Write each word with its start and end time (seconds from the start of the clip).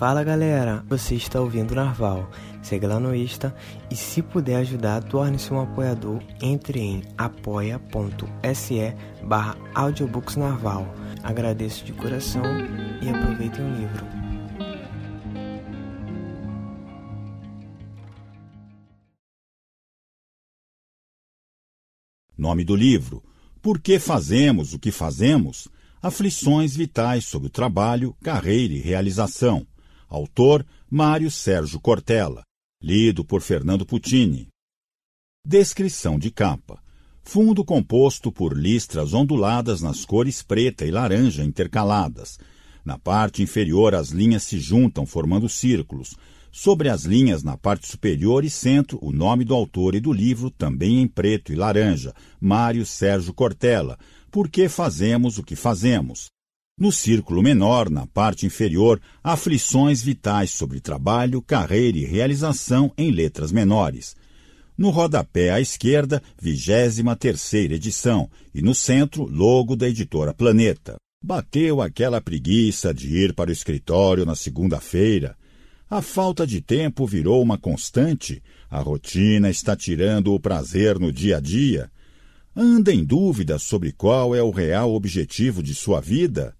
Fala 0.00 0.24
galera, 0.24 0.82
você 0.88 1.14
está 1.14 1.42
ouvindo 1.42 1.74
Narval. 1.74 2.30
Segue 2.62 2.86
lá 2.86 2.98
no 2.98 3.14
Insta 3.14 3.54
e 3.90 3.94
se 3.94 4.22
puder 4.22 4.56
ajudar, 4.56 5.04
torne-se 5.04 5.52
um 5.52 5.60
apoiador. 5.60 6.22
Entre 6.40 6.80
em 6.80 7.02
apoia.se 7.18 8.94
barra 9.22 9.58
audiobooksnarval. 9.74 10.90
Agradeço 11.22 11.84
de 11.84 11.92
coração 11.92 12.42
e 13.02 13.10
aproveitem 13.10 13.62
o 13.62 13.76
livro. 13.76 14.06
Nome 22.38 22.64
do 22.64 22.74
livro: 22.74 23.22
Por 23.60 23.78
que 23.78 23.98
fazemos 23.98 24.72
o 24.72 24.78
que 24.78 24.90
fazemos? 24.90 25.68
Aflições 26.02 26.74
vitais 26.74 27.26
sobre 27.26 27.48
o 27.48 27.50
trabalho, 27.50 28.16
carreira 28.22 28.72
e 28.72 28.78
realização. 28.78 29.66
Autor 30.10 30.66
Mário 30.90 31.30
Sérgio 31.30 31.78
Cortella. 31.78 32.42
Lido 32.82 33.24
por 33.24 33.40
Fernando 33.42 33.86
Puccini. 33.86 34.48
Descrição 35.46 36.18
de 36.18 36.32
capa. 36.32 36.82
Fundo 37.22 37.64
composto 37.64 38.32
por 38.32 38.58
listras 38.58 39.14
onduladas 39.14 39.80
nas 39.80 40.04
cores 40.04 40.42
preta 40.42 40.84
e 40.84 40.90
laranja 40.90 41.44
intercaladas. 41.44 42.40
Na 42.84 42.98
parte 42.98 43.40
inferior, 43.40 43.94
as 43.94 44.08
linhas 44.08 44.42
se 44.42 44.58
juntam, 44.58 45.06
formando 45.06 45.48
círculos. 45.48 46.16
Sobre 46.50 46.88
as 46.88 47.04
linhas, 47.04 47.44
na 47.44 47.56
parte 47.56 47.86
superior 47.86 48.44
e 48.44 48.50
centro, 48.50 48.98
o 49.00 49.12
nome 49.12 49.44
do 49.44 49.54
autor 49.54 49.94
e 49.94 50.00
do 50.00 50.12
livro, 50.12 50.50
também 50.50 51.00
em 51.00 51.06
preto 51.06 51.52
e 51.52 51.54
laranja, 51.54 52.12
Mário 52.40 52.84
Sérgio 52.84 53.32
Cortella. 53.32 53.96
Por 54.28 54.48
que 54.48 54.68
fazemos 54.68 55.38
o 55.38 55.44
que 55.44 55.54
fazemos? 55.54 56.30
No 56.80 56.90
círculo 56.90 57.42
menor, 57.42 57.90
na 57.90 58.06
parte 58.06 58.46
inferior, 58.46 58.98
aflições 59.22 60.00
vitais 60.00 60.50
sobre 60.50 60.80
trabalho, 60.80 61.42
carreira 61.42 61.98
e 61.98 62.06
realização 62.06 62.90
em 62.96 63.10
letras 63.10 63.52
menores. 63.52 64.16
No 64.78 64.88
rodapé 64.88 65.50
à 65.50 65.60
esquerda, 65.60 66.22
23 66.40 67.02
terceira 67.18 67.74
edição, 67.74 68.30
e 68.54 68.62
no 68.62 68.74
centro, 68.74 69.26
logo 69.26 69.76
da 69.76 69.86
editora 69.86 70.32
Planeta. 70.32 70.96
Bateu 71.22 71.82
aquela 71.82 72.18
preguiça 72.18 72.94
de 72.94 73.14
ir 73.14 73.34
para 73.34 73.50
o 73.50 73.52
escritório 73.52 74.24
na 74.24 74.34
segunda-feira. 74.34 75.36
A 75.90 76.00
falta 76.00 76.46
de 76.46 76.62
tempo 76.62 77.06
virou 77.06 77.42
uma 77.42 77.58
constante. 77.58 78.42
A 78.70 78.80
rotina 78.80 79.50
está 79.50 79.76
tirando 79.76 80.32
o 80.32 80.40
prazer 80.40 80.98
no 80.98 81.12
dia 81.12 81.36
a 81.36 81.40
dia. 81.40 81.90
Anda 82.56 82.90
em 82.90 83.04
dúvida 83.04 83.58
sobre 83.58 83.92
qual 83.92 84.34
é 84.34 84.42
o 84.42 84.50
real 84.50 84.94
objetivo 84.94 85.62
de 85.62 85.74
sua 85.74 86.00
vida? 86.00 86.56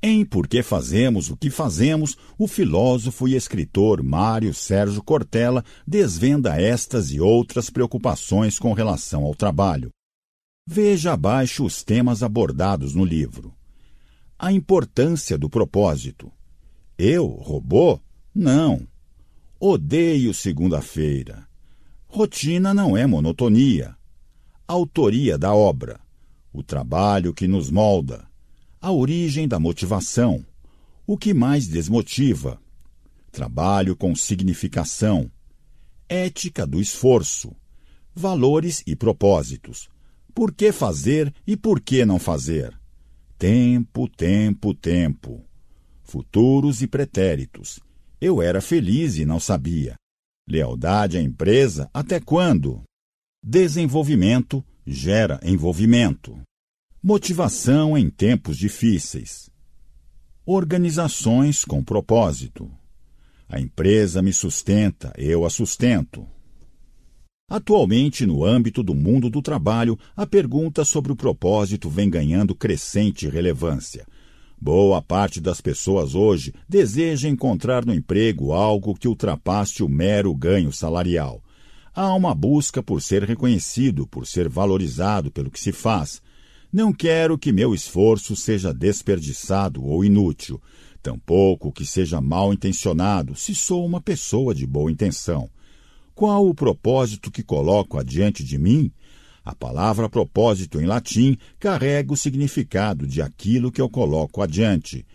Em 0.00 0.24
Por 0.24 0.46
que 0.46 0.62
Fazemos 0.62 1.28
o 1.28 1.36
que 1.36 1.50
Fazemos, 1.50 2.16
o 2.38 2.46
filósofo 2.46 3.26
e 3.26 3.34
escritor 3.34 4.00
Mário 4.00 4.54
Sérgio 4.54 5.02
Cortella 5.02 5.64
desvenda 5.84 6.60
estas 6.60 7.10
e 7.10 7.20
outras 7.20 7.68
preocupações 7.68 8.60
com 8.60 8.72
relação 8.72 9.24
ao 9.24 9.34
trabalho. 9.34 9.90
Veja 10.64 11.14
abaixo 11.14 11.64
os 11.64 11.82
temas 11.82 12.22
abordados 12.22 12.94
no 12.94 13.04
livro. 13.04 13.52
A 14.38 14.52
importância 14.52 15.36
do 15.36 15.50
propósito. 15.50 16.30
Eu, 16.96 17.26
robô? 17.26 18.00
Não. 18.32 18.86
Odeio 19.58 20.32
segunda-feira. 20.32 21.48
Rotina 22.06 22.72
não 22.72 22.96
é 22.96 23.04
monotonia. 23.04 23.96
Autoria 24.68 25.36
da 25.36 25.52
obra. 25.52 25.98
O 26.52 26.62
trabalho 26.62 27.34
que 27.34 27.48
nos 27.48 27.68
molda. 27.68 28.27
A 28.88 28.90
origem 28.90 29.46
da 29.46 29.60
motivação. 29.60 30.42
O 31.06 31.18
que 31.18 31.34
mais 31.34 31.68
desmotiva? 31.68 32.58
Trabalho 33.30 33.94
com 33.94 34.16
significação. 34.16 35.30
Ética 36.08 36.66
do 36.66 36.80
esforço. 36.80 37.54
Valores 38.14 38.82
e 38.86 38.96
propósitos. 38.96 39.90
Por 40.34 40.54
que 40.54 40.72
fazer 40.72 41.30
e 41.46 41.54
por 41.54 41.82
que 41.82 42.06
não 42.06 42.18
fazer? 42.18 42.74
Tempo, 43.36 44.08
tempo, 44.08 44.72
tempo. 44.72 45.44
Futuros 46.02 46.80
e 46.80 46.86
pretéritos 46.86 47.80
eu 48.18 48.40
era 48.40 48.62
feliz 48.62 49.18
e 49.18 49.26
não 49.26 49.38
sabia. 49.38 49.96
Lealdade 50.48 51.18
à 51.18 51.20
empresa 51.20 51.90
até 51.92 52.18
quando? 52.18 52.82
Desenvolvimento 53.44 54.64
gera 54.86 55.38
envolvimento. 55.42 56.40
Motivação 57.00 57.96
em 57.96 58.10
tempos 58.10 58.56
difíceis. 58.58 59.48
Organizações 60.44 61.64
com 61.64 61.82
propósito. 61.82 62.68
A 63.48 63.60
empresa 63.60 64.20
me 64.20 64.32
sustenta, 64.32 65.12
eu 65.16 65.44
a 65.44 65.50
sustento. 65.50 66.26
Atualmente, 67.48 68.26
no 68.26 68.44
âmbito 68.44 68.82
do 68.82 68.96
mundo 68.96 69.30
do 69.30 69.40
trabalho, 69.40 69.96
a 70.16 70.26
pergunta 70.26 70.84
sobre 70.84 71.12
o 71.12 71.16
propósito 71.16 71.88
vem 71.88 72.10
ganhando 72.10 72.52
crescente 72.52 73.28
relevância. 73.28 74.04
Boa 74.60 75.00
parte 75.00 75.40
das 75.40 75.60
pessoas 75.60 76.16
hoje 76.16 76.52
deseja 76.68 77.28
encontrar 77.28 77.86
no 77.86 77.94
emprego 77.94 78.52
algo 78.52 78.96
que 78.96 79.06
ultrapasse 79.06 79.84
o 79.84 79.88
mero 79.88 80.34
ganho 80.34 80.72
salarial. 80.72 81.40
Há 81.94 82.12
uma 82.12 82.34
busca 82.34 82.82
por 82.82 83.00
ser 83.00 83.22
reconhecido, 83.22 84.04
por 84.04 84.26
ser 84.26 84.48
valorizado 84.48 85.30
pelo 85.30 85.48
que 85.48 85.60
se 85.60 85.70
faz. 85.70 86.20
Não 86.70 86.92
quero 86.92 87.38
que 87.38 87.50
meu 87.50 87.74
esforço 87.74 88.36
seja 88.36 88.74
desperdiçado 88.74 89.82
ou 89.82 90.04
inútil, 90.04 90.60
tampouco 91.02 91.72
que 91.72 91.86
seja 91.86 92.20
mal 92.20 92.52
intencionado, 92.52 93.34
se 93.34 93.54
sou 93.54 93.86
uma 93.86 94.02
pessoa 94.02 94.54
de 94.54 94.66
boa 94.66 94.92
intenção. 94.92 95.48
Qual 96.14 96.46
o 96.46 96.54
propósito 96.54 97.30
que 97.30 97.42
coloco 97.42 97.96
adiante 97.96 98.44
de 98.44 98.58
mim? 98.58 98.92
A 99.42 99.54
palavra 99.54 100.10
propósito 100.10 100.78
em 100.78 100.84
latim 100.84 101.38
carrega 101.58 102.12
o 102.12 102.16
significado 102.16 103.06
de 103.06 103.22
aquilo 103.22 103.72
que 103.72 103.80
eu 103.80 103.88
coloco 103.88 104.42
adiante. 104.42 105.06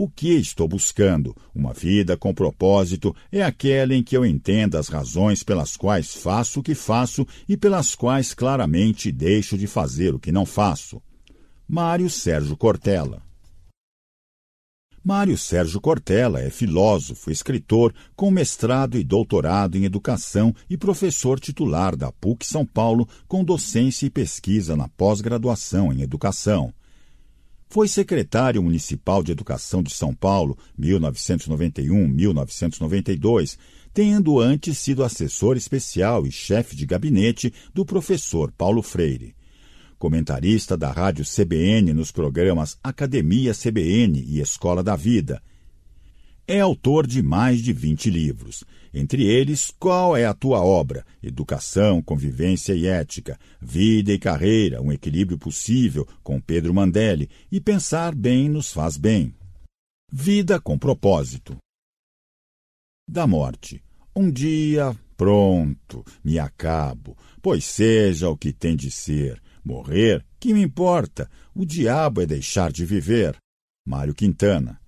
O 0.00 0.08
que 0.08 0.28
estou 0.28 0.68
buscando? 0.68 1.34
Uma 1.52 1.72
vida 1.72 2.16
com 2.16 2.32
propósito 2.32 3.12
é 3.32 3.42
aquela 3.42 3.92
em 3.92 4.00
que 4.00 4.16
eu 4.16 4.24
entenda 4.24 4.78
as 4.78 4.86
razões 4.86 5.42
pelas 5.42 5.76
quais 5.76 6.14
faço 6.14 6.60
o 6.60 6.62
que 6.62 6.72
faço 6.72 7.26
e 7.48 7.56
pelas 7.56 7.96
quais 7.96 8.32
claramente 8.32 9.10
deixo 9.10 9.58
de 9.58 9.66
fazer 9.66 10.14
o 10.14 10.20
que 10.20 10.30
não 10.30 10.46
faço. 10.46 11.02
Mário 11.66 12.08
Sérgio 12.08 12.56
Cortella 12.56 13.20
Mário 15.02 15.36
Sérgio 15.36 15.80
Cortella 15.80 16.42
é 16.42 16.48
filósofo, 16.48 17.28
escritor, 17.28 17.92
com 18.14 18.30
mestrado 18.30 18.96
e 18.96 19.02
doutorado 19.02 19.76
em 19.76 19.82
educação 19.82 20.54
e 20.70 20.76
professor 20.76 21.40
titular 21.40 21.96
da 21.96 22.12
PUC 22.12 22.46
São 22.46 22.64
Paulo, 22.64 23.08
com 23.26 23.42
docência 23.42 24.06
e 24.06 24.10
pesquisa 24.10 24.76
na 24.76 24.86
pós-graduação 24.86 25.92
em 25.92 26.02
educação. 26.02 26.72
Foi 27.68 27.88
secretário 27.88 28.62
municipal 28.62 29.22
de 29.22 29.32
Educação 29.32 29.82
de 29.82 29.92
São 29.92 30.14
Paulo, 30.14 30.56
1991-1992, 30.78 33.58
tendo 33.92 34.40
antes 34.40 34.78
sido 34.78 35.04
assessor 35.04 35.54
especial 35.56 36.26
e 36.26 36.32
chefe 36.32 36.74
de 36.74 36.86
gabinete 36.86 37.52
do 37.74 37.84
professor 37.84 38.50
Paulo 38.52 38.82
Freire 38.82 39.36
comentarista 39.98 40.76
da 40.76 40.92
Rádio 40.92 41.24
CBN 41.24 41.92
nos 41.92 42.12
programas 42.12 42.78
Academia 42.82 43.52
CBN 43.52 44.24
e 44.26 44.40
Escola 44.40 44.82
da 44.82 44.94
Vida. 44.94 45.42
É 46.46 46.60
autor 46.60 47.06
de 47.06 47.22
mais 47.22 47.60
de 47.60 47.72
20 47.72 48.08
livros, 48.08 48.64
entre 48.92 49.24
eles 49.26 49.72
Qual 49.78 50.16
é 50.16 50.24
a 50.24 50.34
tua 50.34 50.60
obra? 50.60 51.04
Educação, 51.22 52.02
Convivência 52.02 52.72
e 52.74 52.86
Ética, 52.86 53.38
Vida 53.60 54.12
e 54.12 54.18
Carreira, 54.18 54.82
um 54.82 54.92
equilíbrio 54.92 55.38
possível, 55.38 56.06
com 56.22 56.40
Pedro 56.40 56.72
Mandelli, 56.74 57.28
e 57.50 57.60
Pensar 57.60 58.14
bem 58.14 58.48
nos 58.48 58.72
faz 58.72 58.96
bem. 58.96 59.34
Vida 60.10 60.60
com 60.60 60.78
propósito. 60.78 61.56
Da 63.08 63.26
morte. 63.26 63.82
Um 64.14 64.30
dia, 64.30 64.96
pronto, 65.16 66.04
me 66.24 66.38
acabo, 66.38 67.16
pois 67.40 67.64
seja 67.64 68.28
o 68.28 68.36
que 68.36 68.52
tem 68.52 68.74
de 68.74 68.90
ser. 68.90 69.40
Morrer? 69.64 70.24
Que 70.40 70.54
me 70.54 70.62
importa? 70.62 71.30
O 71.54 71.64
diabo 71.66 72.22
é 72.22 72.26
deixar 72.26 72.72
de 72.72 72.84
viver. 72.84 73.36
Mário 73.86 74.14
Quintana. 74.14 74.80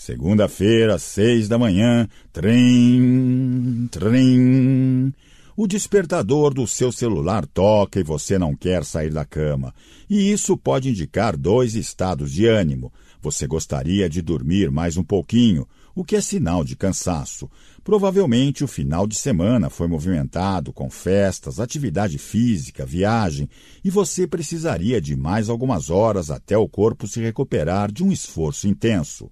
Segunda-feira, 0.00 0.98
seis 0.98 1.46
da 1.46 1.58
manhã, 1.58 2.08
trem, 2.32 3.86
trem. 3.90 5.12
O 5.54 5.66
despertador 5.66 6.54
do 6.54 6.66
seu 6.66 6.90
celular 6.90 7.44
toca 7.44 8.00
e 8.00 8.02
você 8.02 8.38
não 8.38 8.56
quer 8.56 8.82
sair 8.82 9.10
da 9.10 9.26
cama. 9.26 9.74
E 10.08 10.32
isso 10.32 10.56
pode 10.56 10.88
indicar 10.88 11.36
dois 11.36 11.74
estados 11.74 12.32
de 12.32 12.46
ânimo. 12.46 12.90
Você 13.20 13.46
gostaria 13.46 14.08
de 14.08 14.22
dormir 14.22 14.70
mais 14.70 14.96
um 14.96 15.04
pouquinho, 15.04 15.68
o 15.94 16.02
que 16.02 16.16
é 16.16 16.22
sinal 16.22 16.64
de 16.64 16.76
cansaço. 16.76 17.50
Provavelmente 17.84 18.64
o 18.64 18.68
final 18.68 19.06
de 19.06 19.16
semana 19.16 19.68
foi 19.68 19.86
movimentado 19.86 20.72
com 20.72 20.88
festas, 20.88 21.60
atividade 21.60 22.16
física, 22.16 22.86
viagem, 22.86 23.50
e 23.84 23.90
você 23.90 24.26
precisaria 24.26 24.98
de 24.98 25.14
mais 25.14 25.50
algumas 25.50 25.90
horas 25.90 26.30
até 26.30 26.56
o 26.56 26.66
corpo 26.66 27.06
se 27.06 27.20
recuperar 27.20 27.92
de 27.92 28.02
um 28.02 28.10
esforço 28.10 28.66
intenso. 28.66 29.30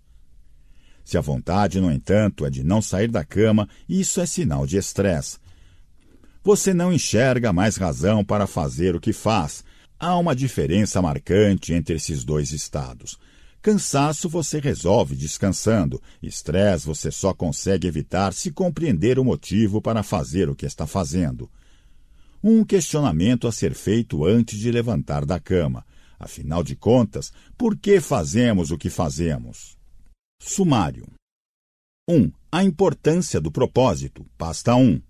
Se 1.09 1.17
a 1.17 1.23
vontade, 1.23 1.81
no 1.81 1.91
entanto, 1.91 2.45
é 2.45 2.51
de 2.51 2.63
não 2.63 2.83
sair 2.83 3.09
da 3.09 3.25
cama, 3.25 3.67
isso 3.89 4.21
é 4.21 4.27
sinal 4.27 4.67
de 4.67 4.77
estresse. 4.77 5.39
Você 6.45 6.75
não 6.75 6.93
enxerga 6.93 7.51
mais 7.51 7.79
razão 7.79 8.23
para 8.23 8.47
fazer 8.47 8.95
o 8.95 9.01
que 9.01 9.11
faz. 9.11 9.65
Há 9.99 10.19
uma 10.19 10.37
diferença 10.37 11.01
marcante 11.01 11.73
entre 11.73 11.95
esses 11.95 12.25
dois 12.25 12.53
estados. 12.53 13.19
Cansaço 13.63 14.29
você 14.29 14.61
resolve 14.61 15.17
descansando. 15.17 15.99
Estresse 16.23 16.85
você 16.85 17.11
só 17.11 17.33
consegue 17.33 17.89
evitar 17.89 18.35
se 18.35 18.51
compreender 18.51 19.19
o 19.19 19.25
motivo 19.25 19.81
para 19.81 20.03
fazer 20.03 20.51
o 20.51 20.55
que 20.55 20.67
está 20.67 20.87
fazendo. 20.87 21.51
Um 22.45 22.63
questionamento 22.63 23.49
a 23.49 23.51
ser 23.51 23.73
feito 23.73 24.27
antes 24.27 24.59
de 24.59 24.71
levantar 24.71 25.25
da 25.25 25.41
cama. 25.41 25.87
Afinal 26.21 26.63
de 26.63 26.77
contas, 26.77 27.33
por 27.57 27.79
que 27.79 27.99
fazemos 27.99 28.71
o 28.71 28.77
que 28.77 28.91
fazemos? 28.91 29.78
Sumário. 30.41 31.07
1. 32.09 32.31
A 32.51 32.65
importância 32.65 33.41
do 33.41 33.51
propósito. 33.51 34.25
Pasta 34.39 34.75
1. 34.75 35.03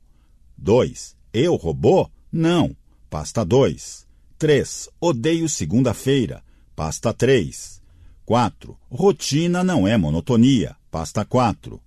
2. 0.57 1.17
Eu, 1.33 1.55
robô? 1.55 2.11
Não. 2.33 2.77
Pasta 3.09 3.45
2. 3.45 4.07
3. 4.39 4.89
Odeio 5.01 5.49
segunda-feira. 5.49 6.43
Pasta 6.75 7.13
3. 7.13 7.81
4. 8.25 8.79
Rotina 8.91 9.63
não 9.63 9.87
é 9.87 9.97
monotonia. 9.97 10.77
Pasta 10.91 11.25
4. 11.25 11.81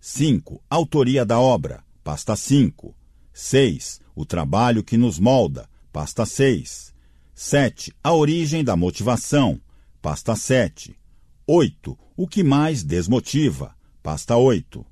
5. 0.00 0.62
Autoria 0.68 1.24
da 1.24 1.40
obra. 1.40 1.82
Pasta 2.04 2.36
5. 2.36 2.94
6. 3.32 4.00
O 4.14 4.24
trabalho 4.24 4.84
que 4.84 4.96
nos 4.96 5.18
molda. 5.18 5.68
Pasta 5.92 6.24
6. 6.24 6.94
7. 7.34 7.92
A 8.04 8.12
origem 8.12 8.62
da 8.62 8.76
motivação. 8.76 9.60
Pasta 10.00 10.36
7. 10.36 10.96
8. 11.46 11.98
O 12.16 12.26
que 12.26 12.42
mais 12.42 12.82
desmotiva. 12.82 13.76
Pasta 14.02 14.36
8. 14.36 14.84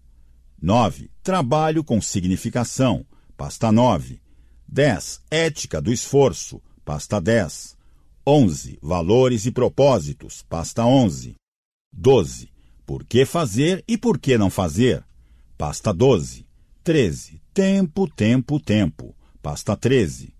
9. 0.61 1.11
Trabalho 1.23 1.83
com 1.83 2.01
significação. 2.01 3.07
Pasta 3.37 3.73
9. 3.73 4.21
10. 4.69 5.23
Ética 5.31 5.81
do 5.81 5.91
esforço. 5.91 6.63
Pasta 6.85 7.21
10. 7.21 7.77
11. 8.27 8.79
Valores 8.83 9.47
e 9.47 9.51
propósitos. 9.51 10.43
Pasta 10.43 10.85
11. 10.85 11.37
12. 11.91 12.51
Por 12.85 13.05
que 13.05 13.25
fazer 13.25 13.83
e 13.89 13.97
por 13.97 14.19
que 14.19 14.37
não 14.37 14.51
fazer? 14.51 15.03
Pasta 15.57 15.93
12. 15.93 16.47
13. 16.85 17.41
Tempo, 17.55 18.07
tempo, 18.07 18.61
tempo. 18.61 19.17
Pasta 19.41 19.75
13. 19.75 20.35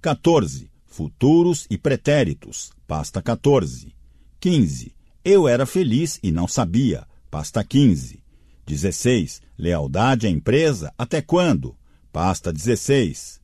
14. 0.00 0.70
Futuros 0.86 1.66
e 1.68 1.76
pretéritos. 1.76 2.72
Pasta 2.86 3.20
14. 3.20 3.94
15. 4.40 4.94
Eu 5.24 5.48
era 5.48 5.64
feliz 5.64 6.20
e 6.22 6.30
não 6.30 6.46
sabia. 6.46 7.06
Pasta 7.30 7.64
15. 7.64 8.22
16. 8.66 9.40
Lealdade 9.56 10.26
à 10.26 10.30
empresa 10.30 10.92
até 10.98 11.22
quando? 11.22 11.74
Pasta 12.12 12.52
16. 12.52 13.40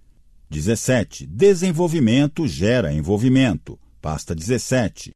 17. 0.50 1.27
Desenvolvimento 1.27 2.47
gera 2.47 2.93
envolvimento. 2.93 3.81
Pasta 3.99 4.35
17. 4.35 5.12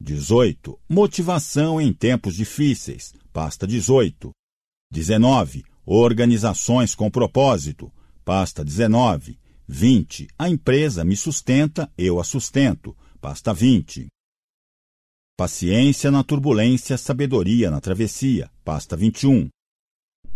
18. 0.00 0.78
Motivação 0.88 1.80
em 1.80 1.92
tempos 1.92 2.36
difíceis. 2.36 3.12
Pasta 3.32 3.66
18. 3.66 4.30
19. 4.92 5.64
Organizações 5.84 6.94
com 6.94 7.10
propósito. 7.10 7.92
Pasta 8.24 8.64
19. 8.64 9.40
20. 9.66 10.28
A 10.38 10.48
empresa 10.48 11.04
me 11.04 11.16
sustenta, 11.16 11.90
eu 11.98 12.20
a 12.20 12.24
sustento. 12.24 12.96
Pasta 13.20 13.52
20. 13.52 14.06
Paciência 15.38 16.10
na 16.10 16.24
turbulência, 16.24 16.96
sabedoria 16.96 17.70
na 17.70 17.78
travessia. 17.78 18.50
Pasta 18.64 18.96
21. 18.96 19.50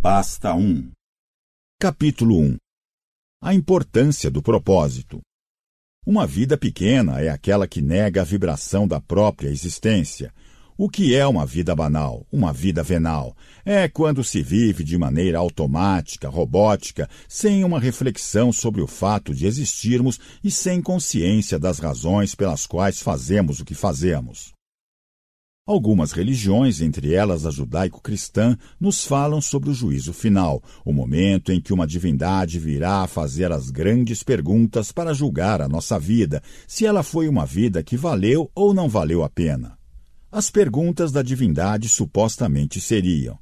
Pasta 0.03 0.53
1. 0.53 0.91
Capítulo 1.81 2.39
1. 2.39 2.57
A 3.43 3.55
importância 3.55 4.31
do 4.31 4.43
propósito. 4.43 5.23
Uma 6.07 6.27
vida 6.27 6.59
pequena 6.59 7.19
é 7.19 7.31
aquela 7.31 7.67
que 7.67 7.81
nega 7.81 8.21
a 8.21 8.25
vibração 8.25 8.87
da 8.87 9.01
própria 9.01 9.49
existência. 9.49 10.35
O 10.77 10.87
que 10.87 11.15
é 11.15 11.27
uma 11.27 11.47
vida 11.47 11.75
banal, 11.75 12.27
uma 12.31 12.53
vida 12.53 12.83
venal? 12.83 13.35
É 13.65 13.89
quando 13.89 14.23
se 14.23 14.43
vive 14.43 14.85
de 14.85 14.99
maneira 14.99 15.39
automática, 15.39 16.29
robótica, 16.29 17.09
sem 17.27 17.65
uma 17.65 17.81
reflexão 17.81 18.53
sobre 18.53 18.83
o 18.83 18.87
fato 18.87 19.35
de 19.35 19.47
existirmos 19.47 20.21
e 20.45 20.51
sem 20.51 20.83
consciência 20.83 21.59
das 21.59 21.79
razões 21.79 22.35
pelas 22.35 22.67
quais 22.67 23.01
fazemos 23.01 23.61
o 23.61 23.65
que 23.65 23.75
fazemos. 23.75 24.53
Algumas 25.71 26.11
religiões, 26.11 26.81
entre 26.81 27.15
elas 27.15 27.47
a 27.47 27.51
judaico-cristã, 27.53 28.59
nos 28.81 29.05
falam 29.05 29.41
sobre 29.41 29.71
o 29.71 29.73
juízo 29.73 30.13
final, 30.13 30.61
o 30.85 30.93
momento 30.93 31.53
em 31.53 31.61
que 31.61 31.73
uma 31.73 31.87
divindade 31.87 32.59
virá 32.59 33.03
a 33.03 33.07
fazer 33.07 33.53
as 33.53 33.71
grandes 33.71 34.25
perguntas 34.25 34.91
para 34.91 35.15
julgar 35.15 35.63
a 35.63 35.69
nossa 35.69 35.97
vida, 35.97 36.43
se 36.67 36.85
ela 36.85 37.05
foi 37.05 37.29
uma 37.29 37.47
vida 37.47 37.85
que 37.85 37.97
valeu 37.97 38.51
ou 38.53 38.75
não 38.75 38.89
valeu 38.89 39.23
a 39.23 39.29
pena. 39.31 39.79
As 40.33 40.51
perguntas 40.51 41.13
da 41.13 41.23
divindade 41.23 41.89
supostamente 41.89 42.81
seriam: 42.81 43.39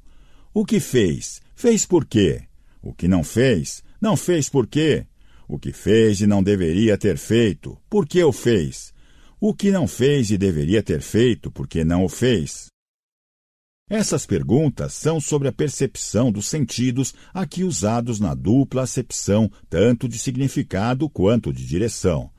O 0.53 0.63
que 0.63 0.79
fez? 0.79 1.41
Fez 1.55 1.83
por 1.83 2.05
quê? 2.05 2.43
O 2.79 2.93
que 2.93 3.07
não 3.07 3.23
fez? 3.23 3.81
Não 3.99 4.15
fez 4.15 4.49
por 4.49 4.67
quê? 4.67 5.03
O 5.47 5.57
que 5.57 5.73
fez 5.73 6.21
e 6.21 6.27
não 6.27 6.43
deveria 6.43 6.95
ter 6.95 7.17
feito? 7.17 7.75
Por 7.89 8.05
que 8.07 8.23
o 8.23 8.31
fez? 8.31 8.93
O 9.41 9.53
que 9.53 9.71
não 9.71 9.87
fez 9.87 10.31
e 10.31 10.37
deveria 10.37 10.83
ter 10.83 11.01
feito 11.01 11.49
porque 11.49 11.83
não 11.83 12.03
o 12.03 12.09
fez? 12.09 12.67
Essas 13.89 14.25
perguntas 14.25 14.93
são 14.93 15.19
sobre 15.19 15.47
a 15.47 15.51
percepção 15.51 16.31
dos 16.31 16.47
sentidos 16.47 17.13
aqui 17.33 17.63
usados 17.63 18.19
na 18.19 18.35
dupla 18.35 18.83
acepção 18.83 19.49
tanto 19.69 20.07
de 20.07 20.19
significado 20.19 21.09
quanto 21.09 21.51
de 21.51 21.65
direção. 21.65 22.29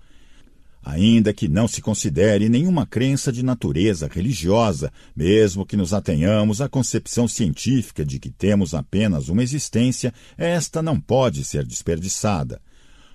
Ainda 0.82 1.32
que 1.32 1.48
não 1.48 1.66
se 1.66 1.82
considere 1.82 2.48
nenhuma 2.48 2.86
crença 2.86 3.32
de 3.32 3.42
natureza 3.42 4.08
religiosa, 4.10 4.92
mesmo 5.14 5.66
que 5.66 5.76
nos 5.76 5.92
atenhamos 5.92 6.60
à 6.60 6.68
concepção 6.68 7.26
científica 7.26 8.04
de 8.04 8.18
que 8.18 8.30
temos 8.30 8.74
apenas 8.74 9.28
uma 9.28 9.42
existência, 9.42 10.12
esta 10.38 10.80
não 10.80 11.00
pode 11.00 11.44
ser 11.44 11.66
desperdiçada. 11.66 12.60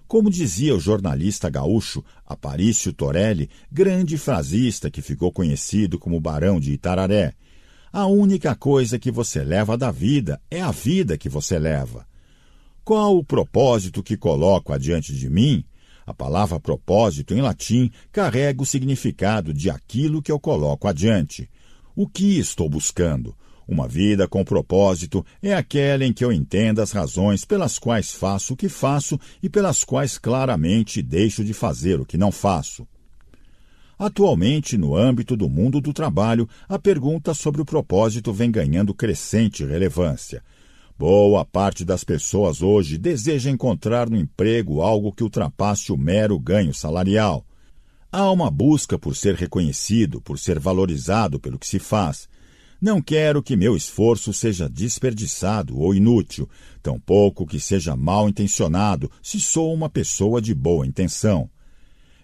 Como 0.07 0.29
dizia 0.29 0.75
o 0.75 0.79
jornalista 0.79 1.49
gaúcho 1.49 2.03
Aparício 2.25 2.93
Torelli, 2.93 3.49
grande 3.71 4.17
frasista 4.17 4.91
que 4.91 5.01
ficou 5.01 5.31
conhecido 5.31 5.97
como 5.97 6.21
Barão 6.21 6.59
de 6.59 6.71
Itararé, 6.71 7.33
a 7.91 8.05
única 8.05 8.53
coisa 8.55 8.99
que 8.99 9.09
você 9.09 9.43
leva 9.43 9.77
da 9.77 9.89
vida 9.89 10.39
é 10.51 10.61
a 10.61 10.69
vida 10.69 11.17
que 11.17 11.29
você 11.29 11.57
leva. 11.57 12.05
Qual 12.83 13.17
o 13.17 13.23
propósito 13.23 14.03
que 14.03 14.15
coloco 14.15 14.71
adiante 14.73 15.13
de 15.13 15.29
mim? 15.29 15.63
A 16.05 16.13
palavra 16.13 16.59
propósito 16.59 17.33
em 17.33 17.41
latim 17.41 17.89
carrega 18.11 18.61
o 18.61 18.65
significado 18.65 19.51
de 19.51 19.71
aquilo 19.71 20.21
que 20.21 20.31
eu 20.31 20.39
coloco 20.39 20.87
adiante. 20.87 21.49
O 21.95 22.07
que 22.07 22.37
estou 22.37 22.69
buscando? 22.69 23.35
Uma 23.67 23.87
vida 23.87 24.27
com 24.27 24.45
propósito 24.45 25.25
é 25.41 25.53
aquela 25.53 26.05
em 26.05 26.13
que 26.13 26.23
eu 26.23 26.31
entenda 26.31 26.83
as 26.83 26.91
razões 26.91 27.43
pelas 27.43 27.79
quais 27.79 28.11
faço 28.11 28.53
o 28.53 28.57
que 28.57 28.69
faço 28.69 29.19
e 29.41 29.49
pelas 29.49 29.83
quais 29.83 30.17
claramente 30.17 31.01
deixo 31.01 31.43
de 31.43 31.53
fazer 31.53 31.99
o 31.99 32.05
que 32.05 32.17
não 32.17 32.31
faço. 32.31 32.87
Atualmente, 33.97 34.77
no 34.77 34.95
âmbito 34.95 35.35
do 35.37 35.49
mundo 35.49 35.79
do 35.81 35.93
trabalho, 35.93 36.47
a 36.67 36.77
pergunta 36.77 37.33
sobre 37.33 37.61
o 37.61 37.65
propósito 37.65 38.31
vem 38.33 38.51
ganhando 38.51 38.93
crescente 38.93 39.65
relevância. 39.65 40.43
Boa 40.97 41.43
parte 41.43 41.83
das 41.83 42.03
pessoas 42.03 42.61
hoje 42.61 42.97
deseja 42.97 43.49
encontrar 43.49 44.09
no 44.09 44.17
emprego 44.17 44.81
algo 44.81 45.11
que 45.11 45.23
ultrapasse 45.23 45.91
o 45.91 45.97
mero 45.97 46.37
ganho 46.37 46.73
salarial. 46.73 47.45
Há 48.11 48.29
uma 48.31 48.51
busca 48.51 48.97
por 48.97 49.15
ser 49.15 49.35
reconhecido, 49.35 50.21
por 50.21 50.37
ser 50.37 50.59
valorizado 50.59 51.39
pelo 51.39 51.59
que 51.59 51.67
se 51.67 51.79
faz. 51.79 52.29
Não 52.81 53.01
quero 53.01 53.41
que 53.41 53.55
meu 53.55 53.75
esforço 53.75 54.33
seja 54.33 54.69
desperdiçado 54.69 55.79
ou 55.79 55.95
inútil, 55.95 56.49
tampouco 56.83 57.45
que 57.45 57.59
seja 57.59 57.95
mal 57.95 58.27
intencionado, 58.27 59.09
se 59.21 59.39
sou 59.39 59.73
uma 59.73 59.89
pessoa 59.89 60.41
de 60.41 60.53
boa 60.53 60.85
intenção. 60.85 61.49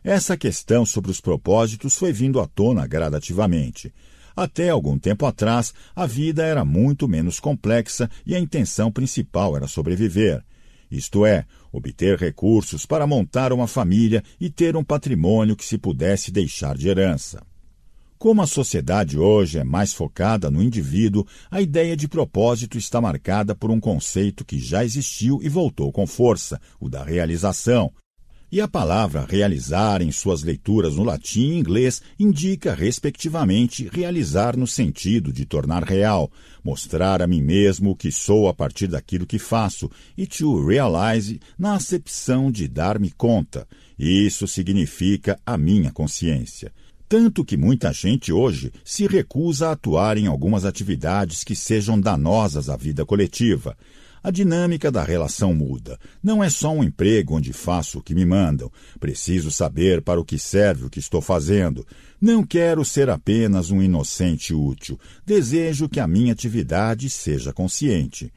Essa 0.03 0.35
questão 0.35 0.85
sobre 0.85 1.11
os 1.11 1.21
propósitos 1.21 1.95
foi 1.95 2.11
vindo 2.11 2.39
à 2.39 2.47
tona 2.47 2.85
gradativamente. 2.85 3.93
Até 4.35 4.69
algum 4.69 4.97
tempo 4.97 5.25
atrás, 5.25 5.73
a 5.95 6.05
vida 6.05 6.43
era 6.43 6.65
muito 6.65 7.07
menos 7.07 7.39
complexa 7.39 8.09
e 8.25 8.35
a 8.35 8.39
intenção 8.39 8.91
principal 8.91 9.55
era 9.55 9.67
sobreviver. 9.67 10.43
Isto 10.89 11.25
é, 11.25 11.45
obter 11.71 12.17
recursos 12.17 12.85
para 12.85 13.07
montar 13.07 13.53
uma 13.53 13.67
família 13.67 14.23
e 14.39 14.49
ter 14.49 14.75
um 14.75 14.83
patrimônio 14.83 15.55
que 15.55 15.65
se 15.65 15.77
pudesse 15.77 16.31
deixar 16.31 16.75
de 16.77 16.89
herança. 16.89 17.50
Como 18.21 18.39
a 18.39 18.45
sociedade 18.45 19.17
hoje 19.17 19.57
é 19.57 19.63
mais 19.63 19.93
focada 19.93 20.51
no 20.51 20.61
indivíduo, 20.61 21.25
a 21.49 21.59
ideia 21.59 21.97
de 21.97 22.07
propósito 22.07 22.77
está 22.77 23.01
marcada 23.01 23.55
por 23.55 23.71
um 23.71 23.79
conceito 23.79 24.45
que 24.45 24.59
já 24.59 24.85
existiu 24.85 25.39
e 25.41 25.49
voltou 25.49 25.91
com 25.91 26.05
força, 26.05 26.61
o 26.79 26.87
da 26.87 27.03
realização. 27.03 27.91
E 28.51 28.61
a 28.61 28.67
palavra 28.67 29.25
realizar 29.27 30.03
em 30.03 30.11
suas 30.11 30.43
leituras 30.43 30.97
no 30.97 31.03
latim 31.03 31.53
e 31.53 31.57
inglês 31.57 31.99
indica, 32.19 32.75
respectivamente, 32.75 33.89
realizar 33.91 34.55
no 34.55 34.67
sentido 34.67 35.33
de 35.33 35.43
tornar 35.43 35.83
real, 35.83 36.31
mostrar 36.63 37.23
a 37.23 37.27
mim 37.27 37.41
mesmo 37.41 37.89
o 37.89 37.95
que 37.95 38.11
sou 38.11 38.47
a 38.47 38.53
partir 38.53 38.85
daquilo 38.85 39.25
que 39.25 39.39
faço, 39.39 39.89
e 40.15 40.27
to 40.27 40.63
realize 40.63 41.39
na 41.57 41.73
acepção 41.73 42.51
de 42.51 42.67
dar-me 42.67 43.09
conta. 43.09 43.67
Isso 43.97 44.47
significa 44.47 45.39
a 45.43 45.57
minha 45.57 45.91
consciência. 45.91 46.71
Tanto 47.11 47.43
que 47.43 47.57
muita 47.57 47.91
gente 47.91 48.31
hoje 48.31 48.71
se 48.85 49.05
recusa 49.05 49.67
a 49.67 49.71
atuar 49.73 50.17
em 50.17 50.27
algumas 50.27 50.63
atividades 50.63 51.43
que 51.43 51.53
sejam 51.53 51.99
danosas 51.99 52.69
à 52.69 52.77
vida 52.77 53.05
coletiva. 53.05 53.77
A 54.23 54.31
dinâmica 54.31 54.89
da 54.89 55.03
relação 55.03 55.53
muda. 55.53 55.99
Não 56.23 56.41
é 56.41 56.49
só 56.49 56.71
um 56.71 56.81
emprego 56.81 57.35
onde 57.35 57.51
faço 57.51 57.99
o 57.99 58.01
que 58.01 58.15
me 58.15 58.25
mandam. 58.25 58.71
Preciso 58.97 59.51
saber 59.51 60.01
para 60.01 60.21
o 60.21 60.23
que 60.23 60.39
serve 60.39 60.85
o 60.85 60.89
que 60.89 60.99
estou 60.99 61.19
fazendo. 61.19 61.85
Não 62.21 62.45
quero 62.45 62.85
ser 62.85 63.09
apenas 63.09 63.71
um 63.71 63.83
inocente 63.83 64.53
útil. 64.53 64.97
Desejo 65.25 65.89
que 65.89 65.99
a 65.99 66.07
minha 66.07 66.31
atividade 66.31 67.09
seja 67.09 67.51
consciente. 67.51 68.31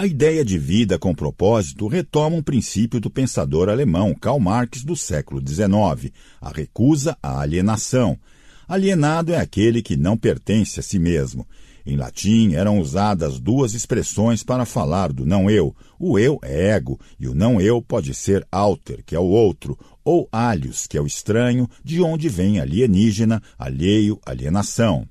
A 0.00 0.06
ideia 0.06 0.42
de 0.42 0.56
vida 0.56 0.98
com 0.98 1.14
propósito 1.14 1.86
retoma 1.86 2.34
um 2.34 2.42
princípio 2.42 2.98
do 2.98 3.10
pensador 3.10 3.68
alemão 3.68 4.14
Karl 4.14 4.40
Marx 4.40 4.82
do 4.82 4.96
século 4.96 5.46
XIX, 5.46 6.10
a 6.40 6.48
recusa 6.48 7.18
à 7.22 7.42
alienação. 7.42 8.18
Alienado 8.66 9.30
é 9.30 9.36
aquele 9.36 9.82
que 9.82 9.98
não 9.98 10.16
pertence 10.16 10.80
a 10.80 10.82
si 10.82 10.98
mesmo. 10.98 11.46
Em 11.84 11.96
latim 11.96 12.54
eram 12.54 12.80
usadas 12.80 13.38
duas 13.38 13.74
expressões 13.74 14.42
para 14.42 14.64
falar 14.64 15.12
do 15.12 15.26
não 15.26 15.50
eu. 15.50 15.76
O 15.98 16.18
eu 16.18 16.38
é 16.42 16.70
ego 16.70 16.98
e 17.18 17.28
o 17.28 17.34
não 17.34 17.60
eu 17.60 17.82
pode 17.82 18.14
ser 18.14 18.48
alter, 18.50 19.04
que 19.04 19.14
é 19.14 19.20
o 19.20 19.24
outro, 19.24 19.78
ou 20.02 20.26
alius, 20.32 20.86
que 20.86 20.96
é 20.96 21.00
o 21.02 21.06
estranho, 21.06 21.68
de 21.84 22.00
onde 22.00 22.26
vem 22.26 22.58
alienígena, 22.58 23.42
alheio, 23.58 24.18
alienação. 24.24 25.06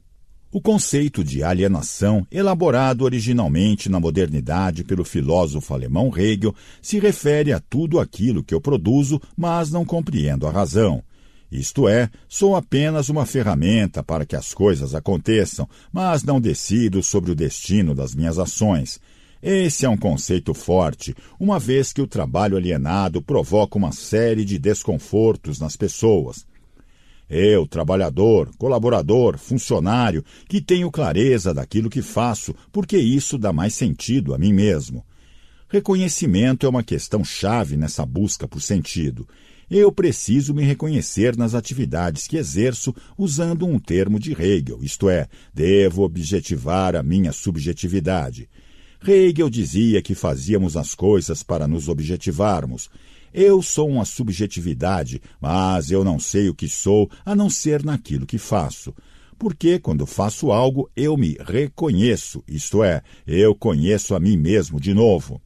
O 0.52 0.60
conceito 0.60 1.24
de 1.24 1.44
alienação, 1.44 2.26
elaborado 2.32 3.04
originalmente 3.04 3.88
na 3.88 4.00
modernidade 4.00 4.84
pelo 4.84 5.06
filósofo 5.06 5.76
alemão 5.76 6.12
Hegel, 6.18 6.56
se 6.82 6.98
refere 6.98 7.54
a 7.54 7.60
tudo 7.60 8.00
aquilo 8.00 8.44
que 8.44 8.56
eu 8.56 8.60
produzo, 8.60 9.22
mas 9.38 9.70
não 9.70 9.86
compreendo 9.86 10.48
a 10.48 10.52
razão. 10.52 11.04
Isto 11.52 11.88
é, 11.88 12.10
sou 12.28 12.56
apenas 12.56 13.10
uma 13.10 13.28
ferramenta 13.28 14.02
para 14.02 14.26
que 14.26 14.36
as 14.36 14.52
coisas 14.52 14.96
aconteçam, 14.96 15.70
mas 15.94 16.24
não 16.24 16.42
decido 16.42 17.04
sobre 17.04 17.30
o 17.30 17.36
destino 17.36 17.94
das 17.94 18.16
minhas 18.16 18.40
ações. 18.40 19.00
Esse 19.44 19.86
é 19.86 19.90
um 19.90 19.98
conceito 19.98 20.56
forte, 20.56 21.16
uma 21.40 21.60
vez 21.60 21.94
que 21.94 22.02
o 22.02 22.08
trabalho 22.08 22.58
alienado 22.58 23.22
provoca 23.22 23.78
uma 23.78 23.92
série 23.92 24.44
de 24.44 24.58
desconfortos 24.58 25.60
nas 25.60 25.76
pessoas. 25.76 26.44
Eu, 27.30 27.68
trabalhador, 27.68 28.50
colaborador, 28.58 29.38
funcionário, 29.38 30.24
que 30.48 30.60
tenho 30.60 30.90
clareza 30.90 31.54
daquilo 31.54 31.90
que 31.90 32.02
faço, 32.02 32.56
porque 32.72 32.98
isso 32.98 33.38
dá 33.38 33.54
mais 33.54 33.76
sentido 33.76 34.34
a 34.34 34.38
mim 34.38 34.52
mesmo. 34.52 35.06
Reconhecimento 35.68 36.66
é 36.66 36.70
uma 36.70 36.84
questão 36.84 37.24
chave 37.24 37.78
nessa 37.78 38.04
busca 38.04 38.48
por 38.48 38.60
sentido. 38.60 39.28
Eu 39.70 39.92
preciso 39.92 40.52
me 40.52 40.64
reconhecer 40.64 41.38
nas 41.38 41.54
atividades 41.54 42.28
que 42.28 42.38
exerço 42.38 42.96
usando 43.16 43.68
um 43.68 43.78
termo 43.78 44.20
de 44.20 44.32
Hegel, 44.32 44.80
isto 44.82 45.08
é, 45.08 45.28
devo 45.54 46.02
objetivar 46.02 46.96
a 46.96 47.04
minha 47.04 47.32
subjetividade. 47.32 48.50
Hegel 49.08 49.48
dizia 49.48 50.02
que 50.02 50.16
fazíamos 50.16 50.76
as 50.76 50.96
coisas 50.96 51.44
para 51.44 51.68
nos 51.68 51.88
objetivarmos. 51.88 52.90
Eu 53.34 53.62
sou 53.62 53.90
uma 53.90 54.06
subjetividade, 54.06 55.22
mas 55.40 55.92
eu 55.92 56.04
não 56.04 56.20
sei 56.20 56.50
o 56.50 56.56
que 56.56 56.68
sou 56.68 57.10
a 57.26 57.36
não 57.36 57.50
ser 57.50 57.84
naquilo 57.84 58.26
que 58.26 58.38
faço. 58.38 58.94
Porque 59.38 59.80
quando 59.80 60.06
faço 60.06 60.52
algo, 60.52 60.90
eu 60.96 61.16
me 61.16 61.38
reconheço, 61.40 62.44
isto 62.48 62.84
é, 62.84 63.02
eu 63.26 63.56
conheço 63.56 64.14
a 64.14 64.20
mim 64.20 64.36
mesmo 64.36 64.80
de 64.80 64.94
novo. 64.94 65.42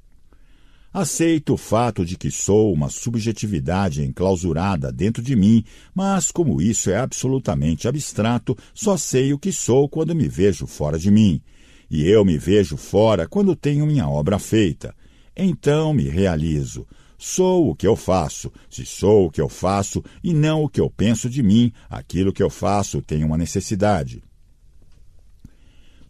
Aceito 0.94 1.54
o 1.54 1.58
fato 1.58 2.06
de 2.06 2.16
que 2.16 2.30
sou 2.30 2.72
uma 2.72 2.88
subjetividade 2.88 4.04
enclausurada 4.04 4.92
dentro 4.92 5.24
de 5.24 5.36
mim, 5.36 5.64
mas 5.94 6.30
como 6.30 6.62
isso 6.62 6.92
é 6.92 6.98
absolutamente 6.98 7.88
abstrato, 7.88 8.56
só 8.76 8.96
sei 8.96 9.34
o 9.34 9.40
que 9.40 9.52
sou 9.52 9.90
quando 9.90 10.16
me 10.16 10.28
vejo 10.28 10.68
fora 10.68 11.00
de 11.00 11.10
mim. 11.10 11.42
E 11.90 12.08
eu 12.08 12.24
me 12.24 12.38
vejo 12.38 12.78
fora 12.78 13.28
quando 13.28 13.56
tenho 13.56 13.88
minha 13.88 14.08
obra 14.08 14.38
feita. 14.38 14.96
Então 15.36 15.94
me 15.94 16.04
realizo. 16.04 16.86
Sou 17.26 17.70
o 17.70 17.74
que 17.74 17.88
eu 17.88 17.96
faço. 17.96 18.52
Se 18.70 18.86
sou 18.86 19.28
o 19.28 19.32
que 19.32 19.40
eu 19.40 19.48
faço 19.48 20.04
e 20.22 20.34
não 20.34 20.66
o 20.66 20.68
que 20.68 20.82
eu 20.82 20.90
penso 20.90 21.30
de 21.30 21.42
mim, 21.42 21.72
aquilo 21.90 22.34
que 22.34 22.44
eu 22.44 22.50
faço 22.50 23.02
tem 23.02 23.24
uma 23.24 23.38
necessidade. 23.38 24.22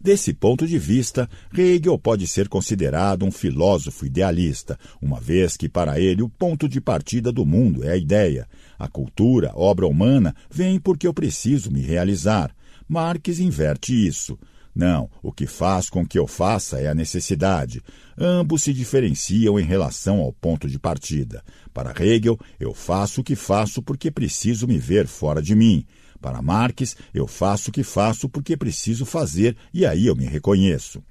Desse 0.00 0.34
ponto 0.34 0.66
de 0.66 0.76
vista, 0.76 1.30
Hegel 1.56 1.96
pode 2.00 2.26
ser 2.26 2.48
considerado 2.48 3.24
um 3.24 3.30
filósofo 3.30 4.04
idealista, 4.04 4.76
uma 5.00 5.20
vez 5.20 5.56
que 5.56 5.68
para 5.68 6.00
ele 6.00 6.20
o 6.20 6.28
ponto 6.28 6.68
de 6.68 6.80
partida 6.80 7.30
do 7.30 7.46
mundo 7.46 7.84
é 7.84 7.92
a 7.92 7.96
ideia. 7.96 8.48
A 8.76 8.88
cultura, 8.88 9.52
obra 9.54 9.86
humana, 9.86 10.34
vem 10.50 10.80
porque 10.80 11.06
eu 11.06 11.14
preciso 11.14 11.70
me 11.70 11.80
realizar. 11.80 12.52
Marx 12.88 13.38
inverte 13.38 13.94
isso. 13.94 14.36
Não, 14.74 15.08
o 15.22 15.30
que 15.30 15.46
faz 15.46 15.88
com 15.88 16.04
que 16.04 16.18
eu 16.18 16.26
faça 16.26 16.80
é 16.80 16.88
a 16.88 16.94
necessidade. 16.94 17.80
Ambos 18.18 18.62
se 18.62 18.72
diferenciam 18.72 19.58
em 19.58 19.64
relação 19.64 20.20
ao 20.20 20.32
ponto 20.32 20.68
de 20.68 20.78
partida. 20.78 21.42
Para 21.72 21.94
Hegel, 21.98 22.38
eu 22.58 22.72
faço 22.72 23.20
o 23.20 23.24
que 23.24 23.34
faço 23.34 23.82
porque 23.82 24.10
preciso 24.10 24.66
me 24.66 24.78
ver 24.78 25.06
fora 25.06 25.42
de 25.42 25.54
mim. 25.54 25.84
Para 26.20 26.40
Marx, 26.40 26.96
eu 27.12 27.26
faço 27.26 27.70
o 27.70 27.72
que 27.72 27.82
faço 27.82 28.28
porque 28.28 28.56
preciso 28.56 29.04
fazer 29.04 29.56
e 29.72 29.84
aí 29.84 30.06
eu 30.06 30.16
me 30.16 30.24
reconheço. 30.24 31.02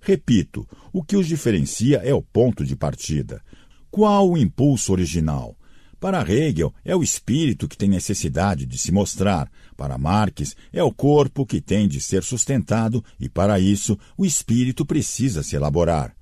Repito, 0.00 0.68
o 0.92 1.02
que 1.02 1.16
os 1.16 1.26
diferencia 1.26 1.98
é 2.04 2.12
o 2.12 2.20
ponto 2.20 2.64
de 2.64 2.76
partida. 2.76 3.40
Qual 3.90 4.30
o 4.30 4.36
impulso 4.36 4.92
original? 4.92 5.56
Para 5.98 6.20
Hegel, 6.20 6.74
é 6.84 6.94
o 6.94 7.02
espírito 7.02 7.66
que 7.66 7.78
tem 7.78 7.88
necessidade 7.88 8.66
de 8.66 8.76
se 8.76 8.92
mostrar. 8.92 9.50
Para 9.74 9.96
Marx, 9.96 10.54
é 10.70 10.82
o 10.82 10.92
corpo 10.92 11.46
que 11.46 11.62
tem 11.62 11.88
de 11.88 11.98
ser 11.98 12.22
sustentado 12.22 13.02
e, 13.18 13.26
para 13.30 13.58
isso, 13.58 13.98
o 14.14 14.26
espírito 14.26 14.84
precisa 14.84 15.42
se 15.42 15.56
elaborar. 15.56 16.14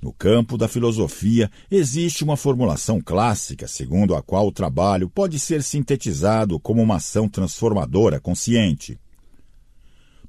No 0.00 0.14
campo 0.14 0.56
da 0.56 0.66
filosofia, 0.66 1.50
existe 1.70 2.24
uma 2.24 2.36
formulação 2.36 3.02
clássica 3.02 3.68
segundo 3.68 4.14
a 4.14 4.22
qual 4.22 4.46
o 4.46 4.52
trabalho 4.52 5.10
pode 5.10 5.38
ser 5.38 5.62
sintetizado 5.62 6.58
como 6.58 6.82
uma 6.82 6.96
ação 6.96 7.28
transformadora 7.28 8.18
consciente. 8.18 8.98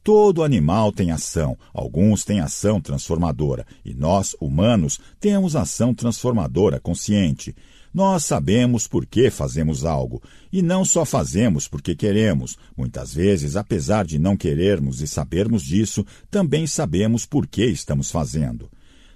Todo 0.03 0.43
animal 0.43 0.91
tem 0.91 1.11
ação, 1.11 1.57
alguns 1.73 2.25
têm 2.25 2.41
ação 2.41 2.81
transformadora, 2.81 3.65
e 3.85 3.93
nós, 3.93 4.35
humanos, 4.41 4.99
temos 5.19 5.55
ação 5.55 5.93
transformadora 5.93 6.79
consciente. 6.79 7.55
Nós 7.93 8.25
sabemos 8.25 8.87
por 8.87 9.05
que 9.05 9.29
fazemos 9.29 9.85
algo, 9.85 10.21
e 10.51 10.61
não 10.61 10.83
só 10.83 11.05
fazemos 11.05 11.67
porque 11.67 11.95
queremos. 11.95 12.57
Muitas 12.75 13.13
vezes, 13.13 13.55
apesar 13.55 14.03
de 14.03 14.17
não 14.17 14.35
querermos 14.35 15.01
e 15.01 15.07
sabermos 15.07 15.61
disso, 15.63 16.05
também 16.29 16.65
sabemos 16.65 17.25
por 17.25 17.45
que 17.45 17.65
estamos 17.65 18.09
fazendo. 18.09 18.69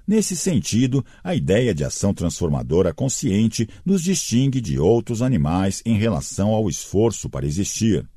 Nesse 0.08 0.36
sentido, 0.36 1.04
a 1.24 1.34
ideia 1.34 1.74
de 1.74 1.84
ação 1.84 2.14
transformadora 2.14 2.94
consciente 2.94 3.68
nos 3.84 4.04
distingue 4.04 4.62
de 4.62 4.78
outros 4.78 5.22
animais 5.22 5.82
em 5.86 5.98
relação 5.98 6.50
ao 6.50 6.70
esforço 6.70 7.30
para 7.30 7.46
existir. 7.46 8.08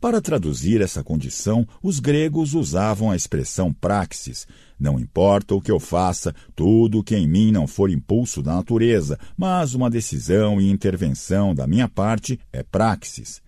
Para 0.00 0.20
traduzir 0.20 0.82
essa 0.82 1.02
condição, 1.02 1.66
os 1.82 2.00
gregos 2.00 2.52
usavam 2.52 3.10
a 3.10 3.16
expressão 3.16 3.72
praxis. 3.72 4.46
Não 4.78 5.00
importa 5.00 5.54
o 5.54 5.60
que 5.60 5.70
eu 5.70 5.80
faça, 5.80 6.34
tudo 6.54 7.02
que 7.02 7.16
em 7.16 7.26
mim 7.26 7.50
não 7.50 7.66
for 7.66 7.90
impulso 7.90 8.42
da 8.42 8.54
natureza, 8.54 9.18
mas 9.36 9.72
uma 9.72 9.88
decisão 9.88 10.60
e 10.60 10.70
intervenção 10.70 11.54
da 11.54 11.66
minha 11.66 11.88
parte 11.88 12.38
é 12.52 12.62
praxis. 12.62 13.40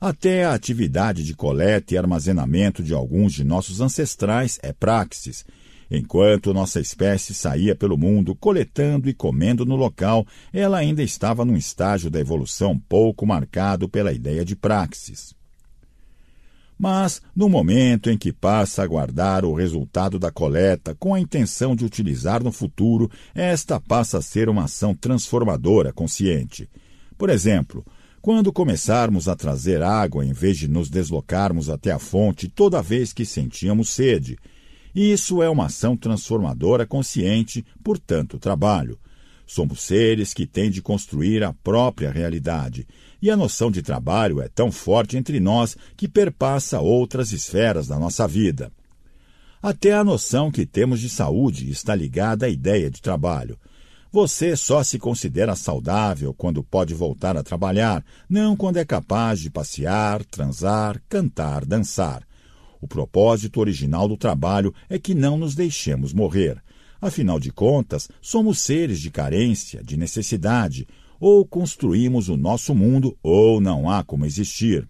Até 0.00 0.44
a 0.44 0.54
atividade 0.54 1.24
de 1.24 1.34
coleta 1.34 1.94
e 1.94 1.98
armazenamento 1.98 2.82
de 2.82 2.94
alguns 2.94 3.32
de 3.32 3.42
nossos 3.42 3.80
ancestrais 3.80 4.58
é 4.62 4.72
praxis. 4.72 5.44
Enquanto 5.90 6.52
nossa 6.52 6.80
espécie 6.80 7.32
saía 7.32 7.74
pelo 7.74 7.96
mundo 7.96 8.34
coletando 8.34 9.08
e 9.08 9.14
comendo 9.14 9.64
no 9.64 9.74
local, 9.74 10.26
ela 10.52 10.78
ainda 10.78 11.02
estava 11.02 11.44
num 11.44 11.56
estágio 11.56 12.10
da 12.10 12.20
evolução 12.20 12.78
pouco 12.78 13.26
marcado 13.26 13.88
pela 13.88 14.12
ideia 14.12 14.44
de 14.44 14.54
praxis. 14.54 15.34
Mas, 16.78 17.20
no 17.34 17.48
momento 17.48 18.08
em 18.08 18.16
que 18.16 18.32
passa 18.32 18.84
a 18.84 18.86
guardar 18.86 19.44
o 19.44 19.52
resultado 19.52 20.16
da 20.18 20.30
coleta 20.30 20.94
com 20.94 21.12
a 21.12 21.18
intenção 21.18 21.74
de 21.74 21.84
utilizar 21.84 22.44
no 22.44 22.52
futuro, 22.52 23.10
esta 23.34 23.80
passa 23.80 24.18
a 24.18 24.22
ser 24.22 24.48
uma 24.48 24.64
ação 24.64 24.94
transformadora 24.94 25.92
consciente. 25.92 26.68
Por 27.16 27.30
exemplo, 27.30 27.84
quando 28.22 28.52
começarmos 28.52 29.26
a 29.26 29.34
trazer 29.34 29.82
água 29.82 30.24
em 30.24 30.32
vez 30.32 30.56
de 30.56 30.68
nos 30.68 30.88
deslocarmos 30.88 31.68
até 31.68 31.90
a 31.90 31.98
fonte 31.98 32.46
toda 32.46 32.80
vez 32.80 33.12
que 33.12 33.24
sentíamos 33.24 33.88
sede, 33.88 34.38
isso 35.02 35.42
é 35.42 35.48
uma 35.48 35.66
ação 35.66 35.96
transformadora 35.96 36.86
consciente, 36.86 37.64
portanto, 37.82 38.38
trabalho. 38.38 38.98
Somos 39.46 39.80
seres 39.80 40.34
que 40.34 40.46
têm 40.46 40.70
de 40.70 40.82
construir 40.82 41.42
a 41.42 41.52
própria 41.52 42.10
realidade. 42.10 42.86
E 43.20 43.30
a 43.30 43.36
noção 43.36 43.70
de 43.70 43.80
trabalho 43.80 44.42
é 44.42 44.48
tão 44.48 44.70
forte 44.70 45.16
entre 45.16 45.40
nós 45.40 45.76
que 45.96 46.06
perpassa 46.06 46.80
outras 46.80 47.32
esferas 47.32 47.86
da 47.86 47.98
nossa 47.98 48.28
vida. 48.28 48.70
Até 49.62 49.92
a 49.92 50.04
noção 50.04 50.50
que 50.50 50.66
temos 50.66 51.00
de 51.00 51.08
saúde 51.08 51.70
está 51.70 51.94
ligada 51.94 52.46
à 52.46 52.48
ideia 52.48 52.90
de 52.90 53.00
trabalho. 53.00 53.58
Você 54.12 54.54
só 54.54 54.82
se 54.82 54.98
considera 54.98 55.54
saudável 55.54 56.34
quando 56.34 56.62
pode 56.62 56.92
voltar 56.92 57.36
a 57.36 57.42
trabalhar, 57.42 58.04
não 58.28 58.56
quando 58.56 58.76
é 58.76 58.84
capaz 58.84 59.40
de 59.40 59.50
passear, 59.50 60.24
transar, 60.24 61.00
cantar, 61.08 61.64
dançar. 61.64 62.27
O 62.80 62.86
propósito 62.86 63.60
original 63.60 64.08
do 64.08 64.16
trabalho 64.16 64.72
é 64.88 64.98
que 64.98 65.14
não 65.14 65.36
nos 65.36 65.54
deixemos 65.54 66.12
morrer. 66.12 66.62
Afinal 67.00 67.38
de 67.38 67.52
contas, 67.52 68.08
somos 68.20 68.60
seres 68.60 69.00
de 69.00 69.10
carência, 69.10 69.82
de 69.82 69.96
necessidade. 69.96 70.86
Ou 71.20 71.44
construímos 71.44 72.28
o 72.28 72.36
nosso 72.36 72.74
mundo, 72.74 73.16
ou 73.22 73.60
não 73.60 73.90
há 73.90 74.04
como 74.04 74.24
existir. 74.24 74.88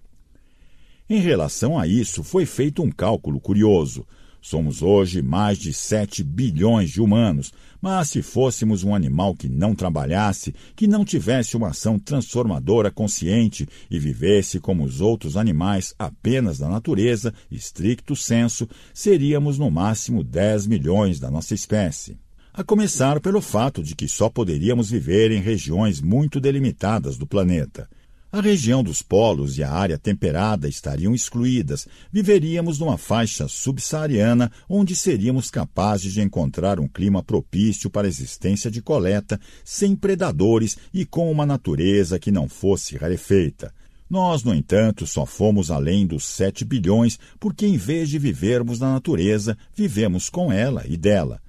Em 1.08 1.20
relação 1.20 1.78
a 1.78 1.86
isso, 1.86 2.22
foi 2.22 2.44
feito 2.44 2.82
um 2.82 2.90
cálculo 2.90 3.40
curioso. 3.40 4.06
Somos 4.40 4.82
hoje 4.82 5.20
mais 5.20 5.58
de 5.58 5.72
7 5.72 6.22
bilhões 6.22 6.90
de 6.90 7.00
humanos, 7.00 7.52
mas 7.80 8.10
se 8.10 8.22
fôssemos 8.22 8.84
um 8.84 8.94
animal 8.94 9.34
que 9.34 9.48
não 9.48 9.74
trabalhasse, 9.74 10.54
que 10.74 10.86
não 10.86 11.04
tivesse 11.04 11.56
uma 11.56 11.68
ação 11.68 11.98
transformadora 11.98 12.90
consciente 12.90 13.68
e 13.90 13.98
vivesse 13.98 14.60
como 14.60 14.84
os 14.84 15.00
outros 15.00 15.36
animais 15.36 15.94
apenas 15.98 16.58
da 16.58 16.68
natureza, 16.68 17.32
estricto 17.50 18.14
senso, 18.14 18.68
seríamos 18.94 19.58
no 19.58 19.70
máximo 19.70 20.22
10 20.22 20.66
milhões 20.66 21.20
da 21.20 21.30
nossa 21.30 21.54
espécie. 21.54 22.18
A 22.52 22.64
começar 22.64 23.20
pelo 23.20 23.40
fato 23.40 23.82
de 23.82 23.94
que 23.94 24.08
só 24.08 24.28
poderíamos 24.28 24.90
viver 24.90 25.30
em 25.30 25.40
regiões 25.40 26.00
muito 26.00 26.40
delimitadas 26.40 27.16
do 27.16 27.26
planeta. 27.26 27.88
A 28.30 28.42
região 28.42 28.82
dos 28.82 29.00
polos 29.00 29.56
e 29.56 29.62
a 29.62 29.72
área 29.72 29.96
temperada 29.96 30.68
estariam 30.68 31.14
excluídas. 31.14 31.88
Viveríamos 32.12 32.78
numa 32.78 32.98
faixa 32.98 33.48
subsaariana 33.48 34.52
onde 34.68 34.94
seríamos 34.94 35.50
capazes 35.50 36.12
de 36.12 36.20
encontrar 36.20 36.78
um 36.78 36.86
clima 36.86 37.22
propício 37.22 37.88
para 37.88 38.06
a 38.06 38.10
existência 38.10 38.70
de 38.70 38.82
coleta, 38.82 39.40
sem 39.64 39.96
predadores 39.96 40.76
e 40.92 41.06
com 41.06 41.32
uma 41.32 41.46
natureza 41.46 42.18
que 42.18 42.30
não 42.30 42.50
fosse 42.50 42.98
rarefeita. 42.98 43.72
Nós, 44.10 44.44
no 44.44 44.54
entanto, 44.54 45.06
só 45.06 45.24
fomos 45.24 45.70
além 45.70 46.06
dos 46.06 46.24
sete 46.24 46.66
bilhões 46.66 47.18
porque, 47.40 47.66
em 47.66 47.78
vez 47.78 48.10
de 48.10 48.18
vivermos 48.18 48.78
na 48.78 48.92
natureza, 48.92 49.56
vivemos 49.74 50.28
com 50.28 50.52
ela 50.52 50.84
e 50.86 50.98
dela. 50.98 51.40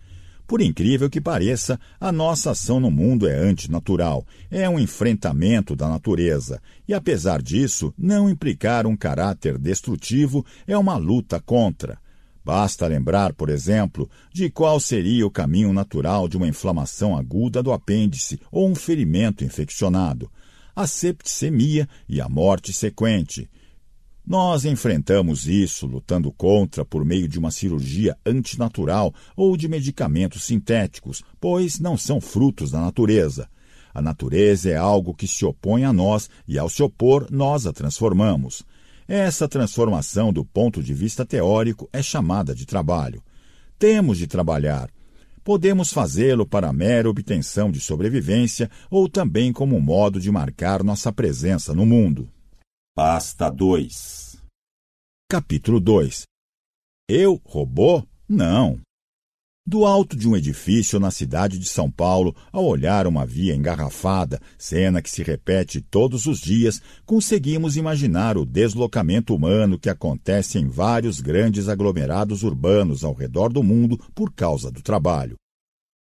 Por 0.49 0.61
incrível 0.61 1.11
que 1.11 1.21
pareça, 1.21 1.79
a 2.01 2.11
nossa 2.11 2.49
ação 2.49 2.79
no 2.79 2.89
mundo 2.89 3.27
é 3.27 3.37
antinatural, 3.37 4.25
é 4.49 4.67
um 4.67 4.79
enfrentamento 4.79 5.75
da 5.75 5.87
natureza, 5.87 6.59
e 6.87 6.93
apesar 6.95 7.39
disso, 7.39 7.93
não 7.95 8.27
implicar 8.27 8.87
um 8.87 8.97
caráter 8.97 9.59
destrutivo 9.59 10.43
é 10.65 10.75
uma 10.75 10.97
luta 10.97 11.39
contra. 11.39 11.99
Basta 12.43 12.87
lembrar, 12.87 13.31
por 13.33 13.47
exemplo, 13.47 14.09
de 14.33 14.49
qual 14.49 14.79
seria 14.79 15.23
o 15.23 15.29
caminho 15.29 15.71
natural 15.71 16.27
de 16.27 16.35
uma 16.35 16.47
inflamação 16.47 17.15
aguda 17.15 17.61
do 17.61 17.71
apêndice 17.71 18.41
ou 18.51 18.67
um 18.67 18.73
ferimento 18.73 19.43
infeccionado. 19.43 20.31
A 20.75 20.87
septicemia 20.87 21.87
e 22.07 22.19
a 22.19 22.27
morte 22.27 22.73
sequente. 22.73 23.47
Nós 24.29 24.63
enfrentamos 24.63 25.47
isso 25.47 25.87
lutando 25.87 26.31
contra 26.31 26.85
por 26.85 27.03
meio 27.03 27.27
de 27.27 27.39
uma 27.39 27.49
cirurgia 27.49 28.15
antinatural 28.23 29.11
ou 29.35 29.57
de 29.57 29.67
medicamentos 29.67 30.43
sintéticos, 30.43 31.23
pois 31.41 31.79
não 31.79 31.97
são 31.97 32.21
frutos 32.21 32.69
da 32.69 32.79
natureza. 32.79 33.49
A 33.91 34.03
natureza 34.03 34.69
é 34.69 34.75
algo 34.75 35.15
que 35.15 35.27
se 35.27 35.43
opõe 35.43 35.83
a 35.83 35.91
nós 35.91 36.29
e, 36.47 36.59
ao 36.59 36.69
se 36.69 36.83
opor, 36.83 37.25
nós 37.31 37.65
a 37.65 37.73
transformamos. 37.73 38.63
Essa 39.07 39.47
transformação, 39.47 40.31
do 40.31 40.45
ponto 40.45 40.83
de 40.83 40.93
vista 40.93 41.25
teórico, 41.25 41.89
é 41.91 42.03
chamada 42.03 42.53
de 42.53 42.67
trabalho. 42.67 43.23
Temos 43.79 44.19
de 44.19 44.27
trabalhar. 44.27 44.91
Podemos 45.43 45.91
fazê-lo 45.91 46.45
para 46.45 46.71
mera 46.71 47.09
obtenção 47.09 47.71
de 47.71 47.79
sobrevivência 47.79 48.69
ou 48.91 49.09
também 49.09 49.51
como 49.51 49.81
modo 49.81 50.19
de 50.19 50.31
marcar 50.31 50.83
nossa 50.83 51.11
presença 51.11 51.73
no 51.73 51.83
mundo. 51.83 52.29
Pasta 53.01 53.49
2 53.49 54.39
Capítulo 55.31 55.79
2 55.79 56.23
Eu, 57.09 57.39
robô? 57.45 58.03
Não. 58.27 58.81
Do 59.65 59.85
alto 59.85 60.17
de 60.17 60.27
um 60.27 60.35
edifício 60.35 60.99
na 60.99 61.09
cidade 61.09 61.57
de 61.57 61.69
São 61.69 61.89
Paulo, 61.89 62.35
ao 62.51 62.65
olhar 62.65 63.07
uma 63.07 63.25
via 63.25 63.55
engarrafada, 63.55 64.41
cena 64.57 65.01
que 65.01 65.09
se 65.09 65.23
repete 65.23 65.79
todos 65.79 66.25
os 66.25 66.41
dias, 66.41 66.81
conseguimos 67.05 67.77
imaginar 67.77 68.37
o 68.37 68.45
deslocamento 68.45 69.33
humano 69.33 69.79
que 69.79 69.89
acontece 69.89 70.59
em 70.59 70.67
vários 70.67 71.21
grandes 71.21 71.69
aglomerados 71.69 72.43
urbanos 72.43 73.05
ao 73.05 73.13
redor 73.13 73.53
do 73.53 73.63
mundo 73.63 73.97
por 74.13 74.33
causa 74.33 74.69
do 74.69 74.81
trabalho. 74.81 75.37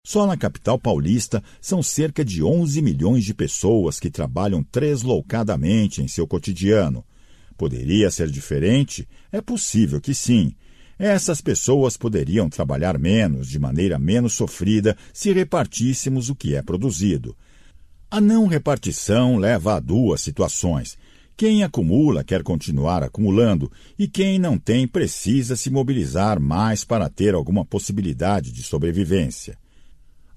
Só 0.08 0.26
na 0.26 0.38
capital 0.38 0.78
paulista 0.78 1.44
são 1.60 1.82
cerca 1.82 2.24
de 2.24 2.42
11 2.42 2.80
milhões 2.80 3.26
de 3.26 3.34
pessoas 3.34 4.00
que 4.00 4.08
trabalham 4.08 4.62
tresloucadamente 4.62 6.00
em 6.00 6.08
seu 6.08 6.26
cotidiano. 6.26 7.04
Poderia 7.58 8.10
ser 8.10 8.30
diferente? 8.30 9.06
É 9.30 9.42
possível 9.42 10.00
que 10.00 10.14
sim. 10.14 10.54
Essas 10.98 11.42
pessoas 11.42 11.98
poderiam 11.98 12.48
trabalhar 12.48 12.98
menos, 12.98 13.48
de 13.48 13.58
maneira 13.58 13.98
menos 13.98 14.32
sofrida, 14.32 14.96
se 15.12 15.30
repartíssemos 15.30 16.30
o 16.30 16.34
que 16.34 16.54
é 16.54 16.62
produzido. 16.62 17.36
A 18.10 18.18
não 18.18 18.46
repartição 18.46 19.36
leva 19.36 19.74
a 19.74 19.78
duas 19.78 20.22
situações. 20.22 20.96
Quem 21.36 21.62
acumula 21.62 22.24
quer 22.24 22.42
continuar 22.42 23.02
acumulando, 23.02 23.70
e 23.98 24.08
quem 24.08 24.38
não 24.38 24.56
tem 24.56 24.88
precisa 24.88 25.54
se 25.54 25.68
mobilizar 25.68 26.40
mais 26.40 26.82
para 26.82 27.10
ter 27.10 27.34
alguma 27.34 27.62
possibilidade 27.62 28.50
de 28.50 28.62
sobrevivência. 28.62 29.58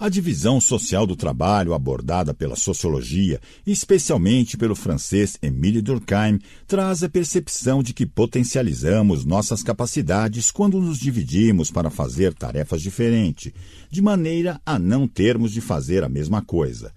A 0.02 0.10
divisão 0.10 0.60
social 0.60 1.06
do 1.06 1.16
trabalho 1.16 1.76
abordada 1.76 2.34
pela 2.34 2.56
sociologia, 2.56 3.40
especialmente 3.68 4.58
pelo 4.58 4.76
francês 4.76 5.38
Émile 5.44 5.80
Durkheim, 5.80 6.40
traz 6.66 7.04
a 7.04 7.08
percepção 7.08 7.84
de 7.84 7.94
que 7.94 8.08
potencializamos 8.08 9.26
nossas 9.26 9.62
capacidades 9.62 10.50
quando 10.50 10.82
nos 10.82 10.98
dividimos 10.98 11.70
para 11.70 11.92
fazer 11.92 12.34
tarefas 12.34 12.82
diferentes, 12.82 13.54
de 13.92 14.02
maneira 14.02 14.60
a 14.66 14.80
não 14.80 15.08
termos 15.08 15.52
de 15.52 15.62
fazer 15.62 16.04
a 16.04 16.10
mesma 16.10 16.42
coisa. 16.42 16.92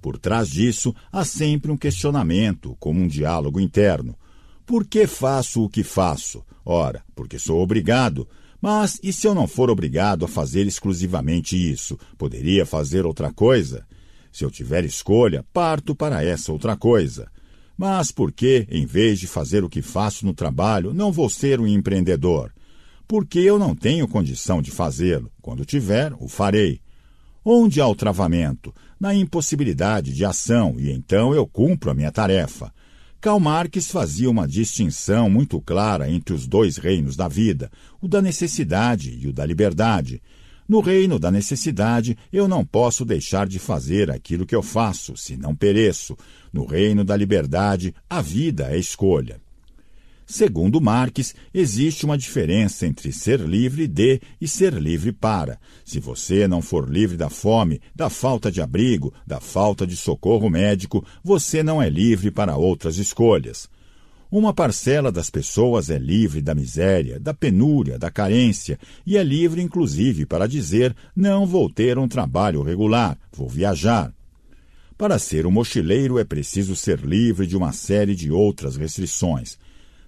Por 0.00 0.16
trás 0.16 0.48
disso, 0.48 0.94
há 1.12 1.26
sempre 1.26 1.70
um 1.70 1.76
questionamento, 1.76 2.74
como 2.80 3.02
um 3.02 3.06
diálogo 3.06 3.60
interno. 3.60 4.16
Por 4.64 4.86
que 4.86 5.06
faço 5.06 5.62
o 5.62 5.68
que 5.68 5.84
faço? 5.84 6.42
Ora, 6.64 7.04
porque 7.14 7.38
sou 7.38 7.60
obrigado. 7.60 8.26
Mas 8.68 8.98
e 9.00 9.12
se 9.12 9.28
eu 9.28 9.32
não 9.32 9.46
for 9.46 9.70
obrigado 9.70 10.24
a 10.24 10.28
fazer 10.28 10.66
exclusivamente 10.66 11.54
isso? 11.54 11.96
Poderia 12.18 12.66
fazer 12.66 13.06
outra 13.06 13.32
coisa? 13.32 13.86
Se 14.32 14.44
eu 14.44 14.50
tiver 14.50 14.84
escolha, 14.84 15.44
parto 15.52 15.94
para 15.94 16.24
essa 16.24 16.50
outra 16.50 16.76
coisa. 16.76 17.30
Mas 17.78 18.10
por 18.10 18.32
que, 18.32 18.66
em 18.68 18.84
vez 18.84 19.20
de 19.20 19.28
fazer 19.28 19.62
o 19.62 19.68
que 19.68 19.82
faço 19.82 20.26
no 20.26 20.34
trabalho, 20.34 20.92
não 20.92 21.12
vou 21.12 21.30
ser 21.30 21.60
um 21.60 21.66
empreendedor? 21.68 22.52
Porque 23.06 23.38
eu 23.38 23.56
não 23.56 23.72
tenho 23.72 24.08
condição 24.08 24.60
de 24.60 24.72
fazê-lo. 24.72 25.30
Quando 25.40 25.64
tiver, 25.64 26.12
o 26.18 26.26
farei. 26.26 26.80
Onde 27.44 27.80
há 27.80 27.86
o 27.86 27.94
travamento? 27.94 28.74
Na 28.98 29.14
impossibilidade 29.14 30.12
de 30.12 30.24
ação, 30.24 30.74
e 30.76 30.90
então 30.90 31.32
eu 31.32 31.46
cumpro 31.46 31.88
a 31.88 31.94
minha 31.94 32.10
tarefa. 32.10 32.72
Karl 33.26 33.40
Marx 33.40 33.90
fazia 33.90 34.30
uma 34.30 34.46
distinção 34.46 35.28
muito 35.28 35.60
clara 35.60 36.08
entre 36.08 36.32
os 36.32 36.46
dois 36.46 36.76
reinos 36.76 37.16
da 37.16 37.26
vida, 37.26 37.72
o 38.00 38.06
da 38.06 38.22
necessidade 38.22 39.18
e 39.20 39.26
o 39.26 39.32
da 39.32 39.44
liberdade. 39.44 40.22
No 40.68 40.78
reino 40.78 41.18
da 41.18 41.28
necessidade, 41.28 42.16
eu 42.32 42.46
não 42.46 42.64
posso 42.64 43.04
deixar 43.04 43.48
de 43.48 43.58
fazer 43.58 44.12
aquilo 44.12 44.46
que 44.46 44.54
eu 44.54 44.62
faço, 44.62 45.16
se 45.16 45.36
não 45.36 45.56
pereço. 45.56 46.16
No 46.52 46.66
reino 46.66 47.04
da 47.04 47.16
liberdade, 47.16 47.92
a 48.08 48.22
vida 48.22 48.68
é 48.70 48.78
escolha. 48.78 49.40
Segundo 50.26 50.80
Marx, 50.80 51.36
existe 51.54 52.04
uma 52.04 52.18
diferença 52.18 52.84
entre 52.84 53.12
ser 53.12 53.40
livre 53.40 53.86
de 53.86 54.20
e 54.40 54.48
ser 54.48 54.74
livre 54.74 55.12
para. 55.12 55.56
Se 55.84 56.00
você 56.00 56.48
não 56.48 56.60
for 56.60 56.90
livre 56.90 57.16
da 57.16 57.30
fome, 57.30 57.80
da 57.94 58.10
falta 58.10 58.50
de 58.50 58.60
abrigo, 58.60 59.14
da 59.24 59.38
falta 59.38 59.86
de 59.86 59.96
socorro 59.96 60.50
médico, 60.50 61.06
você 61.22 61.62
não 61.62 61.80
é 61.80 61.88
livre 61.88 62.32
para 62.32 62.56
outras 62.56 62.98
escolhas. 62.98 63.68
Uma 64.28 64.52
parcela 64.52 65.12
das 65.12 65.30
pessoas 65.30 65.88
é 65.90 65.98
livre 65.98 66.42
da 66.42 66.56
miséria, 66.56 67.20
da 67.20 67.32
penúria, 67.32 67.96
da 67.96 68.10
carência 68.10 68.76
e 69.06 69.16
é 69.16 69.22
livre, 69.22 69.62
inclusive, 69.62 70.26
para 70.26 70.48
dizer: 70.48 70.92
não 71.14 71.46
vou 71.46 71.70
ter 71.70 71.96
um 71.96 72.08
trabalho 72.08 72.62
regular, 72.62 73.16
vou 73.32 73.48
viajar. 73.48 74.12
Para 74.98 75.20
ser 75.20 75.46
um 75.46 75.52
mochileiro 75.52 76.18
é 76.18 76.24
preciso 76.24 76.74
ser 76.74 76.98
livre 77.00 77.46
de 77.46 77.56
uma 77.56 77.72
série 77.72 78.16
de 78.16 78.32
outras 78.32 78.76
restrições. 78.76 79.56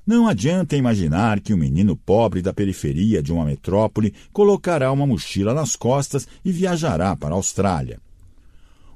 Não 0.09 0.27
adianta 0.27 0.75
imaginar 0.75 1.39
que 1.39 1.53
um 1.53 1.59
menino 1.59 1.95
pobre 1.95 2.41
da 2.41 2.51
periferia 2.51 3.23
de 3.23 3.31
uma 3.31 3.45
metrópole 3.45 4.15
colocará 4.33 4.91
uma 4.91 5.07
mochila 5.07 5.53
nas 5.53 5.77
costas 5.77 6.27
e 6.43 6.51
viajará 6.51 7.15
para 7.15 7.35
a 7.35 7.37
Austrália. 7.37 8.01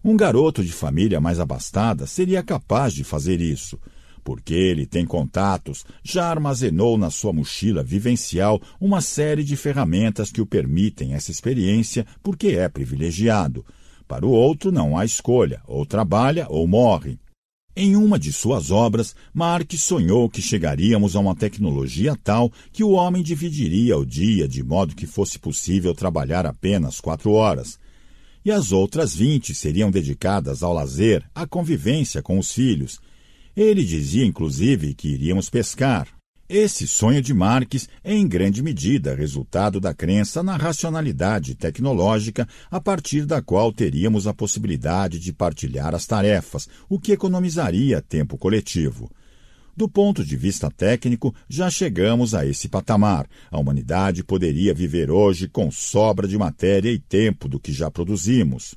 Um 0.03 0.16
garoto 0.16 0.64
de 0.64 0.72
família 0.72 1.20
mais 1.20 1.38
abastada 1.38 2.07
seria 2.07 2.42
capaz 2.42 2.94
de 2.94 3.05
fazer 3.05 3.42
isso, 3.42 3.79
porque 4.25 4.55
ele 4.55 4.87
tem 4.87 5.05
contatos, 5.05 5.85
já 6.03 6.31
armazenou 6.31 6.96
na 6.96 7.11
sua 7.11 7.35
mochila 7.35 7.85
vivencial 7.85 8.59
uma 8.81 9.03
série 9.03 9.44
de 9.44 9.55
ferramentas 9.55 10.33
que 10.33 10.40
o 10.40 10.46
permitem 10.46 11.12
essa 11.12 11.31
experiência 11.31 12.07
porque 12.22 12.57
é 12.57 12.70
privilegiado. 12.70 13.66
Para 14.09 14.25
o 14.25 14.31
outro 14.31 14.72
não 14.72 14.96
há 14.96 15.05
escolha, 15.05 15.61
ou 15.66 15.85
trabalha 15.85 16.46
ou 16.48 16.66
morre. 16.66 17.18
Em 17.75 17.97
uma 17.97 18.19
de 18.19 18.31
suas 18.35 18.71
obras, 18.71 19.15
Marx 19.33 19.81
sonhou 19.81 20.29
que 20.29 20.43
chegaríamos 20.43 21.17
a 21.17 21.21
uma 21.21 21.35
tecnologia 21.35 22.15
tal 22.23 22.53
que 22.71 22.85
o 22.85 22.91
homem 22.91 23.23
dividiria 23.23 23.97
o 23.97 24.05
dia 24.05 24.47
de 24.47 24.63
modo 24.63 24.95
que 24.95 25.07
fosse 25.07 25.39
possível 25.39 25.95
trabalhar 25.95 26.45
apenas 26.45 27.01
quatro 27.01 27.33
horas. 27.33 27.79
E 28.45 28.51
as 28.51 28.73
outras 28.73 29.15
vinte 29.15 29.55
seriam 29.55 29.91
dedicadas 29.91 30.63
ao 30.63 30.75
lazer, 30.75 31.25
à 31.35 31.47
convivência 31.47 32.21
com 32.21 32.39
os 32.39 32.53
filhos. 32.53 33.01
Ele 33.57 33.85
dizia, 33.85 34.25
inclusive, 34.25 34.93
que 34.93 35.09
iríamos 35.09 35.49
pescar. 35.49 36.09
Esse 36.55 36.87
sonho 36.87 37.23
de 37.23 37.33
Marx 37.33 37.88
é 38.05 38.12
em 38.15 38.29
grande 38.29 38.62
medida 38.62 39.15
resultado 39.15 39.81
da 39.81 39.95
crença 39.95 40.43
na 40.43 40.55
racionalidade 40.55 41.55
tecnológica 41.55 42.47
a 42.71 42.79
partir 42.79 43.25
da 43.25 43.41
qual 43.41 43.73
teríamos 43.73 44.27
a 44.27 44.35
possibilidade 44.35 45.19
de 45.19 45.33
partilhar 45.33 45.95
as 45.95 46.07
tarefas, 46.07 46.69
o 46.91 47.01
que 47.01 47.11
economizaria 47.11 48.03
tempo 48.03 48.37
coletivo. 48.37 49.11
Do 49.75 49.88
ponto 49.88 50.23
de 50.23 50.37
vista 50.37 50.71
técnico, 50.71 51.35
já 51.49 51.71
chegamos 51.71 52.35
a 52.35 52.45
esse 52.45 52.69
patamar. 52.69 53.27
A 53.51 53.59
humanidade 53.59 54.23
poderia 54.23 54.75
viver 54.75 55.11
hoje 55.11 55.49
com 55.49 55.71
sobra 55.71 56.29
de 56.29 56.37
matéria 56.37 56.93
e 56.93 56.99
tempo 56.99 57.49
do 57.49 57.59
que 57.59 57.73
já 57.73 57.91
produzimos. 57.91 58.75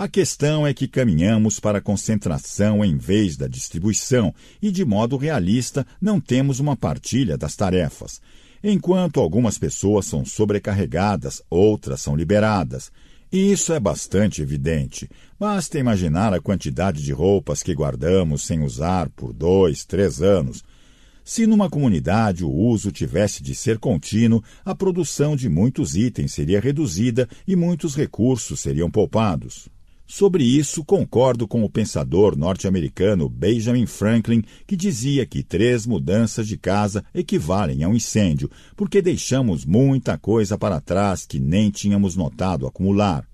A 0.00 0.08
questão 0.08 0.66
é 0.66 0.72
que 0.72 0.88
caminhamos 0.88 1.60
para 1.60 1.76
a 1.76 1.80
concentração 1.82 2.82
em 2.82 2.96
vez 2.96 3.36
da 3.36 3.46
distribuição 3.46 4.34
e, 4.62 4.70
de 4.70 4.82
modo 4.82 5.18
realista, 5.18 5.86
não 6.00 6.18
temos 6.18 6.58
uma 6.58 6.74
partilha 6.74 7.36
das 7.36 7.54
tarefas. 7.54 8.18
Enquanto 8.64 9.20
algumas 9.20 9.58
pessoas 9.58 10.06
são 10.06 10.24
sobrecarregadas, 10.24 11.42
outras 11.50 12.00
são 12.00 12.16
liberadas. 12.16 12.90
E 13.30 13.52
isso 13.52 13.74
é 13.74 13.78
bastante 13.78 14.40
evidente. 14.40 15.06
Basta 15.38 15.78
imaginar 15.78 16.32
a 16.32 16.40
quantidade 16.40 17.02
de 17.02 17.12
roupas 17.12 17.62
que 17.62 17.74
guardamos 17.74 18.40
sem 18.40 18.62
usar 18.62 19.10
por 19.10 19.34
dois, 19.34 19.84
três 19.84 20.22
anos. 20.22 20.64
Se 21.22 21.46
numa 21.46 21.68
comunidade 21.68 22.42
o 22.42 22.50
uso 22.50 22.90
tivesse 22.90 23.42
de 23.42 23.54
ser 23.54 23.78
contínuo, 23.78 24.42
a 24.64 24.74
produção 24.74 25.36
de 25.36 25.50
muitos 25.50 25.94
itens 25.94 26.32
seria 26.32 26.58
reduzida 26.58 27.28
e 27.46 27.54
muitos 27.54 27.94
recursos 27.94 28.60
seriam 28.60 28.90
poupados. 28.90 29.68
Sobre 30.12 30.42
isso, 30.42 30.84
concordo 30.84 31.46
com 31.46 31.62
o 31.62 31.70
pensador 31.70 32.36
norte-americano 32.36 33.28
Benjamin 33.28 33.86
Franklin, 33.86 34.42
que 34.66 34.74
dizia 34.74 35.24
que 35.24 35.40
três 35.40 35.86
mudanças 35.86 36.48
de 36.48 36.58
casa 36.58 37.04
equivalem 37.14 37.84
a 37.84 37.88
um 37.88 37.94
incêndio, 37.94 38.50
porque 38.76 39.00
deixamos 39.00 39.64
muita 39.64 40.18
coisa 40.18 40.58
para 40.58 40.80
trás 40.80 41.24
que 41.24 41.38
nem 41.38 41.70
tínhamos 41.70 42.16
notado 42.16 42.66
acumular. 42.66 43.24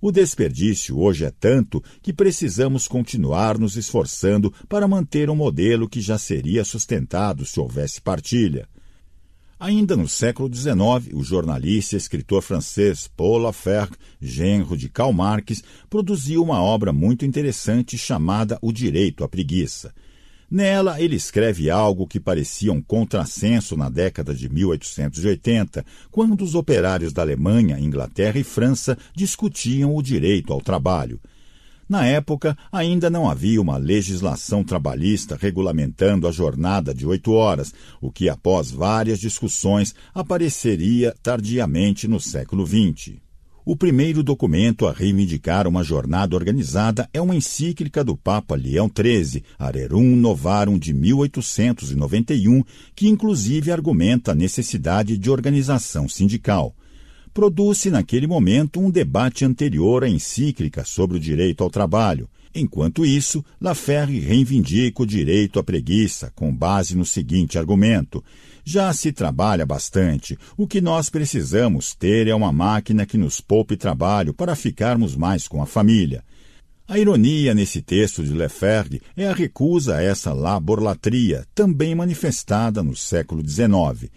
O 0.00 0.12
desperdício 0.12 0.96
hoje 0.96 1.24
é 1.24 1.32
tanto 1.32 1.82
que 2.00 2.12
precisamos 2.12 2.86
continuar 2.86 3.58
nos 3.58 3.76
esforçando 3.76 4.54
para 4.68 4.86
manter 4.86 5.28
um 5.28 5.34
modelo 5.34 5.88
que 5.88 6.00
já 6.00 6.16
seria 6.16 6.64
sustentado 6.64 7.44
se 7.44 7.58
houvesse 7.58 8.00
partilha. 8.00 8.68
Ainda 9.58 9.96
no 9.96 10.06
século 10.06 10.54
XIX, 10.54 11.14
o 11.14 11.22
jornalista 11.22 11.96
e 11.96 11.98
escritor 11.98 12.42
francês 12.42 13.08
Paul 13.16 13.38
Laferre, 13.38 13.92
genro 14.20 14.76
de 14.76 14.86
Karl 14.90 15.14
Marx, 15.14 15.62
produziu 15.88 16.42
uma 16.42 16.62
obra 16.62 16.92
muito 16.92 17.24
interessante 17.24 17.96
chamada 17.96 18.58
O 18.60 18.70
Direito 18.70 19.24
à 19.24 19.28
Preguiça. 19.28 19.94
Nela, 20.50 21.00
ele 21.00 21.16
escreve 21.16 21.70
algo 21.70 22.06
que 22.06 22.20
parecia 22.20 22.70
um 22.70 22.82
contrassenso 22.82 23.78
na 23.78 23.88
década 23.88 24.34
de 24.34 24.46
1880, 24.46 25.84
quando 26.10 26.44
os 26.44 26.54
operários 26.54 27.14
da 27.14 27.22
Alemanha, 27.22 27.80
Inglaterra 27.80 28.38
e 28.38 28.44
França 28.44 28.96
discutiam 29.14 29.96
o 29.96 30.02
direito 30.02 30.52
ao 30.52 30.60
trabalho. 30.60 31.18
Na 31.88 32.04
época, 32.04 32.58
ainda 32.72 33.08
não 33.08 33.30
havia 33.30 33.60
uma 33.60 33.76
legislação 33.76 34.64
trabalhista 34.64 35.38
regulamentando 35.40 36.26
a 36.26 36.32
jornada 36.32 36.92
de 36.92 37.06
oito 37.06 37.32
horas, 37.32 37.72
o 38.00 38.10
que, 38.10 38.28
após 38.28 38.72
várias 38.72 39.20
discussões, 39.20 39.94
apareceria 40.12 41.14
tardiamente 41.22 42.08
no 42.08 42.20
século 42.20 42.66
XX. 42.66 43.18
O 43.64 43.76
primeiro 43.76 44.22
documento 44.22 44.86
a 44.86 44.92
reivindicar 44.92 45.66
uma 45.66 45.82
jornada 45.82 46.36
organizada 46.36 47.08
é 47.12 47.20
uma 47.20 47.34
encíclica 47.34 48.02
do 48.02 48.16
Papa 48.16 48.56
Leão 48.56 48.88
XIII, 48.88 49.42
Arerum 49.58 50.16
Novarum 50.16 50.78
de 50.78 50.92
1891, 50.92 52.62
que 52.94 53.08
inclusive 53.08 53.70
argumenta 53.70 54.32
a 54.32 54.34
necessidade 54.36 55.18
de 55.18 55.30
organização 55.30 56.08
sindical 56.08 56.74
produz-se 57.36 57.90
naquele 57.90 58.26
momento 58.26 58.80
um 58.80 58.90
debate 58.90 59.44
anterior 59.44 60.02
à 60.02 60.08
encíclica 60.08 60.86
sobre 60.86 61.18
o 61.18 61.20
direito 61.20 61.62
ao 61.62 61.68
trabalho. 61.68 62.30
Enquanto 62.54 63.04
isso, 63.04 63.44
Laferre 63.60 64.18
reivindica 64.18 65.02
o 65.02 65.06
direito 65.06 65.58
à 65.58 65.62
preguiça, 65.62 66.32
com 66.34 66.50
base 66.50 66.96
no 66.96 67.04
seguinte 67.04 67.58
argumento: 67.58 68.24
já 68.64 68.90
se 68.94 69.12
trabalha 69.12 69.66
bastante. 69.66 70.38
O 70.56 70.66
que 70.66 70.80
nós 70.80 71.10
precisamos 71.10 71.94
ter 71.94 72.26
é 72.26 72.34
uma 72.34 72.50
máquina 72.50 73.04
que 73.04 73.18
nos 73.18 73.38
poupe 73.38 73.76
trabalho 73.76 74.32
para 74.32 74.56
ficarmos 74.56 75.14
mais 75.14 75.46
com 75.46 75.60
a 75.60 75.66
família. 75.66 76.24
A 76.88 76.98
ironia 76.98 77.52
nesse 77.52 77.82
texto 77.82 78.24
de 78.24 78.32
Laferre 78.32 79.02
é 79.14 79.28
a 79.28 79.34
recusa 79.34 79.96
a 79.96 80.02
essa 80.02 80.32
laborlatria, 80.32 81.44
também 81.54 81.94
manifestada 81.94 82.82
no 82.82 82.96
século 82.96 83.46
XIX. 83.46 84.10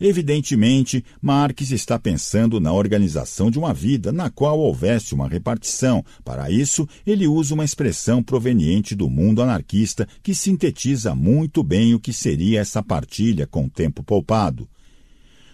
Evidentemente, 0.00 1.04
Marx 1.20 1.70
está 1.70 1.98
pensando 1.98 2.60
na 2.60 2.72
organização 2.72 3.50
de 3.50 3.58
uma 3.58 3.72
vida 3.72 4.12
na 4.12 4.28
qual 4.30 4.58
houvesse 4.58 5.14
uma 5.14 5.28
repartição. 5.28 6.04
Para 6.24 6.50
isso, 6.50 6.88
ele 7.06 7.26
usa 7.26 7.54
uma 7.54 7.64
expressão 7.64 8.22
proveniente 8.22 8.94
do 8.94 9.08
mundo 9.08 9.42
anarquista 9.42 10.08
que 10.22 10.34
sintetiza 10.34 11.14
muito 11.14 11.62
bem 11.62 11.94
o 11.94 12.00
que 12.00 12.12
seria 12.12 12.60
essa 12.60 12.82
partilha 12.82 13.46
com 13.46 13.68
tempo 13.68 14.02
poupado. 14.02 14.68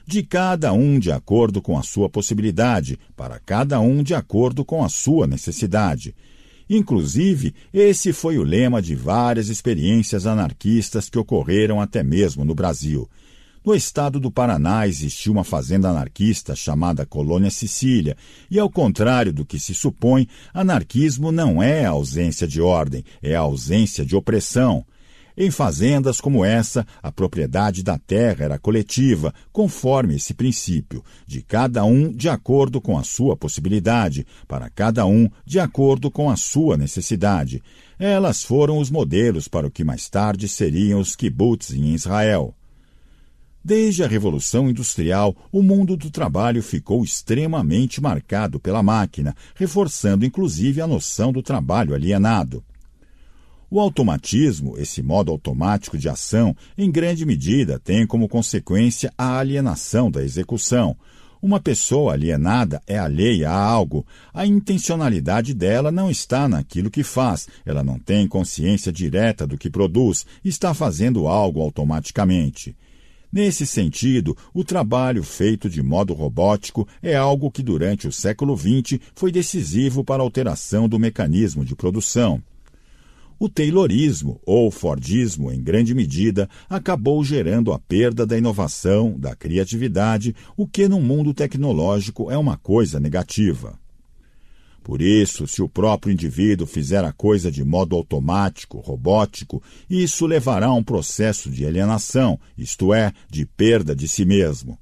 De 0.07 0.22
cada 0.22 0.72
um 0.72 0.98
de 0.98 1.12
acordo 1.12 1.62
com 1.62 1.79
a 1.79 1.83
sua 1.83 2.09
possibilidade, 2.09 2.98
para 3.16 3.38
cada 3.38 3.79
um 3.79 4.03
de 4.03 4.14
acordo 4.14 4.64
com 4.64 4.83
a 4.85 4.88
sua 4.88 5.26
necessidade. 5.26 6.14
Inclusive, 6.68 7.55
esse 7.72 8.12
foi 8.12 8.38
o 8.38 8.42
lema 8.42 8.81
de 8.81 8.94
várias 8.94 9.48
experiências 9.48 10.26
anarquistas 10.26 11.09
que 11.11 11.18
ocorreram 11.18 11.81
até 11.81 12.03
mesmo 12.03 12.44
no 12.44 12.55
Brasil. 12.55 13.09
No 13.62 13.75
estado 13.75 14.18
do 14.18 14.31
Paraná 14.31 14.88
existiu 14.88 15.33
uma 15.33 15.44
fazenda 15.44 15.90
anarquista 15.90 16.57
chamada 16.57 17.05
Colônia 17.05 17.51
Sicília, 17.51 18.16
e 18.51 18.59
ao 18.59 18.70
contrário 18.70 19.35
do 19.35 19.44
que 19.44 19.59
se 19.59 19.75
supõe, 19.75 20.27
anarquismo 20.55 21.31
não 21.31 21.62
é 21.62 21.85
a 21.85 21.90
ausência 21.90 22.49
de 22.49 22.62
ordem, 22.62 23.05
é 23.23 23.35
a 23.35 23.40
ausência 23.40 24.05
de 24.05 24.16
opressão. 24.16 24.83
Em 25.37 25.51
fazendas 25.51 26.23
como 26.23 26.42
essa, 26.42 26.87
a 27.03 27.12
propriedade 27.12 27.83
da 27.83 27.99
terra 27.99 28.44
era 28.44 28.59
coletiva, 28.59 29.33
conforme 29.53 30.16
esse 30.16 30.33
princípio, 30.33 31.05
de 31.27 31.42
cada 31.42 31.85
um 31.85 32.11
de 32.11 32.31
acordo 32.31 32.81
com 32.81 32.99
a 32.99 33.05
sua 33.05 33.37
possibilidade, 33.37 34.27
para 34.49 34.70
cada 34.70 35.05
um 35.05 35.29
de 35.44 35.61
acordo 35.61 36.11
com 36.11 36.31
a 36.31 36.37
sua 36.37 36.79
necessidade. 36.79 37.62
Elas 37.99 38.42
foram 38.42 38.79
os 38.79 38.90
modelos 38.90 39.49
para 39.49 39.66
o 39.66 39.70
que 39.70 39.85
mais 39.85 40.09
tarde 40.09 40.49
seriam 40.49 40.99
os 40.99 41.14
kibbutz 41.14 41.73
em 41.73 41.94
Israel. 41.94 42.55
Desde 43.62 44.03
a 44.03 44.09
Revolução 44.09 44.70
Industrial, 44.70 45.37
o 45.53 45.62
mundo 45.62 45.94
do 45.94 46.11
trabalho 46.11 46.62
ficou 46.62 47.05
extremamente 47.05 48.01
marcado 48.01 48.59
pela 48.59 48.83
máquina, 48.83 49.37
reforçando 49.55 50.25
inclusive 50.25 50.81
a 50.81 50.87
noção 50.87 51.31
do 51.31 51.42
trabalho 51.42 51.94
alienado. 51.94 52.64
O 53.70 53.79
automatismo, 53.79 54.79
esse 54.79 55.03
modo 55.03 55.31
automático 55.31 55.99
de 55.99 56.09
ação, 56.09 56.57
em 56.77 56.90
grande 56.90 57.27
medida 57.27 57.79
tem 57.79 58.07
como 58.07 58.29
consequência 58.29 59.12
a 59.16 59.38
alienação 59.38 60.11
da 60.11 60.25
execução. 60.25 60.96
Uma 61.42 61.61
pessoa 61.61 62.14
alienada 62.14 62.83
é 62.87 62.99
alheia 62.99 63.51
a 63.51 63.55
algo. 63.55 64.07
A 64.33 64.46
intencionalidade 64.46 65.55
dela 65.55 65.92
não 65.92 66.11
está 66.11 66.49
naquilo 66.49 66.90
que 66.90 67.03
faz, 67.03 67.46
ela 67.64 67.85
não 67.85 67.99
tem 67.99 68.27
consciência 68.27 68.90
direta 68.90 69.46
do 69.46 69.57
que 69.57 69.70
produz, 69.70 70.27
está 70.42 70.73
fazendo 70.73 71.29
algo 71.29 71.61
automaticamente. 71.61 72.75
Nesse 73.33 73.64
sentido, 73.64 74.37
o 74.53 74.64
trabalho 74.64 75.23
feito 75.23 75.71
de 75.71 75.83
modo 75.83 76.12
robótico 76.12 76.87
é 77.01 77.14
algo 77.14 77.51
que 77.51 77.62
durante 77.62 78.09
o 78.09 78.12
século 78.12 78.57
XX 78.57 78.99
foi 79.14 79.31
decisivo 79.31 80.03
para 80.03 80.21
a 80.21 80.25
alteração 80.25 80.88
do 80.88 80.99
mecanismo 80.99 81.64
de 81.64 81.77
produção. 81.77 82.43
O 83.43 83.49
Taylorismo, 83.49 84.38
ou 84.45 84.71
Fordismo, 84.71 85.51
em 85.51 85.62
grande 85.62 85.95
medida, 85.95 86.47
acabou 86.69 87.25
gerando 87.25 87.73
a 87.73 87.79
perda 87.79 88.27
da 88.27 88.37
inovação, 88.37 89.19
da 89.19 89.35
criatividade, 89.35 90.37
o 90.59 90.66
que 90.66 90.87
no 90.87 91.01
mundo 91.01 91.33
tecnológico 91.33 92.31
é 92.31 92.37
uma 92.37 92.59
coisa 92.59 93.01
negativa. 93.01 93.80
Por 94.90 95.00
isso, 95.00 95.46
se 95.46 95.62
o 95.62 95.68
próprio 95.68 96.12
indivíduo 96.12 96.66
fizer 96.66 97.05
a 97.05 97.12
coisa 97.12 97.48
de 97.48 97.62
modo 97.62 97.94
automático, 97.94 98.81
robótico, 98.81 99.62
isso 99.88 100.26
levará 100.26 100.66
a 100.66 100.74
um 100.74 100.83
processo 100.83 101.48
de 101.48 101.64
alienação, 101.64 102.40
isto 102.59 102.92
é, 102.92 103.12
de 103.31 103.46
perda 103.46 103.94
de 103.94 104.09
si 104.09 104.24
mesmo. 104.24 104.76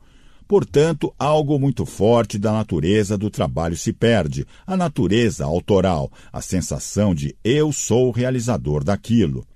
Portanto, 0.49 1.15
algo 1.19 1.59
muito 1.59 1.85
forte 1.85 2.39
da 2.39 2.53
natureza 2.53 3.19
do 3.19 3.29
trabalho 3.29 3.77
se 3.77 3.93
perde, 3.93 4.47
a 4.67 4.79
natureza 4.79 5.45
autoral, 5.45 6.11
a 6.33 6.41
sensação 6.41 7.15
de 7.15 7.37
eu 7.45 7.71
sou 7.71 8.09
o 8.09 8.11
realizador 8.11 8.83
daquilo. 8.83 9.47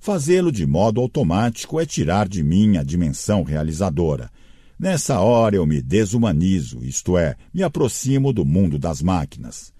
Fazê-lo 0.00 0.50
de 0.50 0.66
modo 0.66 0.98
automático 0.98 1.78
é 1.78 1.84
tirar 1.84 2.26
de 2.26 2.42
mim 2.42 2.78
a 2.78 2.82
dimensão 2.82 3.42
realizadora. 3.42 4.30
Nessa 4.78 5.18
hora 5.20 5.56
eu 5.56 5.66
me 5.66 5.82
desumanizo, 5.82 6.84
isto 6.84 7.18
é, 7.18 7.34
me 7.52 7.64
aproximo 7.64 8.32
do 8.32 8.44
mundo 8.44 8.78
das 8.78 9.02
máquinas. 9.02 9.72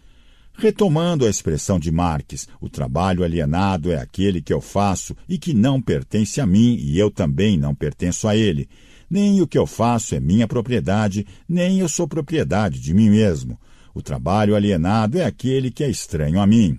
Retomando 0.54 1.24
a 1.24 1.30
expressão 1.30 1.78
de 1.78 1.92
Marx, 1.92 2.48
o 2.60 2.68
trabalho 2.68 3.22
alienado 3.22 3.92
é 3.92 3.96
aquele 3.96 4.42
que 4.42 4.52
eu 4.52 4.60
faço 4.60 5.14
e 5.28 5.38
que 5.38 5.54
não 5.54 5.80
pertence 5.80 6.40
a 6.40 6.46
mim 6.46 6.74
e 6.74 6.98
eu 6.98 7.12
também 7.12 7.56
não 7.56 7.76
pertenço 7.76 8.26
a 8.26 8.34
ele. 8.34 8.68
Nem 9.08 9.40
o 9.40 9.46
que 9.46 9.56
eu 9.56 9.68
faço 9.68 10.16
é 10.16 10.20
minha 10.20 10.48
propriedade, 10.48 11.24
nem 11.48 11.78
eu 11.78 11.88
sou 11.88 12.08
propriedade 12.08 12.80
de 12.80 12.92
mim 12.92 13.08
mesmo. 13.08 13.56
O 13.94 14.02
trabalho 14.02 14.56
alienado 14.56 15.16
é 15.16 15.24
aquele 15.24 15.70
que 15.70 15.84
é 15.84 15.88
estranho 15.88 16.40
a 16.40 16.46
mim. 16.46 16.76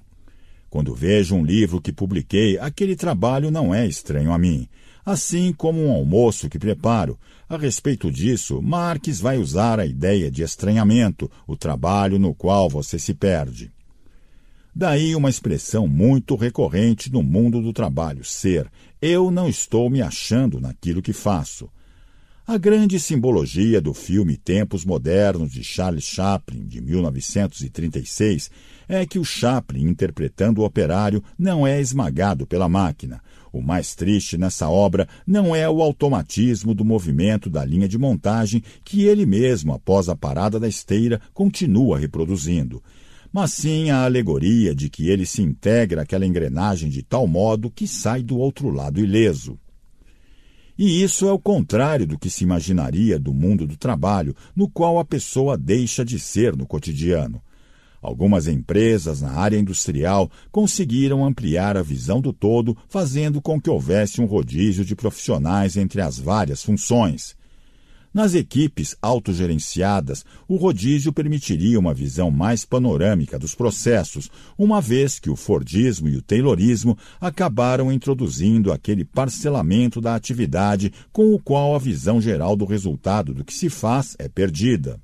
Quando 0.70 0.94
vejo 0.94 1.36
um 1.36 1.46
livro 1.46 1.80
que 1.80 1.94
publiquei, 1.94 2.60
aquele 2.60 2.98
trabalho 2.98 3.50
não 3.50 3.74
é 3.74 3.88
estranho 3.88 4.34
a 4.34 4.38
mim. 4.38 4.68
Assim 5.06 5.54
como 5.54 5.84
um 5.84 5.92
almoço 5.92 6.50
que 6.50 6.60
preparo, 6.60 7.18
a 7.50 7.58
respeito 7.58 8.12
disso, 8.12 8.62
Marx 8.62 9.20
vai 9.20 9.38
usar 9.40 9.80
a 9.80 9.86
ideia 9.86 10.30
de 10.30 10.44
estranhamento, 10.44 11.30
o 11.48 11.58
trabalho 11.58 12.20
no 12.20 12.34
qual 12.36 12.70
você 12.70 13.00
se 13.00 13.14
perde. 13.14 13.72
Daí 14.74 15.16
uma 15.16 15.30
expressão 15.30 15.88
muito 15.88 16.36
recorrente 16.36 17.12
no 17.12 17.24
mundo 17.24 17.60
do 17.60 17.74
trabalho, 17.74 18.24
ser 18.24 18.70
eu 19.02 19.32
não 19.32 19.48
estou 19.48 19.90
me 19.90 20.02
achando 20.02 20.60
naquilo 20.60 21.02
que 21.02 21.14
faço. 21.14 21.70
A 22.46 22.58
grande 22.58 23.00
simbologia 23.00 23.80
do 23.80 23.94
filme 23.94 24.36
Tempos 24.36 24.84
Modernos 24.84 25.52
de 25.52 25.64
Charles 25.64 26.04
Chaplin, 26.04 26.66
de 26.66 26.82
1936, 26.82 28.50
é 28.88 29.06
que 29.06 29.20
o 29.20 29.24
Chaplin, 29.24 29.84
interpretando 29.84 30.62
o 30.62 30.66
operário, 30.66 31.24
não 31.38 31.66
é 31.66 31.80
esmagado 31.80 32.48
pela 32.48 32.68
máquina. 32.68 33.22
O 33.52 33.62
mais 33.62 33.96
triste 33.96 34.38
nessa 34.38 34.70
obra 34.70 35.08
não 35.26 35.56
é 35.56 35.68
o 35.70 35.82
automatismo 35.82 36.74
do 36.74 36.86
movimento 36.86 37.50
da 37.50 37.66
linha 37.66 37.88
de 37.88 37.98
montagem 37.98 38.64
que 38.84 39.04
ele 39.04 39.26
mesmo, 39.26 39.74
após 39.74 40.08
a 40.08 40.16
parada 40.16 40.60
da 40.60 40.68
esteira, 40.68 41.20
continua 41.34 41.98
reproduzindo, 41.98 42.82
mas 43.32 43.54
sim 43.54 43.90
a 43.90 44.06
alegoria 44.06 44.74
de 44.74 44.90
que 44.90 45.10
ele 45.10 45.26
se 45.26 45.42
integra 45.42 46.04
àquela 46.04 46.26
engrenagem 46.26 46.90
de 46.90 47.04
tal 47.04 47.28
modo 47.28 47.72
que 47.72 47.88
sai 47.88 48.24
do 48.24 48.38
outro 48.38 48.70
lado 48.70 49.00
ileso. 49.00 49.58
E 50.78 51.04
isso 51.04 51.28
é 51.28 51.32
o 51.32 51.38
contrário 51.38 52.08
do 52.08 52.18
que 52.18 52.30
se 52.30 52.44
imaginaria 52.44 53.20
do 53.20 53.34
mundo 53.34 53.68
do 53.68 53.76
trabalho, 53.76 54.34
no 54.56 54.70
qual 54.70 54.98
a 54.98 55.04
pessoa 55.04 55.58
deixa 55.58 56.06
de 56.06 56.18
ser 56.18 56.56
no 56.56 56.66
cotidiano. 56.66 57.42
Algumas 58.02 58.48
empresas 58.48 59.22
na 59.22 59.32
área 59.32 59.58
industrial 59.58 60.32
conseguiram 60.52 61.26
ampliar 61.26 61.76
a 61.76 61.84
visão 61.84 62.22
do 62.22 62.32
todo, 62.32 62.78
fazendo 62.88 63.42
com 63.42 63.60
que 63.60 63.70
houvesse 63.70 64.22
um 64.22 64.26
rodízio 64.26 64.86
de 64.86 64.96
profissionais 64.96 65.76
entre 65.76 66.02
as 66.02 66.18
várias 66.18 66.64
funções. 66.64 67.38
Nas 68.12 68.34
equipes 68.34 68.96
autogerenciadas, 69.04 70.26
o 70.48 70.56
rodízio 70.56 71.14
permitiria 71.14 71.80
uma 71.80 71.94
visão 71.94 72.32
mais 72.32 72.66
panorâmica 72.66 73.38
dos 73.38 73.54
processos, 73.54 74.32
uma 74.58 74.82
vez 74.82 75.20
que 75.20 75.30
o 75.30 75.36
Fordismo 75.36 76.08
e 76.08 76.18
o 76.18 76.22
Taylorismo 76.22 76.98
acabaram 77.22 77.92
introduzindo 77.92 78.72
aquele 78.72 79.06
parcelamento 79.06 80.02
da 80.02 80.16
atividade 80.16 80.92
com 81.12 81.36
o 81.36 81.40
qual 81.40 81.76
a 81.76 81.80
visão 81.80 82.20
geral 82.20 82.56
do 82.56 82.66
resultado 82.66 83.32
do 83.32 83.46
que 83.46 83.54
se 83.54 83.70
faz 83.70 84.16
é 84.18 84.28
perdida. 84.28 85.00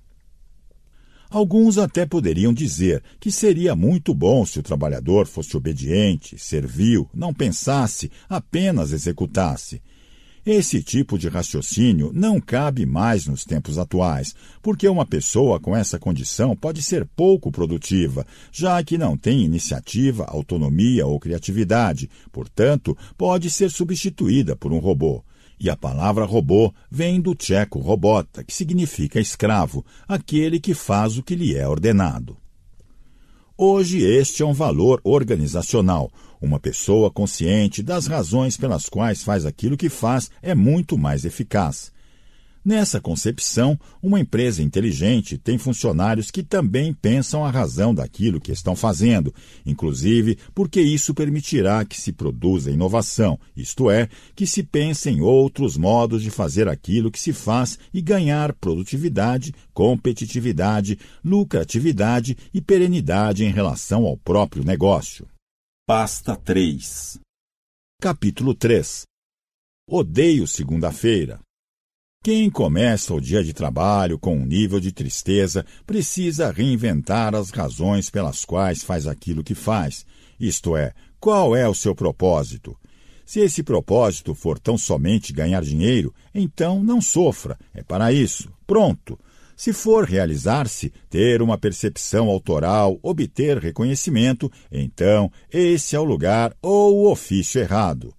Alguns 1.30 1.78
até 1.78 2.06
poderiam 2.06 2.54
dizer 2.54 3.04
que 3.20 3.32
seria 3.32 3.76
muito 3.76 4.14
bom 4.14 4.46
se 4.46 4.60
o 4.60 4.64
trabalhador 4.64 5.28
fosse 5.28 5.58
obediente, 5.58 6.38
servil, 6.38 7.10
não 7.14 7.34
pensasse, 7.34 8.12
apenas 8.30 8.92
executasse. 8.92 9.82
Esse 10.46 10.84
tipo 10.84 11.18
de 11.18 11.28
raciocínio 11.28 12.12
não 12.14 12.40
cabe 12.40 12.86
mais 12.86 13.26
nos 13.26 13.44
tempos 13.44 13.80
atuais, 13.80 14.36
porque 14.62 14.88
uma 14.88 15.04
pessoa 15.04 15.60
com 15.60 15.76
essa 15.76 15.98
condição 15.98 16.56
pode 16.56 16.84
ser 16.84 17.04
pouco 17.16 17.52
produtiva, 17.52 18.28
já 18.52 18.84
que 18.84 18.96
não 18.96 19.18
tem 19.18 19.44
iniciativa, 19.44 20.24
autonomia 20.26 21.08
ou 21.08 21.20
criatividade, 21.20 22.08
portanto, 22.32 22.96
pode 23.18 23.50
ser 23.50 23.72
substituída 23.72 24.56
por 24.56 24.72
um 24.72 24.78
robô. 24.78 25.24
E 25.60 25.70
a 25.70 25.76
palavra 25.76 26.26
robô 26.26 26.74
vem 26.92 27.22
do 27.22 27.34
tcheco 27.34 27.80
robota, 27.80 28.44
que 28.44 28.54
significa 28.54 29.20
escravo, 29.20 29.86
aquele 30.08 30.60
que 30.60 30.74
faz 30.74 31.18
o 31.18 31.24
que 31.24 31.36
lhe 31.36 31.56
é 31.56 31.68
ordenado. 31.68 32.38
Hoje, 33.58 34.00
este 34.00 34.44
é 34.44 34.46
um 34.46 34.52
valor 34.52 35.00
organizacional. 35.02 36.12
Uma 36.42 36.60
pessoa 36.60 37.10
consciente 37.10 37.82
das 37.82 38.06
razões 38.06 38.58
pelas 38.58 38.90
quais 38.90 39.24
faz 39.24 39.46
aquilo 39.46 39.78
que 39.78 39.88
faz 39.88 40.30
é 40.42 40.54
muito 40.54 40.98
mais 40.98 41.24
eficaz. 41.24 41.95
Nessa 42.66 43.00
concepção, 43.00 43.80
uma 44.02 44.20
empresa 44.20 44.64
inteligente 44.64 45.38
tem 45.38 45.56
funcionários 45.56 46.32
que 46.32 46.42
também 46.42 46.92
pensam 46.92 47.46
a 47.46 47.52
razão 47.52 47.94
daquilo 47.94 48.42
que 48.42 48.52
estão 48.52 48.76
fazendo, 48.76 49.32
inclusive 49.64 50.36
porque 50.52 50.82
isso 50.82 51.14
permitirá 51.14 51.86
que 51.86 52.02
se 52.02 52.12
produza 52.12 52.72
inovação, 52.72 53.40
isto 53.56 53.92
é, 53.92 54.10
que 54.36 54.48
se 54.48 54.64
pense 54.64 55.08
em 55.12 55.22
outros 55.22 55.78
modos 55.78 56.24
de 56.24 56.32
fazer 56.32 56.68
aquilo 56.68 57.12
que 57.12 57.20
se 57.20 57.32
faz 57.32 57.78
e 57.94 58.02
ganhar 58.02 58.52
produtividade, 58.54 59.54
competitividade, 59.72 60.98
lucratividade 61.24 62.36
e 62.52 62.60
perenidade 62.62 63.46
em 63.46 63.52
relação 63.52 64.06
ao 64.06 64.18
próprio 64.18 64.64
negócio. 64.64 65.28
Pasta 65.86 66.36
3 66.36 67.20
Capítulo 68.02 68.56
3 68.56 69.04
Odeio 69.88 70.48
segunda-feira. 70.48 71.45
Quem 72.26 72.50
começa 72.50 73.14
o 73.14 73.22
dia 73.22 73.44
de 73.44 73.54
trabalho 73.54 74.18
com 74.18 74.36
um 74.36 74.48
nível 74.48 74.80
de 74.80 74.92
tristeza 74.92 75.64
precisa 75.86 76.52
reinventar 76.52 77.36
as 77.36 77.52
razões 77.52 78.10
pelas 78.10 78.44
quais 78.44 78.84
faz 78.84 79.06
aquilo 79.06 79.44
que 79.44 79.54
faz. 79.54 80.08
Isto 80.40 80.76
é, 80.76 80.92
qual 81.20 81.56
é 81.56 81.70
o 81.70 81.76
seu 81.76 81.94
propósito? 81.94 82.76
Se 83.28 83.42
esse 83.42 83.62
propósito 83.62 84.34
for 84.34 84.58
tão 84.58 84.76
somente 84.76 85.32
ganhar 85.32 85.62
dinheiro, 85.62 86.12
então 86.34 86.84
não 86.84 87.00
sofra, 87.00 87.60
é 87.76 87.84
para 87.84 88.12
isso. 88.12 88.52
Pronto. 88.66 89.20
Se 89.56 89.72
for 89.72 90.04
realizar-se, 90.04 90.92
ter 91.08 91.44
uma 91.44 91.60
percepção 91.60 92.28
autoral, 92.28 92.98
obter 93.04 93.60
reconhecimento, 93.60 94.52
então 94.72 95.32
esse 95.54 95.96
é 95.96 96.00
o 96.00 96.04
lugar 96.04 96.58
ou 96.60 97.04
o 97.04 97.12
ofício 97.12 97.62
errado. 97.62 98.16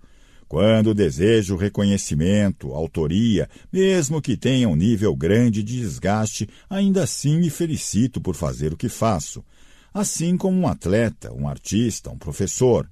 Quando 0.48 0.94
desejo 0.94 1.56
reconhecimento, 1.56 2.72
autoria, 2.72 3.48
mesmo 3.72 4.22
que 4.22 4.36
tenha 4.36 4.68
um 4.68 4.76
nível 4.76 5.14
grande 5.16 5.60
de 5.60 5.80
desgaste, 5.80 6.48
ainda 6.70 7.02
assim 7.02 7.38
me 7.38 7.50
felicito 7.50 8.20
por 8.20 8.36
fazer 8.36 8.72
o 8.72 8.76
que 8.76 8.88
faço. 8.88 9.44
Assim 9.92 10.36
como 10.36 10.56
um 10.56 10.68
atleta, 10.68 11.32
um 11.32 11.48
artista, 11.48 12.10
um 12.10 12.18
professor. 12.18 12.88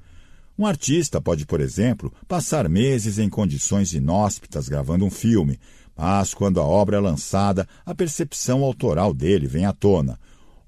Um 0.58 0.66
artista 0.66 1.20
pode, 1.20 1.46
por 1.46 1.60
exemplo, 1.60 2.12
passar 2.26 2.68
meses 2.68 3.18
em 3.18 3.28
condições 3.28 3.92
inóspitas 3.92 4.68
gravando 4.68 5.04
um 5.04 5.10
filme, 5.10 5.60
mas 5.96 6.34
quando 6.34 6.60
a 6.60 6.64
obra 6.64 6.96
é 6.96 7.00
lançada, 7.00 7.68
a 7.86 7.94
percepção 7.94 8.64
autoral 8.64 9.14
dele 9.14 9.46
vem 9.46 9.64
à 9.64 9.72
tona 9.72 10.18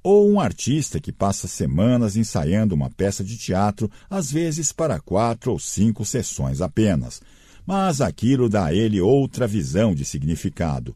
ou 0.08 0.30
um 0.30 0.38
artista 0.38 1.00
que 1.00 1.10
passa 1.10 1.48
semanas 1.48 2.16
ensaiando 2.16 2.76
uma 2.76 2.88
peça 2.88 3.24
de 3.24 3.36
teatro, 3.36 3.90
às 4.08 4.30
vezes 4.30 4.70
para 4.70 5.00
quatro 5.00 5.50
ou 5.50 5.58
cinco 5.58 6.04
sessões 6.04 6.60
apenas. 6.60 7.20
Mas 7.66 8.00
aquilo 8.00 8.48
dá 8.48 8.66
a 8.66 8.72
ele 8.72 9.00
outra 9.00 9.48
visão 9.48 9.96
de 9.96 10.04
significado. 10.04 10.94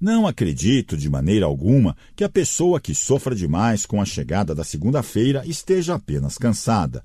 Não 0.00 0.28
acredito 0.28 0.96
de 0.96 1.10
maneira 1.10 1.44
alguma 1.44 1.96
que 2.14 2.22
a 2.22 2.28
pessoa 2.28 2.80
que 2.80 2.94
sofra 2.94 3.34
demais 3.34 3.84
com 3.84 4.00
a 4.00 4.04
chegada 4.04 4.54
da 4.54 4.62
segunda-feira 4.62 5.42
esteja 5.44 5.96
apenas 5.96 6.38
cansada. 6.38 7.02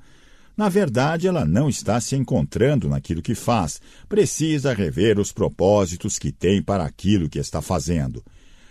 Na 0.56 0.70
verdade, 0.70 1.28
ela 1.28 1.44
não 1.44 1.68
está 1.68 2.00
se 2.00 2.16
encontrando 2.16 2.88
naquilo 2.88 3.20
que 3.20 3.34
faz, 3.34 3.82
precisa 4.08 4.76
rever 4.76 5.18
os 5.18 5.32
propósitos 5.32 6.20
que 6.20 6.32
tem 6.32 6.62
para 6.62 6.86
aquilo 6.86 7.28
que 7.28 7.40
está 7.40 7.64
fazendo. 7.64 8.24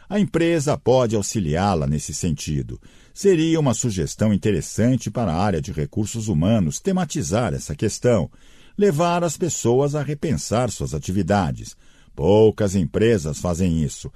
A 0.08 0.20
empresa 0.20 0.78
pode 0.78 1.16
auxiliá-la 1.16 1.86
nesse 1.86 2.14
sentido. 2.14 2.80
Seria 3.12 3.58
uma 3.58 3.74
sugestão 3.74 4.32
interessante 4.32 5.10
para 5.10 5.32
a 5.32 5.42
área 5.42 5.60
de 5.60 5.72
recursos 5.72 6.28
humanos 6.28 6.78
tematizar 6.78 7.54
essa 7.54 7.74
questão, 7.74 8.30
levar 8.78 9.24
as 9.24 9.36
pessoas 9.36 9.94
a 9.94 10.02
repensar 10.02 10.70
suas 10.70 10.94
atividades. 10.94 11.76
Poucas 12.14 12.74
empresas 12.76 13.38
fazem 13.38 13.82
isso. 13.82 14.12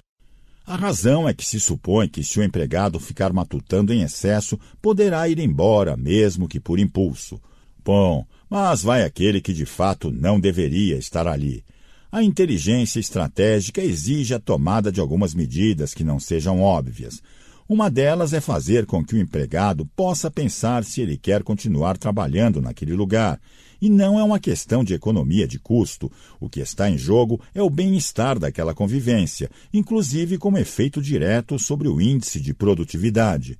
A 0.67 0.77
razão 0.77 1.29
é 1.29 1.35
que 1.35 1.45
se 1.45 1.59
supõe 1.59 2.09
que, 2.09 2.23
se 2.23 2.39
o 2.39 2.45
empregado 2.45 3.01
ficar 3.01 3.33
matutando 3.33 3.93
em 3.93 4.03
excesso, 4.03 4.59
poderá 4.81 5.29
ir 5.29 5.41
embora, 5.41 5.97
mesmo 5.97 6.47
que 6.47 6.61
por 6.61 6.79
impulso. 6.79 7.41
Bom, 7.85 8.25
mas 8.49 8.83
vai 8.83 9.03
aquele 9.03 9.41
que 9.41 9.53
de 9.53 9.67
fato 9.67 10.13
não 10.13 10.39
deveria 10.39 10.97
estar 10.97 11.27
ali. 11.27 11.65
A 12.13 12.25
inteligência 12.25 12.99
estratégica 12.99 13.81
exige 13.81 14.35
a 14.35 14.41
tomada 14.41 14.91
de 14.91 14.99
algumas 14.99 15.33
medidas 15.33 15.95
que 15.95 16.03
não 16.03 16.19
sejam 16.19 16.61
óbvias. 16.61 17.23
Uma 17.69 17.89
delas 17.89 18.33
é 18.33 18.41
fazer 18.41 18.85
com 18.85 19.05
que 19.05 19.15
o 19.15 19.21
empregado 19.21 19.87
possa 19.95 20.29
pensar 20.29 20.83
se 20.83 21.01
ele 21.01 21.17
quer 21.17 21.45
continuar 21.45 21.97
trabalhando 21.97 22.61
naquele 22.61 22.95
lugar. 22.95 23.41
E 23.81 23.89
não 23.89 24.19
é 24.19 24.25
uma 24.25 24.41
questão 24.41 24.83
de 24.83 24.93
economia 24.93 25.47
de 25.47 25.61
custo. 25.61 26.11
O 26.41 26.49
que 26.49 26.59
está 26.59 26.91
em 26.91 26.99
jogo 26.99 27.41
é 27.55 27.63
o 27.63 27.71
bem-estar 27.71 28.41
daquela 28.41 28.75
convivência, 28.75 29.49
inclusive 29.73 30.37
como 30.37 30.59
efeito 30.59 31.01
direto 31.01 31.61
sobre 31.61 31.87
o 31.87 32.01
índice 32.01 32.41
de 32.41 32.53
produtividade. 32.53 33.57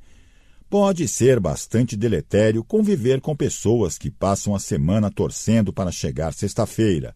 Pode 0.69 1.07
ser 1.07 1.39
bastante 1.39 1.97
deletério 1.97 2.65
conviver 2.65 3.21
com 3.21 3.37
pessoas 3.37 3.97
que 3.97 4.11
passam 4.11 4.57
a 4.57 4.59
semana 4.59 5.09
torcendo 5.09 5.73
para 5.73 5.93
chegar 5.93 6.35
sexta-feira. 6.35 7.15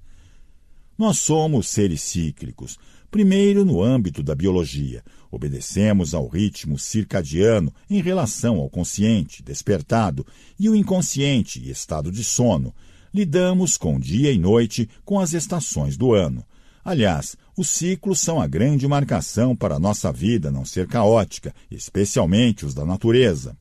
Nós 0.96 1.18
somos 1.18 1.68
seres 1.68 2.02
cíclicos. 2.02 2.78
Primeiro, 3.10 3.64
no 3.64 3.82
âmbito 3.82 4.22
da 4.22 4.34
biologia, 4.34 5.02
obedecemos 5.30 6.14
ao 6.14 6.26
ritmo 6.28 6.78
circadiano 6.78 7.72
em 7.88 8.00
relação 8.00 8.58
ao 8.58 8.70
consciente, 8.70 9.42
despertado, 9.42 10.26
e 10.58 10.68
o 10.68 10.74
inconsciente, 10.74 11.68
estado 11.68 12.10
de 12.10 12.22
sono. 12.22 12.74
Lidamos 13.12 13.76
com 13.76 13.98
dia 13.98 14.32
e 14.32 14.38
noite, 14.38 14.88
com 15.04 15.20
as 15.20 15.32
estações 15.32 15.96
do 15.96 16.12
ano. 16.12 16.44
Aliás, 16.84 17.36
os 17.56 17.70
ciclos 17.70 18.20
são 18.20 18.40
a 18.40 18.46
grande 18.46 18.86
marcação 18.86 19.56
para 19.56 19.76
a 19.76 19.80
nossa 19.80 20.12
vida 20.12 20.50
não 20.50 20.64
ser 20.64 20.86
caótica, 20.86 21.54
especialmente 21.70 22.66
os 22.66 22.74
da 22.74 22.84
natureza. 22.84 23.56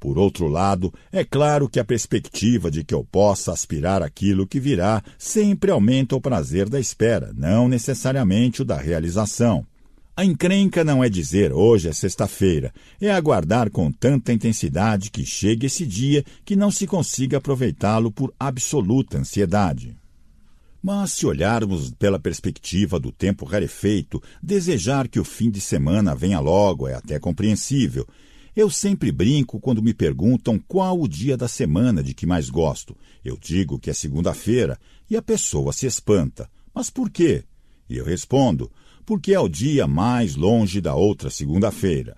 Por 0.00 0.16
outro 0.16 0.48
lado, 0.48 0.92
é 1.12 1.22
claro 1.22 1.68
que 1.68 1.78
a 1.78 1.84
perspectiva 1.84 2.70
de 2.70 2.82
que 2.82 2.94
eu 2.94 3.04
possa 3.04 3.52
aspirar 3.52 4.02
aquilo 4.02 4.46
que 4.46 4.58
virá 4.58 5.04
sempre 5.18 5.70
aumenta 5.70 6.16
o 6.16 6.20
prazer 6.20 6.70
da 6.70 6.80
espera, 6.80 7.30
não 7.36 7.68
necessariamente 7.68 8.62
o 8.62 8.64
da 8.64 8.78
realização. 8.78 9.66
A 10.16 10.24
encrenca 10.24 10.82
não 10.82 11.04
é 11.04 11.08
dizer 11.10 11.52
hoje 11.52 11.88
é 11.88 11.92
sexta-feira, 11.92 12.72
é 12.98 13.10
aguardar 13.10 13.70
com 13.70 13.92
tanta 13.92 14.32
intensidade 14.32 15.10
que 15.10 15.24
chegue 15.24 15.66
esse 15.66 15.86
dia 15.86 16.24
que 16.46 16.56
não 16.56 16.70
se 16.70 16.86
consiga 16.86 17.36
aproveitá-lo 17.36 18.10
por 18.10 18.32
absoluta 18.40 19.18
ansiedade. 19.18 19.94
Mas 20.82 21.12
se 21.12 21.26
olharmos 21.26 21.90
pela 21.92 22.18
perspectiva 22.18 22.98
do 22.98 23.12
tempo 23.12 23.44
rarefeito, 23.44 24.22
desejar 24.42 25.08
que 25.08 25.20
o 25.20 25.24
fim 25.24 25.50
de 25.50 25.60
semana 25.60 26.14
venha 26.14 26.40
logo 26.40 26.88
é 26.88 26.94
até 26.94 27.18
compreensível, 27.18 28.06
eu 28.54 28.68
sempre 28.68 29.12
brinco 29.12 29.60
quando 29.60 29.82
me 29.82 29.94
perguntam 29.94 30.58
qual 30.58 31.00
o 31.00 31.08
dia 31.08 31.36
da 31.36 31.48
semana 31.48 32.02
de 32.02 32.14
que 32.14 32.26
mais 32.26 32.50
gosto. 32.50 32.96
Eu 33.24 33.38
digo 33.40 33.78
que 33.78 33.90
é 33.90 33.92
segunda-feira 33.92 34.78
e 35.08 35.16
a 35.16 35.22
pessoa 35.22 35.72
se 35.72 35.86
espanta. 35.86 36.50
Mas 36.74 36.90
por 36.90 37.10
quê? 37.10 37.44
E 37.88 37.96
eu 37.96 38.04
respondo: 38.04 38.70
porque 39.04 39.32
é 39.32 39.40
o 39.40 39.48
dia 39.48 39.86
mais 39.86 40.36
longe 40.36 40.80
da 40.80 40.94
outra 40.94 41.30
segunda-feira. 41.30 42.16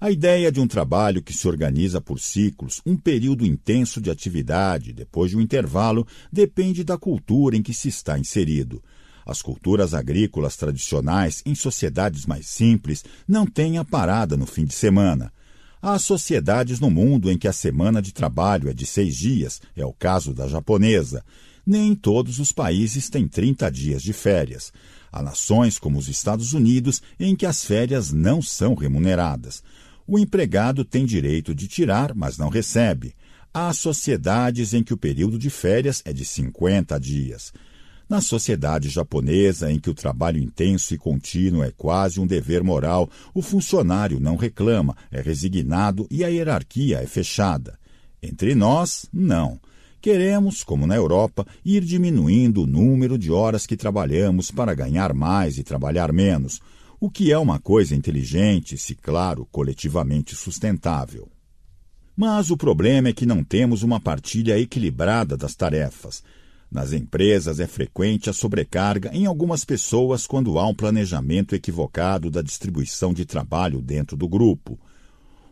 A 0.00 0.10
ideia 0.10 0.52
de 0.52 0.60
um 0.60 0.66
trabalho 0.66 1.22
que 1.22 1.32
se 1.32 1.48
organiza 1.48 2.00
por 2.00 2.20
ciclos, 2.20 2.82
um 2.84 2.96
período 2.96 3.46
intenso 3.46 4.00
de 4.00 4.10
atividade, 4.10 4.92
depois 4.92 5.30
de 5.30 5.36
um 5.36 5.40
intervalo, 5.40 6.06
depende 6.30 6.84
da 6.84 6.98
cultura 6.98 7.56
em 7.56 7.62
que 7.62 7.72
se 7.72 7.88
está 7.88 8.18
inserido. 8.18 8.82
As 9.24 9.40
culturas 9.40 9.94
agrícolas 9.94 10.56
tradicionais, 10.56 11.42
em 11.46 11.54
sociedades 11.54 12.26
mais 12.26 12.46
simples, 12.46 13.04
não 13.26 13.46
têm 13.46 13.78
a 13.78 13.84
parada 13.84 14.36
no 14.36 14.44
fim 14.44 14.64
de 14.64 14.74
semana. 14.74 15.32
Há 15.86 15.98
sociedades 15.98 16.80
no 16.80 16.88
mundo 16.88 17.30
em 17.30 17.36
que 17.36 17.46
a 17.46 17.52
semana 17.52 18.00
de 18.00 18.10
trabalho 18.10 18.70
é 18.70 18.72
de 18.72 18.86
seis 18.86 19.14
dias, 19.14 19.60
é 19.76 19.84
o 19.84 19.92
caso 19.92 20.32
da 20.32 20.48
japonesa. 20.48 21.22
Nem 21.66 21.94
todos 21.94 22.38
os 22.38 22.50
países 22.50 23.10
têm 23.10 23.28
30 23.28 23.70
dias 23.70 24.02
de 24.02 24.14
férias. 24.14 24.72
Há 25.12 25.22
nações, 25.22 25.78
como 25.78 25.98
os 25.98 26.08
Estados 26.08 26.54
Unidos, 26.54 27.02
em 27.20 27.36
que 27.36 27.44
as 27.44 27.66
férias 27.66 28.10
não 28.10 28.40
são 28.40 28.74
remuneradas. 28.74 29.62
O 30.06 30.18
empregado 30.18 30.86
tem 30.86 31.04
direito 31.04 31.54
de 31.54 31.68
tirar, 31.68 32.14
mas 32.14 32.38
não 32.38 32.48
recebe. 32.48 33.14
Há 33.52 33.70
sociedades 33.74 34.72
em 34.72 34.82
que 34.82 34.94
o 34.94 34.98
período 34.98 35.38
de 35.38 35.50
férias 35.50 36.00
é 36.06 36.14
de 36.14 36.24
50 36.24 36.98
dias. 36.98 37.52
Na 38.08 38.20
sociedade 38.20 38.88
japonesa, 38.88 39.72
em 39.72 39.78
que 39.78 39.88
o 39.88 39.94
trabalho 39.94 40.38
intenso 40.38 40.94
e 40.94 40.98
contínuo 40.98 41.62
é 41.62 41.70
quase 41.70 42.20
um 42.20 42.26
dever 42.26 42.62
moral, 42.62 43.08
o 43.32 43.40
funcionário 43.40 44.20
não 44.20 44.36
reclama, 44.36 44.96
é 45.10 45.20
resignado 45.20 46.06
e 46.10 46.22
a 46.22 46.28
hierarquia 46.28 46.98
é 46.98 47.06
fechada. 47.06 47.78
Entre 48.22 48.54
nós, 48.54 49.06
não. 49.12 49.58
Queremos, 50.00 50.62
como 50.62 50.86
na 50.86 50.94
Europa, 50.94 51.46
ir 51.64 51.82
diminuindo 51.82 52.62
o 52.62 52.66
número 52.66 53.16
de 53.16 53.32
horas 53.32 53.66
que 53.66 53.76
trabalhamos 53.76 54.50
para 54.50 54.74
ganhar 54.74 55.14
mais 55.14 55.56
e 55.56 55.64
trabalhar 55.64 56.12
menos, 56.12 56.60
o 57.00 57.10
que 57.10 57.32
é 57.32 57.38
uma 57.38 57.58
coisa 57.58 57.94
inteligente, 57.94 58.76
se 58.76 58.94
claro, 58.94 59.48
coletivamente 59.50 60.36
sustentável. 60.36 61.28
Mas 62.16 62.50
o 62.50 62.56
problema 62.56 63.08
é 63.08 63.12
que 63.12 63.26
não 63.26 63.42
temos 63.42 63.82
uma 63.82 63.98
partilha 63.98 64.58
equilibrada 64.58 65.36
das 65.36 65.54
tarefas. 65.54 66.22
Nas 66.74 66.92
empresas 66.92 67.60
é 67.60 67.68
frequente 67.68 68.28
a 68.28 68.32
sobrecarga 68.32 69.08
em 69.14 69.26
algumas 69.26 69.64
pessoas 69.64 70.26
quando 70.26 70.58
há 70.58 70.66
um 70.66 70.74
planejamento 70.74 71.54
equivocado 71.54 72.32
da 72.32 72.42
distribuição 72.42 73.14
de 73.14 73.24
trabalho 73.24 73.80
dentro 73.80 74.16
do 74.16 74.26
grupo. 74.26 74.76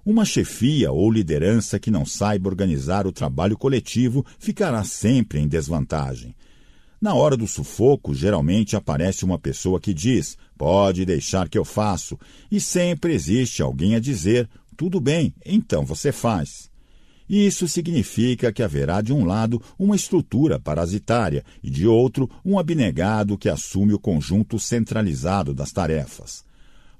Uma 0.05 0.25
chefia 0.25 0.91
ou 0.91 1.09
liderança 1.09 1.79
que 1.79 1.93
não 1.93 2.05
saiba 2.05 2.49
organizar 2.49 3.07
o 3.07 3.13
trabalho 3.13 3.57
coletivo 3.57 4.27
ficará 4.37 4.83
sempre 4.83 5.39
em 5.39 5.47
desvantagem. 5.47 6.35
Na 7.01 7.15
hora 7.15 7.37
do 7.37 7.47
sufoco, 7.47 8.13
geralmente 8.13 8.75
aparece 8.75 9.25
uma 9.25 9.39
pessoa 9.39 9.79
que 9.79 9.95
diz: 9.95 10.37
pode 10.59 11.05
deixar 11.05 11.49
que 11.49 11.57
eu 11.57 11.65
faço, 11.65 12.19
e 12.51 12.59
sempre 12.59 13.15
existe 13.15 13.63
alguém 13.63 13.95
a 13.95 14.01
dizer: 14.01 14.51
tudo 14.77 15.01
bem, 15.01 15.33
então 15.47 15.85
você 15.85 16.11
faz. 16.11 16.72
Isso 17.35 17.67
significa 17.67 18.53
que 18.53 18.63
haverá 18.63 19.01
de 19.01 19.11
um 19.11 19.25
lado 19.25 19.59
uma 19.79 19.97
estrutura 19.97 20.61
parasitária 20.61 21.43
e 21.63 21.71
de 21.71 21.87
outro 21.87 22.29
um 22.45 22.59
abnegado 22.59 23.39
que 23.39 23.49
assume 23.49 23.95
o 23.95 23.99
conjunto 23.99 24.59
centralizado 24.59 25.55
das 25.55 25.73
tarefas. 25.73 26.45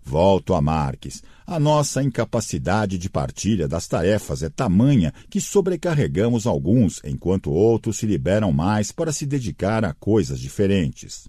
Volto 0.03 0.55
a 0.55 0.61
Marques. 0.63 1.23
A 1.47 1.61
nossa 1.61 2.03
incapacidade 2.03 2.97
de 2.97 3.11
partilha 3.11 3.69
das 3.69 3.87
tarefas 3.87 4.43
é 4.43 4.49
tamanha 4.49 5.13
que 5.29 5.39
sobrecarregamos 5.39 6.47
alguns, 6.47 6.99
enquanto 7.05 7.53
outros 7.53 7.99
se 7.99 8.07
liberam 8.07 8.53
mais 8.53 8.91
para 8.91 9.13
se 9.13 9.27
dedicar 9.27 9.85
a 9.85 9.93
coisas 9.93 10.41
diferentes. 10.41 11.29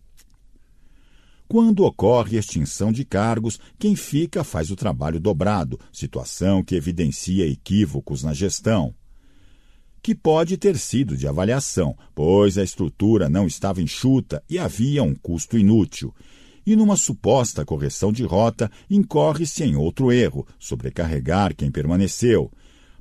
Quando 1.48 1.86
ocorre 1.86 2.38
extinção 2.38 2.92
de 2.92 3.06
cargos, 3.06 3.60
quem 3.78 3.96
fica 3.96 4.44
faz 4.44 4.72
o 4.72 4.76
trabalho 4.76 5.20
dobrado, 5.20 5.80
situação 5.92 6.64
que 6.64 6.76
evidencia 6.76 7.48
equívocos 7.48 8.24
na 8.24 8.34
gestão. 8.34 8.94
Que 10.02 10.16
pode 10.16 10.58
ter 10.58 10.78
sido 10.78 11.16
de 11.16 11.28
avaliação, 11.28 11.96
pois 12.16 12.58
a 12.58 12.64
estrutura 12.64 13.30
não 13.30 13.46
estava 13.46 13.82
enxuta 13.82 14.44
e 14.50 14.58
havia 14.58 15.04
um 15.04 15.14
custo 15.14 15.58
inútil. 15.58 16.14
E 16.66 16.76
numa 16.76 16.96
suposta 16.96 17.66
correção 17.66 18.12
de 18.12 18.24
rota, 18.24 18.72
incorre-se 18.90 19.64
em 19.64 19.76
outro 19.76 20.12
erro, 20.12 20.48
sobrecarregar 20.58 21.56
quem 21.56 21.70
permaneceu. 21.70 22.52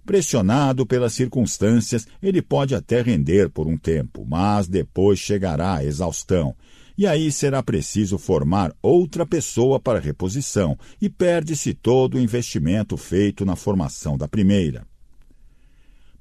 Pressionado 0.05 0.85
pelas 0.85 1.13
circunstâncias, 1.13 2.07
ele 2.21 2.43
pode 2.43 2.75
até 2.75 3.01
render 3.03 3.49
por 3.49 3.69
um 3.69 3.79
tempo, 3.79 4.27
mas 4.27 4.67
depois 4.67 5.19
chegará 5.19 5.77
a 5.77 5.85
exaustão 5.85 6.57
e 7.03 7.07
aí 7.07 7.33
será 7.33 7.61
preciso 7.65 8.17
formar 8.17 8.73
outra 8.81 9.27
pessoa 9.27 9.81
para 9.81 9.99
reposição 9.99 10.79
e 11.01 11.09
perde-se 11.11 11.75
todo 11.75 12.15
o 12.15 12.21
investimento 12.21 12.97
feito 12.97 13.45
na 13.45 13.57
formação 13.57 14.17
da 14.17 14.29
primeira. 14.29 14.87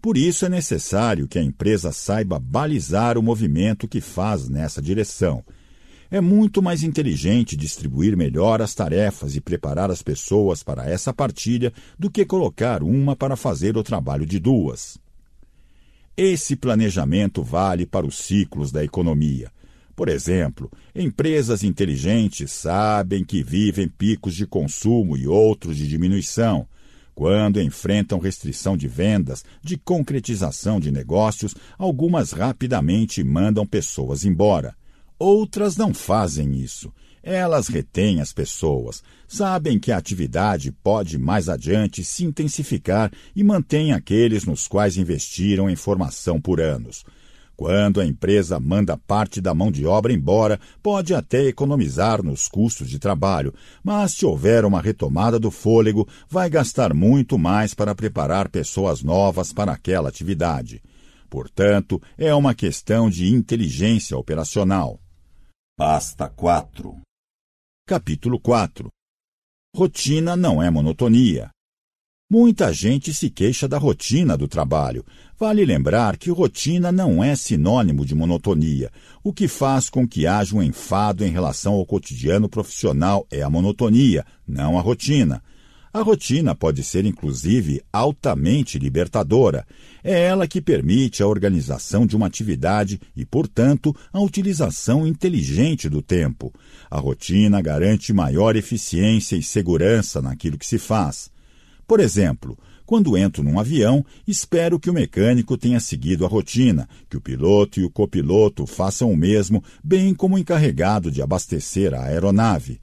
Por 0.01 0.17
isso 0.17 0.43
é 0.43 0.49
necessário 0.49 1.27
que 1.27 1.37
a 1.37 1.43
empresa 1.43 1.91
saiba 1.91 2.39
balizar 2.39 3.15
o 3.15 3.21
movimento 3.21 3.87
que 3.87 4.01
faz 4.01 4.49
nessa 4.49 4.81
direção. 4.81 5.45
É 6.09 6.19
muito 6.19 6.63
mais 6.63 6.81
inteligente 6.81 7.55
distribuir 7.55 8.17
melhor 8.17 8.59
as 8.59 8.73
tarefas 8.73 9.35
e 9.35 9.39
preparar 9.39 9.91
as 9.91 10.01
pessoas 10.01 10.63
para 10.63 10.89
essa 10.89 11.13
partilha 11.13 11.71
do 11.99 12.09
que 12.09 12.25
colocar 12.25 12.81
uma 12.81 13.15
para 13.15 13.35
fazer 13.35 13.77
o 13.77 13.83
trabalho 13.83 14.25
de 14.25 14.39
duas. 14.39 14.97
Esse 16.17 16.55
planejamento 16.55 17.43
vale 17.43 17.85
para 17.85 18.07
os 18.07 18.15
ciclos 18.15 18.71
da 18.71 18.83
economia. 18.83 19.51
Por 19.95 20.09
exemplo, 20.09 20.71
empresas 20.95 21.63
inteligentes 21.63 22.51
sabem 22.51 23.23
que 23.23 23.43
vivem 23.43 23.87
picos 23.87 24.33
de 24.35 24.47
consumo 24.47 25.17
e 25.17 25.27
outros 25.27 25.77
de 25.77 25.87
diminuição. 25.87 26.67
Quando 27.13 27.61
enfrentam 27.61 28.19
restrição 28.19 28.77
de 28.77 28.87
vendas, 28.87 29.43
de 29.61 29.77
concretização 29.77 30.79
de 30.79 30.91
negócios, 30.91 31.53
algumas 31.77 32.31
rapidamente 32.31 33.23
mandam 33.23 33.65
pessoas 33.65 34.25
embora. 34.25 34.75
Outras 35.19 35.75
não 35.75 35.93
fazem 35.93 36.55
isso. 36.55 36.91
Elas 37.21 37.67
retêm 37.67 38.19
as 38.19 38.33
pessoas, 38.33 39.03
sabem 39.27 39.77
que 39.77 39.91
a 39.91 39.97
atividade 39.97 40.71
pode 40.71 41.19
mais 41.19 41.47
adiante 41.47 42.03
se 42.03 42.25
intensificar 42.25 43.11
e 43.35 43.43
mantém 43.43 43.93
aqueles 43.93 44.43
nos 44.43 44.67
quais 44.67 44.97
investiram 44.97 45.69
em 45.69 45.75
formação 45.75 46.41
por 46.41 46.59
anos. 46.59 47.05
Quando 47.61 48.01
a 48.01 48.05
empresa 48.07 48.59
manda 48.59 48.97
parte 48.97 49.39
da 49.39 49.53
mão 49.53 49.71
de 49.71 49.85
obra 49.85 50.11
embora, 50.11 50.59
pode 50.81 51.13
até 51.13 51.43
economizar 51.43 52.23
nos 52.23 52.47
custos 52.47 52.89
de 52.89 52.97
trabalho, 52.97 53.53
mas 53.83 54.13
se 54.13 54.25
houver 54.25 54.65
uma 54.65 54.81
retomada 54.81 55.39
do 55.39 55.51
fôlego, 55.51 56.07
vai 56.27 56.49
gastar 56.49 56.91
muito 56.91 57.37
mais 57.37 57.75
para 57.75 57.93
preparar 57.93 58.49
pessoas 58.49 59.03
novas 59.03 59.53
para 59.53 59.71
aquela 59.71 60.09
atividade. 60.09 60.81
Portanto, 61.29 62.01
é 62.17 62.33
uma 62.33 62.55
questão 62.55 63.11
de 63.11 63.31
inteligência 63.31 64.17
operacional. 64.17 64.99
Pasta 65.77 66.27
4 66.29 66.99
Capítulo 67.87 68.39
4 68.39 68.89
Rotina 69.75 70.35
não 70.35 70.63
é 70.63 70.71
monotonia. 70.71 71.51
Muita 72.33 72.71
gente 72.71 73.13
se 73.13 73.29
queixa 73.29 73.67
da 73.67 73.77
rotina 73.77 74.37
do 74.37 74.47
trabalho. 74.47 75.03
Vale 75.37 75.65
lembrar 75.65 76.15
que 76.15 76.31
rotina 76.31 76.89
não 76.89 77.21
é 77.21 77.35
sinônimo 77.35 78.05
de 78.05 78.15
monotonia. 78.15 78.89
O 79.21 79.33
que 79.33 79.49
faz 79.49 79.89
com 79.89 80.07
que 80.07 80.25
haja 80.25 80.55
um 80.55 80.63
enfado 80.63 81.25
em 81.25 81.29
relação 81.29 81.73
ao 81.73 81.85
cotidiano 81.85 82.47
profissional 82.47 83.27
é 83.29 83.41
a 83.41 83.49
monotonia, 83.49 84.25
não 84.47 84.79
a 84.79 84.81
rotina. 84.81 85.43
A 85.91 85.99
rotina 85.99 86.55
pode 86.55 86.85
ser, 86.85 87.05
inclusive, 87.05 87.81
altamente 87.91 88.79
libertadora. 88.79 89.67
É 90.01 90.17
ela 90.21 90.47
que 90.47 90.61
permite 90.61 91.21
a 91.21 91.27
organização 91.27 92.05
de 92.05 92.15
uma 92.15 92.27
atividade 92.27 92.97
e, 93.13 93.25
portanto, 93.25 93.93
a 94.13 94.21
utilização 94.21 95.05
inteligente 95.05 95.89
do 95.89 96.01
tempo. 96.01 96.53
A 96.89 96.97
rotina 96.97 97.61
garante 97.61 98.13
maior 98.13 98.55
eficiência 98.55 99.35
e 99.35 99.43
segurança 99.43 100.21
naquilo 100.21 100.57
que 100.57 100.65
se 100.65 100.77
faz. 100.77 101.29
Por 101.91 101.99
exemplo, 101.99 102.57
quando 102.85 103.17
entro 103.17 103.43
num 103.43 103.59
avião, 103.59 104.05
espero 104.25 104.79
que 104.79 104.89
o 104.89 104.93
mecânico 104.93 105.57
tenha 105.57 105.77
seguido 105.77 106.25
a 106.25 106.29
rotina, 106.29 106.87
que 107.09 107.17
o 107.17 107.19
piloto 107.19 107.81
e 107.81 107.83
o 107.83 107.89
copiloto 107.89 108.65
façam 108.65 109.11
o 109.11 109.17
mesmo, 109.17 109.61
bem 109.83 110.15
como 110.15 110.35
o 110.35 110.39
encarregado 110.39 111.11
de 111.11 111.21
abastecer 111.21 111.93
a 111.93 112.05
aeronave. 112.05 112.79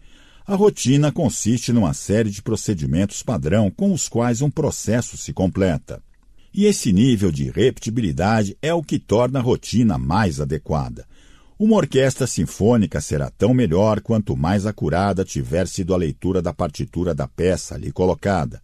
A 0.46 0.54
rotina 0.54 1.10
consiste 1.10 1.72
numa 1.72 1.94
série 1.94 2.28
de 2.28 2.42
procedimentos 2.42 3.22
padrão 3.22 3.70
com 3.70 3.94
os 3.94 4.10
quais 4.10 4.42
um 4.42 4.50
processo 4.50 5.16
se 5.16 5.32
completa. 5.32 6.02
E 6.52 6.66
esse 6.66 6.92
nível 6.92 7.32
de 7.32 7.50
repetibilidade 7.50 8.58
é 8.60 8.74
o 8.74 8.82
que 8.82 8.98
torna 8.98 9.38
a 9.38 9.42
rotina 9.42 9.96
mais 9.96 10.38
adequada. 10.38 11.06
Uma 11.58 11.76
orquestra 11.76 12.26
sinfônica 12.26 13.00
será 13.00 13.30
tão 13.30 13.54
melhor 13.54 14.02
quanto 14.02 14.36
mais 14.36 14.66
acurada 14.66 15.24
tiver 15.24 15.66
sido 15.66 15.94
a 15.94 15.96
leitura 15.96 16.42
da 16.42 16.52
partitura 16.52 17.14
da 17.14 17.26
peça 17.26 17.74
ali 17.74 17.90
colocada. 17.90 18.60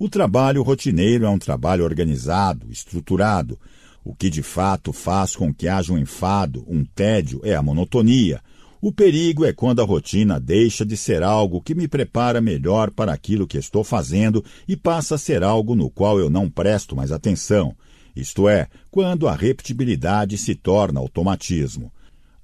O 0.00 0.08
trabalho 0.08 0.62
rotineiro 0.62 1.24
é 1.24 1.28
um 1.28 1.40
trabalho 1.40 1.82
organizado, 1.82 2.70
estruturado. 2.70 3.58
O 4.04 4.14
que 4.14 4.30
de 4.30 4.44
fato 4.44 4.92
faz 4.92 5.34
com 5.34 5.52
que 5.52 5.66
haja 5.66 5.92
um 5.92 5.98
enfado, 5.98 6.64
um 6.68 6.84
tédio, 6.84 7.40
é 7.42 7.56
a 7.56 7.62
monotonia. 7.62 8.40
O 8.80 8.92
perigo 8.92 9.44
é 9.44 9.52
quando 9.52 9.82
a 9.82 9.84
rotina 9.84 10.38
deixa 10.38 10.86
de 10.86 10.96
ser 10.96 11.24
algo 11.24 11.60
que 11.60 11.74
me 11.74 11.88
prepara 11.88 12.40
melhor 12.40 12.92
para 12.92 13.12
aquilo 13.12 13.44
que 13.44 13.58
estou 13.58 13.82
fazendo 13.82 14.44
e 14.68 14.76
passa 14.76 15.16
a 15.16 15.18
ser 15.18 15.42
algo 15.42 15.74
no 15.74 15.90
qual 15.90 16.20
eu 16.20 16.30
não 16.30 16.48
presto 16.48 16.94
mais 16.94 17.10
atenção. 17.10 17.74
Isto 18.14 18.48
é, 18.48 18.68
quando 18.92 19.26
a 19.26 19.34
repetibilidade 19.34 20.38
se 20.38 20.54
torna 20.54 21.00
automatismo. 21.00 21.92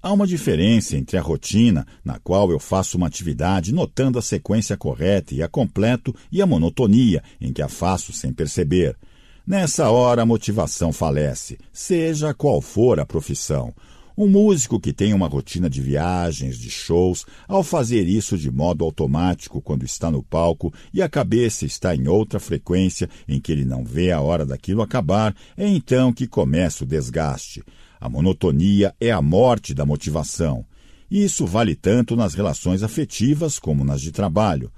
Há 0.05 0.13
uma 0.13 0.27
diferença 0.27 0.99
entre 0.99 1.17
a 1.17 1.23
rotina, 1.23 1.87
na 2.05 2.19
qual 2.19 2.51
eu 2.51 2.59
faço 2.59 2.99
uma 2.99 3.07
atividade 3.07 3.73
notando 3.73 4.19
a 4.19 4.23
sequência 4.23 4.77
correta 4.77 5.35
e 5.35 5.43
a 5.43 5.49
completo, 5.49 6.15
e 6.31 6.43
a 6.43 6.47
monotonia, 6.47 7.23
em 7.41 7.55
que 7.55 7.63
a 7.63 7.71
faço 7.71 8.13
sem 8.13 8.31
perceber. 8.31 8.99
Nessa 9.47 9.89
hora 9.89 10.21
a 10.21 10.27
motivação 10.27 10.93
falece, 10.93 11.57
seja 11.73 12.35
qual 12.35 12.61
for 12.61 13.01
a 13.01 13.07
profissão. 13.07 13.73
Um 14.15 14.29
músico 14.29 14.79
que 14.79 14.93
tem 14.93 15.15
uma 15.15 15.27
rotina 15.27 15.71
de 15.71 15.81
viagens, 15.81 16.59
de 16.59 16.69
shows, 16.69 17.25
ao 17.49 17.63
fazer 17.63 18.07
isso 18.07 18.37
de 18.37 18.51
modo 18.51 18.85
automático 18.85 19.59
quando 19.63 19.87
está 19.87 20.11
no 20.11 20.23
palco 20.23 20.71
e 20.93 21.01
a 21.01 21.09
cabeça 21.09 21.65
está 21.65 21.97
em 21.97 22.09
outra 22.09 22.39
frequência 22.39 23.09
em 23.27 23.41
que 23.41 23.51
ele 23.51 23.65
não 23.65 23.83
vê 23.83 24.13
a 24.13 24.21
hora 24.21 24.45
daquilo 24.45 24.83
acabar, 24.83 25.35
é 25.57 25.67
então 25.67 26.13
que 26.13 26.27
começa 26.27 26.85
o 26.85 26.87
desgaste. 26.87 27.65
A 28.05 28.09
monotonia 28.11 28.95
é 29.01 29.11
a 29.11 29.23
morte 29.23 29.73
da 29.73 29.87
motivação. 29.87 30.63
Isso 31.11 31.47
vale 31.47 31.75
tanto 31.75 32.15
nas 32.15 32.35
relações 32.35 32.83
afetivas 32.83 33.59
como 33.59 33.83
nas 33.83 34.03
de 34.03 34.13
trabalho. 34.13 34.71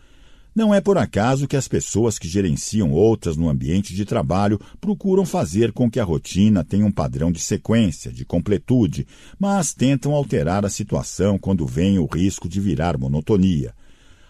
Não 0.55 0.73
é 0.73 0.81
por 0.81 0.97
acaso 0.97 1.49
que 1.49 1.57
as 1.57 1.67
pessoas 1.67 2.21
que 2.21 2.29
gerenciam 2.29 2.93
outras 2.93 3.37
no 3.37 3.49
ambiente 3.49 3.97
de 3.97 4.05
trabalho 4.05 4.61
procuram 4.81 5.27
fazer 5.27 5.73
com 5.73 5.91
que 5.91 5.99
a 5.99 6.05
rotina 6.05 6.63
tenha 6.63 6.87
um 6.87 6.93
padrão 6.93 7.33
de 7.33 7.41
sequência, 7.41 8.13
de 8.13 8.25
completude, 8.25 9.05
mas 9.41 9.75
tentam 9.75 10.15
alterar 10.15 10.65
a 10.65 10.71
situação 10.71 11.37
quando 11.37 11.67
vem 11.67 11.99
o 11.99 12.07
risco 12.07 12.49
de 12.49 12.61
virar 12.61 12.97
monotonia. 12.97 13.75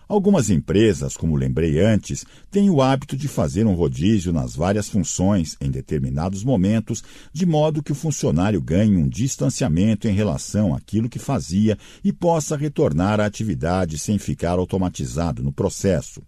Algumas 0.08 0.50
empresas, 0.50 1.16
como 1.16 1.34
lembrei 1.34 1.80
antes, 1.80 2.24
têm 2.48 2.70
o 2.70 2.80
hábito 2.80 3.16
de 3.16 3.26
fazer 3.26 3.66
um 3.66 3.74
rodízio 3.74 4.32
nas 4.32 4.54
várias 4.54 4.88
funções 4.88 5.56
em 5.60 5.68
determinados 5.68 6.44
momentos, 6.44 7.02
de 7.32 7.44
modo 7.44 7.82
que 7.82 7.90
o 7.90 7.96
funcionário 7.96 8.62
ganhe 8.62 8.96
um 8.96 9.08
distanciamento 9.08 10.06
em 10.06 10.12
relação 10.12 10.72
àquilo 10.72 11.08
que 11.08 11.18
fazia 11.18 11.76
e 12.04 12.12
possa 12.12 12.56
retornar 12.56 13.18
à 13.18 13.26
atividade 13.26 13.98
sem 13.98 14.16
ficar 14.16 14.60
automatizado 14.60 15.42
no 15.42 15.52
processo. 15.52 16.22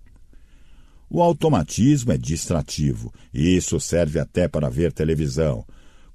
O 1.08 1.22
automatismo 1.22 2.10
é 2.10 2.18
distrativo, 2.18 3.14
e 3.32 3.56
isso 3.56 3.78
serve 3.78 4.18
até 4.18 4.48
para 4.48 4.68
ver 4.68 4.92
televisão. 4.92 5.64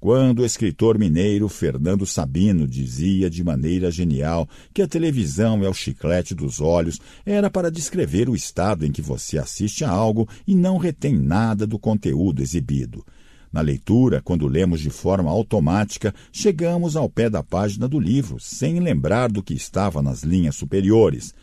Quando 0.03 0.39
o 0.39 0.45
escritor 0.45 0.99
mineiro 0.99 1.47
Fernando 1.47 2.05
Sabino 2.05 2.67
dizia 2.67 3.29
de 3.29 3.41
maneira 3.41 3.89
genial 3.89 4.49
que 4.73 4.81
a 4.81 4.87
televisão 4.87 5.63
é 5.63 5.69
o 5.69 5.73
chiclete 5.73 6.35
dos 6.35 6.59
olhos, 6.59 6.99
era 7.25 7.49
para 7.49 7.71
descrever 7.71 8.27
o 8.27 8.35
estado 8.35 8.85
em 8.85 8.91
que 8.91 9.01
você 9.01 9.37
assiste 9.37 9.85
a 9.85 9.89
algo 9.89 10.27
e 10.45 10.55
não 10.55 10.75
retém 10.75 11.15
nada 11.15 11.65
do 11.65 11.79
conteúdo 11.79 12.41
exibido. 12.41 13.05
Na 13.49 13.61
leitura, 13.61 14.21
quando 14.21 14.45
lemos 14.45 14.81
de 14.81 14.89
forma 14.89 15.31
automática, 15.31 16.13
chegamos 16.33 16.97
ao 16.97 17.09
pé 17.09 17.29
da 17.29 17.41
página 17.41 17.87
do 17.87 17.97
livro, 17.97 18.41
sem 18.41 18.81
lembrar 18.81 19.31
do 19.31 19.41
que 19.41 19.53
estava 19.53 20.01
nas 20.01 20.21
linhas 20.21 20.57
superiores. 20.57 21.33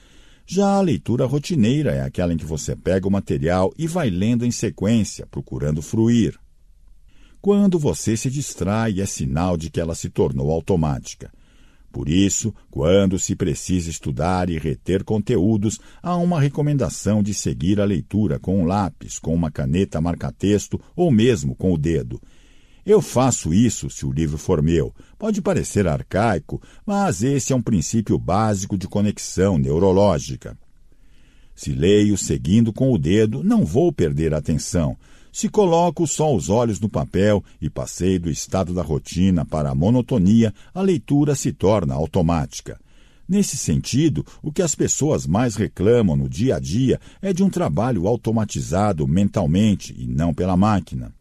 Já 0.44 0.74
a 0.74 0.82
leitura 0.82 1.24
rotineira 1.24 1.92
é 1.92 2.02
aquela 2.02 2.34
em 2.34 2.36
que 2.36 2.44
você 2.44 2.76
pega 2.76 3.08
o 3.08 3.11
material 3.11 3.72
e 3.78 3.86
vai 3.86 4.11
lendo 4.11 4.44
em 4.44 4.50
sequência, 4.50 5.26
procurando 5.30 5.80
fruir. 5.80 6.38
Quando 7.41 7.78
você 7.78 8.16
se 8.16 8.28
distrai, 8.30 9.01
é 9.01 9.07
sinal 9.07 9.57
de 9.57 9.70
que 9.70 9.80
ela 9.80 9.95
se 9.95 10.11
tornou 10.11 10.51
automática. 10.51 11.32
Por 11.91 12.09
isso, 12.09 12.55
quando 12.70 13.18
se 13.18 13.34
precisa 13.34 13.91
estudar 13.91 14.49
e 14.51 14.59
reter 14.59 15.03
conteúdos, 15.03 15.80
há 16.03 16.16
uma 16.16 16.41
recomendação 16.41 17.22
de 17.22 17.34
seguir 17.34 17.80
a 17.80 17.84
leitura 17.84 18.38
com 18.38 18.61
um 18.61 18.64
lápis, 18.64 19.18
com 19.18 19.34
uma 19.34 19.51
caneta 19.51 20.01
marca-texto 20.01 20.80
ou 20.95 21.11
mesmo 21.11 21.57
com 21.57 21.72
o 21.72 21.78
dedo. 21.78 22.20
Eu 22.86 23.01
faço 23.01 23.53
isso 23.53 23.91
se 23.91 24.07
o 24.07 24.12
livro 24.12 24.38
for 24.38 24.62
meu. 24.62 24.95
Pode 25.18 25.43
parecer 25.43 25.86
arcaico, 25.88 26.62
mas 26.86 27.22
esse 27.22 27.53
é 27.53 27.57
um 27.57 27.62
princípio 27.62 28.18
básico 28.18 28.78
de 28.78 28.86
conexão 28.86 29.59
neurológica. 29.59 30.57
Se 31.55 31.72
leio 31.72 32.16
seguindo 32.16 32.72
com 32.72 32.93
o 32.93 32.99
dedo, 32.99 33.43
não 33.43 33.64
vou 33.64 33.93
perder 33.93 34.32
a 34.32 34.38
atenção, 34.38 34.97
se 35.32 35.48
coloco 35.48 36.06
só 36.06 36.34
os 36.34 36.48
olhos 36.48 36.80
no 36.80 36.88
papel 36.88 37.42
e 37.60 37.70
passei 37.70 38.18
do 38.18 38.30
estado 38.30 38.74
da 38.74 38.82
rotina 38.82 39.44
para 39.44 39.70
a 39.70 39.74
monotonia, 39.74 40.52
a 40.74 40.80
leitura 40.80 41.34
se 41.34 41.52
torna 41.52 41.94
automática. 41.94 42.78
Nesse 43.28 43.56
sentido, 43.56 44.26
o 44.42 44.50
que 44.50 44.60
as 44.60 44.74
pessoas 44.74 45.24
mais 45.24 45.54
reclamam 45.54 46.16
no 46.16 46.28
dia 46.28 46.56
a 46.56 46.58
dia 46.58 47.00
é 47.22 47.32
de 47.32 47.44
um 47.44 47.48
trabalho 47.48 48.08
automatizado 48.08 49.06
mentalmente 49.06 49.94
e 49.96 50.04
não 50.04 50.34
pela 50.34 50.56
máquina. 50.56 51.14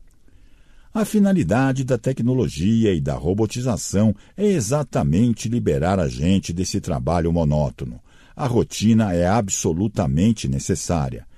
A 0.92 1.06
finalidade 1.06 1.84
da 1.84 2.00
tecnologia 2.00 2.96
e 2.96 3.00
da 3.00 3.14
robotização 3.14 4.16
é 4.36 4.44
exatamente 4.44 5.48
liberar 5.48 6.00
a 6.00 6.08
gente 6.08 6.52
desse 6.52 6.82
trabalho 6.82 7.32
monótono. 7.32 8.02
A 8.36 8.48
rotina 8.48 9.14
é 9.14 9.28
absolutamente 9.28 10.48
necessária. 10.48 11.29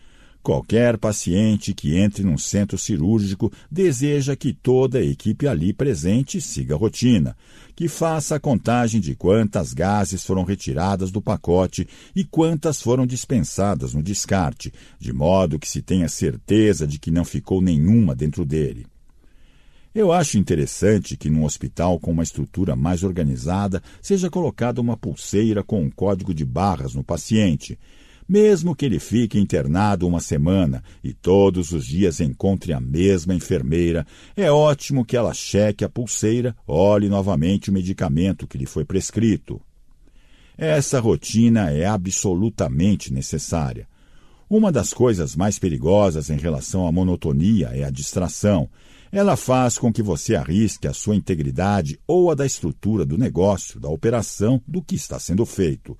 Qualquer 0.43 0.97
paciente 0.97 1.71
que 1.71 1.95
entre 1.97 2.23
num 2.23 2.37
centro 2.37 2.75
cirúrgico 2.75 3.51
deseja 3.69 4.35
que 4.35 4.51
toda 4.51 4.97
a 4.97 5.03
equipe 5.03 5.47
ali 5.47 5.71
presente 5.71 6.41
siga 6.41 6.73
a 6.73 6.77
rotina, 6.77 7.37
que 7.75 7.87
faça 7.87 8.35
a 8.35 8.39
contagem 8.39 8.99
de 8.99 9.15
quantas 9.15 9.71
gases 9.71 10.23
foram 10.23 10.43
retiradas 10.43 11.11
do 11.11 11.21
pacote 11.21 11.87
e 12.15 12.23
quantas 12.23 12.81
foram 12.81 13.05
dispensadas 13.05 13.93
no 13.93 14.01
descarte, 14.01 14.73
de 14.99 15.13
modo 15.13 15.59
que 15.59 15.69
se 15.69 15.81
tenha 15.81 16.09
certeza 16.09 16.87
de 16.87 16.97
que 16.97 17.11
não 17.11 17.23
ficou 17.23 17.61
nenhuma 17.61 18.15
dentro 18.15 18.43
dele. 18.43 18.87
Eu 19.93 20.11
acho 20.11 20.39
interessante 20.39 21.17
que 21.17 21.29
num 21.29 21.43
hospital 21.43 21.99
com 21.99 22.11
uma 22.11 22.23
estrutura 22.23 22.77
mais 22.77 23.03
organizada 23.03 23.83
seja 24.01 24.29
colocada 24.29 24.79
uma 24.79 24.95
pulseira 24.95 25.63
com 25.63 25.83
um 25.83 25.89
código 25.89 26.33
de 26.33 26.45
barras 26.45 26.95
no 26.95 27.03
paciente. 27.03 27.77
Mesmo 28.31 28.73
que 28.73 28.85
ele 28.85 28.97
fique 28.97 29.37
internado 29.37 30.07
uma 30.07 30.21
semana 30.21 30.81
e 31.03 31.11
todos 31.13 31.73
os 31.73 31.85
dias 31.85 32.21
encontre 32.21 32.71
a 32.71 32.79
mesma 32.79 33.35
enfermeira, 33.35 34.07
é 34.37 34.49
ótimo 34.49 35.03
que 35.03 35.17
ela 35.17 35.33
cheque 35.33 35.83
a 35.83 35.89
pulseira, 35.89 36.55
olhe 36.65 37.09
novamente 37.09 37.69
o 37.69 37.73
medicamento 37.73 38.47
que 38.47 38.57
lhe 38.57 38.65
foi 38.65 38.85
prescrito. 38.85 39.59
Essa 40.57 41.01
rotina 41.01 41.71
é 41.71 41.85
absolutamente 41.85 43.11
necessária. 43.11 43.85
Uma 44.49 44.71
das 44.71 44.93
coisas 44.93 45.35
mais 45.35 45.59
perigosas 45.59 46.29
em 46.29 46.37
relação 46.37 46.87
à 46.87 46.91
monotonia 46.91 47.71
é 47.73 47.83
a 47.83 47.89
distração. 47.89 48.69
Ela 49.11 49.35
faz 49.35 49.77
com 49.77 49.91
que 49.91 50.01
você 50.01 50.35
arrisque 50.35 50.87
a 50.87 50.93
sua 50.93 51.17
integridade 51.17 51.99
ou 52.07 52.31
a 52.31 52.33
da 52.33 52.45
estrutura 52.45 53.05
do 53.05 53.17
negócio, 53.17 53.77
da 53.77 53.89
operação, 53.89 54.61
do 54.65 54.81
que 54.81 54.95
está 54.95 55.19
sendo 55.19 55.45
feito. 55.45 55.97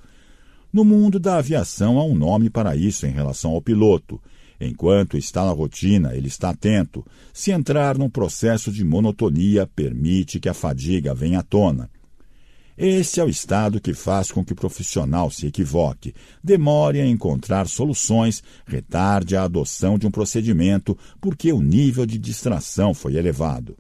No 0.74 0.86
mundo 0.86 1.20
da 1.20 1.38
aviação 1.38 2.00
há 2.00 2.06
um 2.06 2.16
nome 2.16 2.50
para 2.50 2.76
isso 2.76 3.06
em 3.06 3.12
relação 3.12 3.52
ao 3.52 3.62
piloto. 3.62 4.22
Enquanto 4.60 5.18
está 5.18 5.44
na 5.44 5.52
rotina, 5.52 6.16
ele 6.16 6.28
está 6.28 6.52
atento. 6.52 7.06
Se 7.34 7.52
entrar 7.52 7.98
num 7.98 8.10
processo 8.10 8.72
de 8.72 8.84
monotonia, 8.84 9.68
permite 9.68 10.40
que 10.40 10.48
a 10.48 10.54
fadiga 10.54 11.14
venha 11.14 11.40
à 11.40 11.44
tona. 11.44 11.90
Esse 12.78 13.20
é 13.20 13.24
o 13.24 13.30
estado 13.30 13.82
que 13.82 13.94
faz 13.94 14.32
com 14.32 14.46
que 14.46 14.54
o 14.54 14.56
profissional 14.56 15.30
se 15.30 15.46
equivoque, 15.46 16.16
demore 16.44 17.02
a 17.02 17.06
encontrar 17.06 17.68
soluções, 17.68 18.42
retarde 18.66 19.36
a 19.36 19.44
adoção 19.44 19.98
de 19.98 20.08
um 20.08 20.12
procedimento 20.12 20.98
porque 21.20 21.52
o 21.52 21.62
nível 21.62 22.06
de 22.06 22.18
distração 22.18 22.94
foi 22.94 23.18
elevado. 23.18 23.78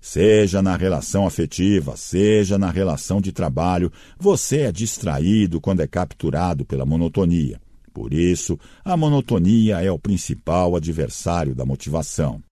Seja 0.00 0.62
na 0.62 0.76
relação 0.76 1.26
afetiva, 1.26 1.96
seja 1.96 2.58
na 2.58 2.70
relação 2.70 3.20
de 3.20 3.32
trabalho, 3.32 3.92
você 4.18 4.62
é 4.62 4.72
distraído 4.72 5.60
quando 5.60 5.80
é 5.80 5.86
capturado 5.86 6.64
pela 6.64 6.86
monotonia. 6.86 7.60
Por 7.92 8.14
isso, 8.14 8.58
a 8.84 8.96
monotonia 8.96 9.80
é 9.82 9.90
o 9.90 9.98
principal 9.98 10.74
adversário 10.74 11.54
da 11.54 11.66
motivação. 11.66 12.42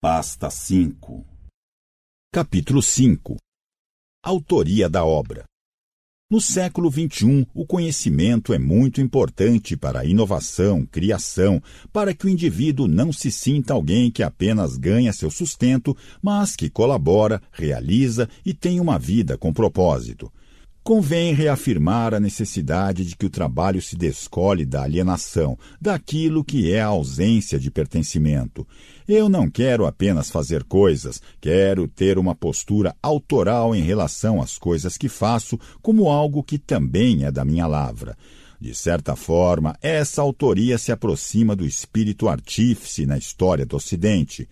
Pasta 0.00 0.50
5 0.50 1.24
Capítulo 2.32 2.82
5 2.82 3.36
Autoria 4.22 4.88
da 4.88 5.04
obra 5.04 5.44
no 6.34 6.40
século 6.40 6.90
XXI, 6.90 7.46
o 7.54 7.64
conhecimento 7.64 8.52
é 8.52 8.58
muito 8.58 9.00
importante 9.00 9.76
para 9.76 10.00
a 10.00 10.04
inovação, 10.04 10.84
criação, 10.84 11.62
para 11.92 12.12
que 12.12 12.26
o 12.26 12.28
indivíduo 12.28 12.88
não 12.88 13.12
se 13.12 13.30
sinta 13.30 13.72
alguém 13.72 14.10
que 14.10 14.20
apenas 14.20 14.76
ganha 14.76 15.12
seu 15.12 15.30
sustento, 15.30 15.96
mas 16.20 16.56
que 16.56 16.68
colabora, 16.68 17.40
realiza 17.52 18.28
e 18.44 18.52
tem 18.52 18.80
uma 18.80 18.98
vida 18.98 19.38
com 19.38 19.52
propósito 19.52 20.28
convém 20.84 21.32
reafirmar 21.32 22.12
a 22.12 22.20
necessidade 22.20 23.06
de 23.06 23.16
que 23.16 23.24
o 23.24 23.30
trabalho 23.30 23.80
se 23.80 23.96
descole 23.96 24.66
da 24.66 24.82
alienação, 24.82 25.58
daquilo 25.80 26.44
que 26.44 26.70
é 26.70 26.82
a 26.82 26.88
ausência 26.88 27.58
de 27.58 27.70
pertencimento. 27.70 28.68
Eu 29.08 29.30
não 29.30 29.48
quero 29.48 29.86
apenas 29.86 30.30
fazer 30.30 30.62
coisas, 30.62 31.22
quero 31.40 31.88
ter 31.88 32.18
uma 32.18 32.34
postura 32.34 32.94
autoral 33.02 33.74
em 33.74 33.82
relação 33.82 34.42
às 34.42 34.58
coisas 34.58 34.98
que 34.98 35.08
faço, 35.08 35.58
como 35.80 36.10
algo 36.10 36.42
que 36.42 36.58
também 36.58 37.24
é 37.24 37.32
da 37.32 37.46
minha 37.46 37.66
lavra. 37.66 38.14
De 38.60 38.74
certa 38.74 39.16
forma, 39.16 39.74
essa 39.80 40.20
autoria 40.20 40.76
se 40.76 40.92
aproxima 40.92 41.56
do 41.56 41.64
espírito 41.64 42.28
artífice 42.28 43.06
na 43.06 43.16
história 43.16 43.64
do 43.64 43.76
Ocidente. 43.76 44.46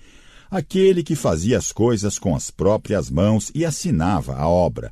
Aquele 0.50 1.02
que 1.02 1.14
fazia 1.14 1.58
as 1.58 1.72
coisas 1.72 2.18
com 2.18 2.34
as 2.34 2.50
próprias 2.50 3.10
mãos 3.10 3.50
e 3.54 3.66
assinava 3.66 4.34
a 4.34 4.48
obra. 4.48 4.90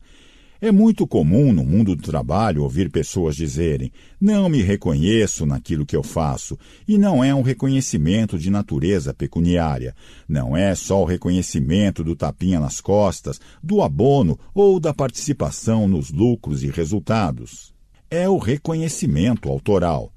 É 0.63 0.71
muito 0.71 1.07
comum 1.07 1.55
no 1.55 1.65
mundo 1.65 1.97
do 1.97 2.03
trabalho 2.03 2.63
ouvir 2.63 2.91
pessoas 2.91 3.35
dizerem: 3.35 3.91
não 4.21 4.47
me 4.47 4.61
reconheço 4.61 5.47
naquilo 5.47 5.87
que 5.87 5.97
eu 5.97 6.03
faço, 6.03 6.59
e 6.87 6.99
não 6.99 7.25
é 7.25 7.35
um 7.35 7.41
reconhecimento 7.41 8.39
de 8.39 8.51
natureza 8.51 9.15
pecuniária. 9.15 9.95
Não 10.29 10.55
é 10.55 10.75
só 10.75 11.01
o 11.01 11.07
reconhecimento 11.07 12.05
do 12.05 12.15
tapinha 12.15 12.61
nas 12.61 12.79
costas, 12.79 13.41
do 13.63 13.81
abono 13.81 14.39
ou 14.55 14.79
da 14.79 14.93
participação 14.93 15.89
nos 15.89 16.11
lucros 16.11 16.63
e 16.63 16.69
resultados. 16.69 17.73
É 18.11 18.29
o 18.29 18.37
reconhecimento 18.37 19.49
autoral. 19.49 20.13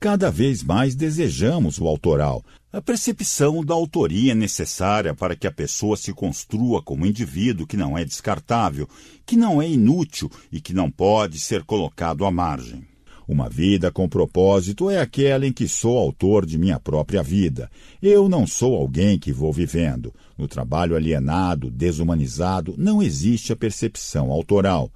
Cada 0.00 0.30
vez 0.30 0.62
mais 0.62 0.94
desejamos 0.94 1.80
o 1.80 1.88
autoral, 1.88 2.44
a 2.72 2.80
percepção 2.80 3.64
da 3.64 3.74
autoria 3.74 4.32
necessária 4.32 5.12
para 5.12 5.34
que 5.34 5.44
a 5.44 5.50
pessoa 5.50 5.96
se 5.96 6.12
construa 6.12 6.80
como 6.80 7.04
indivíduo 7.04 7.66
que 7.66 7.76
não 7.76 7.98
é 7.98 8.04
descartável, 8.04 8.88
que 9.26 9.36
não 9.36 9.60
é 9.60 9.68
inútil 9.68 10.30
e 10.52 10.60
que 10.60 10.72
não 10.72 10.88
pode 10.88 11.40
ser 11.40 11.64
colocado 11.64 12.24
à 12.24 12.30
margem. 12.30 12.86
Uma 13.26 13.48
vida 13.48 13.90
com 13.90 14.08
propósito 14.08 14.88
é 14.88 15.00
aquela 15.00 15.44
em 15.44 15.52
que 15.52 15.66
sou 15.66 15.98
autor 15.98 16.46
de 16.46 16.56
minha 16.56 16.78
própria 16.78 17.22
vida. 17.22 17.68
Eu 18.00 18.28
não 18.28 18.46
sou 18.46 18.76
alguém 18.76 19.18
que 19.18 19.32
vou 19.32 19.52
vivendo. 19.52 20.14
No 20.38 20.46
trabalho 20.46 20.94
alienado, 20.94 21.70
desumanizado, 21.70 22.74
não 22.78 23.02
existe 23.02 23.52
a 23.52 23.56
percepção 23.56 24.30
autoral. 24.30 24.90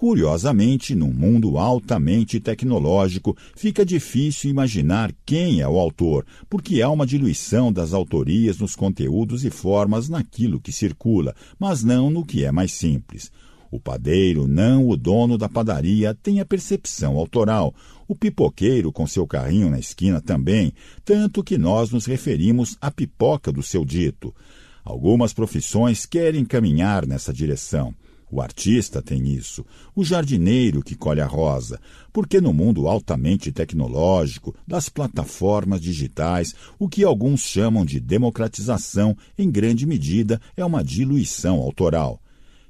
Curiosamente, 0.00 0.94
num 0.94 1.12
mundo 1.12 1.58
altamente 1.58 2.40
tecnológico, 2.40 3.36
fica 3.54 3.84
difícil 3.84 4.50
imaginar 4.50 5.12
quem 5.26 5.60
é 5.60 5.68
o 5.68 5.78
autor, 5.78 6.24
porque 6.48 6.80
há 6.80 6.88
uma 6.88 7.06
diluição 7.06 7.70
das 7.70 7.92
autorias 7.92 8.58
nos 8.58 8.74
conteúdos 8.74 9.44
e 9.44 9.50
formas 9.50 10.08
naquilo 10.08 10.58
que 10.58 10.72
circula, 10.72 11.34
mas 11.58 11.84
não 11.84 12.08
no 12.08 12.24
que 12.24 12.46
é 12.46 12.50
mais 12.50 12.72
simples. 12.72 13.30
O 13.70 13.78
padeiro, 13.78 14.46
não 14.46 14.88
o 14.88 14.96
dono 14.96 15.36
da 15.36 15.50
padaria, 15.50 16.14
tem 16.14 16.40
a 16.40 16.46
percepção 16.46 17.18
autoral. 17.18 17.74
O 18.08 18.16
pipoqueiro, 18.16 18.90
com 18.90 19.06
seu 19.06 19.26
carrinho 19.26 19.68
na 19.68 19.78
esquina, 19.78 20.18
também, 20.18 20.72
tanto 21.04 21.44
que 21.44 21.58
nós 21.58 21.90
nos 21.90 22.06
referimos 22.06 22.74
à 22.80 22.90
pipoca 22.90 23.52
do 23.52 23.62
seu 23.62 23.84
dito. 23.84 24.34
Algumas 24.82 25.34
profissões 25.34 26.06
querem 26.06 26.42
caminhar 26.46 27.06
nessa 27.06 27.34
direção. 27.34 27.94
O 28.32 28.40
artista 28.40 29.02
tem 29.02 29.28
isso, 29.28 29.66
o 29.94 30.04
jardineiro 30.04 30.82
que 30.82 30.94
colhe 30.94 31.20
a 31.20 31.26
rosa, 31.26 31.80
porque 32.12 32.40
no 32.40 32.52
mundo 32.52 32.86
altamente 32.86 33.50
tecnológico, 33.50 34.54
das 34.66 34.88
plataformas 34.88 35.80
digitais, 35.80 36.54
o 36.78 36.88
que 36.88 37.02
alguns 37.02 37.40
chamam 37.40 37.84
de 37.84 37.98
democratização, 37.98 39.16
em 39.36 39.50
grande 39.50 39.84
medida, 39.84 40.40
é 40.56 40.64
uma 40.64 40.84
diluição 40.84 41.58
autoral. 41.58 42.22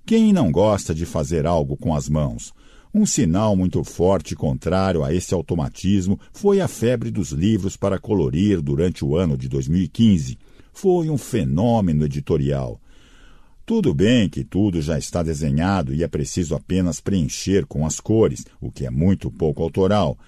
Quem 0.06 0.32
não 0.32 0.50
gosta 0.50 0.94
de 0.94 1.04
fazer 1.04 1.46
algo 1.46 1.76
com 1.76 1.94
as 1.94 2.08
mãos? 2.08 2.54
Um 2.92 3.04
sinal 3.04 3.54
muito 3.54 3.84
forte 3.84 4.34
contrário 4.34 5.04
a 5.04 5.14
esse 5.14 5.32
automatismo 5.34 6.18
foi 6.32 6.61
a 6.61 6.66
febre 6.66 7.11
dos 7.11 7.30
livros 7.30 7.76
para 7.76 8.00
colorir 8.00 8.62
durante 8.62 9.04
o 9.04 9.14
ano 9.14 9.36
de 9.36 9.48
2015. 9.48 10.38
Foi 10.72 11.11
um 11.11 11.18
fenômeno 11.18 12.04
editorial. 12.04 12.80
Tudo 13.70 13.94
bem 13.94 14.28
que 14.28 14.42
tudo 14.42 14.82
já 14.82 14.98
está 14.98 15.22
desenhado 15.22 15.94
e 15.94 16.02
é 16.02 16.08
preciso 16.08 16.56
apenas 16.56 17.00
preencher 17.00 17.64
com 17.66 17.86
as 17.86 18.00
cores, 18.00 18.44
o 18.60 18.68
que 18.68 18.84
é 18.84 18.90
muito 18.90 19.30
pouco 19.30 19.62
autoral. 19.62 20.18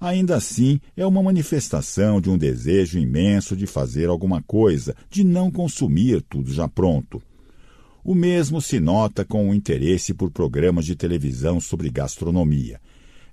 Ainda 0.00 0.36
assim, 0.36 0.78
é 0.96 1.04
uma 1.04 1.20
manifestação 1.20 2.20
de 2.20 2.30
um 2.30 2.38
desejo 2.38 3.00
imenso 3.00 3.56
de 3.56 3.66
fazer 3.66 4.08
alguma 4.08 4.40
coisa, 4.40 4.94
de 5.10 5.24
não 5.24 5.50
consumir 5.50 6.22
tudo 6.22 6.52
já 6.52 6.68
pronto. 6.68 7.20
O 8.04 8.14
mesmo 8.14 8.62
se 8.62 8.78
nota 8.78 9.24
com 9.24 9.50
o 9.50 9.54
interesse 9.54 10.14
por 10.14 10.30
programas 10.30 10.84
de 10.84 10.94
televisão 10.94 11.60
sobre 11.60 11.90
gastronomia. 11.90 12.80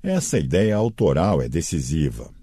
Essa 0.01 0.39
ideia 0.39 0.75
autoral 0.75 1.43
é 1.43 1.47
decisiva. 1.47 2.33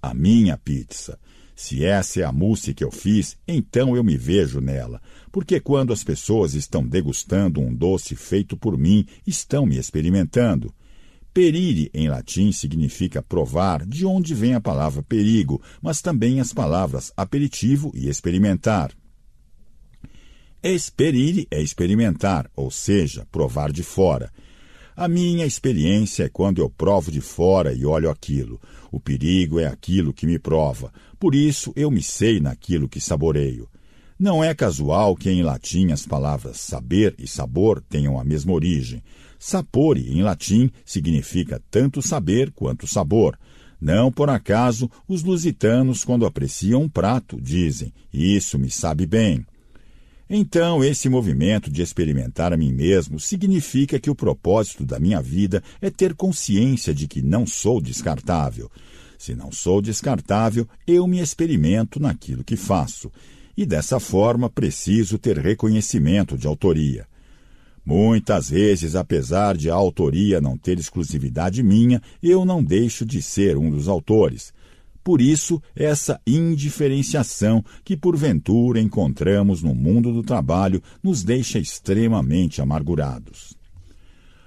A 0.00 0.14
minha 0.14 0.56
pizza. 0.56 1.18
Se 1.62 1.84
essa 1.84 2.20
é 2.20 2.24
a 2.24 2.32
mousse 2.32 2.72
que 2.72 2.82
eu 2.82 2.90
fiz, 2.90 3.36
então 3.46 3.94
eu 3.94 4.02
me 4.02 4.16
vejo 4.16 4.62
nela, 4.62 4.98
porque 5.30 5.60
quando 5.60 5.92
as 5.92 6.02
pessoas 6.02 6.54
estão 6.54 6.82
degustando 6.82 7.60
um 7.60 7.72
doce 7.72 8.16
feito 8.16 8.56
por 8.56 8.78
mim, 8.78 9.04
estão 9.26 9.66
me 9.66 9.76
experimentando. 9.76 10.74
Perire 11.34 11.90
em 11.92 12.08
latim 12.08 12.50
significa 12.50 13.20
provar, 13.20 13.84
de 13.84 14.06
onde 14.06 14.34
vem 14.34 14.54
a 14.54 14.60
palavra 14.60 15.02
perigo, 15.02 15.60
mas 15.82 16.00
também 16.00 16.40
as 16.40 16.50
palavras 16.50 17.12
aperitivo 17.14 17.92
e 17.94 18.08
experimentar. 18.08 18.90
Esperire 20.62 21.46
é 21.50 21.60
experimentar, 21.60 22.50
ou 22.56 22.70
seja, 22.70 23.26
provar 23.30 23.70
de 23.70 23.82
fora. 23.82 24.32
A 24.96 25.08
minha 25.08 25.46
experiência 25.46 26.24
é 26.24 26.28
quando 26.28 26.60
eu 26.60 26.68
provo 26.68 27.10
de 27.10 27.20
fora 27.20 27.72
e 27.72 27.86
olho 27.86 28.10
aquilo. 28.10 28.60
O 28.92 29.00
perigo 29.00 29.58
é 29.58 29.66
aquilo 29.66 30.12
que 30.12 30.26
me 30.26 30.38
prova. 30.38 30.92
Por 31.20 31.34
isso 31.34 31.70
eu 31.76 31.90
me 31.90 32.02
sei 32.02 32.40
naquilo 32.40 32.88
que 32.88 32.98
saboreio. 32.98 33.68
Não 34.18 34.42
é 34.42 34.54
casual 34.54 35.14
que 35.14 35.30
em 35.30 35.42
latim 35.42 35.92
as 35.92 36.06
palavras 36.06 36.58
saber 36.58 37.14
e 37.18 37.28
sabor 37.28 37.82
tenham 37.86 38.18
a 38.18 38.24
mesma 38.24 38.52
origem. 38.52 39.02
Sapore, 39.38 40.10
em 40.10 40.22
latim, 40.22 40.70
significa 40.84 41.62
tanto 41.70 42.00
saber 42.00 42.50
quanto 42.52 42.86
sabor. 42.86 43.38
Não 43.78 44.10
por 44.10 44.30
acaso 44.30 44.90
os 45.06 45.22
lusitanos, 45.22 46.04
quando 46.04 46.24
apreciam 46.24 46.82
um 46.82 46.88
prato, 46.88 47.38
dizem: 47.38 47.92
Isso 48.12 48.58
me 48.58 48.70
sabe 48.70 49.06
bem. 49.06 49.44
Então, 50.28 50.82
esse 50.82 51.08
movimento 51.08 51.70
de 51.70 51.82
experimentar 51.82 52.52
a 52.52 52.56
mim 52.56 52.72
mesmo 52.72 53.18
significa 53.18 53.98
que 53.98 54.08
o 54.08 54.14
propósito 54.14 54.86
da 54.86 54.98
minha 54.98 55.20
vida 55.20 55.62
é 55.82 55.90
ter 55.90 56.14
consciência 56.14 56.94
de 56.94 57.08
que 57.08 57.20
não 57.20 57.46
sou 57.46 57.80
descartável. 57.80 58.70
Se 59.20 59.34
não 59.34 59.52
sou 59.52 59.82
descartável, 59.82 60.66
eu 60.86 61.06
me 61.06 61.20
experimento 61.20 62.00
naquilo 62.00 62.42
que 62.42 62.56
faço. 62.56 63.12
E 63.54 63.66
dessa 63.66 64.00
forma 64.00 64.48
preciso 64.48 65.18
ter 65.18 65.36
reconhecimento 65.36 66.38
de 66.38 66.46
autoria. 66.46 67.06
Muitas 67.84 68.48
vezes, 68.48 68.96
apesar 68.96 69.58
de 69.58 69.68
a 69.68 69.74
autoria 69.74 70.40
não 70.40 70.56
ter 70.56 70.78
exclusividade 70.78 71.62
minha, 71.62 72.00
eu 72.22 72.46
não 72.46 72.64
deixo 72.64 73.04
de 73.04 73.20
ser 73.20 73.58
um 73.58 73.68
dos 73.68 73.88
autores. 73.88 74.54
Por 75.04 75.20
isso, 75.20 75.62
essa 75.76 76.18
indiferenciação 76.26 77.62
que 77.84 77.98
porventura 77.98 78.80
encontramos 78.80 79.62
no 79.62 79.74
mundo 79.74 80.14
do 80.14 80.22
trabalho 80.22 80.82
nos 81.02 81.22
deixa 81.22 81.58
extremamente 81.58 82.62
amargurados. 82.62 83.59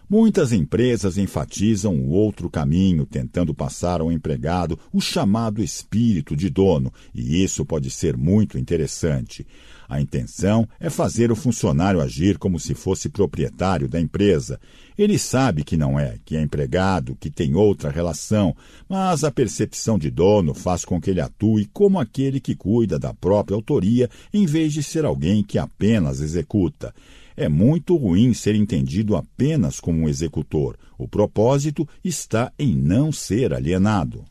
Muitas 0.10 0.52
empresas 0.52 1.18
enfatizam 1.18 1.96
o 1.96 2.10
outro 2.10 2.50
caminho, 2.50 3.06
tentando 3.06 3.54
passar 3.54 4.02
ao 4.02 4.12
empregado 4.12 4.78
o 4.92 5.00
chamado 5.00 5.64
espírito 5.64 6.36
de 6.36 6.50
dono, 6.50 6.94
e 7.16 7.44
isso 7.44 7.66
pode 7.66 7.90
ser 7.90 8.18
muito 8.18 8.58
interessante. 8.58 9.46
A 9.88 10.02
intenção 10.02 10.68
é 10.80 10.90
fazer 10.90 11.32
o 11.32 11.36
funcionário 11.36 12.02
agir 12.02 12.38
como 12.38 12.60
se 12.60 12.74
fosse 12.74 13.10
proprietário 13.10 13.88
da 13.88 14.00
empresa. 14.00 14.60
Ele 14.98 15.18
sabe 15.18 15.64
que 15.64 15.78
não 15.78 16.00
é, 16.00 16.18
que 16.26 16.36
é 16.36 16.42
empregado, 16.42 17.18
que 17.20 17.30
tem 17.30 17.56
outra 17.56 17.90
relação, 17.90 18.56
mas 18.88 19.24
a 19.24 19.32
percepção 19.32 19.98
de 19.98 20.10
dono 20.10 20.54
faz 20.54 20.86
com 20.86 21.00
que 21.00 21.10
ele 21.10 21.22
atue 21.22 21.66
como 21.72 22.00
aquele 22.00 22.40
que 22.40 22.56
cuida 22.56 22.98
da 22.98 23.14
própria 23.14 23.56
autoria 23.56 24.10
em 24.34 24.46
vez 24.46 24.74
de 24.74 24.84
ser 24.84 25.06
alguém 25.06 25.44
que 25.44 25.58
apenas 25.58 26.22
executa. 26.22 26.94
É 27.36 27.50
muito 27.50 27.96
ruim 27.96 28.34
ser 28.34 28.56
entendido 28.56 29.16
apenas 29.16 29.80
como 29.80 30.00
um 30.00 30.10
executor. 30.10 30.78
O 30.98 31.08
propósito 31.08 31.88
está 32.04 32.52
em 32.58 32.76
não 32.76 33.12
ser 33.12 33.54
alienado. 33.54 34.26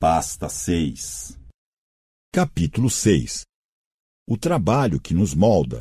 Pasta 0.00 0.48
6 0.48 1.38
Capítulo 2.32 2.90
6 2.90 3.42
O 4.28 4.36
trabalho 4.36 5.00
que 5.00 5.14
nos 5.14 5.34
molda. 5.34 5.80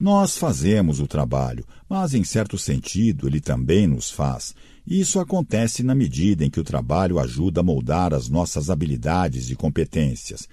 Nós 0.00 0.36
fazemos 0.36 1.00
o 1.00 1.06
trabalho, 1.06 1.64
mas 1.88 2.14
em 2.14 2.24
certo 2.24 2.58
sentido 2.58 3.26
ele 3.26 3.40
também 3.40 3.86
nos 3.86 4.10
faz. 4.10 4.54
Isso 4.86 5.18
acontece 5.18 5.82
na 5.82 5.94
medida 5.94 6.44
em 6.44 6.50
que 6.50 6.60
o 6.60 6.64
trabalho 6.64 7.18
ajuda 7.18 7.60
a 7.60 7.64
moldar 7.64 8.12
as 8.12 8.28
nossas 8.28 8.68
habilidades 8.68 9.50
e 9.50 9.56
competências. 9.56 10.46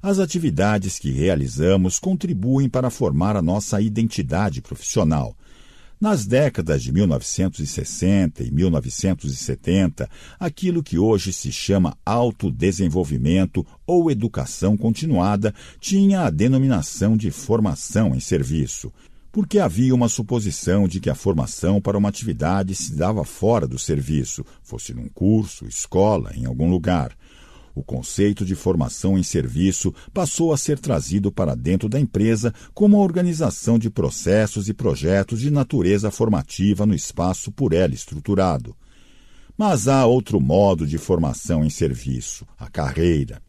As 0.00 0.18
atividades 0.18 0.98
que 0.98 1.10
realizamos 1.10 1.98
contribuem 1.98 2.68
para 2.68 2.90
formar 2.90 3.36
a 3.36 3.42
nossa 3.42 3.80
identidade 3.80 4.62
profissional. 4.62 5.36
Nas 6.00 6.24
décadas 6.24 6.84
de 6.84 6.92
1960 6.92 8.44
e 8.44 8.50
1970, 8.52 10.08
aquilo 10.38 10.80
que 10.80 10.96
hoje 10.96 11.32
se 11.32 11.50
chama 11.50 11.98
autodesenvolvimento 12.06 13.66
ou 13.84 14.08
educação 14.08 14.76
continuada 14.76 15.52
tinha 15.80 16.20
a 16.20 16.30
denominação 16.30 17.16
de 17.16 17.32
formação 17.32 18.14
em 18.14 18.20
serviço, 18.20 18.92
porque 19.32 19.58
havia 19.58 19.92
uma 19.92 20.08
suposição 20.08 20.86
de 20.86 21.00
que 21.00 21.10
a 21.10 21.16
formação 21.16 21.80
para 21.80 21.98
uma 21.98 22.08
atividade 22.08 22.76
se 22.76 22.94
dava 22.94 23.24
fora 23.24 23.66
do 23.66 23.78
serviço, 23.78 24.44
fosse 24.62 24.94
num 24.94 25.08
curso, 25.08 25.66
escola, 25.66 26.30
em 26.36 26.46
algum 26.46 26.70
lugar 26.70 27.10
o 27.78 27.84
conceito 27.84 28.44
de 28.44 28.56
formação 28.56 29.16
em 29.16 29.22
serviço 29.22 29.94
passou 30.12 30.52
a 30.52 30.56
ser 30.56 30.80
trazido 30.80 31.30
para 31.30 31.54
dentro 31.54 31.88
da 31.88 32.00
empresa 32.00 32.52
como 32.74 32.96
a 32.96 33.00
organização 33.00 33.78
de 33.78 33.88
processos 33.88 34.68
e 34.68 34.74
projetos 34.74 35.40
de 35.40 35.50
natureza 35.50 36.10
formativa 36.10 36.84
no 36.84 36.94
espaço 36.94 37.52
por 37.52 37.72
ela 37.72 37.94
estruturado. 37.94 38.76
Mas 39.56 39.86
há 39.86 40.04
outro 40.06 40.40
modo 40.40 40.86
de 40.86 40.98
formação 40.98 41.64
em 41.64 41.70
serviço, 41.70 42.44
a 42.58 42.68
carreira. 42.68 43.40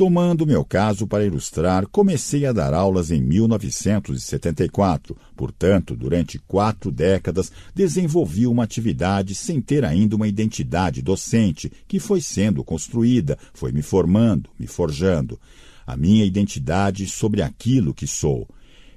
Tomando 0.00 0.46
meu 0.46 0.64
caso 0.64 1.06
para 1.06 1.26
ilustrar, 1.26 1.86
comecei 1.86 2.46
a 2.46 2.54
dar 2.54 2.72
aulas 2.72 3.10
em 3.10 3.20
1974. 3.20 5.14
Portanto, 5.36 5.94
durante 5.94 6.38
quatro 6.38 6.90
décadas, 6.90 7.52
desenvolvi 7.74 8.46
uma 8.46 8.64
atividade 8.64 9.34
sem 9.34 9.60
ter 9.60 9.84
ainda 9.84 10.16
uma 10.16 10.26
identidade 10.26 11.02
docente, 11.02 11.70
que 11.86 12.00
foi 12.00 12.22
sendo 12.22 12.64
construída, 12.64 13.36
foi 13.52 13.72
me 13.72 13.82
formando, 13.82 14.48
me 14.58 14.66
forjando. 14.66 15.38
A 15.86 15.98
minha 15.98 16.24
identidade 16.24 17.06
sobre 17.06 17.42
aquilo 17.42 17.92
que 17.92 18.06
sou. 18.06 18.48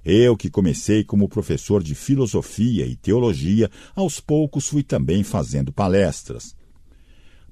Eu, 0.05 0.37
que 0.37 0.49
comecei 0.49 1.03
como 1.03 1.27
professor 1.27 1.83
de 1.83 1.95
filosofia 1.95 2.85
e 2.85 2.95
teologia, 2.95 3.69
aos 3.93 4.21
poucos 4.21 4.69
fui 4.69 4.83
também 4.83 5.21
fazendo 5.21 5.69
palestras. 5.69 6.55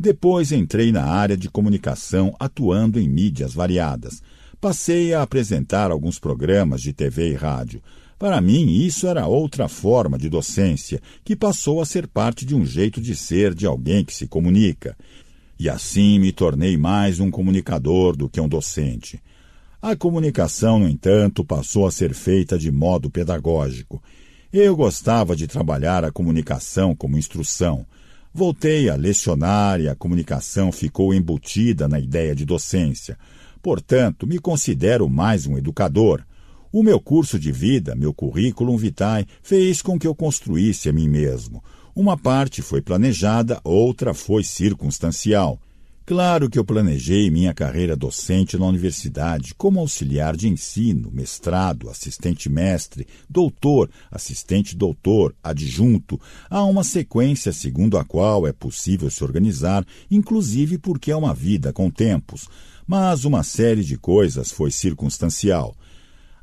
Depois 0.02 0.52
entrei 0.52 0.92
na 0.92 1.04
área 1.04 1.38
de 1.38 1.48
comunicação, 1.48 2.36
atuando 2.40 3.00
em 3.00 3.08
mídias 3.08 3.54
variadas. 3.54 4.20
Passei 4.60 5.14
a 5.14 5.22
apresentar 5.22 5.92
alguns 5.92 6.18
programas 6.18 6.82
de 6.82 6.92
TV 6.92 7.30
e 7.30 7.36
rádio. 7.36 7.84
Para 8.18 8.42
mim, 8.42 8.72
isso 8.72 9.06
era 9.06 9.28
outra 9.28 9.68
forma 9.68 10.18
de 10.18 10.28
docência, 10.28 11.00
que 11.24 11.36
passou 11.36 11.80
a 11.80 11.86
ser 11.86 12.08
parte 12.08 12.48
de 12.48 12.56
um 12.56 12.66
jeito 12.66 13.00
de 13.00 13.16
ser 13.16 13.54
de 13.54 13.68
alguém 13.68 14.04
que 14.04 14.12
se 14.12 14.26
comunica. 14.26 14.98
E 15.60 15.70
assim 15.70 16.18
me 16.18 16.32
tornei 16.32 16.78
mais 16.78 17.20
um 17.20 17.30
comunicador 17.30 18.18
do 18.18 18.28
que 18.28 18.42
um 18.42 18.50
docente. 18.50 19.22
A 19.80 19.96
comunicação, 19.96 20.80
no 20.80 20.90
entanto, 20.90 21.46
passou 21.46 21.86
a 21.86 21.92
ser 21.92 22.16
feita 22.16 22.58
de 22.58 22.72
modo 22.72 23.08
pedagógico. 23.08 24.02
Eu 24.52 24.76
gostava 24.76 25.36
de 25.36 25.46
trabalhar 25.46 26.04
a 26.04 26.12
comunicação 26.12 26.96
como 26.96 27.20
instrução. 27.20 27.86
Voltei 28.34 28.90
a 28.90 28.96
lecionar 28.96 29.82
e 29.82 29.90
a 29.90 29.96
comunicação 29.96 30.72
ficou 30.72 31.14
embutida 31.14 31.86
na 31.88 32.00
ideia 32.00 32.34
de 32.34 32.46
docência. 32.46 33.18
Portanto, 33.62 34.26
me 34.26 34.40
considero 34.40 35.10
mais 35.10 35.46
um 35.46 35.58
educador. 35.58 36.24
O 36.72 36.82
meu 36.82 36.98
curso 37.02 37.38
de 37.38 37.52
vida, 37.52 37.94
meu 37.94 38.14
currículo 38.14 38.78
vitae, 38.78 39.28
fez 39.44 39.82
com 39.82 40.00
que 40.00 40.08
eu 40.08 40.16
construísse 40.16 40.88
a 40.88 40.94
mim 40.94 41.10
mesmo. 41.10 41.62
Uma 41.94 42.18
parte 42.18 42.62
foi 42.62 42.82
planejada, 42.82 43.60
outra 43.66 44.14
foi 44.14 44.46
circunstancial. 44.46 45.60
Claro 46.04 46.50
que 46.50 46.58
eu 46.58 46.66
planejei 46.66 47.30
minha 47.30 47.54
carreira 47.54 47.96
docente 47.96 48.58
na 48.58 48.66
universidade 48.66 49.54
como 49.54 49.80
auxiliar 49.80 50.36
de 50.36 50.50
ensino, 50.50 51.12
mestrado, 51.12 51.90
assistente-mestre, 51.90 53.08
doutor, 53.30 53.90
assistente-doutor, 54.10 55.36
adjunto. 55.44 56.20
Há 56.50 56.64
uma 56.66 56.84
sequência 56.84 57.54
segundo 57.54 58.00
a 58.00 58.04
qual 58.04 58.48
é 58.48 58.52
possível 58.52 59.12
se 59.12 59.24
organizar, 59.24 59.86
inclusive 60.10 60.80
porque 60.80 61.12
é 61.12 61.16
uma 61.16 61.36
vida 61.36 61.72
com 61.72 61.90
tempos. 61.90 62.50
Mas 62.88 63.24
uma 63.24 63.44
série 63.44 63.84
de 63.84 63.96
coisas 63.96 64.52
foi 64.52 64.72
circunstancial. 64.72 65.76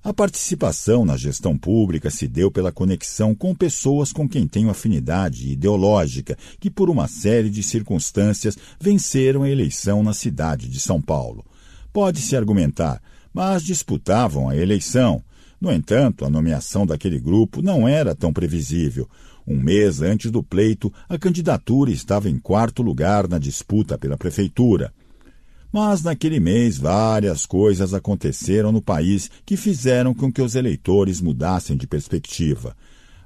A 0.09 0.15
participação 0.15 1.05
na 1.05 1.19
gestão 1.19 1.55
pública 1.59 2.09
se 2.09 2.27
deu 2.27 2.51
pela 2.51 2.73
conexão 2.73 3.35
com 3.35 3.55
pessoas 3.55 4.11
com 4.11 4.27
quem 4.27 4.49
tenho 4.49 4.71
afinidade 4.71 5.53
ideológica, 5.53 6.35
que 6.59 6.71
por 6.71 6.89
uma 6.89 7.07
série 7.07 7.51
de 7.51 7.63
circunstâncias 7.63 8.57
venceram 8.81 9.43
a 9.43 9.51
eleição 9.51 10.03
na 10.03 10.15
cidade 10.15 10.67
de 10.67 10.81
São 10.81 10.99
Paulo. 10.99 11.45
Pode-se 11.93 12.35
argumentar, 12.35 13.03
mas 13.35 13.63
disputavam 13.63 14.49
a 14.49 14.57
eleição. 14.57 15.23
No 15.61 15.71
entanto, 15.71 16.25
a 16.25 16.31
nomeação 16.31 16.87
daquele 16.87 17.21
grupo 17.21 17.61
não 17.61 17.87
era 17.87 18.15
tão 18.15 18.33
previsível. 18.33 19.07
Um 19.47 19.61
mês 19.61 20.01
antes 20.01 20.31
do 20.31 20.43
pleito, 20.43 20.91
a 21.07 21.19
candidatura 21.19 21.91
estava 21.91 22.31
em 22.31 22.39
quarto 22.39 22.81
lugar 22.81 23.29
na 23.29 23.39
disputa 23.39 23.99
pela 23.99 24.17
prefeitura. 24.17 24.91
Mas 25.73 26.03
naquele 26.03 26.41
mês 26.41 26.79
várias 26.79 27.45
coisas 27.45 27.93
aconteceram 27.93 28.73
no 28.73 28.81
país 28.81 29.31
que 29.45 29.57
fizeram 29.57 30.15
com 30.15 30.33
que 30.33 30.41
os 30.41 30.55
eleitores 30.55 31.21
mudassem 31.21 31.77
de 31.77 31.87
perspectiva. 31.87 32.75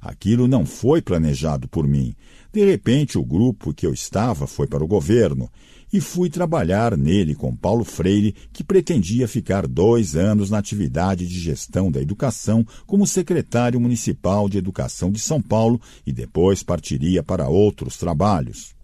Aquilo 0.01 0.49
não 0.49 0.66
foi 0.66 1.01
planejado 1.01 1.68
por 1.68 1.86
mim. 1.86 2.14
De 2.53 2.64
repente, 2.64 3.16
o 3.16 3.24
grupo 3.24 3.72
que 3.72 3.86
eu 3.86 3.95
estava 3.95 4.49
foi 4.49 4.66
para 4.66 4.82
o 4.82 4.88
governo 4.88 5.49
e 5.93 6.01
fui 6.01 6.28
trabalhar 6.28 6.97
nele 6.97 7.34
com 7.34 7.55
Paulo 7.55 7.84
Freire, 7.84 8.34
que 8.53 8.64
pretendia 8.64 9.28
ficar 9.28 9.66
dois 9.68 10.16
anos 10.16 10.51
na 10.51 10.59
atividade 10.59 11.26
de 11.26 11.38
gestão 11.38 11.90
da 11.90 12.01
educação 12.01 12.66
como 12.86 13.07
secretário 13.07 13.78
municipal 13.78 14.49
de 14.49 14.59
educação 14.59 15.12
de 15.12 15.20
São 15.20 15.40
Paulo 15.40 15.80
e 16.05 16.12
depois 16.12 16.62
partiria 16.64 17.22
para 17.22 17.49
outros 17.49 17.97
trabalhos. 17.97 18.74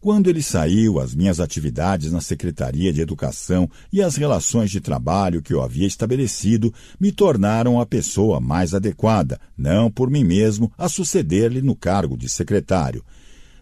Quando 0.00 0.28
ele 0.28 0.42
saiu, 0.42 1.00
as 1.00 1.14
minhas 1.14 1.40
atividades 1.40 2.12
na 2.12 2.20
Secretaria 2.20 2.92
de 2.92 3.00
Educação 3.00 3.68
e 3.92 4.02
as 4.02 4.16
relações 4.16 4.70
de 4.70 4.80
trabalho 4.80 5.42
que 5.42 5.52
eu 5.52 5.62
havia 5.62 5.86
estabelecido 5.86 6.72
me 7.00 7.10
tornaram 7.10 7.80
a 7.80 7.86
pessoa 7.86 8.38
mais 8.38 8.74
adequada, 8.74 9.40
não 9.56 9.90
por 9.90 10.10
mim 10.10 10.22
mesmo, 10.22 10.70
a 10.76 10.88
suceder-lhe 10.88 11.62
no 11.62 11.74
cargo 11.74 12.16
de 12.16 12.28
secretário. 12.28 13.04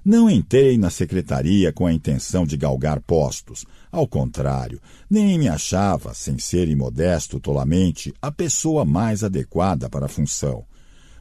Não 0.04 0.28
entrei 0.28 0.76
na 0.76 0.90
secretaria 0.90 1.72
com 1.72 1.86
a 1.86 1.92
intenção 1.92 2.44
de 2.44 2.58
galgar 2.58 3.00
postos. 3.00 3.64
Ao 3.90 4.06
contrário, 4.06 4.78
nem 5.08 5.38
me 5.38 5.48
achava, 5.48 6.12
sem 6.12 6.38
ser 6.38 6.68
imodesto 6.68 7.40
tolamente, 7.40 8.12
a 8.20 8.30
pessoa 8.30 8.84
mais 8.84 9.24
adequada 9.24 9.88
para 9.88 10.04
a 10.04 10.08
função. 10.08 10.66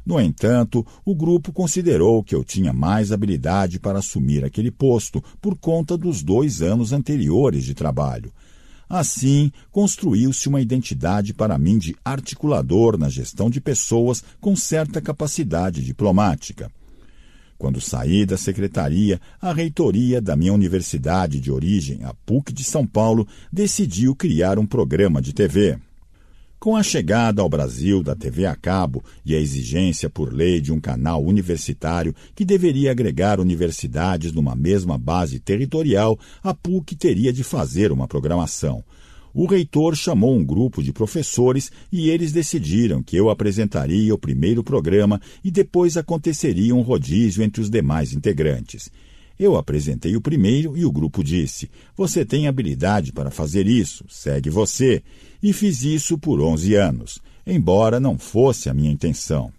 No 0.06 0.20
entanto, 0.20 0.86
o 1.06 1.16
grupo 1.16 1.54
considerou 1.54 2.24
que 2.24 2.36
eu 2.36 2.43
tinha 2.43 2.74
mais 2.74 3.12
habilidade 3.12 3.80
para 3.80 3.99
assumir 3.99 4.43
aquele 4.43 4.70
posto 4.70 5.24
por 5.41 5.58
conta 5.58 5.97
dos 5.97 6.22
dois 6.22 6.62
anos 6.62 6.91
anteriores 6.91 7.64
de 7.64 7.74
trabalho. 7.74 8.32
Assim, 8.89 9.51
construiu-se 9.72 10.47
uma 10.49 10.62
identidade 10.62 11.34
para 11.34 11.58
mim 11.58 11.78
de 11.78 11.95
articulador 12.04 12.97
na 12.97 13.10
gestão 13.10 13.49
de 13.49 13.62
pessoas 13.62 14.24
com 14.41 14.56
certa 14.56 15.01
capacidade 15.01 15.84
diplomática. 15.84 16.70
Quando 17.58 17.80
saí 17.80 18.26
da 18.26 18.36
secretaria, 18.36 19.22
a 19.41 19.54
reitoria 19.54 20.22
da 20.22 20.36
minha 20.36 20.54
universidade 20.54 21.39
de 21.39 21.49
origem, 21.49 22.04
a 22.04 22.14
PUC 22.14 22.51
de 22.51 22.64
São 22.64 22.86
Paulo, 22.86 23.26
decidiu 23.51 24.14
criar 24.14 24.60
um 24.60 24.66
programa 24.66 25.22
de 25.22 25.32
TV. 25.32 25.80
Com 26.64 26.78
a 26.78 26.82
chegada 26.82 27.41
ao 27.41 27.49
Brasil 27.49 28.01
da 28.01 28.16
TV 28.16 28.45
a 28.45 28.55
cabo 28.55 29.03
e 29.26 29.36
a 29.36 29.38
exigência 29.38 30.09
por 30.09 30.32
lei 30.32 30.61
de 30.61 30.72
um 30.72 30.80
canal 30.80 31.22
universitário 31.22 32.16
que 32.34 32.45
deveria 32.45 32.89
agregar 32.89 33.41
universidades 33.41 34.32
numa 34.32 34.55
mesma 34.55 34.97
base 34.97 35.41
territorial, 35.41 36.18
a 36.41 36.53
PUC 36.53 36.95
teria 36.95 37.34
de 37.34 37.43
fazer 37.43 37.91
uma 37.91 38.07
programação 38.07 38.82
o 39.34 39.47
reitor 39.47 39.95
chamou 39.95 40.36
um 40.36 40.45
grupo 40.45 40.84
de 40.84 40.93
professores 40.93 41.72
e 41.91 42.09
eles 42.11 42.32
decidiram 42.32 43.01
que 43.01 43.18
eu 43.18 43.32
apresentaria 43.32 44.14
o 44.14 44.18
primeiro 44.18 44.64
programa 44.64 45.20
e 45.43 45.49
depois 45.49 45.97
aconteceria 45.97 46.76
um 46.76 46.82
rodízio 46.82 47.41
entre 47.41 47.59
os 47.59 47.70
demais 47.70 48.14
integrantes. 48.14 48.91
Eu 49.43 49.57
apresentei 49.57 50.15
o 50.15 50.21
primeiro 50.21 50.77
e 50.77 50.85
o 50.85 50.91
grupo 50.91 51.21
disse: 51.21 51.69
Você 51.97 52.23
tem 52.23 52.47
habilidade 52.47 53.11
para 53.11 53.29
fazer 53.29 53.67
isso, 53.67 54.05
segue 54.07 54.49
você. 54.49 55.03
E 55.43 55.51
fiz 55.51 55.83
isso 55.83 56.17
por 56.17 56.39
11 56.39 56.75
anos, 56.75 57.19
embora 57.45 57.99
não 57.99 58.17
fosse 58.17 58.69
a 58.69 58.73
minha 58.73 58.89
intenção. 58.89 59.51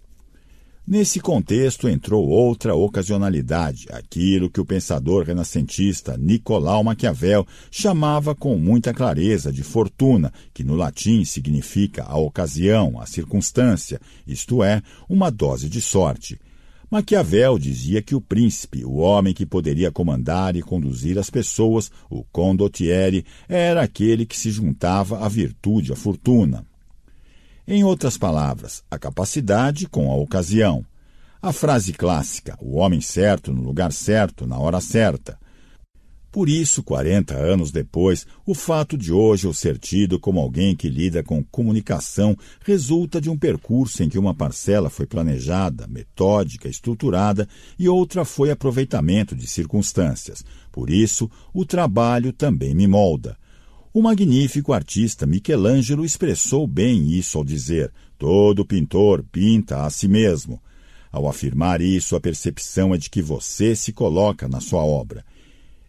Nesse 0.87 1.19
contexto 1.19 1.87
entrou 1.87 2.27
outra 2.27 2.73
ocasionalidade, 2.73 3.85
aquilo 3.91 4.49
que 4.49 4.59
o 4.59 4.65
pensador 4.65 5.23
renascentista 5.23 6.17
Nicolau 6.17 6.83
Maquiavel 6.83 7.45
chamava 7.69 8.33
com 8.33 8.57
muita 8.57 8.91
clareza 8.91 9.51
de 9.51 9.61
fortuna, 9.61 10.33
que 10.51 10.63
no 10.63 10.75
latim 10.75 11.23
significa 11.23 12.05
a 12.05 12.17
ocasião, 12.17 12.99
a 12.99 13.05
circunstância, 13.05 14.01
isto 14.25 14.63
é, 14.63 14.81
uma 15.07 15.29
dose 15.29 15.69
de 15.69 15.79
sorte. 15.79 16.39
Maquiavel 16.95 17.59
dizia 17.59 18.01
que 18.01 18.15
o 18.15 18.21
príncipe, 18.21 18.85
o 18.85 18.95
homem 18.95 19.33
que 19.33 19.45
poderia 19.45 19.91
comandar 19.91 20.55
e 20.55 20.61
conduzir 20.61 21.19
as 21.19 21.29
pessoas, 21.29 21.91
o 22.09 22.23
condottiere, 22.23 23.25
era 23.49 23.81
aquele 23.81 24.25
que 24.25 24.39
se 24.39 24.49
juntava 24.49 25.19
à 25.19 25.27
virtude, 25.27 25.91
à 25.91 25.95
fortuna. 25.97 26.65
Em 27.67 27.83
outras 27.83 28.17
palavras, 28.17 28.81
a 28.89 28.97
capacidade 28.97 29.89
com 29.89 30.09
a 30.09 30.15
ocasião. 30.15 30.85
A 31.41 31.51
frase 31.51 31.91
clássica, 31.91 32.57
o 32.61 32.77
homem 32.77 33.01
certo 33.01 33.51
no 33.51 33.61
lugar 33.61 33.91
certo, 33.91 34.47
na 34.47 34.57
hora 34.57 34.79
certa. 34.79 35.37
Por 36.35 36.49
isso, 36.49 36.83
40 36.83 37.33
anos 37.33 37.71
depois, 37.71 38.27
o 38.45 38.53
fato 38.53 38.97
de 38.97 39.13
hoje 39.13 39.47
eu 39.47 39.53
ser 39.53 39.77
tido 39.77 40.19
como 40.19 40.41
alguém 40.41 40.75
que 40.75 40.89
lida 40.89 41.23
com 41.23 41.41
comunicação 41.41 42.37
resulta 42.65 43.21
de 43.21 43.29
um 43.29 43.37
percurso 43.37 44.03
em 44.03 44.09
que 44.09 44.19
uma 44.19 44.33
parcela 44.33 44.89
foi 44.89 45.05
planejada, 45.05 45.87
metódica, 45.87 46.67
estruturada 46.67 47.47
e 47.79 47.87
outra 47.87 48.25
foi 48.25 48.51
aproveitamento 48.51 49.33
de 49.33 49.47
circunstâncias. 49.47 50.43
Por 50.73 50.89
isso, 50.89 51.31
o 51.53 51.63
trabalho 51.63 52.33
também 52.33 52.75
me 52.75 52.85
molda. 52.85 53.37
O 53.93 54.01
magnífico 54.01 54.73
artista 54.73 55.25
Michelangelo 55.25 56.03
expressou 56.03 56.67
bem 56.67 57.11
isso 57.11 57.37
ao 57.37 57.45
dizer: 57.45 57.93
todo 58.17 58.65
pintor 58.65 59.23
pinta 59.31 59.85
a 59.85 59.89
si 59.89 60.09
mesmo. 60.09 60.61
Ao 61.09 61.29
afirmar 61.29 61.79
isso, 61.79 62.13
a 62.13 62.19
percepção 62.19 62.93
é 62.93 62.97
de 62.97 63.09
que 63.09 63.21
você 63.21 63.73
se 63.73 63.93
coloca 63.93 64.49
na 64.49 64.59
sua 64.59 64.83
obra. 64.83 65.23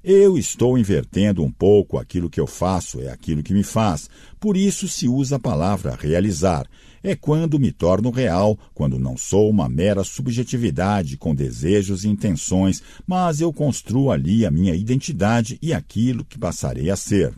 Eu 0.09 0.39
estou 0.39 0.79
invertendo 0.79 1.43
um 1.43 1.51
pouco 1.51 1.99
aquilo 1.99 2.31
que 2.31 2.39
eu 2.39 2.47
faço, 2.47 3.01
é 3.01 3.11
aquilo 3.11 3.43
que 3.43 3.53
me 3.53 3.65
faz. 3.65 4.09
Por 4.39 4.57
isso 4.57 4.87
se 4.87 5.09
usa 5.09 5.35
a 5.35 5.41
palavra 5.41 5.99
realizar. 6.01 6.65
É 7.03 7.17
quando 7.17 7.59
me 7.59 7.73
torno 7.73 8.13
real, 8.13 8.57
quando 8.73 9.01
não 9.01 9.17
sou 9.17 9.51
uma 9.51 9.69
mera 9.69 10.05
subjetividade 10.05 11.17
com 11.17 11.35
desejos 11.35 12.05
e 12.05 12.09
intenções, 12.09 12.81
mas 13.05 13.41
eu 13.41 13.53
construo 13.53 14.13
ali 14.13 14.47
a 14.47 14.51
minha 14.51 14.77
identidade 14.77 15.59
e 15.61 15.73
aquilo 15.75 16.25
que 16.25 16.39
passarei 16.39 16.89
a 16.89 16.95
ser. 16.95 17.35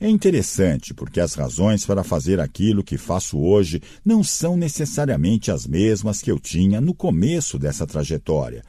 É 0.00 0.08
interessante 0.08 0.94
porque 0.94 1.20
as 1.20 1.34
razões 1.34 1.84
para 1.84 2.02
fazer 2.02 2.40
aquilo 2.40 2.82
que 2.82 2.96
faço 2.96 3.38
hoje 3.38 3.82
não 4.02 4.24
são 4.24 4.56
necessariamente 4.56 5.50
as 5.50 5.66
mesmas 5.66 6.22
que 6.22 6.30
eu 6.30 6.38
tinha 6.38 6.80
no 6.80 6.94
começo 6.94 7.58
dessa 7.58 7.86
trajetória. 7.86 8.64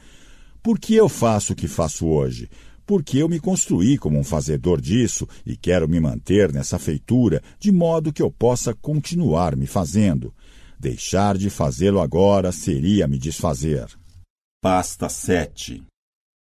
Por 0.62 0.78
que 0.78 0.94
eu 0.94 1.08
faço 1.08 1.54
o 1.54 1.56
que 1.56 1.66
faço 1.66 2.06
hoje? 2.06 2.50
Porque 2.90 3.18
eu 3.18 3.28
me 3.28 3.38
construí 3.38 3.96
como 3.96 4.18
um 4.18 4.24
fazedor 4.24 4.80
disso 4.80 5.24
e 5.46 5.56
quero 5.56 5.88
me 5.88 6.00
manter 6.00 6.52
nessa 6.52 6.76
feitura 6.76 7.40
de 7.56 7.70
modo 7.70 8.12
que 8.12 8.20
eu 8.20 8.32
possa 8.32 8.74
continuar 8.74 9.54
me 9.54 9.64
fazendo. 9.64 10.34
Deixar 10.76 11.38
de 11.38 11.50
fazê-lo 11.50 12.00
agora 12.00 12.50
seria 12.50 13.06
me 13.06 13.16
desfazer. 13.16 13.86
Pasta 14.60 15.08
7 15.08 15.84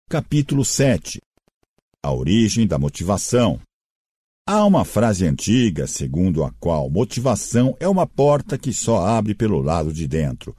Capítulo 0.09 0.63
7 0.63 1.19
A 2.01 2.13
origem 2.13 2.65
da 2.65 2.79
motivação 2.79 3.59
Há 4.47 4.63
uma 4.63 4.86
frase 4.86 5.27
antiga 5.27 5.86
segundo 5.86 6.45
a 6.45 6.51
qual 6.61 6.89
motivação 6.89 7.75
é 7.77 7.89
uma 7.89 8.07
porta 8.07 8.57
que 8.57 8.71
só 8.71 9.05
abre 9.05 9.36
pelo 9.36 9.61
lado 9.61 9.91
de 9.91 10.07
dentro. 10.07 10.55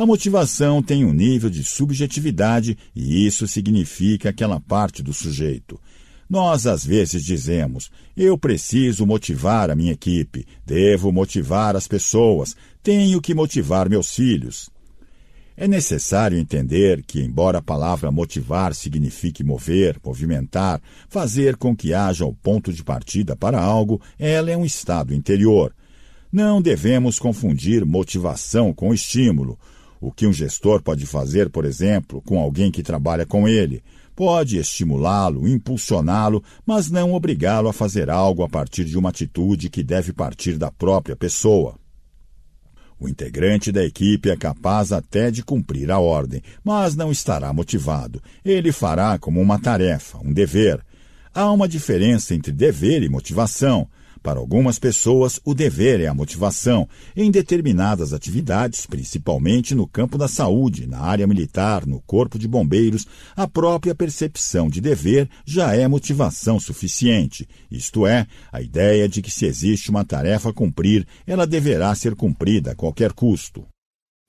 A 0.00 0.06
motivação 0.06 0.82
tem 0.82 1.04
um 1.04 1.12
nível 1.12 1.50
de 1.50 1.62
subjetividade 1.62 2.74
e 2.96 3.26
isso 3.26 3.46
significa 3.46 4.30
aquela 4.30 4.58
parte 4.58 5.02
do 5.02 5.12
sujeito. 5.12 5.78
Nós 6.26 6.66
às 6.66 6.82
vezes 6.82 7.22
dizemos: 7.22 7.90
eu 8.16 8.38
preciso 8.38 9.04
motivar 9.04 9.70
a 9.70 9.76
minha 9.76 9.92
equipe, 9.92 10.46
devo 10.64 11.12
motivar 11.12 11.76
as 11.76 11.86
pessoas, 11.86 12.56
tenho 12.82 13.20
que 13.20 13.34
motivar 13.34 13.90
meus 13.90 14.14
filhos. 14.14 14.70
É 15.54 15.68
necessário 15.68 16.38
entender 16.38 17.04
que, 17.06 17.20
embora 17.20 17.58
a 17.58 17.62
palavra 17.62 18.10
motivar 18.10 18.74
signifique 18.74 19.44
mover, 19.44 20.00
movimentar, 20.02 20.80
fazer 21.10 21.56
com 21.56 21.76
que 21.76 21.92
haja 21.92 22.24
o 22.24 22.32
ponto 22.32 22.72
de 22.72 22.82
partida 22.82 23.36
para 23.36 23.60
algo, 23.60 24.00
ela 24.18 24.50
é 24.50 24.56
um 24.56 24.64
estado 24.64 25.12
interior. 25.12 25.74
Não 26.32 26.62
devemos 26.62 27.18
confundir 27.18 27.84
motivação 27.84 28.72
com 28.72 28.94
estímulo. 28.94 29.58
O 30.00 30.10
que 30.10 30.26
um 30.26 30.32
gestor 30.32 30.82
pode 30.82 31.04
fazer, 31.04 31.50
por 31.50 31.66
exemplo, 31.66 32.22
com 32.22 32.40
alguém 32.40 32.70
que 32.70 32.82
trabalha 32.82 33.26
com 33.26 33.46
ele? 33.46 33.82
Pode 34.16 34.56
estimulá-lo, 34.56 35.46
impulsioná-lo, 35.46 36.42
mas 36.64 36.90
não 36.90 37.12
obrigá-lo 37.12 37.68
a 37.68 37.72
fazer 37.72 38.08
algo 38.08 38.42
a 38.42 38.48
partir 38.48 38.84
de 38.84 38.96
uma 38.96 39.10
atitude 39.10 39.68
que 39.68 39.82
deve 39.82 40.12
partir 40.12 40.56
da 40.56 40.70
própria 40.70 41.14
pessoa. 41.14 41.78
O 42.98 43.08
integrante 43.08 43.72
da 43.72 43.84
equipe 43.84 44.28
é 44.28 44.36
capaz 44.36 44.92
até 44.92 45.30
de 45.30 45.42
cumprir 45.42 45.90
a 45.90 45.98
ordem, 45.98 46.42
mas 46.62 46.94
não 46.94 47.10
estará 47.10 47.52
motivado. 47.52 48.22
Ele 48.44 48.72
fará 48.72 49.18
como 49.18 49.40
uma 49.40 49.58
tarefa, 49.58 50.18
um 50.18 50.32
dever. 50.32 50.84
Há 51.32 51.50
uma 51.50 51.66
diferença 51.66 52.34
entre 52.34 52.52
dever 52.52 53.02
e 53.02 53.08
motivação. 53.08 53.88
Para 54.22 54.38
algumas 54.38 54.78
pessoas, 54.78 55.40
o 55.44 55.54
dever 55.54 56.00
é 56.00 56.06
a 56.06 56.14
motivação. 56.14 56.86
Em 57.16 57.30
determinadas 57.30 58.12
atividades, 58.12 58.84
principalmente 58.84 59.74
no 59.74 59.86
campo 59.86 60.18
da 60.18 60.28
saúde, 60.28 60.86
na 60.86 61.00
área 61.00 61.26
militar, 61.26 61.86
no 61.86 62.02
corpo 62.02 62.38
de 62.38 62.46
bombeiros, 62.46 63.06
a 63.34 63.48
própria 63.48 63.94
percepção 63.94 64.68
de 64.68 64.80
dever 64.80 65.28
já 65.46 65.74
é 65.74 65.88
motivação 65.88 66.60
suficiente. 66.60 67.48
Isto 67.70 68.06
é, 68.06 68.26
a 68.52 68.60
ideia 68.60 69.08
de 69.08 69.22
que 69.22 69.30
se 69.30 69.46
existe 69.46 69.90
uma 69.90 70.04
tarefa 70.04 70.50
a 70.50 70.54
cumprir, 70.54 71.06
ela 71.26 71.46
deverá 71.46 71.94
ser 71.94 72.14
cumprida 72.14 72.72
a 72.72 72.76
qualquer 72.76 73.12
custo. 73.12 73.66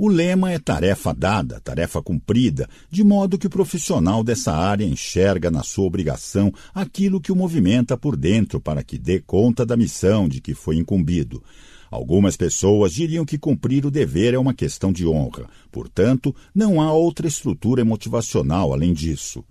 O 0.04 0.10
lema 0.10 0.52
é 0.52 0.58
tarefa 0.58 1.14
dada, 1.14 1.60
tarefa 1.60 2.02
cumprida, 2.02 2.68
de 2.89 3.04
modo 3.04 3.38
que 3.38 3.45
o 3.45 3.49
profissional 3.52 4.24
dessa 4.24 4.52
área 4.52 4.84
enxerga 4.84 5.52
na 5.52 5.62
sua 5.62 5.86
obrigação 5.86 6.52
aquilo 6.74 7.22
que 7.22 7.32
o 7.32 7.36
movimenta 7.36 7.95
por 7.95 8.18
dentro 8.18 8.60
para 8.60 8.82
que 8.82 8.97
dê 8.97 9.20
conta 9.20 9.64
da 9.64 9.78
missão 9.78 10.28
de 10.28 10.41
que 10.41 10.56
foi 10.56 10.78
incumbido. 10.78 11.43
Algumas 11.91 12.36
pessoas 12.36 12.93
diriam 12.93 13.24
que 13.24 13.38
cumprir 13.38 13.86
o 13.86 13.91
dever 13.91 14.34
é 14.34 14.39
uma 14.39 14.56
questão 14.56 14.91
de 14.91 15.06
honra, 15.06 15.47
portanto, 15.72 16.36
não 16.52 16.82
há 16.82 16.91
outra 16.91 17.28
estrutura 17.28 17.86
motivacional 17.86 18.74
além 18.74 18.93
disso. 18.93 19.45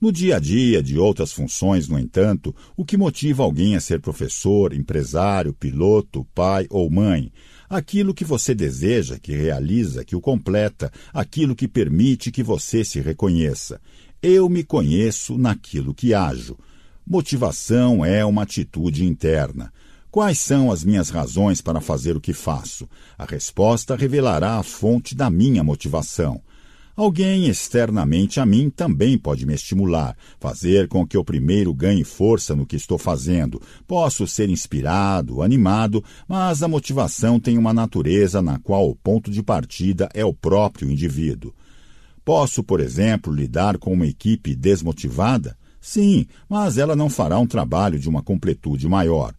No 0.00 0.10
dia 0.10 0.36
a 0.36 0.40
dia 0.40 0.82
de 0.82 0.98
outras 0.98 1.34
funções, 1.34 1.86
no 1.86 1.98
entanto, 1.98 2.56
o 2.74 2.82
que 2.82 2.96
motiva 2.96 3.42
alguém 3.42 3.76
a 3.76 3.80
ser 3.80 4.00
professor, 4.00 4.72
empresário, 4.72 5.52
piloto, 5.52 6.26
pai 6.34 6.66
ou 6.70 6.90
mãe? 6.90 7.30
Aquilo 7.72 8.12
que 8.12 8.22
você 8.22 8.54
deseja, 8.54 9.18
que 9.18 9.32
realiza, 9.32 10.04
que 10.04 10.14
o 10.14 10.20
completa, 10.20 10.92
aquilo 11.10 11.56
que 11.56 11.66
permite 11.66 12.30
que 12.30 12.42
você 12.42 12.84
se 12.84 13.00
reconheça. 13.00 13.80
Eu 14.22 14.46
me 14.46 14.62
conheço 14.62 15.38
naquilo 15.38 15.94
que 15.94 16.12
ajo. 16.12 16.58
Motivação 17.06 18.04
é 18.04 18.22
uma 18.26 18.42
atitude 18.42 19.06
interna. 19.06 19.72
Quais 20.10 20.38
são 20.38 20.70
as 20.70 20.84
minhas 20.84 21.08
razões 21.08 21.62
para 21.62 21.80
fazer 21.80 22.14
o 22.14 22.20
que 22.20 22.34
faço? 22.34 22.86
A 23.16 23.24
resposta 23.24 23.96
revelará 23.96 24.58
a 24.58 24.62
fonte 24.62 25.14
da 25.14 25.30
minha 25.30 25.64
motivação. 25.64 26.42
Alguém 26.94 27.46
externamente 27.46 28.38
a 28.38 28.44
mim 28.44 28.68
também 28.68 29.16
pode 29.16 29.46
me 29.46 29.54
estimular, 29.54 30.14
fazer 30.38 30.88
com 30.88 31.06
que 31.06 31.16
eu 31.16 31.24
primeiro 31.24 31.72
ganhe 31.72 32.04
força 32.04 32.54
no 32.54 32.66
que 32.66 32.76
estou 32.76 32.98
fazendo. 32.98 33.62
Posso 33.86 34.26
ser 34.26 34.50
inspirado, 34.50 35.40
animado, 35.40 36.04
mas 36.28 36.62
a 36.62 36.68
motivação 36.68 37.40
tem 37.40 37.56
uma 37.56 37.72
natureza 37.72 38.42
na 38.42 38.58
qual 38.58 38.90
o 38.90 38.94
ponto 38.94 39.30
de 39.30 39.42
partida 39.42 40.08
é 40.12 40.22
o 40.22 40.34
próprio 40.34 40.90
indivíduo. 40.90 41.54
Posso, 42.24 42.62
por 42.62 42.78
exemplo, 42.78 43.32
lidar 43.32 43.78
com 43.78 43.92
uma 43.94 44.06
equipe 44.06 44.54
desmotivada? 44.54 45.56
Sim, 45.80 46.26
mas 46.48 46.76
ela 46.76 46.94
não 46.94 47.08
fará 47.08 47.38
um 47.38 47.46
trabalho 47.46 47.98
de 47.98 48.08
uma 48.08 48.22
completude 48.22 48.86
maior. 48.86 49.34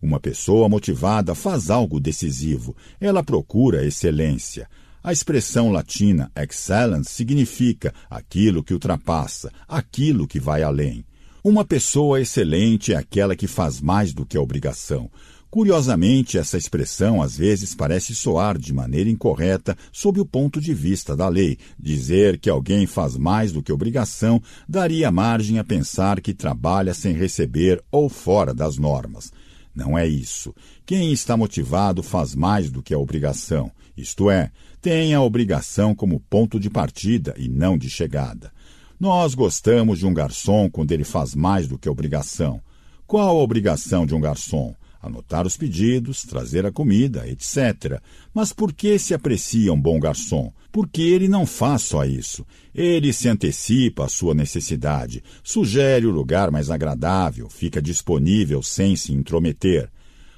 Uma 0.00 0.20
pessoa 0.20 0.68
motivada 0.68 1.34
faz 1.34 1.70
algo 1.70 1.98
decisivo, 1.98 2.76
ela 3.00 3.22
procura 3.22 3.84
excelência. 3.84 4.68
A 5.04 5.12
expressão 5.12 5.70
latina 5.70 6.32
excellence 6.34 7.10
significa 7.10 7.92
aquilo 8.08 8.64
que 8.64 8.72
ultrapassa, 8.72 9.52
aquilo 9.68 10.26
que 10.26 10.40
vai 10.40 10.62
além. 10.62 11.04
Uma 11.44 11.62
pessoa 11.62 12.22
excelente 12.22 12.94
é 12.94 12.96
aquela 12.96 13.36
que 13.36 13.46
faz 13.46 13.82
mais 13.82 14.14
do 14.14 14.24
que 14.24 14.34
a 14.34 14.40
obrigação. 14.40 15.10
Curiosamente, 15.50 16.38
essa 16.38 16.56
expressão 16.56 17.20
às 17.20 17.36
vezes 17.36 17.74
parece 17.74 18.14
soar 18.14 18.56
de 18.56 18.72
maneira 18.72 19.10
incorreta 19.10 19.76
sob 19.92 20.20
o 20.20 20.24
ponto 20.24 20.58
de 20.58 20.72
vista 20.72 21.14
da 21.14 21.28
lei. 21.28 21.58
Dizer 21.78 22.38
que 22.38 22.48
alguém 22.48 22.86
faz 22.86 23.14
mais 23.14 23.52
do 23.52 23.62
que 23.62 23.70
obrigação 23.70 24.42
daria 24.66 25.10
margem 25.10 25.58
a 25.58 25.64
pensar 25.64 26.18
que 26.18 26.32
trabalha 26.32 26.94
sem 26.94 27.12
receber 27.12 27.84
ou 27.92 28.08
fora 28.08 28.54
das 28.54 28.78
normas. 28.78 29.30
Não 29.74 29.98
é 29.98 30.06
isso. 30.06 30.54
Quem 30.86 31.12
está 31.12 31.36
motivado 31.36 32.02
faz 32.02 32.34
mais 32.34 32.70
do 32.70 32.82
que 32.82 32.94
a 32.94 32.98
obrigação, 32.98 33.70
isto 33.96 34.30
é, 34.30 34.50
tem 34.84 35.14
a 35.14 35.22
obrigação 35.22 35.94
como 35.94 36.20
ponto 36.20 36.60
de 36.60 36.68
partida 36.68 37.34
e 37.38 37.48
não 37.48 37.78
de 37.78 37.88
chegada. 37.88 38.52
Nós 39.00 39.34
gostamos 39.34 39.98
de 39.98 40.06
um 40.06 40.12
garçom 40.12 40.68
quando 40.68 40.92
ele 40.92 41.04
faz 41.04 41.34
mais 41.34 41.66
do 41.66 41.78
que 41.78 41.88
obrigação. 41.88 42.60
Qual 43.06 43.26
a 43.26 43.42
obrigação 43.42 44.04
de 44.04 44.14
um 44.14 44.20
garçom? 44.20 44.74
Anotar 45.00 45.46
os 45.46 45.56
pedidos, 45.56 46.24
trazer 46.24 46.66
a 46.66 46.70
comida, 46.70 47.26
etc. 47.26 47.98
Mas 48.34 48.52
por 48.52 48.74
que 48.74 48.98
se 48.98 49.14
aprecia 49.14 49.72
um 49.72 49.80
bom 49.80 49.98
garçom? 49.98 50.52
Porque 50.70 51.00
ele 51.00 51.28
não 51.28 51.46
faz 51.46 51.80
só 51.80 52.04
isso. 52.04 52.44
Ele 52.74 53.10
se 53.10 53.26
antecipa 53.26 54.04
à 54.04 54.08
sua 54.08 54.34
necessidade, 54.34 55.24
sugere 55.42 56.04
o 56.04 56.10
lugar 56.10 56.50
mais 56.50 56.68
agradável, 56.68 57.48
fica 57.48 57.80
disponível 57.80 58.62
sem 58.62 58.96
se 58.96 59.14
intrometer. 59.14 59.90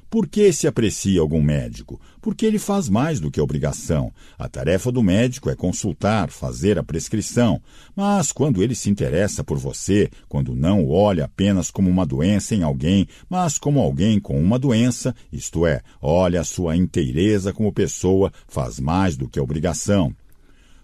Por 0.08 0.28
que 0.28 0.52
se 0.52 0.68
aprecia 0.68 1.20
algum 1.20 1.42
médico? 1.42 2.00
Porque 2.20 2.46
ele 2.46 2.58
faz 2.58 2.88
mais 2.88 3.18
do 3.18 3.30
que 3.30 3.40
obrigação. 3.40 4.12
A 4.38 4.48
tarefa 4.48 4.92
do 4.92 5.02
médico 5.02 5.50
é 5.50 5.56
consultar, 5.56 6.30
fazer 6.30 6.78
a 6.78 6.82
prescrição. 6.82 7.60
Mas 7.94 8.30
quando 8.30 8.62
ele 8.62 8.74
se 8.74 8.88
interessa 8.88 9.42
por 9.42 9.58
você, 9.58 10.08
quando 10.28 10.54
não 10.54 10.84
o 10.84 10.92
olha 10.92 11.24
apenas 11.24 11.70
como 11.70 11.90
uma 11.90 12.06
doença 12.06 12.54
em 12.54 12.62
alguém, 12.62 13.08
mas 13.28 13.58
como 13.58 13.80
alguém 13.80 14.20
com 14.20 14.40
uma 14.40 14.58
doença, 14.58 15.14
isto 15.32 15.66
é, 15.66 15.82
olha 16.00 16.40
a 16.40 16.44
sua 16.44 16.76
inteireza 16.76 17.52
como 17.52 17.72
pessoa, 17.72 18.32
faz 18.46 18.78
mais 18.78 19.16
do 19.16 19.28
que 19.28 19.40
obrigação. 19.40 20.14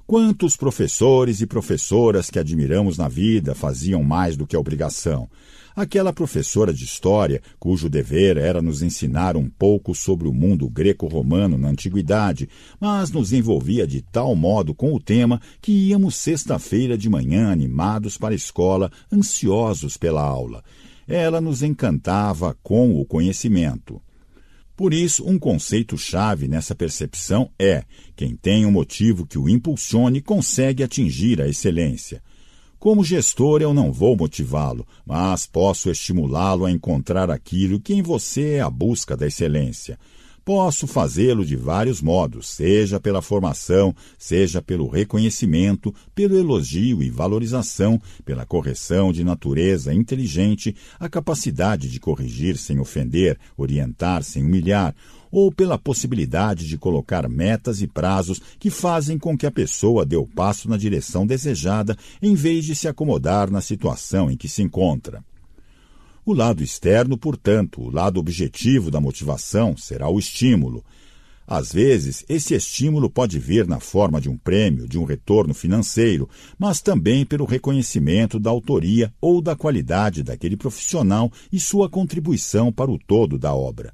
Quantos 0.05 0.57
professores 0.57 1.41
e 1.41 1.47
professoras 1.47 2.29
que 2.29 2.39
admiramos 2.39 2.99
na 2.99 3.09
vida 3.09 3.55
faziam 3.55 4.03
mais 4.03 4.37
do 4.37 4.47
que 4.47 4.57
obrigação? 4.57 5.29
Aquela 5.75 6.12
professora 6.12 6.73
de 6.73 6.85
história, 6.85 7.41
cujo 7.59 7.89
dever 7.89 8.37
era 8.37 8.61
nos 8.61 8.83
ensinar 8.83 9.37
um 9.37 9.49
pouco 9.49 9.95
sobre 9.95 10.29
o 10.29 10.33
mundo 10.33 10.68
greco-romano 10.68 11.57
na 11.57 11.68
antiguidade, 11.68 12.49
mas 12.79 13.11
nos 13.11 13.33
envolvia 13.33 13.87
de 13.87 14.03
tal 14.03 14.37
modo 14.37 14.75
com 14.75 14.93
o 14.93 15.01
tema 15.01 15.41
que 15.62 15.73
íamos 15.73 16.16
sexta-feira 16.16 16.97
de 16.97 17.09
manhã 17.09 17.51
animados 17.51 18.18
para 18.18 18.35
a 18.35 18.37
escola, 18.37 18.93
ansiosos 19.11 19.97
pela 19.97 20.23
aula. 20.23 20.62
Ela 21.09 21.41
nos 21.41 21.62
encantava 21.62 22.57
com 22.62 23.01
o 23.01 23.05
conhecimento. 23.07 24.01
Por 24.77 24.93
isso, 24.93 25.27
um 25.27 25.39
conceito-chave 25.39 26.49
nessa 26.49 26.75
percepção 26.75 27.51
é: 27.59 27.85
quem 28.14 28.37
tem 28.37 28.66
um 28.66 28.70
motivo 28.70 29.27
que 29.27 29.39
o 29.39 29.49
impulsione 29.49 30.20
consegue 30.20 30.83
atingir 30.83 31.41
a 31.41 31.49
excelência. 31.49 32.23
Como 32.83 33.05
gestor, 33.05 33.62
eu 33.62 33.72
não 33.72 33.93
vou 33.93 34.16
motivá-lo, 34.16 34.85
mas 35.07 35.47
posso 35.47 35.89
estimulá-lo 35.89 36.64
a 36.64 36.70
encontrar 36.72 37.30
aquilo 37.30 37.78
que 37.78 37.95
em 37.95 38.03
você 38.03 38.55
é 38.55 38.61
a 38.61 38.68
busca 38.68 39.16
da 39.16 39.24
excelência. 39.24 39.97
Posso 40.45 40.89
fazê-lo 40.89 41.45
de 41.45 41.55
vários 41.55 42.03
modos, 42.03 42.49
seja 42.49 42.99
pela 42.99 43.22
formação, 43.22 43.95
seja 44.18 44.61
pelo 44.61 44.89
reconhecimento, 44.89 45.95
pelo 46.12 46.37
elogio 46.37 47.05
e 47.05 47.09
valorização, 47.09 48.03
pela 48.24 48.45
correção 48.45 49.12
de 49.12 49.22
natureza 49.22 49.95
inteligente, 49.95 50.74
a 50.99 51.09
capacidade 51.09 51.89
de 51.89 52.01
corrigir 52.01 52.57
sem 52.57 52.80
ofender, 52.80 53.39
orientar 53.57 54.24
sem 54.24 54.43
humilhar, 54.43 54.93
ou 55.33 55.51
pela 55.51 55.78
possibilidade 55.78 56.68
de 56.68 56.76
colocar 56.76 57.26
metas 57.26 57.80
e 57.80 57.87
prazos 57.87 58.41
que 58.61 58.68
fazem 58.68 59.18
com 59.18 59.37
que 59.37 59.47
a 59.47 59.51
pessoa 59.51 60.05
dê 60.05 60.16
o 60.16 60.26
passo 60.26 60.68
na 60.68 60.76
direção 60.76 61.26
desejada 61.26 61.97
em 62.20 62.35
vez 62.35 62.66
de 62.66 62.76
se 62.76 62.87
acomodar 62.87 63.51
na 63.51 63.62
situação 63.62 64.30
em 64.30 64.37
que 64.37 64.49
se 64.49 64.62
encontra. 64.62 65.24
O 66.24 66.35
lado 66.35 66.62
externo, 66.62 67.16
portanto, 67.16 67.80
o 67.80 67.91
lado 67.91 68.20
objetivo 68.20 68.91
da 68.91 69.01
motivação, 69.01 69.76
será 69.76 70.09
o 70.09 70.18
estímulo. 70.18 70.85
Às 71.45 71.72
vezes, 71.72 72.24
esse 72.28 72.55
estímulo 72.55 73.11
pode 73.11 73.39
vir 73.41 73.66
na 73.66 73.80
forma 73.80 74.20
de 74.20 74.30
um 74.30 74.37
prêmio, 74.37 74.89
de 74.89 74.99
um 74.99 75.05
retorno 75.05 75.53
financeiro, 75.53 76.28
mas 76.57 76.80
também 76.80 77.26
pelo 77.26 77.45
reconhecimento 77.45 78.39
da 78.39 78.51
autoria 78.51 79.12
ou 79.20 79.43
da 79.43 79.57
qualidade 79.57 80.22
daquele 80.22 80.57
profissional 80.57 81.33
e 81.53 81.59
sua 81.59 81.89
contribuição 81.89 82.70
para 82.70 82.91
o 82.91 82.99
todo 82.99 83.37
da 83.37 83.53
obra. 83.53 83.93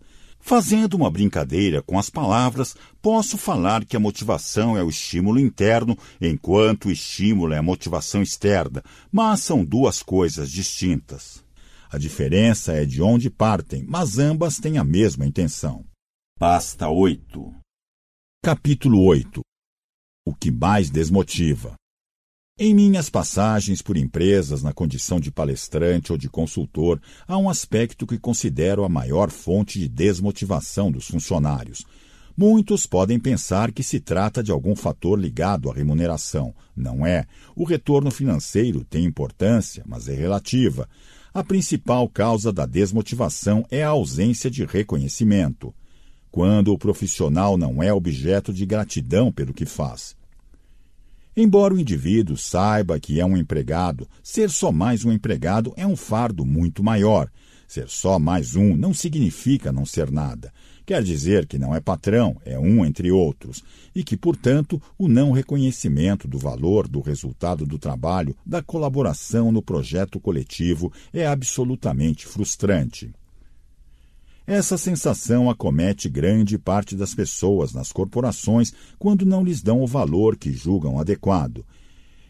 Fazendo 0.48 0.94
uma 0.94 1.10
brincadeira 1.10 1.82
com 1.82 1.98
as 1.98 2.08
palavras, 2.08 2.74
posso 3.02 3.36
falar 3.36 3.84
que 3.84 3.94
a 3.94 4.00
motivação 4.00 4.78
é 4.78 4.82
o 4.82 4.88
estímulo 4.88 5.38
interno, 5.38 5.94
enquanto 6.18 6.86
o 6.86 6.90
estímulo 6.90 7.52
é 7.52 7.58
a 7.58 7.62
motivação 7.62 8.22
externa, 8.22 8.82
mas 9.12 9.40
são 9.40 9.62
duas 9.62 10.02
coisas 10.02 10.50
distintas. 10.50 11.44
A 11.90 11.98
diferença 11.98 12.72
é 12.72 12.86
de 12.86 13.02
onde 13.02 13.28
partem, 13.28 13.84
mas 13.86 14.18
ambas 14.18 14.56
têm 14.56 14.78
a 14.78 14.84
mesma 14.84 15.26
intenção. 15.26 15.84
Pasta 16.38 16.88
8 16.88 17.54
Capítulo 18.42 19.04
8 19.04 19.42
O 20.26 20.34
que 20.34 20.50
mais 20.50 20.88
desmotiva 20.88 21.74
em 22.58 22.74
minhas 22.74 23.08
passagens 23.08 23.80
por 23.80 23.96
empresas 23.96 24.64
na 24.64 24.72
condição 24.72 25.20
de 25.20 25.30
palestrante 25.30 26.10
ou 26.10 26.18
de 26.18 26.28
consultor, 26.28 27.00
há 27.26 27.38
um 27.38 27.48
aspecto 27.48 28.04
que 28.04 28.18
considero 28.18 28.82
a 28.82 28.88
maior 28.88 29.30
fonte 29.30 29.78
de 29.78 29.88
desmotivação 29.88 30.90
dos 30.90 31.06
funcionários. 31.06 31.86
Muitos 32.36 32.84
podem 32.84 33.18
pensar 33.18 33.70
que 33.70 33.84
se 33.84 34.00
trata 34.00 34.42
de 34.42 34.50
algum 34.50 34.74
fator 34.74 35.16
ligado 35.18 35.70
à 35.70 35.74
remuneração. 35.74 36.52
Não 36.76 37.06
é. 37.06 37.26
O 37.54 37.62
retorno 37.62 38.10
financeiro 38.10 38.84
tem 38.84 39.04
importância, 39.04 39.84
mas 39.86 40.08
é 40.08 40.14
relativa. 40.14 40.88
A 41.32 41.44
principal 41.44 42.08
causa 42.08 42.52
da 42.52 42.66
desmotivação 42.66 43.64
é 43.70 43.84
a 43.84 43.90
ausência 43.90 44.50
de 44.50 44.64
reconhecimento. 44.64 45.72
Quando 46.28 46.72
o 46.72 46.78
profissional 46.78 47.56
não 47.56 47.80
é 47.80 47.92
objeto 47.92 48.52
de 48.52 48.66
gratidão 48.66 49.30
pelo 49.30 49.54
que 49.54 49.64
faz. 49.64 50.17
Embora 51.40 51.72
o 51.72 51.78
indivíduo 51.78 52.36
saiba 52.36 52.98
que 52.98 53.20
é 53.20 53.24
um 53.24 53.36
empregado, 53.36 54.08
ser 54.24 54.50
só 54.50 54.72
mais 54.72 55.04
um 55.04 55.12
empregado 55.12 55.72
é 55.76 55.86
um 55.86 55.94
fardo 55.94 56.44
muito 56.44 56.82
maior. 56.82 57.30
Ser 57.68 57.88
só 57.88 58.18
mais 58.18 58.56
um 58.56 58.76
não 58.76 58.92
significa 58.92 59.70
não 59.70 59.86
ser 59.86 60.10
nada. 60.10 60.52
Quer 60.84 61.00
dizer 61.00 61.46
que 61.46 61.56
não 61.56 61.72
é 61.72 61.80
patrão, 61.80 62.36
é 62.44 62.58
um 62.58 62.84
entre 62.84 63.12
outros, 63.12 63.62
e 63.94 64.02
que, 64.02 64.16
portanto, 64.16 64.82
o 64.98 65.06
não 65.06 65.30
reconhecimento 65.30 66.26
do 66.26 66.40
valor 66.40 66.88
do 66.88 67.00
resultado 67.00 67.64
do 67.64 67.78
trabalho, 67.78 68.34
da 68.44 68.60
colaboração 68.60 69.52
no 69.52 69.62
projeto 69.62 70.18
coletivo 70.18 70.92
é 71.12 71.24
absolutamente 71.24 72.26
frustrante. 72.26 73.12
Essa 74.48 74.78
sensação 74.78 75.50
acomete 75.50 76.08
grande 76.08 76.56
parte 76.56 76.96
das 76.96 77.14
pessoas 77.14 77.74
nas 77.74 77.92
corporações 77.92 78.72
quando 78.98 79.26
não 79.26 79.44
lhes 79.44 79.60
dão 79.60 79.82
o 79.82 79.86
valor 79.86 80.38
que 80.38 80.50
julgam 80.50 80.98
adequado. 80.98 81.66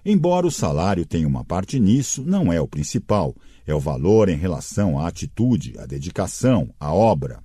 Embora 0.05 0.45
o 0.45 0.51
salário 0.51 1.07
tenha 1.07 1.29
uma 1.29 1.45
parte 1.45 1.79
nisso, 1.79 2.25
não 2.27 2.53
é 2.53 2.61
o 2.61 2.67
principal. 2.67 3.37
É 3.65 3.73
o 3.73 3.79
valor 3.79 4.29
em 4.29 4.37
relação 4.37 4.99
à 4.99 5.07
atitude, 5.07 5.79
à 5.79 5.87
dedicação, 5.87 6.75
à 6.81 6.93
obra. 6.93 7.39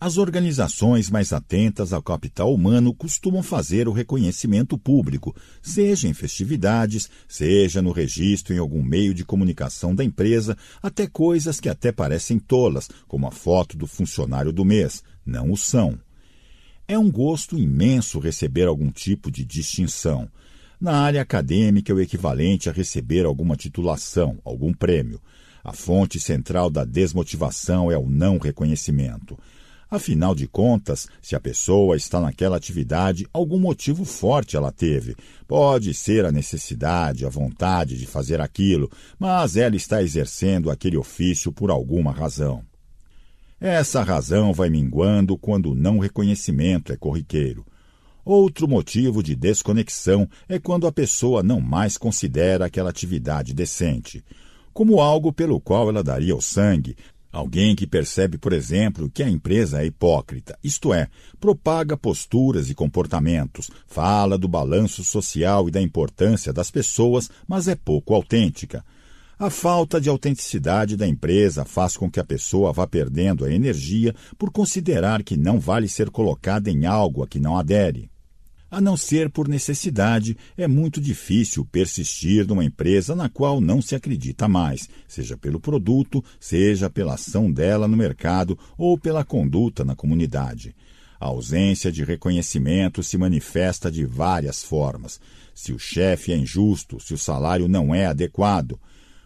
As 0.00 0.18
organizações 0.18 1.08
mais 1.08 1.32
atentas 1.32 1.92
ao 1.92 2.02
capital 2.02 2.52
humano 2.52 2.92
costumam 2.92 3.42
fazer 3.42 3.88
o 3.88 3.92
reconhecimento 3.92 4.76
público, 4.76 5.34
seja 5.62 6.08
em 6.08 6.12
festividades, 6.12 7.08
seja 7.28 7.80
no 7.80 7.92
registro 7.92 8.52
em 8.54 8.58
algum 8.58 8.82
meio 8.82 9.14
de 9.14 9.24
comunicação 9.24 9.94
da 9.94 10.04
empresa, 10.04 10.56
até 10.82 11.06
coisas 11.06 11.60
que 11.60 11.68
até 11.68 11.90
parecem 11.92 12.38
tolas, 12.38 12.88
como 13.06 13.26
a 13.26 13.30
foto 13.30 13.76
do 13.78 13.86
funcionário 13.86 14.52
do 14.52 14.64
mês. 14.64 15.02
Não 15.24 15.50
o 15.50 15.56
são. 15.56 15.98
É 16.86 16.98
um 16.98 17.10
gosto 17.10 17.56
imenso 17.56 18.18
receber 18.18 18.68
algum 18.68 18.90
tipo 18.90 19.30
de 19.30 19.42
distinção. 19.42 20.28
Na 20.78 20.98
área 20.98 21.22
acadêmica, 21.22 21.92
é 21.92 21.94
o 21.94 22.00
equivalente 22.00 22.68
a 22.68 22.72
receber 22.72 23.24
alguma 23.24 23.56
titulação, 23.56 24.38
algum 24.44 24.74
prêmio. 24.74 25.18
A 25.62 25.72
fonte 25.72 26.20
central 26.20 26.68
da 26.68 26.84
desmotivação 26.84 27.90
é 27.90 27.96
o 27.96 28.06
não 28.06 28.36
reconhecimento. 28.36 29.38
Afinal 29.94 30.34
de 30.34 30.48
contas, 30.48 31.06
se 31.22 31.36
a 31.36 31.40
pessoa 31.40 31.96
está 31.96 32.18
naquela 32.18 32.56
atividade, 32.56 33.28
algum 33.32 33.60
motivo 33.60 34.04
forte 34.04 34.56
ela 34.56 34.72
teve. 34.72 35.14
Pode 35.46 35.94
ser 35.94 36.24
a 36.24 36.32
necessidade, 36.32 37.24
a 37.24 37.28
vontade 37.28 37.96
de 37.96 38.04
fazer 38.04 38.40
aquilo, 38.40 38.90
mas 39.16 39.56
ela 39.56 39.76
está 39.76 40.02
exercendo 40.02 40.68
aquele 40.68 40.96
ofício 40.96 41.52
por 41.52 41.70
alguma 41.70 42.10
razão. 42.10 42.64
Essa 43.60 44.02
razão 44.02 44.52
vai 44.52 44.68
minguando 44.68 45.38
quando 45.38 45.70
o 45.70 45.76
não 45.76 46.00
reconhecimento 46.00 46.92
é 46.92 46.96
corriqueiro. 46.96 47.64
Outro 48.24 48.66
motivo 48.66 49.22
de 49.22 49.36
desconexão 49.36 50.28
é 50.48 50.58
quando 50.58 50.88
a 50.88 50.92
pessoa 50.92 51.40
não 51.40 51.60
mais 51.60 51.96
considera 51.96 52.66
aquela 52.66 52.90
atividade 52.90 53.54
decente, 53.54 54.24
como 54.72 55.00
algo 55.00 55.32
pelo 55.32 55.60
qual 55.60 55.88
ela 55.88 56.02
daria 56.02 56.34
o 56.34 56.42
sangue, 56.42 56.96
Alguém 57.34 57.74
que 57.74 57.84
percebe, 57.84 58.38
por 58.38 58.52
exemplo, 58.52 59.10
que 59.10 59.20
a 59.20 59.28
empresa 59.28 59.82
é 59.82 59.86
hipócrita, 59.86 60.56
isto 60.62 60.94
é, 60.94 61.08
propaga 61.40 61.96
posturas 61.96 62.70
e 62.70 62.76
comportamentos, 62.76 63.72
fala 63.88 64.38
do 64.38 64.46
balanço 64.46 65.02
social 65.02 65.66
e 65.66 65.72
da 65.72 65.82
importância 65.82 66.52
das 66.52 66.70
pessoas, 66.70 67.28
mas 67.44 67.66
é 67.66 67.74
pouco 67.74 68.14
autêntica. 68.14 68.84
A 69.36 69.50
falta 69.50 70.00
de 70.00 70.08
autenticidade 70.08 70.96
da 70.96 71.08
empresa 71.08 71.64
faz 71.64 71.96
com 71.96 72.08
que 72.08 72.20
a 72.20 72.24
pessoa 72.24 72.72
vá 72.72 72.86
perdendo 72.86 73.44
a 73.44 73.50
energia 73.50 74.14
por 74.38 74.52
considerar 74.52 75.24
que 75.24 75.36
não 75.36 75.58
vale 75.58 75.88
ser 75.88 76.10
colocada 76.10 76.70
em 76.70 76.86
algo 76.86 77.20
a 77.20 77.26
que 77.26 77.40
não 77.40 77.58
adere. 77.58 78.08
A 78.74 78.80
não 78.80 78.96
ser 78.96 79.30
por 79.30 79.46
necessidade, 79.46 80.36
é 80.56 80.66
muito 80.66 81.00
difícil 81.00 81.64
persistir 81.64 82.44
numa 82.44 82.64
empresa 82.64 83.14
na 83.14 83.28
qual 83.28 83.60
não 83.60 83.80
se 83.80 83.94
acredita 83.94 84.48
mais, 84.48 84.88
seja 85.06 85.36
pelo 85.36 85.60
produto, 85.60 86.24
seja 86.40 86.90
pela 86.90 87.14
ação 87.14 87.52
dela 87.52 87.86
no 87.86 87.96
mercado 87.96 88.58
ou 88.76 88.98
pela 88.98 89.24
conduta 89.24 89.84
na 89.84 89.94
comunidade. 89.94 90.74
A 91.20 91.26
ausência 91.26 91.92
de 91.92 92.02
reconhecimento 92.02 93.00
se 93.00 93.16
manifesta 93.16 93.92
de 93.92 94.04
várias 94.04 94.64
formas. 94.64 95.20
Se 95.54 95.72
o 95.72 95.78
chefe 95.78 96.32
é 96.32 96.36
injusto, 96.36 96.98
se 96.98 97.14
o 97.14 97.18
salário 97.18 97.68
não 97.68 97.94
é 97.94 98.06
adequado. 98.06 98.76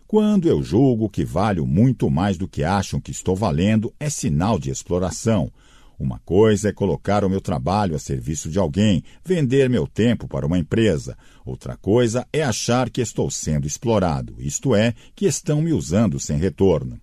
Quando 0.07 0.46
eu 0.46 0.62
julgo 0.62 1.09
que 1.09 1.24
valho 1.24 1.64
muito 1.64 2.11
mais 2.11 2.36
do 2.36 2.46
que 2.46 2.64
acham 2.64 3.01
que 3.01 3.12
estou 3.12 3.34
valendo, 3.34 3.94
é 3.99 4.11
sinal 4.11 4.59
de 4.59 4.68
exploração. 4.68 5.51
Uma 5.99 6.20
coisa 6.20 6.68
é 6.68 6.72
colocar 6.72 7.24
o 7.24 7.28
meu 7.28 7.40
trabalho 7.40 7.96
a 7.96 7.99
serviço 7.99 8.49
de 8.49 8.59
alguém, 8.59 9.03
vender 9.24 9.68
meu 9.68 9.86
tempo 9.86 10.28
para 10.28 10.46
uma 10.46 10.59
empresa. 10.59 11.16
Outra 11.44 11.76
coisa 11.76 12.24
é 12.32 12.42
achar 12.42 12.88
que 12.88 13.01
estou 13.01 13.28
sendo 13.30 13.66
explorado, 13.66 14.36
isto 14.38 14.76
é, 14.76 14.94
que 15.16 15.26
estão 15.26 15.61
me 15.61 15.72
usando 15.72 16.20
sem 16.20 16.38
retorno. 16.38 17.01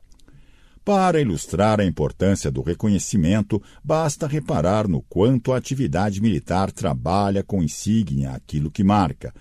Para 0.86 1.20
ilustrar 1.20 1.82
a 1.82 1.86
importância 1.86 2.50
do 2.52 2.62
reconhecimento, 2.62 3.62
basta 3.84 4.28
reparar 4.28 4.88
no 4.88 5.02
quanto 5.02 5.52
a 5.52 5.58
atividade 5.58 6.22
militar 6.22 6.72
trabalha 6.72 7.44
com 7.44 7.64
insígnia 7.64 8.32
aquilo 8.32 8.72
que 8.72 8.84
marca. 8.84 9.34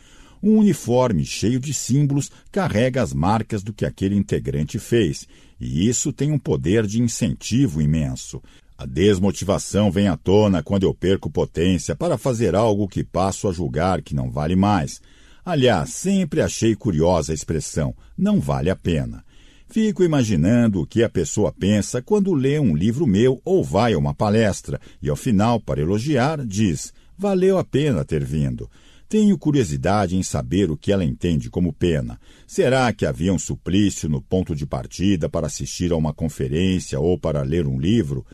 Um 0.43 0.59
uniforme 0.59 1.25
cheio 1.25 1.61
de 1.61 1.73
símbolos 1.73 2.31
carrega 2.51 3.03
as 3.03 3.13
marcas 3.13 3.63
do 3.63 3.73
que 3.73 3.85
aquele 3.85 4.17
integrante 4.17 4.79
fez, 4.79 5.29
e 5.61 5.87
isso 5.87 6.13
tem 6.13 6.33
um 6.33 6.39
poder 6.39 6.87
de 6.87 7.01
incentivo 7.01 7.81
imenso. 7.81 8.43
A 8.77 8.87
desmotivação 8.87 9.91
vem 9.91 10.09
à 10.09 10.17
tona 10.17 10.63
quando 10.63 10.83
eu 10.83 10.93
perco 10.93 11.31
potência 11.31 11.95
para 11.95 12.19
fazer 12.19 12.57
algo 12.57 12.89
que 12.89 13.05
passo 13.05 13.49
a 13.49 13.53
julgar 13.53 14.03
que 14.03 14.15
não 14.15 14.31
vale 14.31 14.57
mais. 14.57 15.01
Aliás, 15.45 15.91
sempre 15.91 16.41
achei 16.41 16.75
curiosa 16.75 17.33
a 17.33 17.35
expressão 17.35 17.95
não 18.19 18.41
vale 18.41 18.71
a 18.71 18.77
pena. 18.77 19.25
Fico 19.69 20.03
imaginando 20.03 20.81
o 20.81 20.87
que 20.87 21.03
a 21.03 21.09
pessoa 21.09 21.53
pensa 21.53 22.03
quando 22.03 22.35
lê 22.35 22.59
um 22.59 22.75
livro 22.75 23.07
meu 23.07 23.41
ou 23.45 23.63
vai 23.63 23.93
a 23.93 23.99
uma 23.99 24.15
palestra 24.15 24.81
e, 25.01 25.09
ao 25.09 25.17
final, 25.17 25.61
para 25.61 25.81
elogiar, 25.81 26.45
diz: 26.45 26.93
valeu 27.17 27.59
a 27.59 27.65
pena 27.65 28.05
ter 28.05 28.25
vindo. 28.25 28.69
Tenho 29.09 29.39
curiosidade 29.39 30.17
em 30.17 30.23
saber 30.23 30.71
o 30.71 30.77
que 30.77 30.91
ela 30.91 31.05
entende 31.05 31.49
como 31.49 31.73
pena. 31.73 32.19
Será 32.47 32.93
que 32.93 33.07
havia 33.07 33.33
um 33.33 33.39
suplício 33.39 34.09
no 34.09 34.21
ponto 34.21 34.55
de 34.55 34.67
partida 34.67 35.29
para 35.29 35.47
assistir 35.47 35.93
a 35.93 35.97
uma 35.97 36.13
conferência 36.13 36.99
ou 36.99 37.19
para 37.19 37.43
ler 37.43 37.67
um 37.67 37.79
livro? 37.79 38.27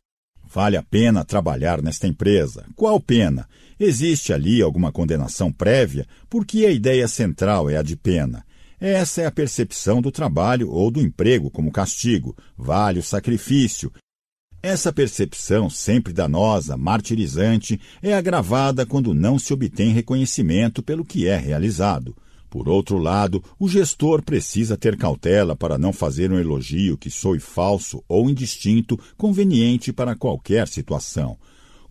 Vale 0.53 0.76
a 0.76 0.82
pena 0.82 1.24
trabalhar 1.24 1.80
nesta 1.80 2.09
empresa? 2.09 2.66
Qual 2.74 2.98
pena? 3.01 3.48
Existe 3.78 4.32
ali 4.32 4.61
alguma 4.61 4.90
condenação 4.90 5.53
prévia? 5.53 6.07
Porque 6.28 6.66
a 6.66 6.72
ideia 6.72 7.07
central 7.07 7.70
é 7.70 7.76
a 7.76 7.82
de 7.82 7.96
pena. 7.96 8.44
Essa 8.80 9.22
é 9.22 9.26
a 9.26 9.30
percepção 9.30 10.03
do 10.03 10.11
trabalho 10.11 10.68
ou 10.68 10.90
do 10.90 11.01
emprego 11.01 11.51
como 11.51 11.70
castigo. 11.70 12.36
Vale 12.59 12.98
o 12.98 13.03
sacrifício. 13.03 13.92
Essa 14.61 14.92
percepção, 14.92 15.70
sempre 15.70 16.12
danosa, 16.12 16.76
martirizante, 16.76 17.80
é 18.03 18.12
agravada 18.12 18.84
quando 18.84 19.14
não 19.14 19.38
se 19.38 19.53
obtém 19.53 19.92
reconhecimento 19.92 20.82
pelo 20.82 21.05
que 21.05 21.28
é 21.28 21.36
realizado. 21.36 22.16
Por 22.51 22.68
outro 22.68 22.98
lado, 22.98 23.42
o 23.61 23.68
gestor 23.68 24.22
precisa 24.22 24.76
ter 24.76 24.96
cautela 24.96 25.55
para 25.55 25.78
não 25.78 25.92
fazer 25.92 26.32
um 26.32 26.38
elogio 26.38 26.98
que 26.98 27.09
soe 27.09 27.38
falso 27.38 28.03
ou 28.09 28.28
indistinto, 28.28 28.98
conveniente 29.16 29.92
para 29.92 30.16
qualquer 30.16 30.66
situação. 30.66 31.38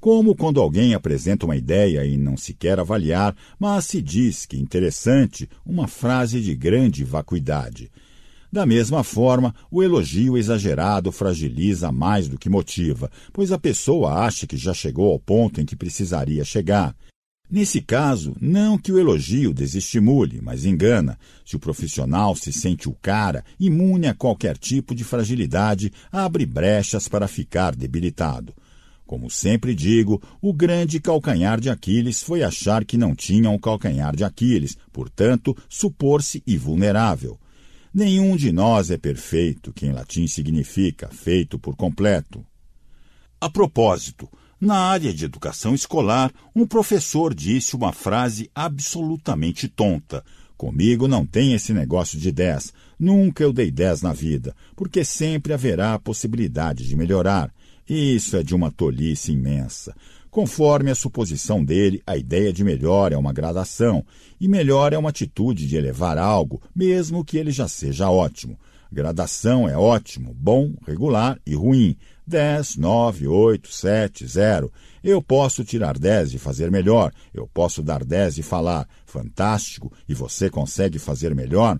Como 0.02 0.36
quando 0.36 0.60
alguém 0.60 0.94
apresenta 0.94 1.46
uma 1.46 1.56
ideia 1.56 2.06
e 2.06 2.18
não 2.18 2.36
se 2.36 2.54
quer 2.54 2.78
avaliar, 2.78 3.34
mas 3.58 3.86
se 3.86 4.02
diz 4.02 4.46
que 4.46 4.58
interessante, 4.58 5.50
uma 5.66 5.88
frase 5.88 6.42
de 6.42 6.54
grande 6.54 7.06
vacuidade. 7.06 7.90
Da 8.52 8.66
mesma 8.66 9.04
forma, 9.04 9.56
o 9.72 9.82
elogio 9.82 10.38
exagerado 10.38 11.10
fragiliza 11.12 11.90
mais 11.90 12.28
do 12.28 12.38
que 12.38 12.50
motiva, 12.50 13.10
pois 13.32 13.52
a 13.52 13.58
pessoa 13.58 14.26
acha 14.26 14.46
que 14.46 14.58
já 14.58 14.74
chegou 14.74 15.12
ao 15.12 15.20
ponto 15.20 15.62
em 15.62 15.66
que 15.66 15.76
precisaria 15.76 16.44
chegar. 16.44 16.96
Nesse 17.52 17.82
caso, 17.82 18.36
não 18.40 18.78
que 18.78 18.92
o 18.92 19.00
elogio 19.00 19.52
desestimule, 19.52 20.40
mas 20.40 20.66
engana. 20.66 21.18
Se 21.44 21.56
o 21.56 21.60
profissional 21.60 22.36
se 22.36 22.54
sente 22.54 22.88
o 22.88 22.96
cara, 23.02 23.44
imune 23.60 24.08
a 24.08 24.14
qualquer 24.14 24.56
tipo 24.56 24.94
de 24.94 25.04
fragilidade, 25.04 25.92
abre 26.12 26.46
brechas 26.46 27.08
para 27.08 27.28
ficar 27.28 27.76
debilitado. 27.76 28.54
Como 29.04 29.32
sempre 29.32 29.74
digo, 29.74 30.22
o 30.40 30.54
grande 30.54 31.00
calcanhar 31.00 31.60
de 31.60 31.72
Aquiles 31.72 32.22
foi 32.22 32.44
achar 32.44 32.86
que 32.86 32.96
não 32.96 33.16
tinha 33.16 33.50
um 33.50 33.58
calcanhar 33.58 34.16
de 34.16 34.24
Aquiles, 34.24 34.78
portanto, 34.94 35.58
supor-se 35.68 36.44
invulnerável. 36.46 37.40
Nenhum 37.92 38.36
de 38.36 38.52
nós 38.52 38.92
é 38.92 38.98
perfeito, 39.00 39.74
que 39.74 39.88
em 39.88 39.92
latim 39.92 40.28
significa 40.28 41.10
feito 41.10 41.58
por 41.58 41.76
completo. 41.76 42.46
A 43.42 43.50
propósito, 43.50 44.30
na 44.60 44.78
área 44.78 45.14
de 45.14 45.24
educação 45.24 45.74
escolar, 45.74 46.32
um 46.54 46.68
professor 46.68 47.34
disse 47.34 47.76
uma 47.76 47.94
frase 47.94 48.52
absolutamente 48.54 49.68
tonta. 49.70 50.24
Comigo 50.58 51.08
não 51.08 51.26
tem 51.26 51.54
esse 51.54 51.72
negócio 51.72 52.20
de 52.20 52.30
10. 52.32 52.74
Nunca 53.00 53.42
eu 53.42 53.54
dei 53.54 53.72
10 53.72 54.02
na 54.02 54.12
vida, 54.12 54.54
porque 54.76 55.06
sempre 55.06 55.54
haverá 55.54 55.94
a 55.94 56.00
possibilidade 56.00 56.86
de 56.86 56.98
melhorar. 56.98 57.54
Isso 57.88 58.36
é 58.36 58.44
de 58.44 58.54
uma 58.54 58.70
tolice 58.70 59.32
imensa. 59.32 59.96
Conforme 60.30 60.92
a 60.92 60.96
suposição 60.96 61.64
dele, 61.64 62.04
a 62.06 62.18
ideia 62.18 62.52
de 62.52 62.64
melhor 62.64 63.14
é 63.14 63.18
uma 63.18 63.32
gradação, 63.32 64.06
e 64.40 64.50
melhor 64.50 64.92
é 64.92 64.98
uma 64.98 65.10
atitude 65.10 65.66
de 65.66 65.78
elevar 65.78 66.18
algo, 66.18 66.62
mesmo 66.76 67.24
que 67.24 67.38
ele 67.38 67.52
já 67.52 67.68
seja 67.70 68.10
ótimo. 68.10 68.60
Gradação 68.92 69.70
é 69.70 69.78
ótimo, 69.78 70.36
bom, 70.38 70.74
regular 70.86 71.40
e 71.46 71.56
ruim. 71.56 71.96
10, 72.30 72.78
9, 72.78 73.28
8, 73.28 73.74
7, 73.74 74.28
0. 74.28 74.72
Eu 75.04 75.22
posso 75.22 75.66
tirar 75.66 75.98
10 75.98 76.36
e 76.36 76.38
fazer 76.38 76.70
melhor. 76.70 77.12
Eu 77.34 77.50
posso 77.52 77.82
dar 77.82 78.06
10 78.06 78.38
e 78.38 78.44
falar 78.44 78.88
fantástico 79.06 79.92
e 80.08 80.14
você 80.14 80.50
consegue 80.50 81.00
fazer 81.00 81.34
melhor. 81.34 81.80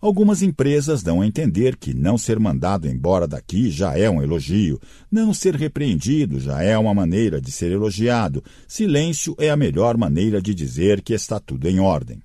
Algumas 0.00 0.40
empresas 0.40 1.02
dão 1.02 1.20
a 1.20 1.26
entender 1.26 1.76
que 1.76 1.92
não 1.92 2.16
ser 2.16 2.38
mandado 2.40 2.88
embora 2.88 3.28
daqui 3.28 3.70
já 3.70 3.98
é 3.98 4.08
um 4.08 4.22
elogio, 4.22 4.80
não 5.12 5.34
ser 5.34 5.54
repreendido 5.54 6.40
já 6.40 6.62
é 6.62 6.76
uma 6.78 6.94
maneira 6.94 7.38
de 7.38 7.52
ser 7.52 7.70
elogiado, 7.70 8.42
silêncio 8.66 9.36
é 9.38 9.50
a 9.50 9.56
melhor 9.58 9.98
maneira 9.98 10.40
de 10.40 10.54
dizer 10.54 11.02
que 11.02 11.12
está 11.12 11.38
tudo 11.38 11.68
em 11.68 11.80
ordem. 11.80 12.22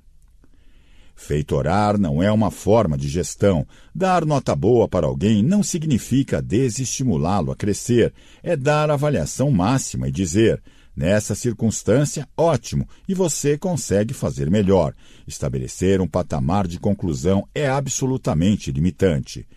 Feitorar 1.15 1.97
não 1.97 2.21
é 2.21 2.29
uma 2.31 2.51
forma 2.51 2.97
de 2.97 3.07
gestão. 3.07 3.65
Dar 3.93 4.25
nota 4.25 4.53
boa 4.55 4.87
para 4.87 5.07
alguém 5.07 5.41
não 5.41 5.63
significa 5.63 6.41
desestimulá-lo 6.41 7.51
a 7.51 7.55
crescer. 7.55 8.13
É 8.43 8.55
dar 8.55 8.91
avaliação 8.91 9.49
máxima 9.49 10.09
e 10.09 10.11
dizer: 10.11 10.61
Nessa 10.95 11.33
circunstância, 11.33 12.27
ótimo, 12.37 12.87
e 13.07 13.13
você 13.13 13.57
consegue 13.57 14.13
fazer 14.13 14.49
melhor. 14.51 14.93
Estabelecer 15.25 16.01
um 16.01 16.07
patamar 16.07 16.67
de 16.67 16.79
conclusão 16.79 17.47
é 17.55 17.67
absolutamente 17.67 18.71
limitante. 18.71 19.47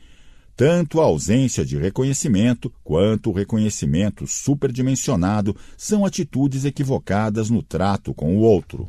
Tanto 0.56 1.00
a 1.00 1.04
ausência 1.04 1.64
de 1.64 1.76
reconhecimento 1.76 2.72
quanto 2.82 3.30
o 3.30 3.32
reconhecimento 3.32 4.26
superdimensionado 4.26 5.54
são 5.76 6.04
atitudes 6.04 6.64
equivocadas 6.64 7.50
no 7.50 7.62
trato 7.62 8.12
com 8.12 8.36
o 8.36 8.40
outro. 8.40 8.88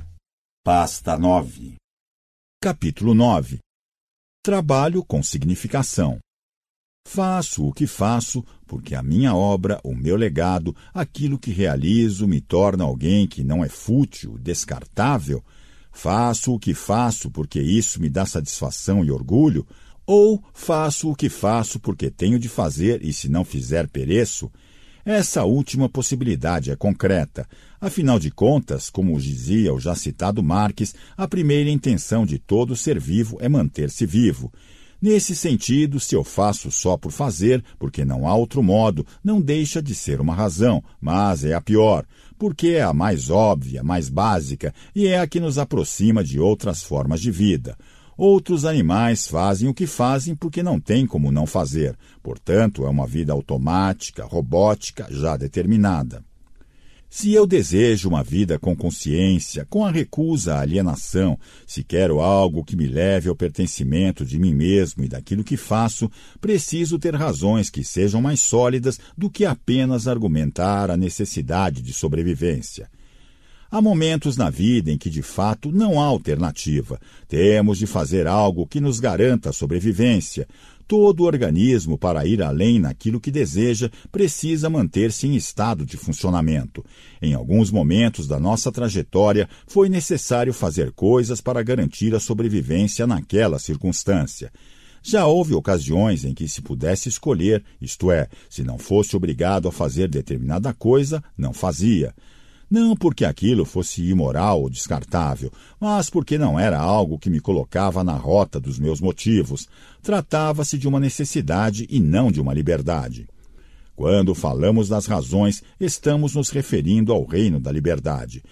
Pasta 0.64 1.18
9 1.18 1.79
Capítulo 2.62 3.14
9 3.14 3.60
Trabalho 4.44 5.02
com 5.02 5.24
significação. 5.24 6.20
Faço 7.08 7.66
o 7.66 7.72
que 7.72 7.88
faço 7.88 8.44
porque 8.68 8.96
a 8.96 9.02
minha 9.02 9.34
obra, 9.34 9.80
o 9.82 9.96
meu 9.96 10.18
legado, 10.18 10.76
aquilo 10.94 11.40
que 11.40 11.52
realizo 11.52 12.28
me 12.28 12.42
torna 12.42 12.84
alguém 12.84 13.26
que 13.26 13.46
não 13.46 13.64
é 13.64 13.70
fútil, 13.70 14.38
descartável. 14.38 15.42
Faço 15.90 16.54
o 16.54 16.60
que 16.60 16.74
faço 16.74 17.32
porque 17.32 17.62
isso 17.62 18.02
me 18.02 18.10
dá 18.10 18.26
satisfação 18.26 19.06
e 19.06 19.10
orgulho, 19.10 19.66
ou 20.06 20.44
faço 20.54 21.10
o 21.10 21.16
que 21.16 21.30
faço 21.30 21.80
porque 21.80 22.12
tenho 22.12 22.38
de 22.38 22.50
fazer 22.50 23.02
e 23.02 23.14
se 23.14 23.30
não 23.30 23.46
fizer 23.46 23.88
pereço? 23.88 24.52
Essa 25.06 25.46
última 25.46 25.88
possibilidade 25.88 26.72
é 26.72 26.76
concreta. 26.76 27.48
Afinal 27.82 28.20
de 28.20 28.30
contas, 28.30 28.90
como 28.90 29.18
dizia 29.20 29.74
o 29.74 29.80
já 29.80 29.96
citado 29.96 30.44
Marques, 30.44 30.94
a 31.16 31.28
primeira 31.28 31.70
intenção 31.70 32.26
de 32.26 32.38
todo 32.38 32.76
ser 32.76 33.00
vivo 33.00 33.38
é 33.40 33.48
manter-se 33.48 34.06
vivo. 34.06 34.52
Nesse 35.02 35.34
sentido, 35.34 35.98
se 35.98 36.14
eu 36.14 36.26
faço 36.26 36.70
só 36.70 36.98
por 36.98 37.10
fazer, 37.10 37.64
porque 37.78 38.04
não 38.04 38.28
há 38.28 38.36
outro 38.36 38.62
modo, 38.62 39.08
não 39.24 39.40
deixa 39.40 39.82
de 39.82 39.96
ser 39.96 40.20
uma 40.20 40.36
razão, 40.36 40.84
mas 41.00 41.46
é 41.46 41.54
a 41.54 41.62
pior, 41.62 42.06
porque 42.38 42.70
é 42.70 42.82
a 42.82 42.92
mais 42.92 43.30
óbvia, 43.30 43.82
mais 43.82 44.10
básica 44.10 44.74
e 44.94 45.08
é 45.08 45.18
a 45.18 45.26
que 45.26 45.40
nos 45.40 45.58
aproxima 45.58 46.22
de 46.22 46.38
outras 46.38 46.84
formas 46.84 47.22
de 47.22 47.32
vida. 47.32 47.78
Outros 48.18 48.66
animais 48.66 49.26
fazem 49.26 49.70
o 49.70 49.74
que 49.74 49.88
fazem 49.88 50.36
porque 50.36 50.62
não 50.62 50.82
tem 50.82 51.08
como 51.08 51.32
não 51.32 51.46
fazer. 51.46 51.98
Portanto, 52.22 52.86
é 52.86 52.90
uma 52.90 53.08
vida 53.08 53.32
automática, 53.32 54.26
robótica, 54.26 55.08
já 55.10 55.38
determinada. 55.38 56.22
Se 57.10 57.34
eu 57.34 57.48
desejo 57.48 58.08
uma 58.08 58.24
vida 58.24 58.60
com 58.60 58.76
consciência, 58.76 59.66
com 59.68 59.84
a 59.84 59.90
recusa 59.90 60.54
à 60.54 60.62
alienação, 60.62 61.40
se 61.66 61.84
quero 61.84 62.20
algo 62.20 62.64
que 62.64 62.76
me 62.76 62.86
leve 62.86 63.28
ao 63.28 63.36
pertencimento 63.36 64.24
de 64.24 64.38
mim 64.38 64.54
mesmo 64.54 65.04
e 65.04 65.08
daquilo 65.08 65.44
que 65.44 65.58
faço, 65.58 66.10
preciso 66.40 67.00
ter 67.00 67.16
razões 67.16 67.68
que 67.72 67.84
sejam 67.84 68.22
mais 68.22 68.42
sólidas 68.42 69.00
do 69.18 69.28
que 69.28 69.44
apenas 69.44 70.08
argumentar 70.08 70.92
a 70.92 70.98
necessidade 70.98 71.82
de 71.82 71.94
sobrevivência. 71.94 72.88
Há 73.72 73.82
momentos 73.82 74.38
na 74.38 74.50
vida 74.50 74.92
em 74.92 74.98
que, 74.98 75.10
de 75.10 75.22
fato, 75.22 75.72
não 75.72 76.00
há 76.00 76.06
alternativa. 76.06 77.00
Temos 77.28 77.78
de 77.80 77.86
fazer 77.86 78.28
algo 78.28 78.66
que 78.66 78.80
nos 78.80 79.00
garanta 79.00 79.50
a 79.50 79.54
sobrevivência. 79.54 80.48
Todo 80.90 81.26
organismo, 81.26 82.00
para 82.00 82.26
ir 82.26 82.42
além 82.42 82.80
naquilo 82.80 83.20
que 83.20 83.30
deseja, 83.30 83.92
precisa 84.12 84.72
manter-se 84.72 85.28
em 85.28 85.36
estado 85.36 85.86
de 85.86 85.96
funcionamento. 85.98 86.84
Em 87.22 87.36
alguns 87.36 87.70
momentos 87.70 88.28
da 88.28 88.40
nossa 88.40 88.72
trajetória, 88.72 89.48
foi 89.68 89.88
necessário 89.88 90.52
fazer 90.52 90.92
coisas 90.92 91.42
para 91.42 91.62
garantir 91.62 92.16
a 92.16 92.20
sobrevivência 92.20 93.06
naquela 93.06 93.60
circunstância. 93.60 94.52
Já 95.04 95.28
houve 95.28 95.54
ocasiões 95.54 96.26
em 96.26 96.34
que 96.34 96.48
se 96.48 96.60
pudesse 96.60 97.08
escolher, 97.08 97.64
isto 97.80 98.12
é, 98.12 98.28
se 98.50 98.64
não 98.64 98.80
fosse 98.80 99.16
obrigado 99.16 99.68
a 99.68 99.72
fazer 99.72 100.08
determinada 100.08 100.74
coisa, 100.74 101.24
não 101.38 101.54
fazia 101.54 102.16
não 102.70 102.96
porque 102.96 103.26
aquilo 103.26 103.66
fosse 103.66 104.08
imoral 104.08 104.62
ou 104.62 104.70
descartável, 104.70 105.52
mas 105.80 106.10
porque 106.10 106.38
não 106.38 106.60
era 106.60 106.78
algo 106.78 107.18
que 107.18 107.30
me 107.30 107.40
colocava 107.40 108.04
na 108.04 108.14
rota 108.14 108.60
dos 108.60 108.78
meus 108.78 109.02
motivos. 109.02 109.68
Tratava-se 110.04 110.78
de 110.78 110.88
uma 110.88 111.00
necessidade 111.00 111.88
e 111.90 112.00
não 112.00 112.32
de 112.32 112.40
uma 112.40 112.54
liberdade. 112.54 113.28
Quando 113.96 114.36
falamos 114.36 114.88
das 114.88 115.08
razões, 115.08 115.64
estamos 115.80 116.36
nos 116.36 116.50
referindo 116.50 117.12
ao 117.12 117.26
reino 117.26 117.60
da 117.60 117.72
liberdade. 117.72 118.44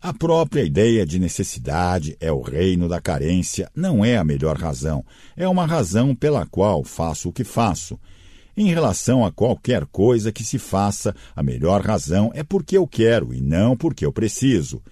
A 0.00 0.14
própria 0.14 0.62
ideia 0.62 1.04
de 1.04 1.18
necessidade 1.18 2.16
é 2.20 2.30
o 2.30 2.40
reino 2.40 2.88
da 2.88 3.00
carência, 3.00 3.70
não 3.74 4.04
é 4.04 4.16
a 4.16 4.24
melhor 4.24 4.56
razão. 4.56 5.04
É 5.36 5.48
uma 5.48 5.66
razão 5.66 6.14
pela 6.14 6.46
qual 6.46 6.84
faço 6.84 7.28
o 7.28 7.32
que 7.32 7.44
faço. 7.44 7.98
Em 8.56 8.68
relação 8.68 9.24
a 9.24 9.30
qualquer 9.30 9.84
coisa 9.84 10.32
que 10.32 10.42
se 10.42 10.58
faça, 10.58 11.14
a 11.34 11.42
melhor 11.42 11.82
razão 11.82 12.30
é 12.34 12.42
porque 12.42 12.76
eu 12.76 12.86
quero 12.86 13.34
e 13.34 13.40
não 13.40 13.76
porque 13.76 14.06
eu 14.06 14.12
preciso. 14.12 14.82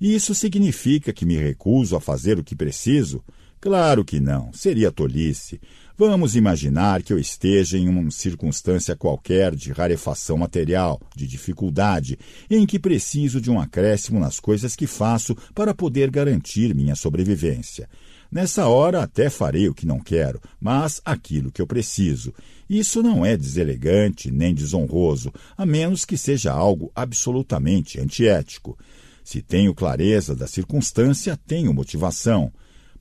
E 0.00 0.12
isso 0.12 0.34
significa 0.34 1.12
que 1.12 1.24
me 1.24 1.36
recuso 1.36 1.94
a 1.94 2.00
fazer 2.00 2.36
o 2.36 2.42
que 2.42 2.56
preciso? 2.56 3.22
Claro 3.60 4.04
que 4.04 4.18
não, 4.18 4.52
seria 4.52 4.90
tolice. 4.90 5.60
Vamos 5.96 6.34
imaginar 6.34 7.00
que 7.00 7.12
eu 7.12 7.18
esteja 7.18 7.78
em 7.78 7.88
uma 7.88 8.10
circunstância 8.10 8.96
qualquer 8.96 9.54
de 9.54 9.70
rarefação 9.70 10.36
material, 10.36 11.00
de 11.14 11.28
dificuldade, 11.28 12.18
em 12.50 12.66
que 12.66 12.76
preciso 12.76 13.40
de 13.40 13.52
um 13.52 13.60
acréscimo 13.60 14.18
nas 14.18 14.40
coisas 14.40 14.74
que 14.74 14.88
faço 14.88 15.36
para 15.54 15.72
poder 15.72 16.10
garantir 16.10 16.74
minha 16.74 16.96
sobrevivência. 16.96 17.88
Nessa 18.32 18.66
hora 18.66 19.02
até 19.02 19.28
farei 19.28 19.68
o 19.68 19.74
que 19.74 19.84
não 19.84 20.00
quero, 20.00 20.40
mas 20.58 21.02
aquilo 21.04 21.52
que 21.52 21.60
eu 21.60 21.66
preciso. 21.66 22.32
Isso 22.68 23.02
não 23.02 23.26
é 23.26 23.36
deselegante 23.36 24.30
nem 24.30 24.54
desonroso, 24.54 25.30
a 25.54 25.66
menos 25.66 26.06
que 26.06 26.16
seja 26.16 26.50
algo 26.50 26.90
absolutamente 26.94 28.00
antiético. 28.00 28.78
Se 29.22 29.42
tenho 29.42 29.74
clareza 29.74 30.34
da 30.34 30.46
circunstância, 30.46 31.38
tenho 31.46 31.74
motivação. 31.74 32.50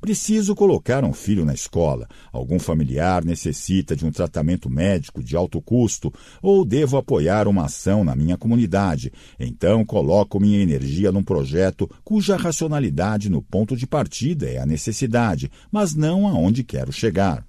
Preciso 0.02 0.56
colocar 0.56 1.04
um 1.06 1.14
filho 1.14 1.46
na 1.46 1.54
escola, 1.54 2.10
algum 2.34 2.58
familiar 2.58 3.24
necessita 3.24 3.96
de 3.96 4.04
um 4.04 4.12
tratamento 4.12 4.68
médico 4.68 5.24
de 5.24 5.36
alto 5.36 5.62
custo, 5.62 6.12
ou 6.42 6.66
devo 6.66 6.98
apoiar 6.98 7.48
uma 7.48 7.66
ação 7.66 8.04
na 8.04 8.16
minha 8.16 8.36
comunidade. 8.36 9.14
Então 9.40 9.86
coloco 9.86 10.40
minha 10.40 10.60
energia 10.60 11.12
num 11.12 11.24
projeto 11.24 11.88
cuja 12.04 12.36
racionalidade 12.36 13.30
no 13.30 13.44
ponto 13.44 13.78
de 13.78 13.86
partida 13.86 14.50
é 14.50 14.58
a 14.58 14.66
necessidade, 14.66 15.52
mas 15.72 15.94
não 15.94 16.28
aonde 16.28 16.64
quero 16.64 16.92
chegar. 16.92 17.46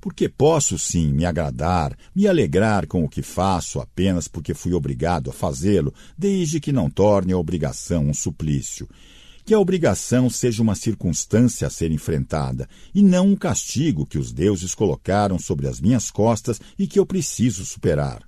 Porque 0.00 0.30
posso 0.30 0.78
sim 0.78 1.12
me 1.12 1.26
agradar, 1.26 1.94
me 2.16 2.26
alegrar 2.26 2.86
com 2.86 3.04
o 3.04 3.08
que 3.08 3.20
faço 3.20 3.80
apenas 3.80 4.26
porque 4.26 4.54
fui 4.54 4.72
obrigado 4.72 5.28
a 5.28 5.32
fazê-lo, 5.32 5.92
desde 6.16 6.58
que 6.58 6.72
não 6.72 6.88
torne 6.88 7.34
a 7.34 7.38
obrigação 7.38 8.06
um 8.06 8.14
suplício 8.14 8.88
que 9.44 9.52
a 9.52 9.58
obrigação 9.58 10.30
seja 10.30 10.62
uma 10.62 10.74
circunstância 10.74 11.66
a 11.66 11.70
ser 11.70 11.90
enfrentada 11.90 12.68
e 12.94 13.02
não 13.02 13.28
um 13.28 13.36
castigo 13.36 14.06
que 14.06 14.18
os 14.18 14.32
deuses 14.32 14.74
colocaram 14.74 15.38
sobre 15.38 15.68
as 15.68 15.80
minhas 15.80 16.10
costas 16.10 16.60
e 16.78 16.86
que 16.86 16.98
eu 16.98 17.04
preciso 17.04 17.64
superar. 17.64 18.22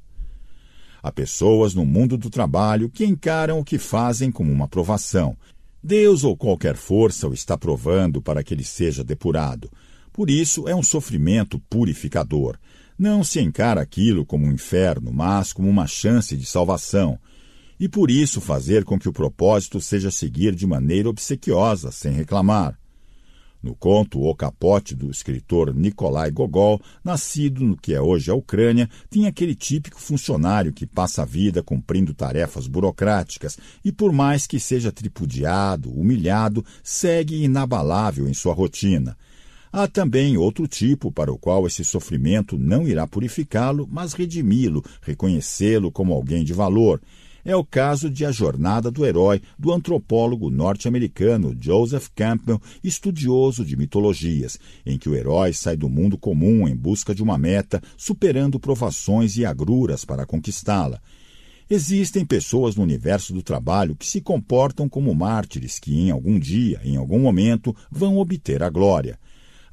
Há 1.03 1.11
pessoas 1.11 1.73
no 1.73 1.87
mundo 1.87 2.19
do 2.19 2.29
trabalho 2.29 2.91
que 2.91 3.05
encaram 3.05 3.61
o 3.61 3.65
que 3.65 3.79
fazem 3.79 4.31
como 4.31 4.53
uma 4.53 4.69
provação. 4.69 5.37
Deus 5.83 6.25
ou 6.25 6.37
qualquer 6.37 6.77
força 6.77 7.29
o 7.29 7.33
está 7.33 7.57
provando 7.57 8.21
para 8.21 8.43
que 8.43 8.53
ele 8.53 8.65
seja 8.65 9.05
depurado. 9.05 9.71
Por 10.13 10.29
isso 10.29 10.69
é 10.69 10.75
um 10.75 10.83
sofrimento 10.83 11.61
purificador. 11.71 12.59
Não 12.99 13.23
se 13.23 13.41
encara 13.41 13.81
aquilo 13.81 14.27
como 14.27 14.47
um 14.47 14.53
inferno, 14.53 15.13
mas 15.13 15.53
como 15.53 15.69
uma 15.69 15.87
chance 15.87 16.37
de 16.37 16.45
salvação 16.45 17.19
e 17.79 17.89
por 17.89 18.11
isso 18.11 18.41
fazer 18.41 18.85
com 18.85 18.99
que 18.99 19.09
o 19.09 19.13
propósito 19.13 19.81
seja 19.81 20.11
seguir 20.11 20.55
de 20.55 20.67
maneira 20.67 21.09
obsequiosa, 21.09 21.91
sem 21.91 22.13
reclamar. 22.13 22.79
No 23.63 23.75
conto 23.75 24.23
O 24.23 24.35
Capote, 24.35 24.95
do 24.95 25.11
escritor 25.11 25.75
Nikolai 25.75 26.31
Gogol, 26.31 26.81
nascido 27.03 27.65
no 27.65 27.77
que 27.77 27.95
é 27.95 28.01
hoje 28.01 28.31
a 28.31 28.35
Ucrânia, 28.35 28.89
tinha 29.11 29.29
aquele 29.29 29.55
típico 29.55 30.01
funcionário 30.01 30.73
que 30.73 30.87
passa 30.87 31.23
a 31.23 31.25
vida 31.25 31.63
cumprindo 31.63 32.15
tarefas 32.15 32.69
burocráticas 32.69 33.59
e, 33.85 33.91
por 33.91 34.13
mais 34.13 34.47
que 34.47 34.61
seja 34.61 34.93
tripudiado, 34.93 35.91
humilhado, 35.91 36.65
segue 36.83 37.43
inabalável 37.43 38.29
em 38.29 38.35
sua 38.35 38.55
rotina. 38.55 39.17
Há 39.73 39.89
também 39.89 40.37
outro 40.37 40.69
tipo 40.69 41.11
para 41.11 41.33
o 41.33 41.39
qual 41.39 41.67
esse 41.67 41.85
sofrimento 41.85 42.57
não 42.57 42.87
irá 42.87 43.07
purificá-lo, 43.07 43.89
mas 43.91 44.13
redimi-lo, 44.13 44.85
reconhecê-lo 45.03 45.91
como 45.91 46.15
alguém 46.15 46.45
de 46.45 46.53
valor 46.53 47.01
é 47.47 47.55
o 47.55 47.65
caso 47.65 48.11
de 48.11 48.27
A 48.27 48.33
Jornada 48.33 48.91
do 48.91 49.07
Herói, 49.07 49.41
do 49.57 49.73
antropólogo 49.73 50.51
norte-americano 50.51 51.57
Joseph 51.59 52.09
Campbell, 52.13 52.61
estudioso 52.83 53.65
de 53.65 53.77
mitologias, 53.77 54.59
em 54.85 54.99
que 54.99 55.09
o 55.09 55.15
herói 55.15 55.53
sai 55.53 55.77
do 55.77 55.89
mundo 55.89 56.19
comum 56.19 56.67
em 56.67 56.75
busca 56.75 57.15
de 57.15 57.23
uma 57.23 57.39
meta, 57.39 57.81
superando 57.97 58.59
provações 58.59 59.37
e 59.37 59.47
agruras 59.47 60.05
para 60.05 60.27
conquistá-la. 60.27 61.01
Existem 61.71 62.25
pessoas 62.25 62.75
no 62.75 62.83
universo 62.83 63.33
do 63.33 63.45
trabalho 63.45 63.95
que 63.95 64.07
se 64.07 64.21
comportam 64.21 64.89
como 64.89 65.15
mártires 65.15 65.79
que, 65.79 65.97
em 65.97 66.11
algum 66.11 66.41
dia, 66.41 66.81
em 66.85 66.97
algum 66.97 67.21
momento, 67.21 67.75
vão 67.89 68.19
obter 68.19 68.61
a 68.61 68.69
glória. 68.69 69.17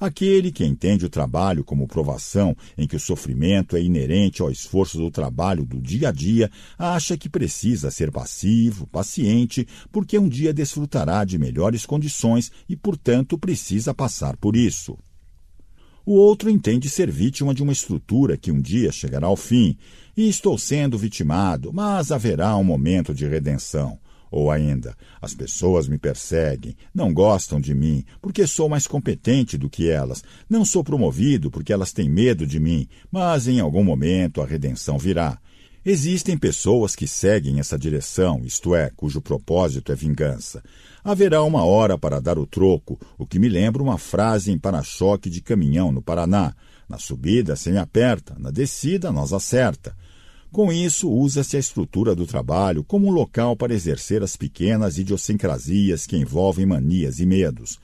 Aquele 0.03 0.51
que 0.51 0.65
entende 0.65 1.05
o 1.05 1.09
trabalho 1.09 1.63
como 1.63 1.87
provação, 1.87 2.57
em 2.77 2.85
que 2.85 2.97
o 2.97 2.99
sofrimento 2.99 3.77
é 3.77 3.81
inerente 3.81 4.41
ao 4.41 4.51
esforço 4.51 4.97
do 4.97 5.09
trabalho 5.09 5.65
do 5.65 5.79
dia 5.79 6.09
a 6.09 6.11
dia, 6.11 6.51
acha 6.77 7.15
que 7.15 7.29
precisa 7.29 7.89
ser 7.89 8.11
passivo, 8.11 8.85
paciente, 8.87 9.65
porque 9.93 10.19
um 10.19 10.27
dia 10.27 10.53
desfrutará 10.53 11.23
de 11.23 11.37
melhores 11.37 11.85
condições 11.85 12.51
e, 12.67 12.75
portanto, 12.75 13.37
precisa 13.37 13.93
passar 13.93 14.35
por 14.35 14.57
isso. 14.57 14.97
O 16.05 16.15
outro 16.15 16.49
entende 16.49 16.89
ser 16.89 17.09
vítima 17.09 17.53
de 17.53 17.63
uma 17.63 17.71
estrutura 17.71 18.35
que 18.35 18.51
um 18.51 18.59
dia 18.59 18.91
chegará 18.91 19.27
ao 19.27 19.37
fim, 19.37 19.77
e 20.17 20.27
estou 20.27 20.57
sendo 20.57 20.97
vitimado, 20.97 21.71
mas 21.71 22.11
haverá 22.11 22.57
um 22.57 22.63
momento 22.65 23.13
de 23.13 23.25
redenção. 23.25 23.97
Ou 24.35 24.49
ainda, 24.49 24.97
as 25.21 25.35
pessoas 25.35 25.87
me 25.87 25.95
perseguem, 25.95 26.75
não 26.91 27.13
gostam 27.13 27.61
de 27.61 27.75
mim, 27.75 28.03
porque 28.19 28.47
sou 28.47 28.67
mais 28.67 28.87
competente 28.87 29.59
do 29.59 29.69
que 29.69 29.87
elas. 29.87 30.23
Não 30.49 30.65
sou 30.65 30.83
promovido 30.83 31.51
porque 31.51 31.71
elas 31.71 31.93
têm 31.93 32.09
medo 32.09 32.47
de 32.47 32.59
mim, 32.59 32.87
mas 33.11 33.47
em 33.47 33.59
algum 33.59 33.83
momento 33.83 34.41
a 34.41 34.45
redenção 34.47 34.97
virá. 34.97 35.37
Existem 35.85 36.35
pessoas 36.35 36.95
que 36.95 37.07
seguem 37.07 37.59
essa 37.59 37.77
direção, 37.77 38.41
isto 38.43 38.73
é, 38.73 38.89
cujo 38.95 39.21
propósito 39.21 39.91
é 39.91 39.95
vingança. 39.95 40.63
Haverá 41.03 41.43
uma 41.43 41.63
hora 41.63 41.95
para 41.95 42.19
dar 42.19 42.39
o 42.39 42.47
troco, 42.47 42.99
o 43.19 43.27
que 43.27 43.37
me 43.37 43.47
lembra 43.47 43.83
uma 43.83 43.99
frase 43.99 44.51
em 44.51 44.57
para-choque 44.57 45.29
de 45.29 45.41
caminhão 45.43 45.91
no 45.91 46.01
Paraná. 46.01 46.55
Na 46.89 46.97
subida, 46.97 47.55
sem 47.55 47.77
aperta, 47.77 48.35
na 48.39 48.49
descida, 48.49 49.11
nós 49.11 49.31
acerta. 49.31 49.95
Com 50.53 50.71
isso, 50.71 51.09
usa-se 51.09 51.57
a 51.57 51.59
estrutura 51.59 52.13
do 52.13 52.27
trabalho 52.27 52.83
como 52.83 53.07
um 53.07 53.11
local 53.11 53.55
para 53.55 53.73
exercer 53.73 54.21
as 54.21 54.37
pequenas 54.37 54.99
idiosincrasias 54.99 56.05
que 56.05 56.15
envolvem 56.15 56.63
manias 56.63 57.19
e 57.19 57.25
medos. 57.25 57.79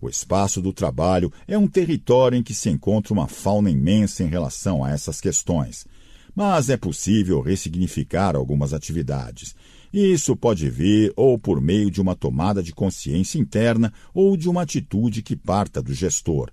O 0.00 0.08
espaço 0.08 0.60
do 0.60 0.72
trabalho 0.72 1.32
é 1.46 1.56
um 1.56 1.68
território 1.68 2.36
em 2.36 2.42
que 2.42 2.52
se 2.52 2.68
encontra 2.70 3.12
uma 3.12 3.28
fauna 3.28 3.70
imensa 3.70 4.24
em 4.24 4.26
relação 4.26 4.82
a 4.82 4.90
essas 4.90 5.20
questões. 5.20 5.86
Mas 6.34 6.68
é 6.68 6.76
possível 6.76 7.40
ressignificar 7.40 8.34
algumas 8.34 8.74
atividades. 8.74 9.54
Isso 9.92 10.34
pode 10.34 10.68
vir 10.68 11.12
ou 11.14 11.38
por 11.38 11.60
meio 11.60 11.88
de 11.88 12.00
uma 12.00 12.16
tomada 12.16 12.60
de 12.64 12.72
consciência 12.72 13.38
interna 13.38 13.92
ou 14.12 14.36
de 14.36 14.48
uma 14.48 14.62
atitude 14.62 15.22
que 15.22 15.36
parta 15.36 15.80
do 15.80 15.94
gestor. 15.94 16.50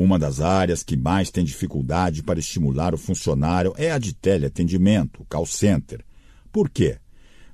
Uma 0.00 0.16
das 0.16 0.40
áreas 0.40 0.84
que 0.84 0.96
mais 0.96 1.28
tem 1.28 1.42
dificuldade 1.42 2.22
para 2.22 2.38
estimular 2.38 2.94
o 2.94 2.96
funcionário 2.96 3.74
é 3.76 3.90
a 3.90 3.98
de 3.98 4.14
teleatendimento, 4.14 5.26
call 5.28 5.44
center. 5.44 6.04
Por 6.52 6.70
quê? 6.70 6.98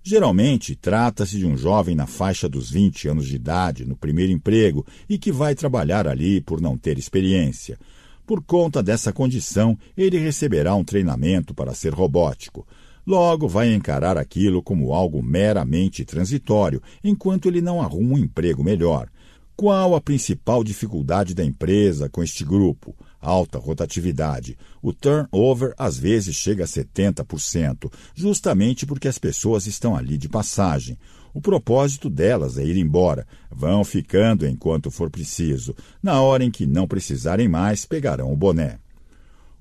Geralmente, 0.02 0.76
trata-se 0.76 1.38
de 1.38 1.46
um 1.46 1.56
jovem 1.56 1.94
na 1.94 2.06
faixa 2.06 2.46
dos 2.46 2.70
20 2.70 3.08
anos 3.08 3.26
de 3.26 3.36
idade, 3.36 3.86
no 3.86 3.96
primeiro 3.96 4.30
emprego, 4.30 4.84
e 5.08 5.16
que 5.16 5.32
vai 5.32 5.54
trabalhar 5.54 6.06
ali 6.06 6.38
por 6.38 6.60
não 6.60 6.76
ter 6.76 6.98
experiência. 6.98 7.78
Por 8.26 8.42
conta 8.42 8.82
dessa 8.82 9.10
condição, 9.10 9.78
ele 9.96 10.18
receberá 10.18 10.74
um 10.74 10.84
treinamento 10.84 11.54
para 11.54 11.72
ser 11.72 11.94
robótico. 11.94 12.68
Logo, 13.06 13.48
vai 13.48 13.72
encarar 13.72 14.18
aquilo 14.18 14.62
como 14.62 14.92
algo 14.92 15.22
meramente 15.22 16.04
transitório, 16.04 16.82
enquanto 17.02 17.48
ele 17.48 17.62
não 17.62 17.80
arruma 17.80 18.16
um 18.16 18.18
emprego 18.18 18.62
melhor. 18.62 19.08
Qual 19.56 19.94
a 19.94 20.00
principal 20.00 20.64
dificuldade 20.64 21.32
da 21.32 21.44
empresa 21.44 22.08
com 22.08 22.24
este 22.24 22.44
grupo? 22.44 22.92
Alta 23.20 23.56
rotatividade. 23.56 24.58
O 24.82 24.92
turnover 24.92 25.72
às 25.78 25.96
vezes 25.96 26.34
chega 26.34 26.64
a 26.64 26.66
70%, 26.66 27.88
justamente 28.16 28.84
porque 28.84 29.06
as 29.06 29.16
pessoas 29.16 29.68
estão 29.68 29.94
ali 29.94 30.18
de 30.18 30.28
passagem. 30.28 30.98
O 31.32 31.40
propósito 31.40 32.10
delas 32.10 32.58
é 32.58 32.64
ir 32.64 32.76
embora. 32.76 33.24
Vão 33.48 33.84
ficando 33.84 34.44
enquanto 34.44 34.90
for 34.90 35.08
preciso. 35.08 35.72
Na 36.02 36.20
hora 36.20 36.42
em 36.42 36.50
que 36.50 36.66
não 36.66 36.88
precisarem 36.88 37.48
mais, 37.48 37.86
pegarão 37.86 38.32
o 38.32 38.36
boné. 38.36 38.80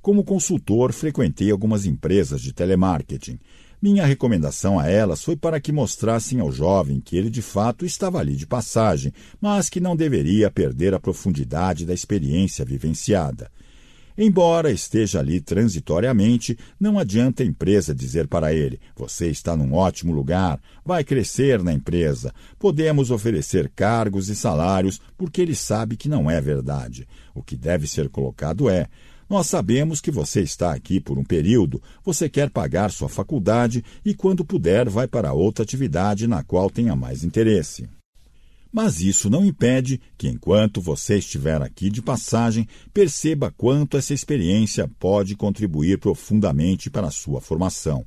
Como 0.02 0.24
consultor, 0.24 0.92
frequentei 0.92 1.52
algumas 1.52 1.86
empresas 1.86 2.42
de 2.42 2.52
telemarketing. 2.52 3.40
Minha 3.84 4.06
recomendação 4.06 4.80
a 4.80 4.88
elas 4.88 5.22
foi 5.22 5.36
para 5.36 5.60
que 5.60 5.74
mostrassem 5.74 6.40
ao 6.40 6.50
jovem 6.50 7.02
que 7.02 7.18
ele 7.18 7.30
de 7.30 7.42
fato 7.42 7.86
estava 7.86 8.18
ali 8.18 8.34
de 8.34 8.48
passagem, 8.48 9.12
mas 9.42 9.70
que 9.70 9.82
não 9.82 9.94
deveria 9.94 10.50
perder 10.50 10.94
a 10.94 11.00
profundidade 11.02 11.86
da 11.86 11.94
experiência 11.94 12.64
vivenciada. 12.64 13.52
Embora 14.18 14.72
esteja 14.72 15.20
ali 15.20 15.42
transitoriamente, 15.42 16.58
não 16.80 16.98
adianta 16.98 17.44
a 17.44 17.46
empresa 17.46 17.94
dizer 17.94 18.26
para 18.26 18.54
ele: 18.54 18.80
você 18.96 19.28
está 19.28 19.54
num 19.54 19.74
ótimo 19.74 20.14
lugar, 20.14 20.62
vai 20.86 21.04
crescer 21.04 21.62
na 21.62 21.74
empresa, 21.74 22.34
podemos 22.58 23.12
oferecer 23.12 23.70
cargos 23.76 24.30
e 24.30 24.36
salários, 24.36 25.02
porque 25.18 25.42
ele 25.42 25.56
sabe 25.56 25.98
que 25.98 26.08
não 26.08 26.32
é 26.32 26.40
verdade. 26.40 27.06
O 27.36 27.44
que 27.44 27.58
deve 27.58 27.86
ser 27.86 28.08
colocado 28.08 28.70
é: 28.70 28.88
nós 29.34 29.48
sabemos 29.48 30.00
que 30.00 30.12
você 30.12 30.42
está 30.42 30.72
aqui 30.72 31.00
por 31.00 31.18
um 31.18 31.24
período, 31.24 31.82
você 32.06 32.30
quer 32.30 32.52
pagar 32.52 32.92
sua 32.92 33.10
faculdade 33.10 33.84
e, 34.06 34.14
quando 34.14 34.46
puder, 34.46 34.88
vai 34.88 35.08
para 35.08 35.34
outra 35.34 35.64
atividade 35.64 36.28
na 36.28 36.44
qual 36.44 36.70
tenha 36.70 36.96
mais 36.96 37.24
interesse. 37.24 37.90
Mas 38.72 39.02
isso 39.02 39.32
não 39.32 39.44
impede 39.44 40.00
que, 40.20 40.28
enquanto 40.28 40.80
você 40.80 41.18
estiver 41.18 41.64
aqui 41.64 41.90
de 41.90 42.00
passagem, 42.00 42.68
perceba 42.94 43.52
quanto 43.58 43.98
essa 43.98 44.14
experiência 44.14 44.88
pode 45.00 45.36
contribuir 45.36 45.98
profundamente 45.98 46.92
para 46.92 47.08
a 47.08 47.12
sua 47.12 47.42
formação. 47.42 48.06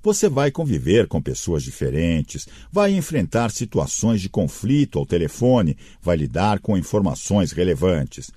Você 0.00 0.28
vai 0.28 0.52
conviver 0.52 1.08
com 1.08 1.20
pessoas 1.20 1.64
diferentes, 1.64 2.46
vai 2.70 2.94
enfrentar 2.94 3.50
situações 3.50 4.20
de 4.20 4.28
conflito 4.28 4.96
ao 5.00 5.04
telefone, 5.04 5.76
vai 6.00 6.16
lidar 6.16 6.60
com 6.60 6.78
informações 6.78 7.50
relevantes 7.50 8.30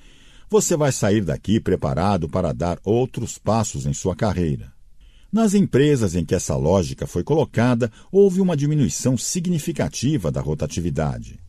você 0.51 0.75
vai 0.75 0.91
sair 0.91 1.23
daqui 1.23 1.61
preparado 1.61 2.27
para 2.27 2.51
dar 2.51 2.77
outros 2.83 3.37
passos 3.37 3.85
em 3.85 3.93
sua 3.93 4.13
carreira. 4.13 4.73
Nas 5.31 5.53
empresas 5.53 6.13
em 6.13 6.25
que 6.25 6.35
essa 6.35 6.57
lógica 6.57 7.07
foi 7.07 7.23
colocada, 7.23 7.89
houve 8.11 8.41
uma 8.41 8.57
diminuição 8.57 9.17
significativa 9.17 10.29
da 10.29 10.41
rotatividade. 10.41 11.39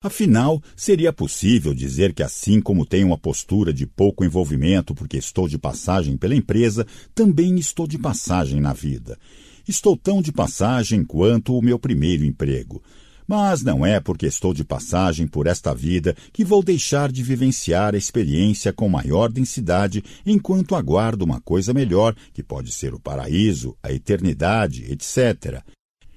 Afinal, 0.00 0.62
seria 0.76 1.12
possível 1.12 1.74
dizer 1.74 2.14
que, 2.14 2.22
assim 2.22 2.60
como 2.60 2.86
tenho 2.86 3.08
uma 3.08 3.18
postura 3.18 3.72
de 3.72 3.88
pouco 3.88 4.24
envolvimento 4.24 4.94
porque 4.94 5.16
estou 5.16 5.48
de 5.48 5.58
passagem 5.58 6.16
pela 6.16 6.36
empresa, 6.36 6.86
também 7.12 7.58
estou 7.58 7.88
de 7.88 7.98
passagem 7.98 8.60
na 8.60 8.72
vida. 8.72 9.18
Estou 9.66 9.96
tão 9.96 10.22
de 10.22 10.30
passagem 10.30 11.02
quanto 11.02 11.58
o 11.58 11.62
meu 11.62 11.76
primeiro 11.76 12.24
emprego. 12.24 12.80
Mas 13.26 13.62
não 13.62 13.84
é 13.84 13.98
porque 13.98 14.26
estou 14.26 14.54
de 14.54 14.64
passagem 14.64 15.26
por 15.26 15.46
esta 15.46 15.74
vida 15.74 16.14
que 16.32 16.44
vou 16.44 16.62
deixar 16.62 17.10
de 17.10 17.22
vivenciar 17.22 17.94
a 17.94 17.98
experiência 17.98 18.72
com 18.72 18.88
maior 18.88 19.30
densidade 19.30 20.04
enquanto 20.24 20.76
aguardo 20.76 21.24
uma 21.24 21.40
coisa 21.40 21.74
melhor, 21.74 22.14
que 22.32 22.42
pode 22.42 22.70
ser 22.70 22.94
o 22.94 23.00
paraíso, 23.00 23.76
a 23.82 23.92
eternidade, 23.92 24.84
etc. 24.90 25.60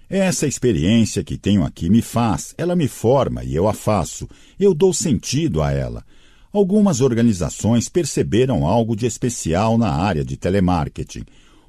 Essa 0.08 0.48
experiência 0.48 1.24
que 1.24 1.38
tenho 1.38 1.64
aqui 1.64 1.90
me 1.90 2.02
faz, 2.02 2.54
ela 2.58 2.76
me 2.76 2.88
forma 2.88 3.44
e 3.44 3.56
eu 3.56 3.68
a 3.68 3.74
faço, 3.74 4.28
eu 4.60 4.74
dou 4.74 4.94
sentido 4.94 5.62
a 5.62 5.72
ela. 5.72 6.04
Algumas 6.52 7.00
organizações 7.00 7.88
perceberam 7.88 8.66
algo 8.66 8.96
de 8.96 9.06
especial 9.06 9.78
na 9.78 9.92
área 9.92 10.26
de 10.26 10.36
telemarketing. 10.36 11.24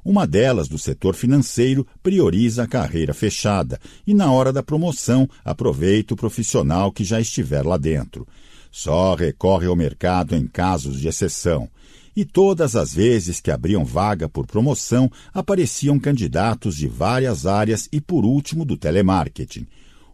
Uma 0.04 0.26
delas, 0.26 0.68
do 0.68 0.78
setor 0.78 1.14
financeiro, 1.14 1.86
prioriza 2.02 2.62
a 2.62 2.66
carreira 2.66 3.12
fechada 3.12 3.78
e, 4.06 4.14
na 4.14 4.32
hora 4.32 4.52
da 4.52 4.62
promoção, 4.62 5.28
aproveita 5.44 6.14
o 6.14 6.16
profissional 6.16 6.90
que 6.90 7.04
já 7.04 7.20
estiver 7.20 7.64
lá 7.64 7.76
dentro. 7.76 8.26
Só 8.70 9.14
recorre 9.14 9.66
ao 9.66 9.76
mercado 9.76 10.34
em 10.34 10.46
casos 10.46 11.00
de 11.00 11.08
exceção. 11.08 11.68
E 12.16 12.24
todas 12.24 12.76
as 12.76 12.94
vezes 12.94 13.40
que 13.40 13.50
abriam 13.50 13.84
vaga 13.84 14.28
por 14.28 14.46
promoção, 14.46 15.10
apareciam 15.32 15.98
candidatos 15.98 16.76
de 16.76 16.88
várias 16.88 17.46
áreas 17.46 17.88
e, 17.92 18.00
por 18.00 18.24
último, 18.24 18.64
do 18.64 18.76
telemarketing. 18.76 19.66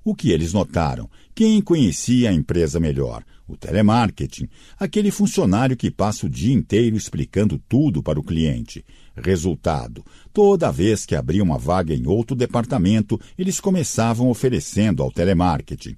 O 0.04 0.14
que 0.14 0.30
eles 0.30 0.52
notaram? 0.52 1.08
Quem 1.34 1.60
conhecia 1.60 2.30
a 2.30 2.32
empresa 2.32 2.78
melhor? 2.78 3.24
O 3.48 3.56
telemarketing, 3.56 4.48
aquele 4.78 5.10
funcionário 5.10 5.76
que 5.76 5.90
passa 5.90 6.26
o 6.26 6.30
dia 6.30 6.54
inteiro 6.54 6.96
explicando 6.96 7.58
tudo 7.68 8.02
para 8.02 8.18
o 8.18 8.22
cliente. 8.22 8.84
Resultado: 9.16 10.04
toda 10.32 10.70
vez 10.70 11.06
que 11.06 11.16
abria 11.16 11.42
uma 11.42 11.58
vaga 11.58 11.94
em 11.94 12.06
outro 12.06 12.36
departamento, 12.36 13.20
eles 13.38 13.58
começavam 13.60 14.28
oferecendo 14.28 15.02
ao 15.02 15.10
telemarketing. 15.10 15.96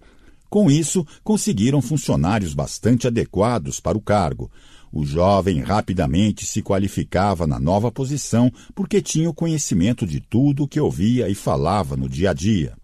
Com 0.48 0.70
isso, 0.70 1.06
conseguiram 1.22 1.82
funcionários 1.82 2.54
bastante 2.54 3.06
adequados 3.06 3.80
para 3.80 3.98
o 3.98 4.00
cargo. 4.00 4.50
O 4.90 5.04
jovem 5.04 5.60
rapidamente 5.60 6.46
se 6.46 6.62
qualificava 6.62 7.46
na 7.46 7.60
nova 7.60 7.92
posição 7.92 8.50
porque 8.74 9.02
tinha 9.02 9.28
o 9.28 9.34
conhecimento 9.34 10.06
de 10.06 10.20
tudo 10.20 10.64
o 10.64 10.68
que 10.68 10.80
ouvia 10.80 11.28
e 11.28 11.34
falava 11.34 11.96
no 11.96 12.08
dia 12.08 12.30
a 12.30 12.32
dia. 12.32 12.74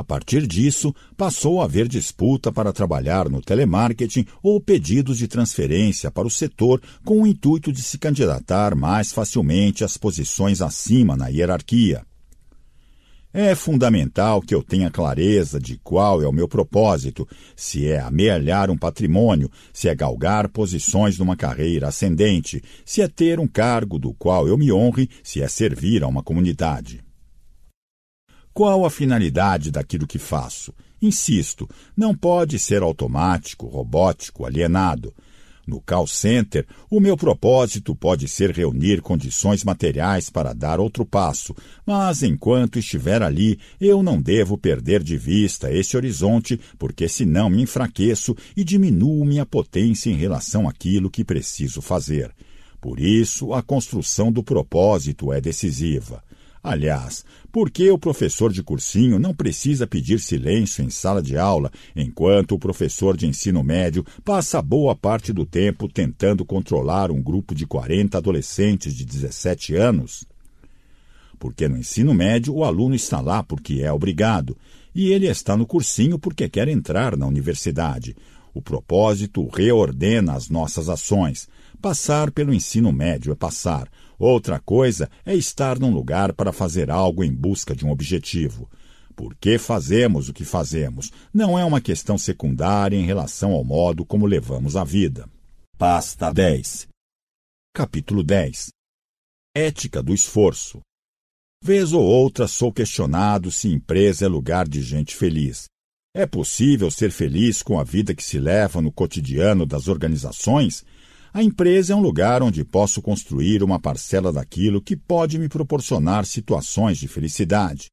A 0.00 0.04
partir 0.04 0.46
disso, 0.46 0.94
passou 1.14 1.60
a 1.60 1.64
haver 1.64 1.86
disputa 1.86 2.50
para 2.50 2.72
trabalhar 2.72 3.28
no 3.28 3.42
telemarketing 3.42 4.24
ou 4.42 4.58
pedidos 4.58 5.18
de 5.18 5.28
transferência 5.28 6.10
para 6.10 6.26
o 6.26 6.30
setor 6.30 6.80
com 7.04 7.20
o 7.20 7.26
intuito 7.26 7.70
de 7.70 7.82
se 7.82 7.98
candidatar 7.98 8.74
mais 8.74 9.12
facilmente 9.12 9.84
às 9.84 9.98
posições 9.98 10.62
acima 10.62 11.18
na 11.18 11.28
hierarquia. 11.28 12.02
É 13.30 13.54
fundamental 13.54 14.40
que 14.40 14.54
eu 14.54 14.62
tenha 14.62 14.90
clareza 14.90 15.60
de 15.60 15.76
qual 15.76 16.22
é 16.22 16.26
o 16.26 16.32
meu 16.32 16.48
propósito, 16.48 17.28
se 17.54 17.86
é 17.86 18.00
amealhar 18.00 18.70
um 18.70 18.78
patrimônio, 18.78 19.50
se 19.70 19.86
é 19.86 19.94
galgar 19.94 20.48
posições 20.48 21.18
numa 21.18 21.36
carreira 21.36 21.88
ascendente, 21.88 22.64
se 22.86 23.02
é 23.02 23.06
ter 23.06 23.38
um 23.38 23.46
cargo 23.46 23.98
do 23.98 24.14
qual 24.14 24.48
eu 24.48 24.56
me 24.56 24.72
honre, 24.72 25.10
se 25.22 25.42
é 25.42 25.46
servir 25.46 26.02
a 26.02 26.08
uma 26.08 26.22
comunidade. 26.22 27.04
Qual 28.52 28.84
a 28.84 28.90
finalidade 28.90 29.70
daquilo 29.70 30.06
que 30.06 30.18
faço? 30.18 30.74
Insisto, 31.00 31.68
não 31.96 32.14
pode 32.14 32.58
ser 32.58 32.82
automático, 32.82 33.66
robótico, 33.66 34.44
alienado. 34.44 35.14
No 35.66 35.80
call 35.80 36.06
center, 36.06 36.66
o 36.90 36.98
meu 36.98 37.16
propósito 37.16 37.94
pode 37.94 38.26
ser 38.26 38.50
reunir 38.50 39.00
condições 39.00 39.62
materiais 39.62 40.28
para 40.28 40.52
dar 40.52 40.80
outro 40.80 41.06
passo, 41.06 41.54
mas 41.86 42.24
enquanto 42.24 42.78
estiver 42.78 43.22
ali, 43.22 43.58
eu 43.80 44.02
não 44.02 44.20
devo 44.20 44.58
perder 44.58 45.00
de 45.00 45.16
vista 45.16 45.72
esse 45.72 45.96
horizonte, 45.96 46.58
porque 46.76 47.08
senão 47.08 47.48
me 47.48 47.62
enfraqueço 47.62 48.36
e 48.56 48.64
diminuo 48.64 49.24
minha 49.24 49.46
potência 49.46 50.10
em 50.10 50.16
relação 50.16 50.68
àquilo 50.68 51.08
que 51.08 51.24
preciso 51.24 51.80
fazer. 51.80 52.34
Por 52.80 52.98
isso, 52.98 53.52
a 53.54 53.62
construção 53.62 54.32
do 54.32 54.42
propósito 54.42 55.32
é 55.32 55.40
decisiva. 55.40 56.20
Aliás, 56.62 57.24
por 57.50 57.70
que 57.70 57.90
o 57.90 57.98
professor 57.98 58.52
de 58.52 58.62
cursinho 58.62 59.18
não 59.18 59.34
precisa 59.34 59.86
pedir 59.86 60.20
silêncio 60.20 60.84
em 60.84 60.90
sala 60.90 61.22
de 61.22 61.38
aula, 61.38 61.72
enquanto 61.96 62.54
o 62.54 62.58
professor 62.58 63.16
de 63.16 63.26
ensino 63.26 63.64
médio 63.64 64.04
passa 64.22 64.60
boa 64.60 64.94
parte 64.94 65.32
do 65.32 65.46
tempo 65.46 65.88
tentando 65.88 66.44
controlar 66.44 67.10
um 67.10 67.22
grupo 67.22 67.54
de 67.54 67.66
40 67.66 68.18
adolescentes 68.18 68.94
de 68.94 69.06
17 69.06 69.74
anos? 69.74 70.26
Porque 71.38 71.66
no 71.66 71.78
ensino 71.78 72.12
médio 72.12 72.54
o 72.54 72.62
aluno 72.62 72.94
está 72.94 73.22
lá 73.22 73.42
porque 73.42 73.80
é 73.82 73.90
obrigado, 73.90 74.54
e 74.94 75.12
ele 75.12 75.26
está 75.26 75.56
no 75.56 75.66
cursinho 75.66 76.18
porque 76.18 76.46
quer 76.46 76.68
entrar 76.68 77.16
na 77.16 77.26
universidade. 77.26 78.14
O 78.52 78.60
propósito 78.60 79.48
reordena 79.48 80.34
as 80.34 80.50
nossas 80.50 80.88
ações. 80.90 81.48
Passar 81.80 82.30
pelo 82.30 82.52
ensino 82.52 82.92
médio 82.92 83.32
é 83.32 83.34
passar. 83.36 83.88
Outra 84.20 84.60
coisa 84.60 85.10
é 85.24 85.34
estar 85.34 85.78
num 85.78 85.90
lugar 85.90 86.34
para 86.34 86.52
fazer 86.52 86.90
algo 86.90 87.24
em 87.24 87.32
busca 87.32 87.74
de 87.74 87.86
um 87.86 87.90
objetivo. 87.90 88.68
Por 89.16 89.34
que 89.34 89.56
fazemos 89.56 90.28
o 90.28 90.34
que 90.34 90.44
fazemos 90.44 91.10
não 91.32 91.58
é 91.58 91.64
uma 91.64 91.80
questão 91.80 92.18
secundária 92.18 92.98
em 92.98 93.06
relação 93.06 93.52
ao 93.52 93.64
modo 93.64 94.04
como 94.04 94.26
levamos 94.26 94.76
a 94.76 94.84
vida. 94.84 95.26
Pasta 95.78 96.30
10 96.34 96.86
Capítulo 97.74 98.22
10 98.22 98.68
Ética 99.56 100.02
do 100.02 100.12
esforço. 100.12 100.82
Vez 101.64 101.94
ou 101.94 102.04
outra 102.04 102.46
sou 102.46 102.70
questionado 102.70 103.50
se 103.50 103.68
empresa 103.68 104.26
é 104.26 104.28
lugar 104.28 104.68
de 104.68 104.82
gente 104.82 105.16
feliz. 105.16 105.64
É 106.14 106.26
possível 106.26 106.90
ser 106.90 107.10
feliz 107.10 107.62
com 107.62 107.80
a 107.80 107.84
vida 107.84 108.14
que 108.14 108.22
se 108.22 108.38
leva 108.38 108.82
no 108.82 108.92
cotidiano 108.92 109.64
das 109.64 109.88
organizações? 109.88 110.84
A 111.32 111.42
empresa 111.44 111.92
é 111.92 111.96
um 111.96 112.00
lugar 112.00 112.42
onde 112.42 112.64
posso 112.64 113.00
construir 113.00 113.62
uma 113.62 113.78
parcela 113.78 114.32
daquilo 114.32 114.82
que 114.82 114.96
pode 114.96 115.38
me 115.38 115.48
proporcionar 115.48 116.26
situações 116.26 116.98
de 116.98 117.06
felicidade. 117.06 117.88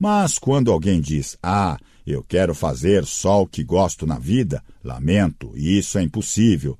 Mas 0.00 0.36
quando 0.36 0.72
alguém 0.72 1.00
diz, 1.00 1.38
ah, 1.40 1.78
eu 2.04 2.24
quero 2.24 2.56
fazer 2.56 3.04
só 3.04 3.42
o 3.42 3.46
que 3.46 3.62
gosto 3.62 4.04
na 4.04 4.18
vida, 4.18 4.60
lamento, 4.82 5.52
isso 5.56 5.96
é 5.96 6.02
impossível. 6.02 6.76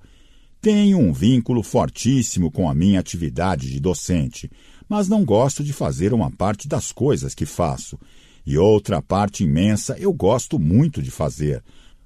Tenho 0.60 0.98
um 0.98 1.12
vínculo 1.12 1.62
fortíssimo 1.62 2.50
com 2.50 2.68
a 2.68 2.74
minha 2.74 2.98
atividade 2.98 3.70
de 3.70 3.78
docente, 3.78 4.50
mas 4.88 5.08
não 5.08 5.24
gosto 5.24 5.62
de 5.62 5.72
fazer 5.72 6.12
uma 6.12 6.32
parte 6.32 6.66
das 6.66 6.90
coisas 6.90 7.32
que 7.32 7.46
faço. 7.46 7.96
E 8.44 8.58
outra 8.58 9.00
parte 9.00 9.44
imensa 9.44 9.96
eu 10.00 10.12
gosto 10.12 10.58
muito 10.58 11.00
de 11.00 11.12
fazer. 11.12 11.62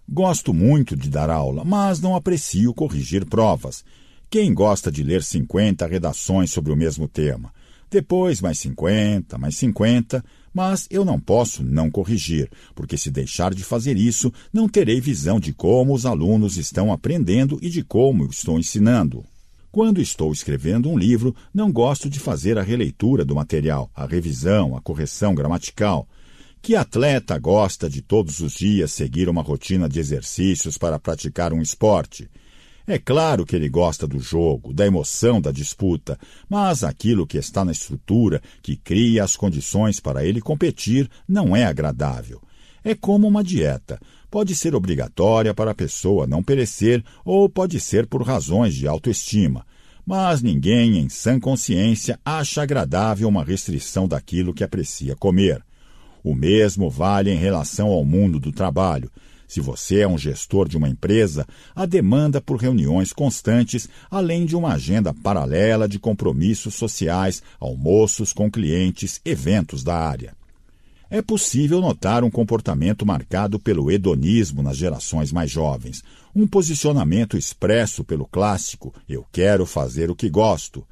Gosto 0.08 0.54
muito 0.54 0.94
de 0.94 1.10
dar 1.10 1.30
aula, 1.30 1.64
mas 1.64 2.00
não 2.00 2.14
aprecio 2.14 2.72
corrigir 2.72 3.26
provas. 3.26 3.84
Quem 4.30 4.54
gosta 4.54 4.90
de 4.90 5.02
ler 5.02 5.22
50 5.22 5.84
redações 5.84 6.52
sobre 6.52 6.72
o 6.72 6.76
mesmo 6.76 7.08
tema? 7.08 7.52
Depois 7.90 8.40
mais 8.40 8.58
50, 8.60 9.36
mais 9.36 9.56
50, 9.56 10.24
mas 10.54 10.86
eu 10.90 11.04
não 11.04 11.18
posso 11.18 11.64
não 11.64 11.90
corrigir, 11.90 12.48
porque 12.74 12.96
se 12.96 13.10
deixar 13.10 13.52
de 13.52 13.64
fazer 13.64 13.96
isso, 13.96 14.32
não 14.52 14.68
terei 14.68 15.00
visão 15.00 15.40
de 15.40 15.52
como 15.52 15.92
os 15.92 16.06
alunos 16.06 16.56
estão 16.56 16.92
aprendendo 16.92 17.58
e 17.60 17.68
de 17.68 17.82
como 17.82 18.26
estou 18.26 18.58
ensinando. 18.58 19.24
Quando 19.72 20.00
estou 20.00 20.32
escrevendo 20.32 20.88
um 20.88 20.96
livro, 20.96 21.34
não 21.52 21.70
gosto 21.70 22.08
de 22.08 22.18
fazer 22.18 22.58
a 22.58 22.62
releitura 22.62 23.24
do 23.24 23.34
material, 23.34 23.90
a 23.94 24.06
revisão, 24.06 24.76
a 24.76 24.80
correção 24.80 25.34
gramatical. 25.34 26.08
Que 26.66 26.74
atleta 26.74 27.38
gosta 27.38 27.88
de 27.88 28.02
todos 28.02 28.40
os 28.40 28.54
dias 28.54 28.90
seguir 28.90 29.28
uma 29.28 29.40
rotina 29.40 29.88
de 29.88 30.00
exercícios 30.00 30.76
para 30.76 30.98
praticar 30.98 31.52
um 31.52 31.62
esporte? 31.62 32.28
É 32.84 32.98
claro 32.98 33.46
que 33.46 33.54
ele 33.54 33.68
gosta 33.68 34.04
do 34.04 34.18
jogo, 34.18 34.74
da 34.74 34.84
emoção 34.84 35.40
da 35.40 35.52
disputa, 35.52 36.18
mas 36.48 36.82
aquilo 36.82 37.24
que 37.24 37.38
está 37.38 37.64
na 37.64 37.70
estrutura, 37.70 38.42
que 38.60 38.74
cria 38.74 39.22
as 39.22 39.36
condições 39.36 40.00
para 40.00 40.24
ele 40.24 40.40
competir, 40.40 41.08
não 41.28 41.54
é 41.54 41.64
agradável. 41.64 42.42
É 42.82 42.96
como 42.96 43.28
uma 43.28 43.44
dieta. 43.44 44.00
Pode 44.28 44.56
ser 44.56 44.74
obrigatória 44.74 45.54
para 45.54 45.70
a 45.70 45.74
pessoa 45.74 46.26
não 46.26 46.42
perecer 46.42 47.00
ou 47.24 47.48
pode 47.48 47.78
ser 47.78 48.08
por 48.08 48.22
razões 48.22 48.74
de 48.74 48.88
autoestima. 48.88 49.64
Mas 50.04 50.42
ninguém, 50.42 50.98
em 50.98 51.08
sã 51.08 51.38
consciência, 51.38 52.18
acha 52.24 52.60
agradável 52.60 53.28
uma 53.28 53.44
restrição 53.44 54.08
daquilo 54.08 54.52
que 54.52 54.64
aprecia 54.64 55.14
comer. 55.14 55.64
O 56.26 56.34
mesmo 56.34 56.90
vale 56.90 57.30
em 57.30 57.36
relação 57.36 57.86
ao 57.86 58.04
mundo 58.04 58.40
do 58.40 58.50
trabalho. 58.50 59.08
Se 59.46 59.60
você 59.60 60.00
é 60.00 60.08
um 60.08 60.18
gestor 60.18 60.68
de 60.68 60.76
uma 60.76 60.88
empresa, 60.88 61.46
a 61.72 61.86
demanda 61.86 62.40
por 62.40 62.56
reuniões 62.56 63.12
constantes, 63.12 63.88
além 64.10 64.44
de 64.44 64.56
uma 64.56 64.72
agenda 64.72 65.14
paralela 65.14 65.88
de 65.88 66.00
compromissos 66.00 66.74
sociais, 66.74 67.44
almoços 67.60 68.32
com 68.32 68.50
clientes, 68.50 69.20
eventos 69.24 69.84
da 69.84 69.94
área. 69.94 70.34
É 71.08 71.22
possível 71.22 71.80
notar 71.80 72.24
um 72.24 72.30
comportamento 72.30 73.06
marcado 73.06 73.56
pelo 73.60 73.88
hedonismo 73.88 74.64
nas 74.64 74.76
gerações 74.76 75.30
mais 75.30 75.48
jovens, 75.48 76.02
um 76.34 76.44
posicionamento 76.44 77.38
expresso 77.38 78.02
pelo 78.02 78.26
clássico 78.26 78.92
eu 79.08 79.24
quero 79.30 79.64
fazer 79.64 80.10
o 80.10 80.16
que 80.16 80.28
gosto. 80.28 80.84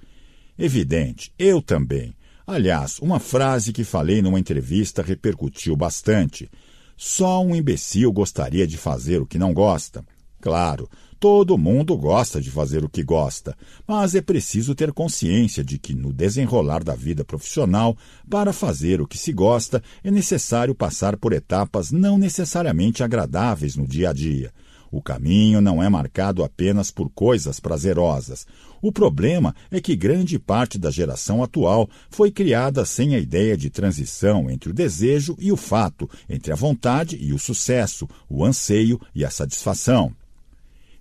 Evidente, 0.56 1.32
eu 1.36 1.60
também. 1.60 2.14
Aliás, 2.46 2.98
uma 2.98 3.18
frase 3.18 3.72
que 3.72 3.84
falei 3.84 4.20
numa 4.20 4.38
entrevista 4.38 5.02
repercutiu 5.02 5.74
bastante. 5.74 6.50
Só 6.96 7.42
um 7.42 7.56
imbecil 7.56 8.12
gostaria 8.12 8.66
de 8.66 8.76
fazer 8.76 9.22
o 9.22 9.26
que 9.26 9.38
não 9.38 9.54
gosta. 9.54 10.04
Claro, 10.42 10.90
todo 11.18 11.56
mundo 11.56 11.96
gosta 11.96 12.38
de 12.42 12.50
fazer 12.50 12.84
o 12.84 12.88
que 12.88 13.02
gosta, 13.02 13.56
mas 13.88 14.14
é 14.14 14.20
preciso 14.20 14.74
ter 14.74 14.92
consciência 14.92 15.64
de 15.64 15.78
que, 15.78 15.94
no 15.94 16.12
desenrolar 16.12 16.84
da 16.84 16.94
vida 16.94 17.24
profissional, 17.24 17.96
para 18.28 18.52
fazer 18.52 19.00
o 19.00 19.06
que 19.06 19.16
se 19.16 19.32
gosta, 19.32 19.82
é 20.04 20.10
necessário 20.10 20.74
passar 20.74 21.16
por 21.16 21.32
etapas 21.32 21.90
não 21.90 22.18
necessariamente 22.18 23.02
agradáveis 23.02 23.74
no 23.74 23.86
dia 23.86 24.10
a 24.10 24.12
dia. 24.12 24.52
O 24.90 25.02
caminho 25.02 25.60
não 25.60 25.82
é 25.82 25.88
marcado 25.88 26.44
apenas 26.44 26.90
por 26.90 27.10
coisas 27.10 27.58
prazerosas. 27.58 28.46
O 28.84 28.92
problema 28.92 29.56
é 29.70 29.80
que 29.80 29.96
grande 29.96 30.38
parte 30.38 30.78
da 30.78 30.90
geração 30.90 31.42
atual 31.42 31.88
foi 32.10 32.30
criada 32.30 32.84
sem 32.84 33.14
a 33.14 33.18
ideia 33.18 33.56
de 33.56 33.70
transição 33.70 34.50
entre 34.50 34.68
o 34.68 34.74
desejo 34.74 35.34
e 35.38 35.50
o 35.50 35.56
fato, 35.56 36.06
entre 36.28 36.52
a 36.52 36.54
vontade 36.54 37.16
e 37.18 37.32
o 37.32 37.38
sucesso, 37.38 38.06
o 38.28 38.44
anseio 38.44 39.00
e 39.14 39.24
a 39.24 39.30
satisfação. 39.30 40.14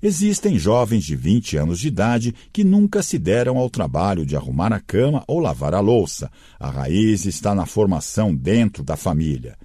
Existem 0.02 0.58
jovens 0.58 1.04
de 1.04 1.14
20 1.14 1.58
anos 1.58 1.78
de 1.78 1.90
idade 1.90 2.34
que 2.54 2.64
nunca 2.64 3.04
se 3.04 3.20
deram 3.20 3.58
ao 3.58 3.70
trabalho 3.70 4.26
de 4.26 4.38
arrumar 4.38 4.72
a 4.72 4.80
cama 4.80 5.22
ou 5.28 5.42
lavar 5.42 5.74
a 5.74 5.82
louça. 5.82 6.32
A 6.58 6.70
raiz 6.70 7.26
está 7.26 7.54
na 7.54 7.66
formação 7.66 8.34
dentro 8.34 8.82
da 8.82 8.96
família. 8.96 9.58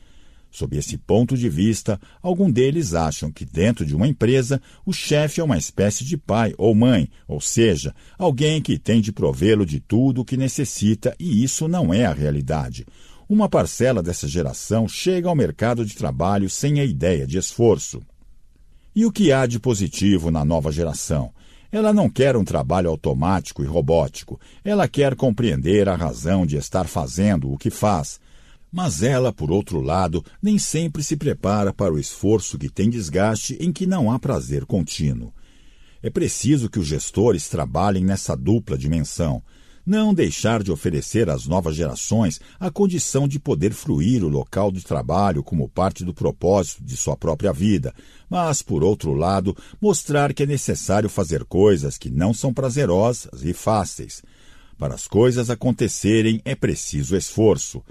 Sob 0.51 0.77
esse 0.77 0.97
ponto 0.97 1.37
de 1.37 1.49
vista, 1.49 2.01
alguns 2.23 2.53
deles 2.53 2.95
acham 2.95 3.31
que 3.31 3.45
dentro 3.45 3.85
de 3.85 3.95
uma 3.95 4.09
empresa 4.09 4.61
o 4.85 4.93
chefe 4.93 5.41
é 5.41 5.45
uma 5.45 5.59
espécie 5.59 6.05
de 6.05 6.16
pai 6.16 6.55
ou 6.57 6.75
mãe, 6.75 7.09
ou 7.27 7.41
seja, 7.41 7.95
alguém 8.19 8.61
que 8.62 8.79
tem 8.79 9.01
de 9.01 9.12
provê-lo 9.12 9.66
de 9.66 9.79
tudo 9.79 10.23
o 10.23 10.25
que 10.25 10.37
necessita, 10.37 11.15
e 11.19 11.45
isso 11.45 11.69
não 11.69 11.93
é 11.93 12.07
a 12.07 12.15
realidade. 12.15 12.87
Uma 13.29 13.49
parcela 13.49 14.03
dessa 14.03 14.27
geração 14.27 14.89
chega 14.89 15.29
ao 15.29 15.37
mercado 15.37 15.85
de 15.85 15.95
trabalho 15.95 16.49
sem 16.49 16.81
a 16.81 16.85
ideia 16.85 17.27
de 17.27 17.37
esforço. 17.37 18.01
E 18.97 19.05
o 19.05 19.12
que 19.12 19.31
há 19.31 19.45
de 19.45 19.61
positivo 19.61 20.31
na 20.31 20.47
nova 20.47 20.73
geração? 20.73 21.31
Ela 21.70 21.93
não 21.93 22.09
quer 22.09 22.35
um 22.37 22.45
trabalho 22.45 22.89
automático 22.89 23.62
e 23.62 23.66
robótico. 23.66 24.41
Ela 24.65 24.89
quer 24.89 25.15
compreender 25.15 25.91
a 25.91 25.95
razão 25.95 26.47
de 26.47 26.57
estar 26.57 26.89
fazendo 26.89 27.53
o 27.53 27.59
que 27.59 27.69
faz 27.69 28.19
Mas 28.70 29.03
ela, 29.03 29.32
por 29.32 29.51
outro 29.51 29.81
lado, 29.81 30.24
nem 30.43 30.59
sempre 30.59 31.03
se 31.03 31.16
prepara 31.16 31.73
para 31.73 31.93
o 31.93 31.99
esforço 31.99 32.59
que 32.59 32.69
tem 32.69 32.90
desgaste 32.90 33.57
em 33.61 33.73
que 33.73 33.86
não 33.86 34.11
há 34.11 34.19
prazer 34.19 34.66
contínuo. 34.66 35.32
É 36.03 36.11
preciso 36.11 36.69
que 36.69 36.78
os 36.78 36.86
gestores 36.86 37.49
trabalhem 37.49 38.05
nessa 38.05 38.36
dupla 38.36 38.78
dimensão. 38.78 39.43
Não 39.85 40.12
deixar 40.12 40.62
de 40.62 40.70
oferecer 40.70 41.31
às 41.31 41.47
novas 41.47 41.74
gerações 41.74 42.39
a 42.61 42.70
condição 42.70 43.27
de 43.27 43.39
poder 43.39 43.73
fruir 43.73 44.23
o 44.23 44.28
local 44.28 44.70
de 44.70 44.85
trabalho 44.85 45.43
como 45.43 45.66
parte 45.66 46.05
do 46.05 46.12
propósito 46.12 46.85
de 46.85 46.95
sua 46.95 47.16
própria 47.16 47.55
vida, 47.55 47.95
mas, 48.28 48.61
por 48.61 48.85
outro 48.85 49.15
lado, 49.15 49.57
mostrar 49.81 50.35
que 50.35 50.43
é 50.43 50.47
necessário 50.47 51.09
fazer 51.09 51.43
coisas 51.45 51.97
que 51.97 52.11
não 52.11 52.35
são 52.35 52.53
prazerosas 52.53 53.43
e 53.43 53.55
fáceis. 53.55 54.23
Para 54.77 54.95
as 54.95 55.09
coisas 55.09 55.49
acontecerem 55.49 56.43
é 56.45 56.55
preciso 56.55 57.16
esforço. 57.16 57.82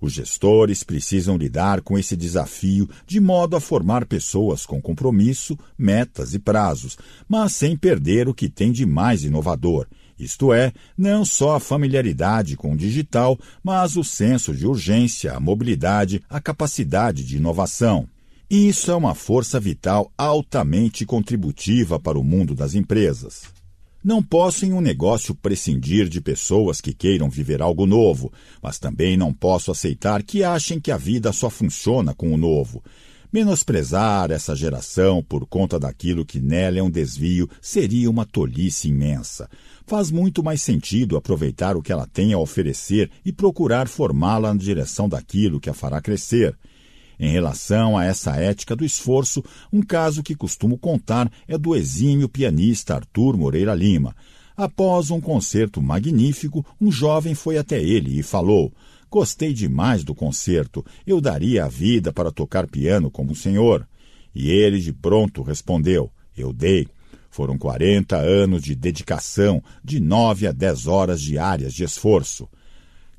Os 0.00 0.12
gestores 0.12 0.84
precisam 0.84 1.36
lidar 1.36 1.80
com 1.80 1.98
esse 1.98 2.16
desafio 2.16 2.88
de 3.06 3.20
modo 3.20 3.56
a 3.56 3.60
formar 3.60 4.06
pessoas 4.06 4.64
com 4.64 4.80
compromisso, 4.80 5.58
metas 5.76 6.34
e 6.34 6.38
prazos, 6.38 6.96
mas 7.28 7.52
sem 7.52 7.76
perder 7.76 8.28
o 8.28 8.34
que 8.34 8.48
tem 8.48 8.70
de 8.70 8.86
mais 8.86 9.24
inovador, 9.24 9.86
isto 10.18 10.52
é, 10.52 10.72
não 10.96 11.24
só 11.24 11.56
a 11.56 11.60
familiaridade 11.60 12.56
com 12.56 12.72
o 12.72 12.76
digital, 12.76 13.38
mas 13.62 13.96
o 13.96 14.02
senso 14.02 14.52
de 14.52 14.66
urgência, 14.66 15.32
a 15.32 15.40
mobilidade, 15.40 16.20
a 16.28 16.40
capacidade 16.40 17.22
de 17.22 17.36
inovação. 17.36 18.08
Isso 18.50 18.90
é 18.90 18.96
uma 18.96 19.14
força 19.14 19.60
vital 19.60 20.10
altamente 20.18 21.06
contributiva 21.06 22.00
para 22.00 22.18
o 22.18 22.24
mundo 22.24 22.54
das 22.54 22.74
empresas. 22.74 23.57
Não 24.02 24.22
posso 24.22 24.64
em 24.64 24.72
um 24.72 24.80
negócio 24.80 25.34
prescindir 25.34 26.08
de 26.08 26.20
pessoas 26.20 26.80
que 26.80 26.94
queiram 26.94 27.28
viver 27.28 27.60
algo 27.60 27.84
novo, 27.84 28.32
mas 28.62 28.78
também 28.78 29.16
não 29.16 29.32
posso 29.32 29.72
aceitar 29.72 30.22
que 30.22 30.44
achem 30.44 30.80
que 30.80 30.92
a 30.92 30.96
vida 30.96 31.32
só 31.32 31.50
funciona 31.50 32.14
com 32.14 32.32
o 32.32 32.36
novo. 32.36 32.82
Menosprezar 33.32 34.30
essa 34.30 34.56
geração 34.56 35.22
por 35.22 35.46
conta 35.46 35.78
daquilo 35.78 36.24
que 36.24 36.40
nela 36.40 36.78
é 36.78 36.82
um 36.82 36.90
desvio 36.90 37.48
seria 37.60 38.08
uma 38.08 38.24
tolice 38.24 38.88
imensa. 38.88 39.50
Faz 39.84 40.10
muito 40.10 40.42
mais 40.42 40.62
sentido 40.62 41.16
aproveitar 41.16 41.76
o 41.76 41.82
que 41.82 41.92
ela 41.92 42.06
tem 42.06 42.32
a 42.32 42.38
oferecer 42.38 43.10
e 43.24 43.32
procurar 43.32 43.88
formá-la 43.88 44.54
na 44.54 44.60
direção 44.60 45.08
daquilo 45.08 45.60
que 45.60 45.68
a 45.68 45.74
fará 45.74 46.00
crescer. 46.00 46.56
Em 47.18 47.30
relação 47.30 47.96
a 47.96 48.04
essa 48.04 48.36
ética 48.36 48.76
do 48.76 48.84
esforço, 48.84 49.42
um 49.72 49.82
caso 49.82 50.22
que 50.22 50.34
costumo 50.34 50.78
contar 50.78 51.30
é 51.48 51.58
do 51.58 51.74
exímio 51.74 52.28
pianista 52.28 52.94
Arthur 52.94 53.36
Moreira 53.36 53.74
Lima. 53.74 54.14
Após 54.56 55.10
um 55.10 55.20
concerto 55.20 55.82
magnífico, 55.82 56.64
um 56.80 56.90
jovem 56.90 57.34
foi 57.34 57.58
até 57.58 57.82
ele 57.82 58.18
e 58.18 58.22
falou: 58.22 58.72
Gostei 59.10 59.52
demais 59.52 60.04
do 60.04 60.14
concerto. 60.14 60.84
Eu 61.06 61.20
daria 61.20 61.64
a 61.64 61.68
vida 61.68 62.12
para 62.12 62.30
tocar 62.30 62.66
piano 62.66 63.10
como 63.10 63.32
o 63.32 63.36
senhor. 63.36 63.86
E 64.34 64.50
ele 64.50 64.78
de 64.80 64.92
pronto 64.92 65.42
respondeu: 65.42 66.10
Eu 66.36 66.52
dei. 66.52 66.86
Foram 67.30 67.58
40 67.58 68.16
anos 68.16 68.62
de 68.62 68.74
dedicação, 68.74 69.62
de 69.84 70.00
nove 70.00 70.46
a 70.46 70.52
dez 70.52 70.86
horas 70.86 71.20
diárias 71.20 71.74
de 71.74 71.84
esforço. 71.84 72.48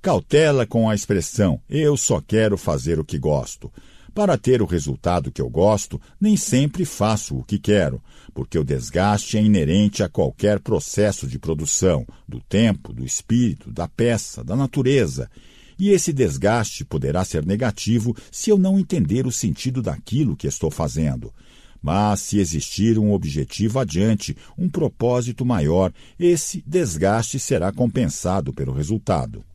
Cautela 0.01 0.65
com 0.65 0.89
a 0.89 0.95
expressão 0.95 1.61
eu 1.69 1.97
só 1.97 2.21
quero 2.21 2.57
fazer 2.57 2.99
o 2.99 3.05
que 3.05 3.17
gosto. 3.17 3.71
Para 4.13 4.37
ter 4.37 4.61
o 4.61 4.65
resultado 4.65 5.31
que 5.31 5.41
eu 5.41 5.49
gosto, 5.49 6.01
nem 6.19 6.35
sempre 6.35 6.83
faço 6.85 7.37
o 7.37 7.43
que 7.43 7.59
quero, 7.59 8.01
porque 8.33 8.57
o 8.57 8.63
desgaste 8.63 9.37
é 9.37 9.41
inerente 9.41 10.01
a 10.01 10.09
qualquer 10.09 10.59
processo 10.59 11.27
de 11.27 11.37
produção, 11.37 12.05
do 12.27 12.41
tempo, 12.41 12.93
do 12.93 13.05
espírito, 13.05 13.71
da 13.71 13.87
peça, 13.87 14.43
da 14.43 14.55
natureza. 14.55 15.29
E 15.77 15.89
esse 15.91 16.11
desgaste 16.11 16.83
poderá 16.83 17.23
ser 17.23 17.45
negativo 17.45 18.15
se 18.31 18.49
eu 18.49 18.57
não 18.57 18.79
entender 18.79 19.25
o 19.25 19.31
sentido 19.31 19.81
daquilo 19.81 20.35
que 20.35 20.47
estou 20.47 20.69
fazendo. 20.69 21.33
Mas 21.81 22.19
se 22.19 22.39
existir 22.39 22.99
um 22.99 23.13
objetivo 23.13 23.79
adiante, 23.79 24.35
um 24.57 24.67
propósito 24.67 25.45
maior, 25.45 25.93
esse 26.19 26.61
desgaste 26.67 27.39
será 27.39 27.71
compensado 27.71 28.51
pelo 28.53 28.73
resultado. 28.73 29.45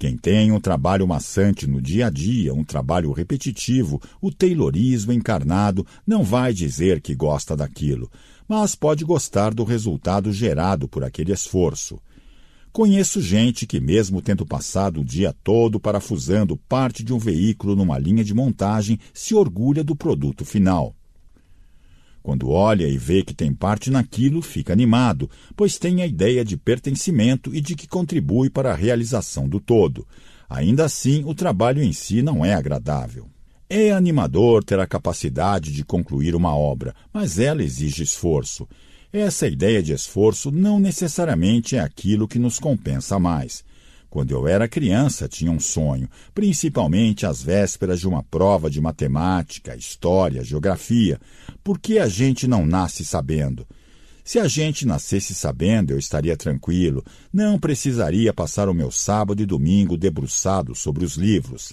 Quem 0.00 0.16
tem 0.16 0.50
um 0.50 0.58
trabalho 0.58 1.06
maçante 1.06 1.66
no 1.66 1.78
dia 1.78 2.06
a 2.06 2.10
dia, 2.10 2.54
um 2.54 2.64
trabalho 2.64 3.12
repetitivo, 3.12 4.00
o 4.18 4.32
taylorismo 4.32 5.12
encarnado, 5.12 5.86
não 6.06 6.22
vai 6.22 6.54
dizer 6.54 7.02
que 7.02 7.14
gosta 7.14 7.54
daquilo, 7.54 8.10
mas 8.48 8.74
pode 8.74 9.04
gostar 9.04 9.52
do 9.52 9.62
resultado 9.62 10.32
gerado 10.32 10.88
por 10.88 11.04
aquele 11.04 11.34
esforço. 11.34 12.00
Conheço 12.72 13.20
gente 13.20 13.66
que, 13.66 13.78
mesmo 13.78 14.22
tendo 14.22 14.46
passado 14.46 15.02
o 15.02 15.04
dia 15.04 15.34
todo 15.44 15.78
parafusando 15.78 16.56
parte 16.56 17.04
de 17.04 17.12
um 17.12 17.18
veículo 17.18 17.76
numa 17.76 17.98
linha 17.98 18.24
de 18.24 18.32
montagem, 18.32 18.98
se 19.12 19.34
orgulha 19.34 19.84
do 19.84 19.94
produto 19.94 20.46
final. 20.46 20.96
Quando 22.22 22.50
olha 22.50 22.86
e 22.86 22.98
vê 22.98 23.22
que 23.22 23.34
tem 23.34 23.52
parte 23.52 23.90
naquilo, 23.90 24.42
fica 24.42 24.72
animado, 24.72 25.30
pois 25.56 25.78
tem 25.78 26.02
a 26.02 26.06
ideia 26.06 26.44
de 26.44 26.56
pertencimento 26.56 27.54
e 27.54 27.60
de 27.60 27.74
que 27.74 27.88
contribui 27.88 28.50
para 28.50 28.72
a 28.72 28.76
realização 28.76 29.48
do 29.48 29.58
todo. 29.58 30.06
Ainda 30.48 30.84
assim, 30.84 31.24
o 31.24 31.34
trabalho 31.34 31.82
em 31.82 31.92
si 31.92 32.22
não 32.22 32.44
é 32.44 32.54
agradável. 32.54 33.26
É 33.68 33.92
animador 33.92 34.64
ter 34.64 34.80
a 34.80 34.86
capacidade 34.86 35.72
de 35.72 35.84
concluir 35.84 36.34
uma 36.34 36.56
obra, 36.56 36.94
mas 37.12 37.38
ela 37.38 37.62
exige 37.62 38.02
esforço. 38.02 38.68
Essa 39.12 39.46
ideia 39.46 39.82
de 39.82 39.92
esforço 39.92 40.50
não 40.50 40.78
necessariamente 40.78 41.76
é 41.76 41.80
aquilo 41.80 42.28
que 42.28 42.38
nos 42.38 42.58
compensa 42.58 43.18
mais. 43.18 43.64
Quando 44.10 44.32
eu 44.32 44.48
era 44.48 44.68
criança, 44.68 45.28
tinha 45.28 45.52
um 45.52 45.60
sonho, 45.60 46.08
principalmente 46.34 47.24
às 47.24 47.40
vésperas 47.40 48.00
de 48.00 48.08
uma 48.08 48.24
prova 48.24 48.68
de 48.68 48.80
matemática, 48.80 49.76
história, 49.76 50.42
geografia. 50.42 51.20
Por 51.62 51.78
que 51.78 52.00
a 52.00 52.08
gente 52.08 52.48
não 52.48 52.66
nasce 52.66 53.04
sabendo? 53.04 53.64
Se 54.24 54.40
a 54.40 54.48
gente 54.48 54.84
nascesse 54.84 55.32
sabendo, 55.32 55.92
eu 55.92 55.98
estaria 55.98 56.36
tranquilo, 56.36 57.04
não 57.32 57.56
precisaria 57.56 58.34
passar 58.34 58.68
o 58.68 58.74
meu 58.74 58.90
sábado 58.90 59.42
e 59.42 59.46
domingo 59.46 59.96
debruçado 59.96 60.74
sobre 60.74 61.04
os 61.04 61.14
livros. 61.14 61.72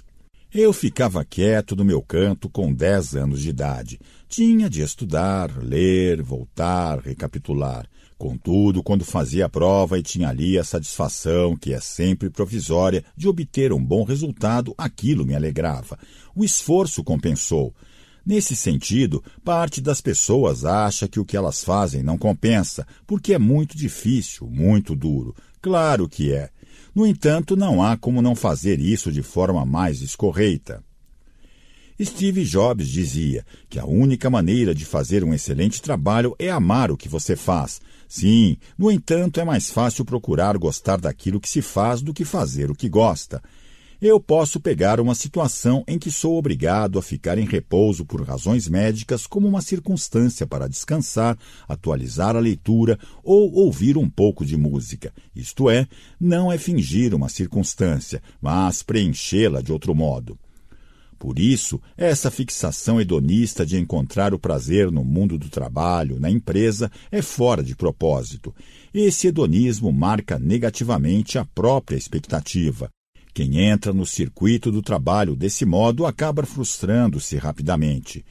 Eu 0.54 0.72
ficava 0.72 1.26
quieto 1.26 1.76
no 1.76 1.84
meu 1.84 2.02
canto 2.02 2.50
com 2.50 2.74
dez 2.74 3.16
anos 3.16 3.42
de 3.42 3.50
idade. 3.50 4.00
Tinha 4.30 4.70
de 4.70 4.82
estudar, 4.82 5.52
ler, 5.62 6.22
voltar, 6.22 7.00
recapitular. 7.00 7.86
Contudo, 8.18 8.82
quando 8.82 9.06
fazia 9.06 9.46
a 9.46 9.50
prova 9.50 10.00
e 10.00 10.02
tinha 10.02 10.30
ali 10.30 10.58
a 10.58 10.64
satisfação, 10.64 11.56
que 11.56 11.72
é 11.72 11.80
sempre 11.80 12.32
provisória, 12.32 13.04
de 13.16 13.28
obter 13.28 13.72
um 13.72 13.84
bom 13.84 14.04
resultado, 14.04 14.74
aquilo 14.76 15.24
me 15.24 15.36
alegrava. 15.36 16.00
O 16.36 16.44
esforço 16.44 17.04
compensou. 17.04 17.76
Nesse 18.26 18.56
sentido, 18.56 19.24
parte 19.46 19.80
das 19.80 20.02
pessoas 20.02 20.66
acha 20.66 21.08
que 21.08 21.20
o 21.20 21.24
que 21.24 21.38
elas 21.38 21.64
fazem 21.64 22.02
não 22.02 22.18
compensa, 22.18 22.86
porque 23.06 23.34
é 23.34 23.40
muito 23.40 23.78
difícil, 23.78 24.48
muito 24.48 24.96
duro. 24.96 25.36
Claro 25.62 26.10
que 26.10 26.34
é. 26.34 26.50
No 26.94 27.06
entanto, 27.06 27.56
não 27.56 27.84
há 27.84 27.96
como 27.96 28.22
não 28.22 28.36
fazer 28.36 28.80
isso 28.80 29.12
de 29.12 29.22
forma 29.22 29.64
mais 29.64 30.02
escorreita. 30.02 30.84
Steve 32.04 32.44
Jobs 32.44 32.88
dizia 32.88 33.44
que 33.68 33.80
a 33.80 33.86
única 33.86 34.30
maneira 34.30 34.76
de 34.76 34.86
fazer 34.86 35.24
um 35.24 35.34
excelente 35.34 35.82
trabalho 35.82 36.36
é 36.38 36.50
amar 36.52 36.92
o 36.92 36.98
que 36.98 37.10
você 37.10 37.36
faz. 37.36 37.82
Sim, 38.08 38.58
no 38.78 38.92
entanto, 38.92 39.40
é 39.40 39.44
mais 39.44 39.72
fácil 39.72 40.06
procurar 40.06 40.56
gostar 40.58 40.98
daquilo 40.98 41.40
que 41.40 41.50
se 41.50 41.62
faz 41.62 42.02
do 42.02 42.14
que 42.14 42.24
fazer 42.24 42.70
o 42.70 42.76
que 42.76 42.88
gosta. 42.88 43.42
Eu 44.00 44.20
posso 44.20 44.60
pegar 44.60 45.00
uma 45.00 45.16
situação 45.16 45.84
em 45.88 45.98
que 45.98 46.12
sou 46.12 46.38
obrigado 46.38 47.00
a 47.00 47.02
ficar 47.02 47.40
em 47.40 47.48
repouso 47.48 48.06
por 48.06 48.22
razões 48.22 48.68
médicas 48.68 49.26
como 49.26 49.48
uma 49.48 49.60
circunstância 49.60 50.46
para 50.46 50.70
descansar, 50.70 51.36
atualizar 51.68 52.36
a 52.36 52.40
leitura 52.40 53.00
ou 53.24 53.52
ouvir 53.56 53.98
um 53.98 54.08
pouco 54.08 54.46
de 54.46 54.56
música. 54.56 55.12
Isto 55.36 55.68
é, 55.68 55.88
não 56.20 56.52
é 56.52 56.60
fingir 56.60 57.16
uma 57.16 57.28
circunstância, 57.28 58.22
mas 58.40 58.84
preenchê-la 58.84 59.62
de 59.62 59.72
outro 59.72 59.96
modo. 59.96 60.38
Por 61.18 61.40
isso, 61.40 61.82
essa 61.98 62.30
fixação 62.30 63.02
hedonista 63.02 63.66
de 63.66 63.78
encontrar 63.78 64.34
o 64.34 64.40
prazer 64.40 64.92
no 64.92 65.04
mundo 65.04 65.38
do 65.38 65.50
trabalho, 65.50 66.20
na 66.20 66.30
empresa, 66.30 66.92
é 67.12 67.22
fora 67.22 67.64
de 67.64 67.76
propósito. 67.76 68.54
Esse 68.94 69.28
hedonismo 69.28 69.92
marca 69.92 70.38
negativamente 70.38 71.40
a 71.40 71.46
própria 71.46 71.98
expectativa. 71.98 72.90
Quem 73.34 73.60
entra 73.60 73.94
no 73.94 74.06
circuito 74.06 74.72
do 74.72 74.82
trabalho 74.82 75.36
desse 75.36 75.66
modo 75.66 76.06
acaba 76.06 76.46
frustrando-se 76.46 77.38
rapidamente. 77.38 78.26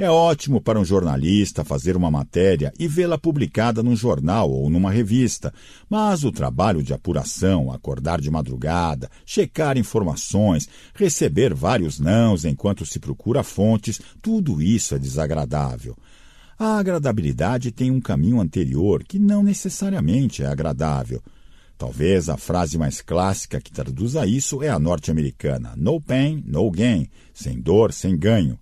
É 0.00 0.08
ótimo 0.08 0.60
para 0.60 0.78
um 0.78 0.84
jornalista 0.84 1.64
fazer 1.64 1.96
uma 1.96 2.08
matéria 2.08 2.72
e 2.78 2.86
vê-la 2.86 3.18
publicada 3.18 3.82
num 3.82 3.96
jornal 3.96 4.48
ou 4.48 4.70
numa 4.70 4.92
revista, 4.92 5.52
mas 5.90 6.22
o 6.22 6.30
trabalho 6.30 6.84
de 6.84 6.94
apuração, 6.94 7.72
acordar 7.72 8.20
de 8.20 8.30
madrugada, 8.30 9.10
checar 9.26 9.76
informações, 9.76 10.68
receber 10.94 11.52
vários 11.52 11.98
nãos 11.98 12.44
enquanto 12.44 12.86
se 12.86 13.00
procura 13.00 13.42
fontes, 13.42 14.00
tudo 14.22 14.62
isso 14.62 14.94
é 14.94 15.00
desagradável. 15.00 15.96
A 16.56 16.78
agradabilidade 16.78 17.72
tem 17.72 17.90
um 17.90 18.00
caminho 18.00 18.40
anterior 18.40 19.02
que 19.02 19.18
não 19.18 19.42
necessariamente 19.42 20.44
é 20.44 20.46
agradável. 20.46 21.20
Talvez 21.76 22.28
a 22.28 22.36
frase 22.36 22.78
mais 22.78 23.00
clássica 23.00 23.60
que 23.60 23.72
traduza 23.72 24.24
isso 24.24 24.62
é 24.62 24.68
a 24.68 24.78
norte-americana: 24.78 25.74
No 25.76 26.00
pain, 26.00 26.40
no 26.46 26.70
gain. 26.70 27.08
Sem 27.34 27.60
dor, 27.60 27.92
sem 27.92 28.16
ganho. 28.16 28.56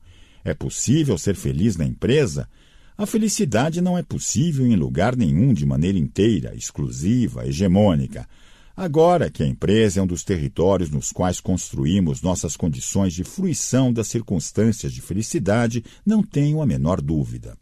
É 0.47 0.55
possível 0.55 1.19
ser 1.19 1.35
feliz 1.35 1.77
na 1.77 1.85
empresa? 1.85 2.49
A 2.97 3.05
felicidade 3.05 3.81
não 3.81 3.99
é 3.99 4.03
possível 4.05 4.65
em 4.65 4.77
lugar 4.77 5.17
nenhum 5.17 5.53
de 5.53 5.67
maneira 5.67 5.99
inteira, 5.99 6.55
exclusiva, 6.55 7.49
hegemônica. 7.49 8.29
Agora 8.77 9.29
que 9.29 9.43
a 9.43 9.47
empresa 9.47 9.99
é 9.99 10.03
um 10.05 10.07
dos 10.07 10.23
territórios 10.23 10.89
nos 10.89 11.11
quais 11.11 11.41
construímos 11.41 12.23
nossas 12.23 12.57
condições 12.57 13.13
de 13.13 13.25
fruição 13.25 13.93
das 13.93 14.07
circunstâncias 14.07 14.93
de 14.93 15.01
felicidade, 15.01 15.83
não 16.07 16.23
tenho 16.23 16.63
a 16.63 16.67
menor 16.67 17.01
dúvida. 17.01 17.59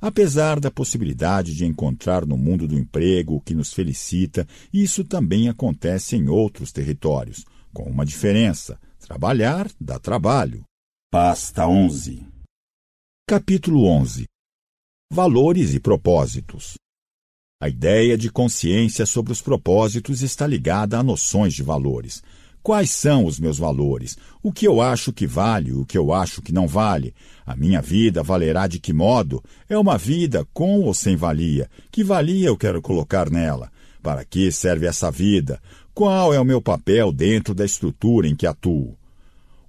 Apesar 0.00 0.60
da 0.60 0.70
possibilidade 0.70 1.56
de 1.56 1.66
encontrar 1.66 2.24
no 2.24 2.36
mundo 2.36 2.68
do 2.68 2.78
emprego 2.78 3.34
o 3.34 3.40
que 3.40 3.52
nos 3.52 3.72
felicita, 3.72 4.46
isso 4.72 5.02
também 5.02 5.48
acontece 5.48 6.14
em 6.14 6.28
outros 6.28 6.70
territórios, 6.70 7.44
com 7.74 7.82
uma 7.82 8.06
diferença: 8.06 8.78
trabalhar 9.00 9.68
dá 9.80 9.98
trabalho. 9.98 10.69
Pasta 11.12 11.66
11 11.66 12.24
Capítulo 13.28 13.84
11 13.84 14.26
Valores 15.12 15.74
e 15.74 15.80
propósitos. 15.80 16.74
A 17.60 17.68
ideia 17.68 18.16
de 18.16 18.30
consciência 18.30 19.04
sobre 19.04 19.32
os 19.32 19.42
propósitos 19.42 20.22
está 20.22 20.46
ligada 20.46 20.96
a 20.96 21.02
noções 21.02 21.52
de 21.52 21.64
valores. 21.64 22.22
Quais 22.62 22.92
são 22.92 23.24
os 23.24 23.40
meus 23.40 23.58
valores? 23.58 24.16
O 24.40 24.52
que 24.52 24.68
eu 24.68 24.80
acho 24.80 25.12
que 25.12 25.26
vale, 25.26 25.72
o 25.72 25.84
que 25.84 25.98
eu 25.98 26.14
acho 26.14 26.40
que 26.40 26.52
não 26.52 26.68
vale? 26.68 27.12
A 27.44 27.56
minha 27.56 27.82
vida 27.82 28.22
valerá 28.22 28.68
de 28.68 28.78
que 28.78 28.92
modo? 28.92 29.42
É 29.68 29.76
uma 29.76 29.98
vida 29.98 30.46
com 30.54 30.82
ou 30.82 30.94
sem 30.94 31.16
valia? 31.16 31.68
Que 31.90 32.04
valia 32.04 32.46
eu 32.46 32.56
quero 32.56 32.80
colocar 32.80 33.28
nela? 33.28 33.72
Para 34.00 34.24
que 34.24 34.52
serve 34.52 34.86
essa 34.86 35.10
vida? 35.10 35.60
Qual 35.92 36.32
é 36.32 36.38
o 36.38 36.44
meu 36.44 36.62
papel 36.62 37.10
dentro 37.10 37.52
da 37.52 37.64
estrutura 37.64 38.28
em 38.28 38.36
que 38.36 38.46
atuo? 38.46 38.99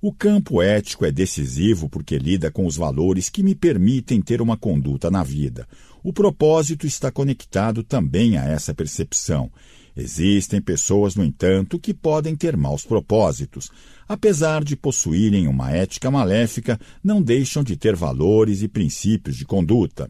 O 0.04 0.12
campo 0.12 0.64
ético 0.64 1.06
é 1.06 1.12
decisivo 1.12 1.88
porque 1.88 2.18
lida 2.18 2.50
com 2.50 2.66
os 2.66 2.76
valores 2.76 3.30
que 3.30 3.44
me 3.44 3.54
permitem 3.54 4.20
ter 4.20 4.42
uma 4.42 4.58
conduta 4.58 5.12
na 5.12 5.22
vida. 5.22 5.68
O 6.04 6.12
propósito 6.12 6.88
está 6.88 7.12
conectado 7.12 7.84
também 7.84 8.36
a 8.36 8.46
essa 8.46 8.74
percepção. 8.74 9.52
Existem 9.96 10.60
pessoas, 10.60 11.14
no 11.14 11.24
entanto, 11.24 11.78
que 11.78 11.94
podem 11.94 12.36
ter 12.36 12.58
maus 12.58 12.84
propósitos. 12.84 13.70
Apesar 14.08 14.64
de 14.64 14.76
possuírem 14.76 15.48
uma 15.48 15.70
ética 15.70 16.10
maléfica, 16.10 16.80
não 17.04 17.22
deixam 17.22 17.64
de 17.64 17.78
ter 17.78 17.96
valores 17.96 18.64
e 18.64 18.68
princípios 18.68 19.38
de 19.38 19.46
conduta. 19.46 20.10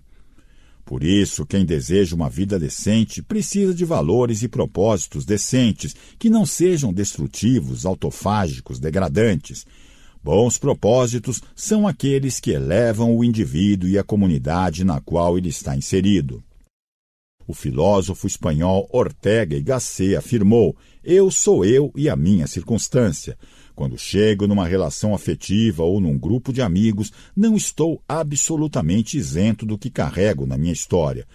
Por 0.85 1.03
isso, 1.03 1.45
quem 1.45 1.65
deseja 1.65 2.15
uma 2.15 2.29
vida 2.29 2.59
decente 2.59 3.21
precisa 3.21 3.73
de 3.73 3.85
valores 3.85 4.41
e 4.41 4.47
propósitos 4.47 5.25
decentes, 5.25 5.95
que 6.17 6.29
não 6.29 6.45
sejam 6.45 6.91
destrutivos, 6.91 7.85
autofágicos, 7.85 8.79
degradantes. 8.79 9.65
Bons 10.23 10.57
propósitos 10.57 11.41
são 11.55 11.87
aqueles 11.87 12.39
que 12.39 12.51
elevam 12.51 13.15
o 13.15 13.23
indivíduo 13.23 13.89
e 13.89 13.97
a 13.97 14.03
comunidade 14.03 14.83
na 14.83 15.01
qual 15.01 15.37
ele 15.37 15.49
está 15.49 15.75
inserido. 15.75 16.43
O 17.47 17.53
filósofo 17.53 18.27
espanhol 18.27 18.87
Ortega 18.91 19.57
y 19.57 19.61
Gasset 19.61 20.15
afirmou: 20.15 20.75
Eu 21.03 21.31
sou 21.31 21.65
eu 21.65 21.91
e 21.95 22.07
a 22.07 22.15
minha 22.15 22.45
circunstância. 22.45 23.37
Quando 23.75 23.97
chego 23.97 24.45
numa 24.45 24.67
relação 24.67 25.15
afetiva 25.15 25.83
ou 25.83 25.99
num 25.99 26.17
grupo 26.17 26.53
de 26.53 26.61
amigos, 26.61 27.11
não 27.35 27.57
estou 27.57 28.01
absolutamente 28.07 29.17
isento 29.17 29.65
do 29.65 29.77
que 29.77 29.89
carrego 29.89 30.45
na 30.45 30.57
minha 30.57 30.71
história. 30.71 31.25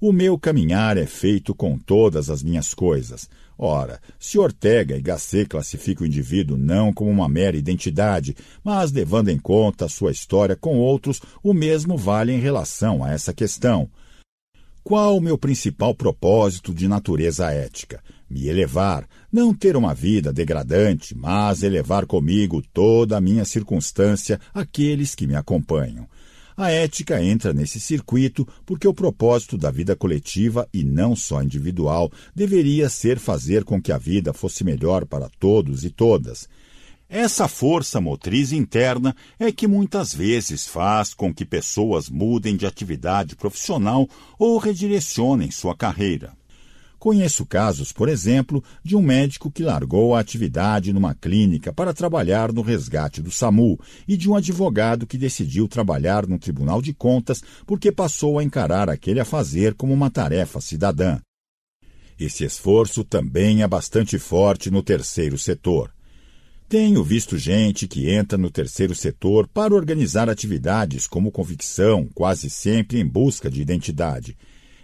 O 0.00 0.12
meu 0.12 0.36
caminhar 0.36 0.96
é 0.96 1.06
feito 1.06 1.54
com 1.54 1.78
todas 1.78 2.28
as 2.28 2.42
minhas 2.42 2.74
coisas. 2.74 3.30
Ora, 3.64 4.00
se 4.18 4.40
Ortega 4.40 4.96
e 4.96 5.00
Gasset 5.00 5.48
classificam 5.48 6.02
o 6.02 6.06
indivíduo 6.08 6.58
não 6.58 6.92
como 6.92 7.08
uma 7.08 7.28
mera 7.28 7.56
identidade, 7.56 8.34
mas 8.64 8.90
levando 8.90 9.28
em 9.28 9.38
conta 9.38 9.88
sua 9.88 10.10
história 10.10 10.56
com 10.56 10.78
outros, 10.78 11.20
o 11.44 11.54
mesmo 11.54 11.96
vale 11.96 12.32
em 12.32 12.40
relação 12.40 13.04
a 13.04 13.12
essa 13.12 13.32
questão. 13.32 13.88
Qual 14.82 15.16
o 15.16 15.20
meu 15.20 15.38
principal 15.38 15.94
propósito 15.94 16.74
de 16.74 16.88
natureza 16.88 17.52
ética? 17.52 18.02
Me 18.28 18.48
elevar, 18.48 19.06
não 19.32 19.54
ter 19.54 19.76
uma 19.76 19.94
vida 19.94 20.32
degradante, 20.32 21.16
mas 21.16 21.62
elevar 21.62 22.04
comigo 22.04 22.60
toda 22.72 23.16
a 23.16 23.20
minha 23.20 23.44
circunstância, 23.44 24.40
aqueles 24.52 25.14
que 25.14 25.24
me 25.24 25.36
acompanham. 25.36 26.08
A 26.56 26.70
ética 26.70 27.22
entra 27.22 27.52
nesse 27.52 27.80
circuito 27.80 28.46
porque 28.66 28.86
o 28.86 28.94
propósito 28.94 29.56
da 29.56 29.70
vida 29.70 29.96
coletiva 29.96 30.68
e 30.72 30.84
não 30.84 31.16
só 31.16 31.42
individual 31.42 32.10
deveria 32.34 32.88
ser 32.88 33.18
fazer 33.18 33.64
com 33.64 33.80
que 33.80 33.92
a 33.92 33.98
vida 33.98 34.32
fosse 34.32 34.62
melhor 34.64 35.06
para 35.06 35.30
todos 35.38 35.84
e 35.84 35.90
todas. 35.90 36.48
Essa 37.08 37.46
força 37.46 38.00
motriz 38.00 38.52
interna 38.52 39.14
é 39.38 39.52
que 39.52 39.66
muitas 39.66 40.14
vezes 40.14 40.66
faz 40.66 41.12
com 41.12 41.32
que 41.32 41.44
pessoas 41.44 42.08
mudem 42.08 42.56
de 42.56 42.64
atividade 42.64 43.36
profissional 43.36 44.08
ou 44.38 44.56
redirecionem 44.56 45.50
sua 45.50 45.76
carreira. 45.76 46.32
Conheço 47.02 47.44
casos, 47.44 47.90
por 47.90 48.08
exemplo, 48.08 48.62
de 48.80 48.94
um 48.94 49.02
médico 49.02 49.50
que 49.50 49.64
largou 49.64 50.14
a 50.14 50.20
atividade 50.20 50.92
numa 50.92 51.16
clínica 51.16 51.72
para 51.72 51.92
trabalhar 51.92 52.52
no 52.52 52.62
resgate 52.62 53.20
do 53.20 53.28
SAMU 53.28 53.76
e 54.06 54.16
de 54.16 54.30
um 54.30 54.36
advogado 54.36 55.04
que 55.04 55.18
decidiu 55.18 55.66
trabalhar 55.66 56.28
no 56.28 56.38
Tribunal 56.38 56.80
de 56.80 56.94
Contas 56.94 57.42
porque 57.66 57.90
passou 57.90 58.38
a 58.38 58.44
encarar 58.44 58.88
aquele 58.88 59.18
a 59.18 59.24
fazer 59.24 59.74
como 59.74 59.92
uma 59.92 60.12
tarefa 60.12 60.60
cidadã. 60.60 61.18
Esse 62.16 62.44
esforço 62.44 63.02
também 63.02 63.64
é 63.64 63.66
bastante 63.66 64.16
forte 64.16 64.70
no 64.70 64.80
terceiro 64.80 65.36
setor. 65.36 65.92
Tenho 66.68 67.02
visto 67.02 67.36
gente 67.36 67.88
que 67.88 68.10
entra 68.10 68.38
no 68.38 68.48
terceiro 68.48 68.94
setor 68.94 69.48
para 69.48 69.74
organizar 69.74 70.30
atividades 70.30 71.08
como 71.08 71.32
convicção, 71.32 72.08
quase 72.14 72.48
sempre 72.48 73.00
em 73.00 73.04
busca 73.04 73.50
de 73.50 73.60
identidade. 73.60 74.36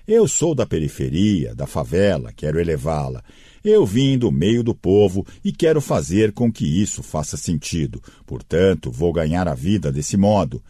Eu 0.09 0.27
sou 0.27 0.55
da 0.55 0.65
periferia, 0.65 1.55
da 1.55 1.67
favela, 1.67 2.33
quero 2.35 2.59
elevá-la. 2.59 3.23
Eu 3.63 3.85
vim 3.85 4.17
do 4.17 4.33
meio 4.33 4.63
do 4.63 4.75
povo 4.75 5.27
e 5.45 5.53
quero 5.53 5.83
fazer 5.83 6.33
com 6.33 6.51
que 6.51 6.65
isso 6.65 7.03
faça 7.03 7.37
sentido. 7.37 8.03
Portanto, 8.25 8.91
vou 8.91 9.13
ganhar 9.13 9.47
a 9.47 9.53
vida 9.53 9.93
desse 9.93 10.17
modo. 10.17 10.63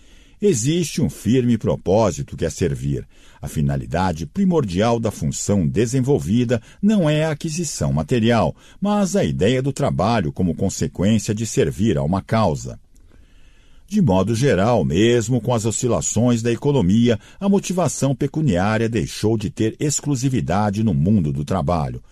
Existe 0.42 1.00
um 1.00 1.08
firme 1.08 1.56
propósito 1.56 2.36
que 2.36 2.44
é 2.44 2.50
servir. 2.50 3.06
A 3.40 3.46
finalidade 3.46 4.26
primordial 4.26 4.98
da 4.98 5.12
função 5.12 5.68
desenvolvida 5.68 6.60
não 6.82 7.08
é 7.08 7.24
a 7.24 7.30
aquisição 7.30 7.92
material, 7.92 8.56
mas 8.80 9.14
a 9.14 9.22
ideia 9.22 9.62
do 9.62 9.72
trabalho 9.72 10.32
como 10.32 10.52
consequência 10.52 11.32
de 11.32 11.46
servir 11.46 11.96
a 11.96 12.02
uma 12.02 12.20
causa. 12.20 12.76
De 13.90 14.02
modo 14.02 14.34
geral, 14.34 14.84
mesmo 14.84 15.40
com 15.40 15.54
as 15.54 15.64
oscilações 15.64 16.42
da 16.42 16.52
economia, 16.52 17.18
a 17.40 17.48
motivação 17.48 18.14
pecuniária 18.14 18.86
deixou 18.86 19.38
de 19.38 19.48
ter 19.48 19.74
exclusividade 19.80 20.84
no 20.84 20.92
mundo 20.92 21.32
do 21.32 21.42
trabalho. 21.42 22.02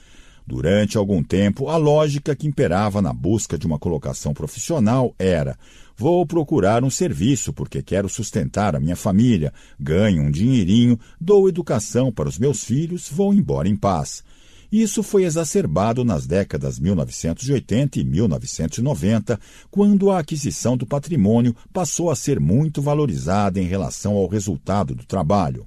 Durante 0.47 0.97
algum 0.97 1.23
tempo, 1.23 1.69
a 1.69 1.77
lógica 1.77 2.35
que 2.35 2.47
imperava 2.47 3.03
na 3.03 3.12
busca 3.12 3.59
de 3.59 3.66
uma 3.66 3.78
colocação 3.78 4.32
profissional 4.32 5.15
era 5.19 5.59
Vou 5.94 6.24
procurar 6.24 6.82
um 6.82 6.89
serviço 6.89 7.53
porque 7.53 7.82
quero 7.82 8.09
sustentar 8.09 8.74
a 8.74 8.81
minha 8.81 8.97
família, 8.97 9.53
ganho 9.78 10.23
um 10.23 10.31
dinheirinho, 10.31 10.98
dou 11.20 11.47
educação 11.47 12.11
para 12.11 12.28
os 12.28 12.39
meus 12.39 12.65
filhos, 12.65 13.11
vou 13.11 13.35
embora 13.35 13.69
em 13.69 13.77
paz. 13.77 14.24
Isso 14.70 15.02
foi 15.02 15.24
exacerbado 15.24 16.05
nas 16.05 16.26
décadas 16.26 16.78
1980 16.78 18.01
e 18.01 18.05
1990, 18.05 19.40
quando 19.70 20.10
a 20.10 20.18
aquisição 20.18 20.76
do 20.76 20.86
patrimônio 20.86 21.55
passou 21.72 22.10
a 22.10 22.16
ser 22.16 22.40
muito 22.40 22.82
valorizada 22.82 23.60
em 23.60 23.66
relação 23.66 24.14
ao 24.14 24.26
resultado 24.26 24.94
do 24.94 25.05
trabalho. 25.05 25.64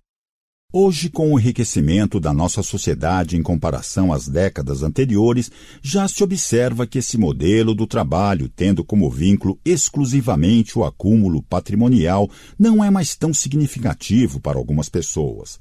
Hoje, 0.72 1.10
com 1.10 1.34
o 1.34 1.40
enriquecimento 1.40 2.20
da 2.20 2.32
nossa 2.32 2.62
sociedade 2.62 3.36
em 3.36 3.42
comparação 3.42 4.14
às 4.14 4.28
décadas 4.28 4.84
anteriores, 4.84 5.52
já 5.82 6.08
se 6.08 6.24
observa 6.24 6.86
que 6.86 7.00
esse 7.00 7.18
modelo 7.18 7.74
do 7.74 7.88
trabalho, 7.88 8.48
tendo 8.48 8.84
como 8.84 9.10
vínculo 9.10 9.60
exclusivamente 9.66 10.78
o 10.78 10.86
acúmulo 10.86 11.42
patrimonial, 11.42 12.30
não 12.58 12.84
é 12.84 12.92
mais 12.92 13.16
tão 13.16 13.34
significativo 13.34 14.40
para 14.40 14.60
algumas 14.60 14.90
pessoas. 14.90 15.58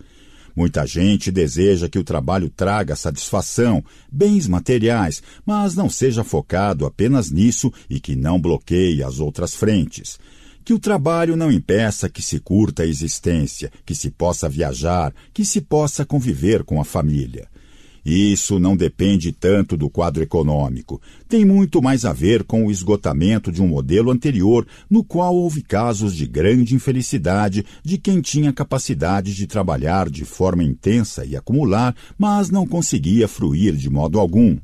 Muita 0.59 0.85
gente 0.85 1.30
deseja 1.30 1.89
que 1.89 2.01
o 2.01 2.02
trabalho 2.02 2.51
traga 2.51 2.97
satisfação, 2.97 3.80
bens 4.10 4.48
materiais, 4.48 5.22
mas 5.47 5.76
não 5.76 5.89
seja 5.89 6.24
focado 6.24 6.85
apenas 6.85 7.30
nisso 7.30 7.72
e 7.89 8.01
que 8.01 8.16
não 8.16 8.40
bloqueie 8.40 9.01
as 9.05 9.20
outras 9.20 9.55
frentes 9.55 10.18
que 10.64 10.74
o 10.74 10.78
trabalho 10.78 11.35
não 11.35 11.51
impeça 11.51 12.10
que 12.10 12.20
se 12.20 12.39
curta 12.39 12.82
a 12.82 12.86
existência, 12.86 13.72
que 13.86 13.94
se 13.94 14.10
possa 14.10 14.51
viajar, 14.51 15.14
que 15.32 15.43
se 15.43 15.62
possa 15.62 16.05
conviver 16.05 16.62
com 16.62 16.78
a 16.78 16.85
família. 16.85 17.48
Isso 18.09 18.59
não 18.59 18.74
depende 18.74 19.32
tanto 19.32 19.76
do 19.76 19.90
quadro 19.90 20.22
econômico. 20.22 20.98
Tem 21.28 21.44
muito 21.44 21.82
mais 21.82 22.06
a 22.06 22.12
ver 22.14 22.43
com 22.43 22.64
o 22.64 22.70
esgotamento 22.70 23.52
de 23.52 23.60
um 23.60 23.68
modelo 23.68 24.10
anterior, 24.10 24.66
no 24.89 25.05
qual 25.05 25.36
houve 25.36 25.60
casos 25.60 26.16
de 26.16 26.26
grande 26.26 26.74
infelicidade 26.74 27.66
de 27.85 27.98
quem 27.98 28.22
tinha 28.22 28.51
capacidade 28.51 29.35
de 29.35 29.47
trabalhar 29.47 30.09
de 30.09 30.24
forma 30.24 30.64
intensa 30.64 31.22
e 31.26 31.36
acumular, 31.36 31.94
mas 32.16 32.48
não 32.48 32.66
conseguia 32.66 33.28
fruir 33.28 33.76
de 33.76 33.90
modo 33.90 34.18
algum. 34.18 34.56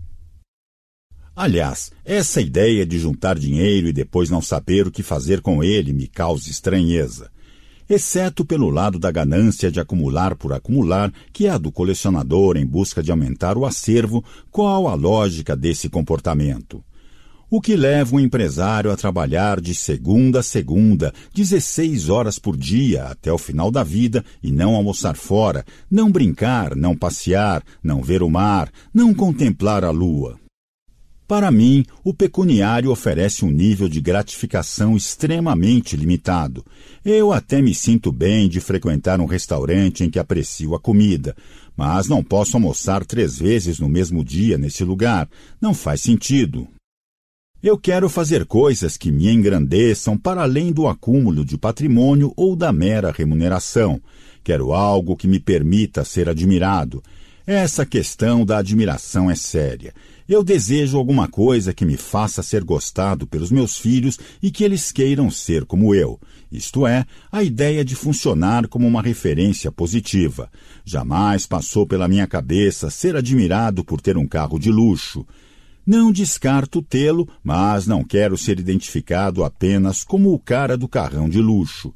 Aliás, 1.37 1.91
essa 2.03 2.41
ideia 2.41 2.87
de 2.87 2.99
juntar 2.99 3.39
dinheiro 3.39 3.89
e 3.89 3.93
depois 3.93 4.31
não 4.31 4.41
saber 4.41 4.87
o 4.87 4.91
que 4.91 5.03
fazer 5.03 5.43
com 5.43 5.63
ele 5.63 5.93
me 5.93 6.07
causa 6.07 6.49
estranheza 6.49 7.34
exceto 7.89 8.45
pelo 8.45 8.71
lado 8.71 8.99
da 8.99 9.11
ganância 9.11 9.71
de 9.71 9.81
acumular 9.81 10.35
por 10.35 10.53
acumular, 10.53 11.13
que 11.33 11.47
é 11.47 11.51
a 11.51 11.59
do 11.59 11.71
colecionador 11.71 12.57
em 12.57 12.67
busca 12.67 13.03
de 13.03 13.11
aumentar 13.11 13.57
o 13.57 13.67
acervo, 13.67 14.25
qual 14.51 14.89
a 14.89 14.95
lógica 14.95 15.57
desse 15.57 15.89
comportamento? 15.89 16.83
O 17.51 17.61
que 17.61 17.77
leva 17.77 18.17
um 18.17 18.21
empresário 18.21 18.91
a 18.91 18.97
trabalhar 18.97 19.61
de 19.61 19.75
segunda 19.75 20.41
a 20.41 20.43
segunda, 20.43 21.13
16 21.35 22.09
horas 22.09 22.39
por 22.39 22.57
dia 22.57 23.05
até 23.05 23.33
o 23.33 23.39
final 23.39 23.71
da 23.71 23.85
vida 23.85 24.25
e 24.43 24.51
não 24.51 24.75
almoçar 24.75 25.15
fora, 25.15 25.65
não 25.91 26.11
brincar, 26.11 26.75
não 26.75 26.97
passear, 26.97 27.63
não 27.83 28.03
ver 28.03 28.23
o 28.23 28.31
mar, 28.31 28.73
não 28.93 29.15
contemplar 29.15 29.85
a 29.85 29.91
lua. 29.91 30.44
Para 31.27 31.51
mim, 31.51 31.85
o 32.03 32.13
pecuniário 32.13 32.91
oferece 32.91 33.47
um 33.47 33.51
nível 33.51 33.89
de 33.89 33.99
gratificação 33.99 34.95
extremamente 34.95 35.97
limitado. 35.97 36.63
Eu 37.03 37.33
até 37.33 37.63
me 37.63 37.75
sinto 37.75 38.13
bem 38.13 38.47
de 38.47 38.61
frequentar 38.61 39.21
um 39.21 39.25
restaurante 39.25 40.05
em 40.05 40.11
que 40.11 40.19
aprecio 40.19 40.75
a 40.75 40.81
comida, 40.81 41.35
mas 41.75 42.09
não 42.09 42.23
posso 42.23 42.59
almoçar 42.59 43.07
três 43.07 43.39
vezes 43.39 43.79
no 43.79 43.89
mesmo 43.89 44.23
dia 44.23 44.59
nesse 44.59 44.85
lugar. 44.85 45.27
Não 45.59 45.73
faz 45.73 46.03
sentido. 46.03 46.69
Eu 47.63 47.79
quero 47.79 48.11
fazer 48.11 48.45
coisas 48.45 48.99
que 48.99 49.11
me 49.11 49.27
engrandeçam 49.27 50.19
para 50.19 50.43
além 50.43 50.71
do 50.71 50.87
acúmulo 50.87 51.43
de 51.43 51.57
patrimônio 51.57 52.35
ou 52.37 52.55
da 52.55 52.71
mera 52.71 53.11
remuneração. 53.11 53.99
Quero 54.45 54.75
algo 54.75 55.17
que 55.17 55.27
me 55.27 55.41
permita 55.41 56.05
ser 56.05 56.29
admirado. 56.29 57.03
Essa 57.47 57.87
questão 57.87 58.45
da 58.45 58.59
admiração 58.59 59.31
é 59.31 59.35
séria. 59.35 59.95
Eu 60.27 60.43
desejo 60.43 60.97
alguma 60.97 61.29
coisa 61.29 61.75
que 61.75 61.85
me 61.85 61.99
faça 61.99 62.43
ser 62.43 62.65
gostado 62.65 63.27
pelos 63.27 63.51
meus 63.51 63.77
filhos 63.77 64.19
e 64.43 64.51
que 64.51 64.65
eles 64.65 64.91
queiram 64.91 65.31
ser 65.31 65.67
como 65.67 65.95
eu. 65.95 66.19
Isto 66.51 66.87
é, 66.87 67.05
a 67.31 67.43
ideia 67.43 67.85
de 67.85 67.95
funcionar 67.95 68.67
como 68.69 68.87
uma 68.87 69.03
referência 69.03 69.71
positiva. 69.71 70.51
Jamais 70.83 71.47
passou 71.47 71.87
pela 71.87 72.09
minha 72.09 72.27
cabeça 72.27 72.89
ser 72.89 73.17
admirado 73.17 73.85
por 73.85 74.01
ter 74.01 74.17
um 74.17 74.27
carro 74.27 74.59
de 74.59 74.71
luxo. 74.71 75.27
Não 75.87 76.11
descarto 76.11 76.81
tê-lo, 76.81 77.29
mas 77.43 77.87
não 77.87 78.03
quero 78.03 78.39
ser 78.39 78.59
identificado 78.59 79.45
apenas 79.45 80.03
como 80.03 80.33
o 80.33 80.39
cara 80.39 80.75
do 80.75 80.89
carrão 80.89 81.29
de 81.29 81.39
luxo. 81.39 81.93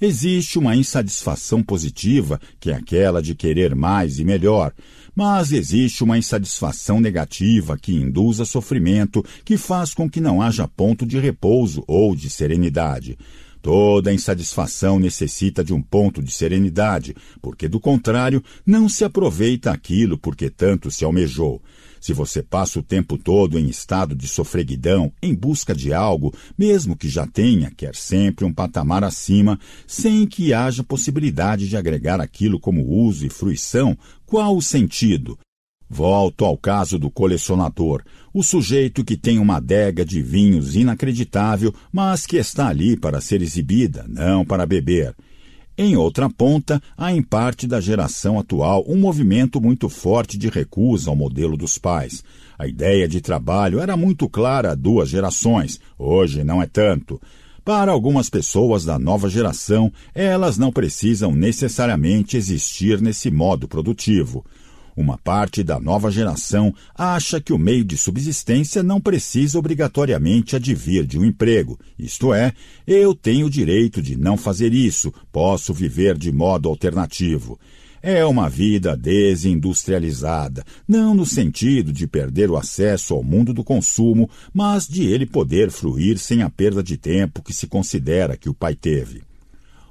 Existe 0.00 0.58
uma 0.58 0.74
insatisfação 0.74 1.62
positiva, 1.62 2.40
que 2.58 2.70
é 2.70 2.74
aquela 2.74 3.20
de 3.20 3.34
querer 3.34 3.74
mais 3.74 4.18
e 4.18 4.24
melhor, 4.24 4.72
mas 5.16 5.50
existe 5.50 6.04
uma 6.04 6.18
insatisfação 6.18 7.00
negativa 7.00 7.78
que 7.78 7.94
induz 7.94 8.38
a 8.38 8.44
sofrimento, 8.44 9.24
que 9.46 9.56
faz 9.56 9.94
com 9.94 10.10
que 10.10 10.20
não 10.20 10.42
haja 10.42 10.68
ponto 10.68 11.06
de 11.06 11.18
repouso 11.18 11.82
ou 11.88 12.14
de 12.14 12.28
serenidade. 12.28 13.16
Toda 13.62 14.12
insatisfação 14.12 15.00
necessita 15.00 15.64
de 15.64 15.72
um 15.72 15.80
ponto 15.80 16.22
de 16.22 16.30
serenidade, 16.30 17.16
porque 17.42 17.66
do 17.66 17.80
contrário, 17.80 18.44
não 18.64 18.88
se 18.88 19.04
aproveita 19.04 19.72
aquilo 19.72 20.18
porque 20.18 20.50
tanto 20.50 20.90
se 20.90 21.04
almejou. 21.04 21.60
Se 22.00 22.12
você 22.12 22.40
passa 22.40 22.78
o 22.78 22.82
tempo 22.84 23.18
todo 23.18 23.58
em 23.58 23.68
estado 23.68 24.14
de 24.14 24.28
sofreguidão, 24.28 25.12
em 25.20 25.34
busca 25.34 25.74
de 25.74 25.92
algo, 25.92 26.32
mesmo 26.56 26.96
que 26.96 27.08
já 27.08 27.26
tenha, 27.26 27.72
quer 27.76 27.96
sempre 27.96 28.44
um 28.44 28.52
patamar 28.52 29.02
acima, 29.02 29.58
sem 29.88 30.24
que 30.24 30.54
haja 30.54 30.84
possibilidade 30.84 31.68
de 31.68 31.76
agregar 31.76 32.20
aquilo 32.20 32.60
como 32.60 32.86
uso 32.86 33.26
e 33.26 33.28
fruição, 33.28 33.98
qual 34.26 34.56
o 34.56 34.62
sentido? 34.62 35.38
Volto 35.88 36.44
ao 36.44 36.58
caso 36.58 36.98
do 36.98 37.08
colecionador, 37.08 38.02
o 38.34 38.42
sujeito 38.42 39.04
que 39.04 39.16
tem 39.16 39.38
uma 39.38 39.58
adega 39.58 40.04
de 40.04 40.20
vinhos 40.20 40.74
inacreditável, 40.74 41.72
mas 41.92 42.26
que 42.26 42.36
está 42.36 42.66
ali 42.66 42.96
para 42.96 43.20
ser 43.20 43.40
exibida, 43.40 44.04
não 44.08 44.44
para 44.44 44.66
beber. 44.66 45.14
Em 45.78 45.94
outra 45.94 46.28
ponta, 46.28 46.82
há 46.96 47.12
em 47.12 47.22
parte 47.22 47.66
da 47.66 47.80
geração 47.80 48.38
atual 48.38 48.84
um 48.88 48.96
movimento 48.96 49.60
muito 49.60 49.88
forte 49.88 50.36
de 50.36 50.48
recusa 50.48 51.10
ao 51.10 51.14
modelo 51.14 51.56
dos 51.56 51.78
pais. 51.78 52.24
A 52.58 52.66
ideia 52.66 53.06
de 53.06 53.20
trabalho 53.20 53.78
era 53.78 53.96
muito 53.96 54.28
clara 54.28 54.72
há 54.72 54.74
duas 54.74 55.08
gerações, 55.08 55.78
hoje 55.98 56.42
não 56.42 56.60
é 56.60 56.66
tanto. 56.66 57.20
Para 57.66 57.90
algumas 57.90 58.30
pessoas 58.30 58.84
da 58.84 58.96
nova 58.96 59.28
geração, 59.28 59.92
elas 60.14 60.56
não 60.56 60.70
precisam 60.70 61.32
necessariamente 61.32 62.36
existir 62.36 63.00
nesse 63.00 63.28
modo 63.28 63.66
produtivo. 63.66 64.46
Uma 64.96 65.18
parte 65.18 65.64
da 65.64 65.80
nova 65.80 66.08
geração 66.08 66.72
acha 66.94 67.40
que 67.40 67.52
o 67.52 67.58
meio 67.58 67.84
de 67.84 67.96
subsistência 67.98 68.84
não 68.84 69.00
precisa 69.00 69.58
obrigatoriamente 69.58 70.54
advir 70.54 71.04
de 71.04 71.18
um 71.18 71.24
emprego. 71.24 71.76
Isto 71.98 72.32
é, 72.32 72.52
eu 72.86 73.12
tenho 73.16 73.46
o 73.46 73.50
direito 73.50 74.00
de 74.00 74.16
não 74.16 74.36
fazer 74.36 74.72
isso, 74.72 75.12
posso 75.32 75.74
viver 75.74 76.16
de 76.16 76.30
modo 76.30 76.68
alternativo. 76.68 77.58
É 78.08 78.24
uma 78.24 78.48
vida 78.48 78.96
desindustrializada, 78.96 80.62
não 80.86 81.12
no 81.12 81.26
sentido 81.26 81.92
de 81.92 82.06
perder 82.06 82.48
o 82.48 82.56
acesso 82.56 83.14
ao 83.14 83.20
mundo 83.24 83.52
do 83.52 83.64
consumo, 83.64 84.30
mas 84.54 84.86
de 84.86 85.02
ele 85.02 85.26
poder 85.26 85.72
fruir 85.72 86.16
sem 86.16 86.40
a 86.40 86.48
perda 86.48 86.84
de 86.84 86.96
tempo 86.96 87.42
que 87.42 87.52
se 87.52 87.66
considera 87.66 88.36
que 88.36 88.48
o 88.48 88.54
pai 88.54 88.76
teve. 88.76 89.24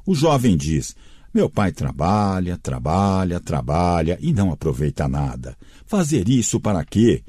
O 0.05 0.15
jovem 0.15 0.55
diz: 0.55 0.95
meu 1.33 1.49
pai 1.49 1.73
trabalha, 1.73 2.57
trabalha, 2.57 3.41
trabalha 3.41 4.17
e 4.21 4.31
não 4.31 4.49
aproveita 4.49 5.09
nada. 5.09 5.57
Fazer 5.85 6.29
isso 6.29 6.57
para 6.57 6.85
quê? 6.85 7.21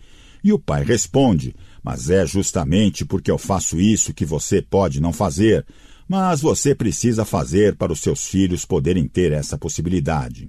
E 0.45 0.53
o 0.53 0.59
pai 0.61 0.85
responde: 0.85 1.53
Mas 1.83 2.11
é 2.11 2.25
justamente 2.25 3.05
porque 3.05 3.29
eu 3.29 3.39
faço 3.39 3.81
isso 3.81 4.15
que 4.15 4.25
você 4.25 4.63
pode 4.63 5.01
não 5.01 5.13
fazer. 5.13 5.67
Mas 6.07 6.41
você 6.41 6.77
precisa 6.77 7.25
fazer 7.25 7.75
para 7.75 7.93
os 7.93 7.99
seus 7.99 8.25
filhos 8.25 8.65
poderem 8.65 9.09
ter 9.09 9.33
essa 9.33 9.59
possibilidade. 9.59 10.49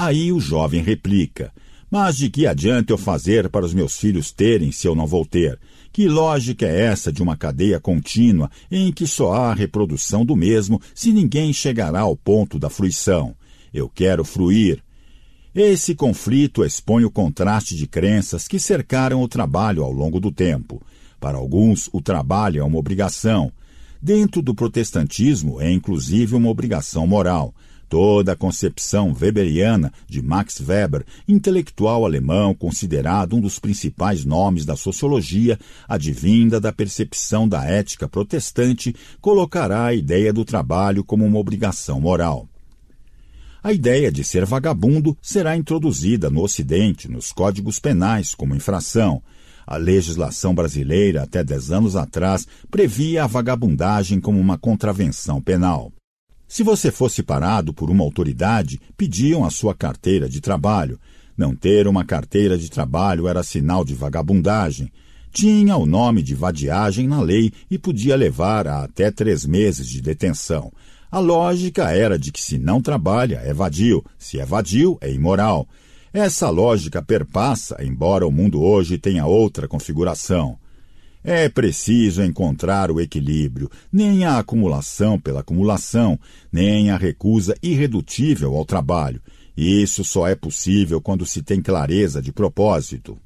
Aí 0.00 0.30
o 0.30 0.38
jovem 0.38 0.80
replica: 0.80 1.52
Mas 1.90 2.18
de 2.18 2.30
que 2.30 2.46
adianta 2.46 2.92
eu 2.92 2.96
fazer 2.96 3.48
para 3.48 3.66
os 3.66 3.74
meus 3.74 3.98
filhos 3.98 4.30
terem 4.30 4.70
se 4.70 4.86
eu 4.86 4.94
não 4.94 5.08
vou 5.08 5.26
ter? 5.26 5.58
Que 5.92 6.06
lógica 6.06 6.64
é 6.64 6.82
essa 6.82 7.10
de 7.10 7.20
uma 7.20 7.36
cadeia 7.36 7.80
contínua 7.80 8.48
em 8.70 8.92
que 8.92 9.08
só 9.08 9.32
há 9.32 9.52
reprodução 9.52 10.24
do 10.24 10.36
mesmo 10.36 10.80
se 10.94 11.12
ninguém 11.12 11.52
chegará 11.52 12.02
ao 12.02 12.14
ponto 12.14 12.60
da 12.60 12.70
fruição? 12.70 13.34
Eu 13.74 13.88
quero 13.88 14.24
fruir. 14.24 14.84
Esse 15.52 15.96
conflito 15.96 16.64
expõe 16.64 17.04
o 17.04 17.10
contraste 17.10 17.74
de 17.74 17.88
crenças 17.88 18.46
que 18.46 18.60
cercaram 18.60 19.20
o 19.20 19.26
trabalho 19.26 19.82
ao 19.82 19.90
longo 19.90 20.20
do 20.20 20.30
tempo. 20.30 20.80
Para 21.18 21.38
alguns, 21.38 21.90
o 21.92 22.00
trabalho 22.00 22.60
é 22.60 22.64
uma 22.64 22.78
obrigação. 22.78 23.50
Dentro 24.00 24.40
do 24.42 24.54
protestantismo, 24.54 25.60
é 25.60 25.72
inclusive 25.72 26.36
uma 26.36 26.50
obrigação 26.50 27.04
moral. 27.04 27.52
Toda 27.88 28.32
a 28.32 28.36
concepção 28.36 29.16
weberiana 29.18 29.90
de 30.06 30.20
Max 30.20 30.60
Weber, 30.60 31.06
intelectual 31.26 32.04
alemão 32.04 32.54
considerado 32.54 33.34
um 33.34 33.40
dos 33.40 33.58
principais 33.58 34.26
nomes 34.26 34.66
da 34.66 34.76
sociologia, 34.76 35.58
advinda 35.88 36.60
da 36.60 36.70
percepção 36.70 37.48
da 37.48 37.64
ética 37.64 38.06
protestante, 38.06 38.94
colocará 39.22 39.86
a 39.86 39.94
ideia 39.94 40.34
do 40.34 40.44
trabalho 40.44 41.02
como 41.02 41.24
uma 41.24 41.38
obrigação 41.38 41.98
moral. 41.98 42.46
A 43.62 43.72
ideia 43.72 44.12
de 44.12 44.22
ser 44.22 44.44
vagabundo 44.44 45.16
será 45.22 45.56
introduzida 45.56 46.28
no 46.28 46.42
Ocidente 46.42 47.10
nos 47.10 47.32
códigos 47.32 47.78
penais 47.78 48.34
como 48.34 48.54
infração. 48.54 49.22
A 49.66 49.76
legislação 49.76 50.54
brasileira, 50.54 51.22
até 51.22 51.42
dez 51.42 51.70
anos 51.70 51.96
atrás, 51.96 52.46
previa 52.70 53.24
a 53.24 53.26
vagabundagem 53.26 54.20
como 54.20 54.38
uma 54.38 54.58
contravenção 54.58 55.40
penal. 55.40 55.92
Se 56.48 56.62
você 56.62 56.90
fosse 56.90 57.22
parado 57.22 57.74
por 57.74 57.90
uma 57.90 58.02
autoridade, 58.02 58.80
pediam 58.96 59.44
a 59.44 59.50
sua 59.50 59.74
carteira 59.74 60.26
de 60.26 60.40
trabalho. 60.40 60.98
Não 61.36 61.54
ter 61.54 61.86
uma 61.86 62.06
carteira 62.06 62.56
de 62.56 62.70
trabalho 62.70 63.28
era 63.28 63.42
sinal 63.42 63.84
de 63.84 63.94
vagabundagem. 63.94 64.90
Tinha 65.30 65.76
o 65.76 65.84
nome 65.84 66.22
de 66.22 66.34
vadiagem 66.34 67.06
na 67.06 67.20
lei 67.20 67.52
e 67.70 67.78
podia 67.78 68.16
levar 68.16 68.66
a 68.66 68.82
até 68.82 69.10
três 69.10 69.44
meses 69.44 69.86
de 69.86 70.00
detenção. 70.00 70.72
A 71.10 71.18
lógica 71.18 71.92
era 71.92 72.18
de 72.18 72.32
que 72.32 72.40
se 72.40 72.58
não 72.58 72.80
trabalha, 72.80 73.40
é 73.44 73.52
vadio, 73.52 74.02
se 74.18 74.40
é 74.40 74.44
vadio, 74.44 74.96
é 75.02 75.12
imoral. 75.12 75.68
Essa 76.12 76.48
lógica 76.48 77.02
perpassa, 77.02 77.76
embora 77.84 78.26
o 78.26 78.32
mundo 78.32 78.62
hoje 78.62 78.96
tenha 78.96 79.26
outra 79.26 79.68
configuração. 79.68 80.58
É 81.22 81.48
preciso 81.48 82.22
encontrar 82.22 82.90
o 82.90 83.00
equilíbrio, 83.00 83.70
nem 83.92 84.24
a 84.24 84.38
acumulação 84.38 85.18
pela 85.18 85.40
acumulação, 85.40 86.18
nem 86.50 86.90
a 86.90 86.96
recusa 86.96 87.56
irredutível 87.62 88.56
ao 88.56 88.64
trabalho. 88.64 89.20
Isso 89.56 90.04
só 90.04 90.28
é 90.28 90.34
possível 90.34 91.00
quando 91.00 91.26
se 91.26 91.42
tem 91.42 91.60
clareza 91.60 92.22
de 92.22 92.32
propósito. 92.32 93.18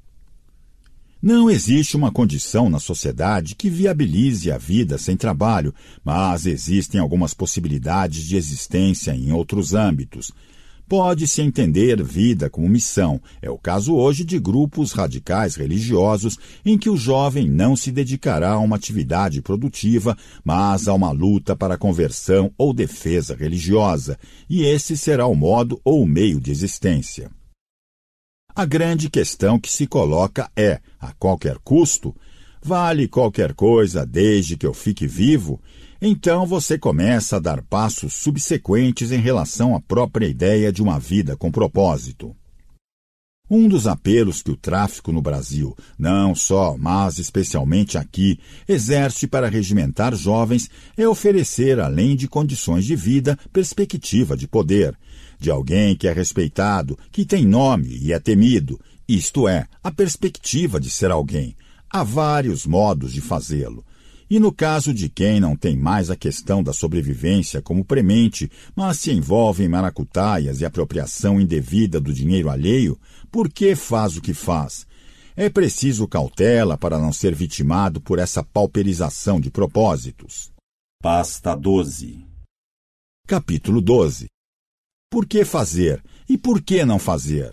Não 1.22 1.48
existe 1.48 1.96
uma 1.96 2.10
condição 2.10 2.68
na 2.68 2.80
sociedade 2.80 3.54
que 3.54 3.70
viabilize 3.70 4.50
a 4.50 4.58
vida 4.58 4.98
sem 4.98 5.16
trabalho, 5.16 5.72
mas 6.04 6.46
existem 6.46 7.00
algumas 7.00 7.32
possibilidades 7.32 8.24
de 8.24 8.36
existência 8.36 9.14
em 9.14 9.30
outros 9.30 9.72
âmbitos. 9.72 10.32
Pode-se 10.92 11.40
entender 11.40 12.02
vida 12.02 12.50
como 12.50 12.68
missão. 12.68 13.18
É 13.40 13.48
o 13.48 13.56
caso 13.56 13.94
hoje 13.94 14.24
de 14.24 14.38
grupos 14.38 14.92
radicais 14.92 15.54
religiosos 15.56 16.38
em 16.66 16.76
que 16.76 16.90
o 16.90 16.98
jovem 16.98 17.48
não 17.48 17.74
se 17.74 17.90
dedicará 17.90 18.50
a 18.50 18.58
uma 18.58 18.76
atividade 18.76 19.40
produtiva, 19.40 20.14
mas 20.44 20.88
a 20.88 20.92
uma 20.92 21.10
luta 21.10 21.56
para 21.56 21.78
conversão 21.78 22.52
ou 22.58 22.74
defesa 22.74 23.34
religiosa, 23.34 24.18
e 24.50 24.64
esse 24.64 24.94
será 24.94 25.26
o 25.26 25.34
modo 25.34 25.80
ou 25.82 26.02
o 26.02 26.06
meio 26.06 26.38
de 26.38 26.50
existência. 26.50 27.30
A 28.54 28.66
grande 28.66 29.08
questão 29.08 29.58
que 29.58 29.72
se 29.72 29.86
coloca 29.86 30.50
é: 30.54 30.78
a 31.00 31.10
qualquer 31.14 31.56
custo? 31.64 32.14
Vale 32.62 33.08
qualquer 33.08 33.54
coisa 33.54 34.04
desde 34.04 34.58
que 34.58 34.66
eu 34.66 34.74
fique 34.74 35.06
vivo? 35.06 35.58
Então 36.04 36.44
você 36.44 36.76
começa 36.76 37.36
a 37.36 37.38
dar 37.38 37.62
passos 37.62 38.14
subsequentes 38.14 39.12
em 39.12 39.20
relação 39.20 39.76
à 39.76 39.80
própria 39.80 40.26
ideia 40.26 40.72
de 40.72 40.82
uma 40.82 40.98
vida 40.98 41.36
com 41.36 41.48
propósito. 41.48 42.34
Um 43.48 43.68
dos 43.68 43.86
apelos 43.86 44.42
que 44.42 44.50
o 44.50 44.56
tráfico 44.56 45.12
no 45.12 45.22
Brasil, 45.22 45.76
não 45.96 46.34
só, 46.34 46.76
mas 46.76 47.18
especialmente 47.18 47.96
aqui, 47.96 48.40
exerce 48.68 49.28
para 49.28 49.48
regimentar 49.48 50.12
jovens 50.16 50.68
é 50.96 51.06
oferecer, 51.06 51.78
além 51.78 52.16
de 52.16 52.26
condições 52.26 52.84
de 52.84 52.96
vida, 52.96 53.38
perspectiva 53.52 54.36
de 54.36 54.48
poder, 54.48 54.98
de 55.38 55.52
alguém 55.52 55.94
que 55.94 56.08
é 56.08 56.12
respeitado, 56.12 56.98
que 57.12 57.24
tem 57.24 57.46
nome 57.46 57.96
e 58.02 58.12
é 58.12 58.18
temido, 58.18 58.80
isto 59.06 59.46
é, 59.46 59.68
a 59.80 59.92
perspectiva 59.92 60.80
de 60.80 60.90
ser 60.90 61.12
alguém. 61.12 61.54
Há 61.88 62.02
vários 62.02 62.66
modos 62.66 63.12
de 63.12 63.20
fazê-lo. 63.20 63.84
E 64.32 64.40
no 64.40 64.50
caso 64.50 64.94
de 64.94 65.10
quem 65.10 65.38
não 65.38 65.54
tem 65.54 65.76
mais 65.76 66.10
a 66.10 66.16
questão 66.16 66.62
da 66.62 66.72
sobrevivência 66.72 67.60
como 67.60 67.84
premente, 67.84 68.50
mas 68.74 68.98
se 68.98 69.12
envolve 69.12 69.62
em 69.62 69.68
maracutaias 69.68 70.62
e 70.62 70.64
apropriação 70.64 71.38
indevida 71.38 72.00
do 72.00 72.14
dinheiro 72.14 72.48
alheio, 72.48 72.98
por 73.30 73.52
que 73.52 73.76
faz 73.76 74.16
o 74.16 74.22
que 74.22 74.32
faz? 74.32 74.86
É 75.36 75.50
preciso 75.50 76.08
cautela 76.08 76.78
para 76.78 76.98
não 76.98 77.12
ser 77.12 77.34
vitimado 77.34 78.00
por 78.00 78.18
essa 78.18 78.42
pauperização 78.42 79.38
de 79.38 79.50
propósitos. 79.50 80.50
Pasta 81.02 81.54
12 81.54 82.24
Capítulo 83.28 83.82
12 83.82 84.28
por 85.10 85.26
que 85.26 85.44
fazer 85.44 86.02
e 86.26 86.38
por 86.38 86.62
que 86.62 86.86
não 86.86 86.98
fazer? 86.98 87.52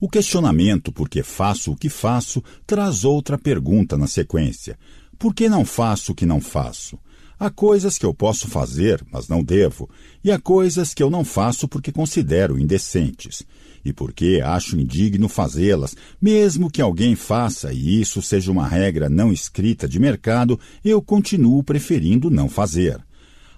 O 0.00 0.08
questionamento 0.08 0.92
por 0.92 1.08
que 1.08 1.24
faço 1.24 1.72
o 1.72 1.76
que 1.76 1.88
faço 1.88 2.40
traz 2.64 3.04
outra 3.04 3.36
pergunta 3.36 3.98
na 3.98 4.06
sequência. 4.06 4.78
Por 5.20 5.34
que 5.34 5.50
não 5.50 5.66
faço 5.66 6.12
o 6.12 6.14
que 6.14 6.24
não 6.24 6.40
faço? 6.40 6.98
Há 7.38 7.50
coisas 7.50 7.98
que 7.98 8.06
eu 8.06 8.14
posso 8.14 8.48
fazer, 8.48 9.04
mas 9.12 9.28
não 9.28 9.44
devo, 9.44 9.86
e 10.24 10.32
há 10.32 10.38
coisas 10.38 10.94
que 10.94 11.02
eu 11.02 11.10
não 11.10 11.26
faço 11.26 11.68
porque 11.68 11.92
considero 11.92 12.58
indecentes, 12.58 13.42
e 13.84 13.92
porque 13.92 14.40
acho 14.42 14.80
indigno 14.80 15.28
fazê-las, 15.28 15.94
mesmo 16.18 16.70
que 16.70 16.80
alguém 16.80 17.14
faça 17.14 17.70
e 17.70 18.00
isso 18.00 18.22
seja 18.22 18.50
uma 18.50 18.66
regra 18.66 19.10
não 19.10 19.30
escrita 19.30 19.86
de 19.86 19.98
mercado, 19.98 20.58
eu 20.82 21.02
continuo 21.02 21.62
preferindo 21.62 22.30
não 22.30 22.48
fazer. 22.48 22.98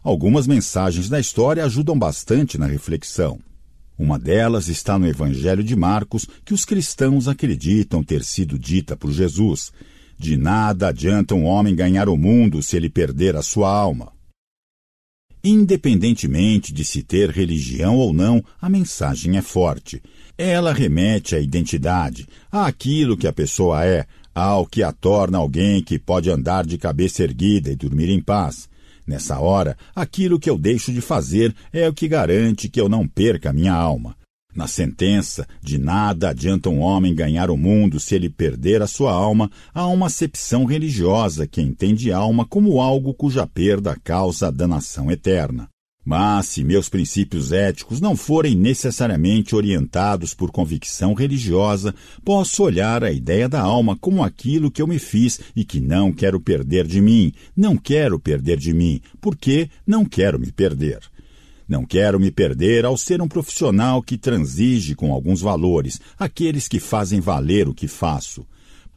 Algumas 0.02 0.48
mensagens 0.48 1.09
da 1.09 1.20
história 1.20 1.64
ajudam 1.64 1.97
bastante 1.97 2.59
na 2.59 2.66
reflexão. 2.66 3.39
Uma 3.97 4.18
delas 4.18 4.66
está 4.66 4.98
no 4.98 5.06
Evangelho 5.06 5.62
de 5.62 5.76
Marcos, 5.76 6.26
que 6.44 6.52
os 6.52 6.64
cristãos 6.64 7.28
acreditam 7.28 8.02
ter 8.02 8.24
sido 8.24 8.59
dita 8.59 8.97
por 8.97 9.12
Jesus. 9.12 9.70
De 10.23 10.36
nada 10.36 10.86
adianta 10.86 11.35
um 11.35 11.47
homem 11.47 11.74
ganhar 11.74 12.09
o 12.09 12.16
mundo 12.16 12.62
se 12.62 12.77
ele 12.77 12.89
perder 12.89 13.35
a 13.35 13.43
sua 13.43 13.69
alma. 13.69 14.12
Independentemente 15.43 16.73
de 16.73 16.85
se 16.85 17.03
ter 17.03 17.28
religião 17.28 17.97
ou 17.97 18.12
não, 18.12 18.40
a 18.61 18.69
mensagem 18.69 19.36
é 19.36 19.43
forte. 19.43 20.01
Ela 20.39 20.73
remete 20.73 21.35
à 21.35 21.40
identidade, 21.40 22.28
àquilo 22.53 23.16
que 23.16 23.27
a 23.27 23.32
pessoa 23.32 23.85
é, 23.85 24.07
ao 24.32 24.65
que 24.65 24.85
a 24.85 24.93
torna 24.93 25.39
alguém 25.39 25.82
que 25.82 25.99
pode 25.99 26.31
andar 26.31 26.65
de 26.65 26.78
cabeça 26.78 27.24
erguida 27.24 27.73
e 27.73 27.74
dormir 27.74 28.09
em 28.09 28.20
paz. 28.20 28.69
Nessa 29.05 29.40
hora, 29.40 29.77
aquilo 29.93 30.39
que 30.39 30.49
eu 30.49 30.57
deixo 30.57 30.93
de 30.93 31.01
fazer 31.01 31.53
é 31.73 31.89
o 31.89 31.93
que 31.93 32.07
garante 32.07 32.69
que 32.69 32.81
eu 32.81 32.89
não 32.89 33.09
perca 33.09 33.53
minha 33.53 33.74
alma. 33.74 34.16
Na 34.55 34.66
sentença, 34.66 35.47
de 35.62 35.79
nada 35.79 36.29
adianta 36.29 36.69
um 36.69 36.81
homem 36.81 37.15
ganhar 37.15 37.51
o 37.51 37.57
mundo 37.57 37.99
se 37.99 38.15
ele 38.15 38.29
perder 38.29 38.83
a 38.83 38.87
sua 38.87 39.12
alma, 39.12 39.51
há 39.73 39.87
uma 39.87 40.07
acepção 40.07 40.65
religiosa 40.65 41.47
que 41.47 41.62
entende 41.62 42.12
alma 42.12 42.45
como 42.45 42.81
algo 42.81 43.15
cuja 43.15 43.47
perda 43.47 43.99
causa 44.05 44.49
a 44.49 44.51
danação 44.51 45.11
eterna. 45.11 45.69
Mas 46.05 46.47
se 46.47 46.65
meus 46.65 46.89
princípios 46.89 47.53
éticos 47.53 48.01
não 48.01 48.16
forem 48.16 48.57
necessariamente 48.57 49.55
orientados 49.55 50.35
por 50.35 50.51
convicção 50.51 51.15
religiosa, 51.15 51.95
posso 52.24 52.65
olhar 52.65 53.05
a 53.05 53.12
ideia 53.12 53.49
da 53.49 53.61
alma 53.61 53.97
como 53.97 54.23
aquilo 54.23 54.70
que 54.70 54.83
eu 54.83 54.87
me 54.87 54.99
fiz 54.99 55.41
e 55.55 55.65
que 55.65 55.81
não 55.81 56.12
quero 56.12 56.41
perder 56.41 56.89
de 56.89 57.01
mim. 57.01 57.33
Não 57.57 57.77
quero 57.77 58.19
perder 58.19 58.59
de 58.59 58.74
mim, 58.74 59.01
porque 59.20 59.70
não 59.87 60.05
quero 60.05 60.41
me 60.41 60.51
perder. 60.51 60.99
Não 61.68 61.84
quero 61.84 62.18
me 62.18 62.30
perder 62.30 62.84
ao 62.84 62.97
ser 62.97 63.20
um 63.22 63.28
profissional 63.28 64.02
que 64.02 64.18
transige 64.18 64.94
com 64.94 65.12
alguns 65.12 65.40
valores, 65.40 66.01
aqueles 66.18 66.68
que 66.68 66.80
fazem 66.80 67.20
valer 67.20 67.68
o 67.68 67.74
que 67.74 67.89
faço. 67.89 68.47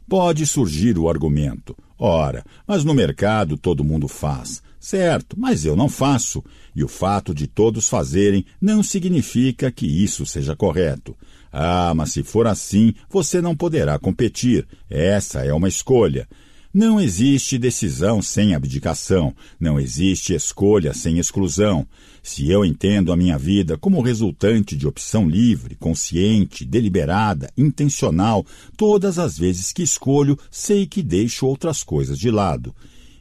Pode 0.08 0.46
surgir 0.46 0.98
o 0.98 1.08
argumento: 1.08 1.76
ora, 1.98 2.44
mas 2.66 2.84
no 2.84 2.94
mercado 2.94 3.56
todo 3.56 3.84
mundo 3.84 4.08
faz. 4.08 4.62
Certo, 4.78 5.36
mas 5.38 5.64
eu 5.64 5.74
não 5.74 5.88
faço, 5.88 6.44
e 6.74 6.84
o 6.84 6.88
fato 6.88 7.34
de 7.34 7.48
todos 7.48 7.88
fazerem 7.88 8.44
não 8.60 8.84
significa 8.84 9.72
que 9.72 9.86
isso 9.86 10.24
seja 10.24 10.54
correto. 10.54 11.16
Ah, 11.52 11.92
mas 11.94 12.12
se 12.12 12.22
for 12.22 12.46
assim, 12.46 12.94
você 13.10 13.40
não 13.40 13.56
poderá 13.56 13.98
competir. 13.98 14.66
Essa 14.88 15.44
é 15.44 15.52
uma 15.52 15.68
escolha. 15.68 16.28
Não 16.72 17.00
existe 17.00 17.56
decisão 17.56 18.20
sem 18.20 18.54
abdicação, 18.54 19.34
não 19.58 19.80
existe 19.80 20.34
escolha 20.34 20.92
sem 20.92 21.18
exclusão. 21.18 21.86
Se 22.26 22.50
eu 22.50 22.64
entendo 22.64 23.12
a 23.12 23.16
minha 23.16 23.38
vida 23.38 23.78
como 23.78 24.02
resultante 24.02 24.76
de 24.76 24.84
opção 24.84 25.28
livre, 25.28 25.76
consciente, 25.76 26.64
deliberada, 26.64 27.48
intencional, 27.56 28.44
todas 28.76 29.16
as 29.16 29.38
vezes 29.38 29.72
que 29.72 29.84
escolho, 29.84 30.36
sei 30.50 30.88
que 30.88 31.04
deixo 31.04 31.46
outras 31.46 31.84
coisas 31.84 32.18
de 32.18 32.28
lado. 32.28 32.74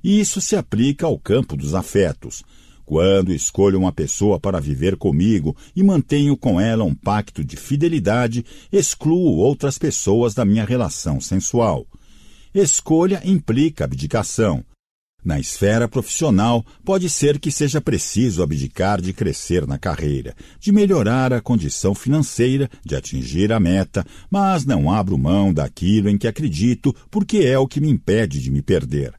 E 0.04 0.20
isso 0.20 0.42
se 0.42 0.56
aplica 0.56 1.06
ao 1.06 1.20
campo 1.20 1.56
dos 1.56 1.76
afetos. 1.76 2.44
Quando 2.84 3.32
escolho 3.32 3.78
uma 3.78 3.94
pessoa 3.94 4.40
para 4.40 4.60
viver 4.60 4.96
comigo 4.96 5.56
e 5.76 5.84
mantenho 5.84 6.36
com 6.36 6.60
ela 6.60 6.84
um 6.84 6.96
pacto 6.96 7.44
de 7.44 7.56
fidelidade, 7.58 8.44
excluo 8.72 9.38
outras 9.38 9.78
pessoas 9.78 10.34
da 10.34 10.44
minha 10.44 10.66
relação 10.66 11.22
sensual. 11.22 11.86
Escolha 12.56 13.22
implica 13.24 13.84
abdicação. 13.84 14.66
Na 15.26 15.40
esfera 15.40 15.88
profissional, 15.88 16.64
pode 16.84 17.10
ser 17.10 17.40
que 17.40 17.50
seja 17.50 17.82
preciso 17.82 18.44
abdicar 18.44 19.02
de 19.02 19.12
crescer 19.12 19.66
na 19.66 19.80
carreira, 19.80 20.36
de 20.60 20.72
melhorar 20.72 21.34
a 21.34 21.42
condição 21.42 21.96
financeira, 21.96 22.70
de 22.86 22.96
atingir 22.96 23.52
a 23.52 23.60
meta, 23.60 24.06
mas 24.30 24.68
não 24.68 24.92
abro 24.92 25.18
mão 25.18 25.52
daquilo 25.52 26.10
em 26.10 26.18
que 26.18 26.28
acredito 26.28 26.96
porque 27.10 27.40
é 27.40 27.58
o 27.58 27.68
que 27.68 27.82
me 27.82 27.90
impede 27.90 28.40
de 28.40 28.52
me 28.52 28.62
perder. 28.62 29.16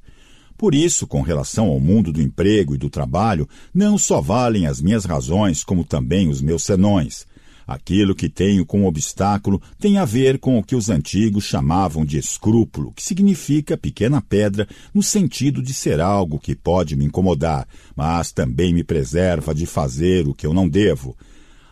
Por 0.56 0.76
isso, 0.76 1.08
com 1.08 1.22
relação 1.22 1.66
ao 1.66 1.80
mundo 1.80 2.12
do 2.12 2.22
emprego 2.22 2.76
e 2.76 2.78
do 2.78 2.88
trabalho, 2.88 3.48
não 3.74 3.98
só 3.98 4.20
valem 4.20 4.68
as 4.68 4.80
minhas 4.80 5.04
razões, 5.04 5.64
como 5.64 5.84
também 5.84 6.28
os 6.28 6.40
meus 6.40 6.62
senões. 6.62 7.26
Aquilo 7.66 8.14
que 8.14 8.28
tenho 8.28 8.64
como 8.64 8.86
obstáculo 8.86 9.60
tem 9.78 9.98
a 9.98 10.04
ver 10.04 10.38
com 10.38 10.56
o 10.56 10.62
que 10.62 10.76
os 10.76 10.88
antigos 10.88 11.44
chamavam 11.44 12.04
de 12.04 12.16
escrúpulo, 12.16 12.92
que 12.92 13.02
significa 13.02 13.76
pequena 13.76 14.20
pedra 14.20 14.68
no 14.94 15.02
sentido 15.02 15.60
de 15.60 15.74
ser 15.74 16.00
algo 16.00 16.38
que 16.38 16.54
pode 16.54 16.94
me 16.94 17.04
incomodar, 17.04 17.66
mas 17.96 18.30
também 18.30 18.72
me 18.72 18.84
preserva 18.84 19.52
de 19.52 19.66
fazer 19.66 20.28
o 20.28 20.34
que 20.34 20.46
eu 20.46 20.54
não 20.54 20.68
devo. 20.68 21.16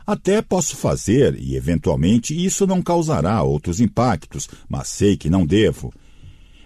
Até 0.04 0.42
posso 0.42 0.76
fazer 0.76 1.38
e, 1.40 1.54
eventualmente, 1.54 2.34
isso 2.34 2.66
não 2.66 2.82
causará 2.82 3.42
outros 3.42 3.80
impactos, 3.80 4.48
mas 4.68 4.88
sei 4.88 5.16
que 5.16 5.30
não 5.30 5.46
devo. 5.46 5.92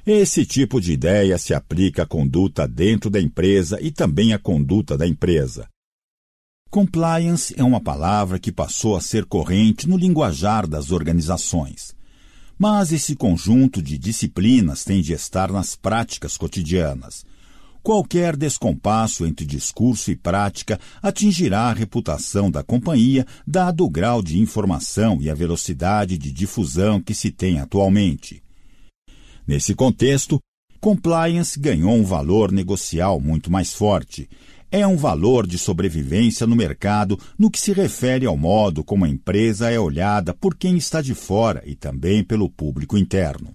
Esse 0.07 0.47
tipo 0.47 0.81
de 0.81 0.93
ideia 0.93 1.37
se 1.37 1.53
aplica 1.53 2.05
à 2.05 2.07
conduta 2.07 2.67
dentro 2.67 3.11
da 3.11 3.21
empresa 3.21 3.79
e 3.81 3.91
também 3.91 4.33
à 4.33 4.39
conduta 4.39 4.97
da 4.97 5.07
empresa. 5.07 5.69
Compliance 6.71 7.55
é 7.57 7.65
uma 7.65 7.81
palavra 7.81 8.39
que 8.39 8.53
passou 8.53 8.95
a 8.95 9.01
ser 9.01 9.25
corrente 9.25 9.89
no 9.89 9.97
linguajar 9.97 10.67
das 10.67 10.93
organizações. 10.93 11.97
Mas 12.59 12.93
esse 12.93 13.17
conjunto 13.17 13.81
de 13.81 13.97
disciplinas 13.97 14.85
tem 14.85 15.01
de 15.01 15.15
estar 15.15 15.51
nas 15.51 15.75
práticas 15.75 16.37
cotidianas. 16.37 17.25
qualquer 17.81 18.37
descompasso 18.37 19.25
entre 19.25 19.47
discurso 19.47 20.11
e 20.11 20.17
prática 20.17 20.79
atingirá 21.01 21.71
a 21.71 21.73
reputação 21.73 22.51
da 22.51 22.63
companhia, 22.63 23.25
dado 23.47 23.83
o 23.83 23.89
grau 23.89 24.21
de 24.21 24.39
informação 24.39 25.23
e 25.23 25.31
a 25.31 25.35
velocidade 25.35 26.19
de 26.19 26.31
difusão 26.31 27.01
que 27.01 27.15
se 27.15 27.31
tem 27.31 27.61
atualmente. 27.61 28.43
Nesse 29.47 29.75
contexto, 29.75 30.39
compliance 30.79 31.59
ganhou 31.59 31.95
um 31.95 32.05
valor 32.05 32.53
negocial 32.53 33.19
muito 33.19 33.51
mais 33.51 33.73
forte. 33.73 34.29
É 34.71 34.87
um 34.87 34.97
valor 34.97 35.47
de 35.47 35.57
sobrevivência 35.57 36.47
no 36.47 36.55
mercado 36.55 37.19
no 37.39 37.51
que 37.51 37.59
se 37.59 37.73
refere 37.73 38.27
ao 38.27 38.37
modo 38.37 38.85
como 38.85 39.07
a 39.07 39.09
empresa 39.09 39.71
é 39.71 39.81
olhada 39.81 40.35
por 40.35 40.55
quem 40.55 40.77
está 40.77 41.01
de 41.01 41.15
fora 41.15 41.63
e 41.65 41.75
também 41.75 42.23
pelo 42.23 42.51
público 42.51 42.99
interno. 42.99 43.55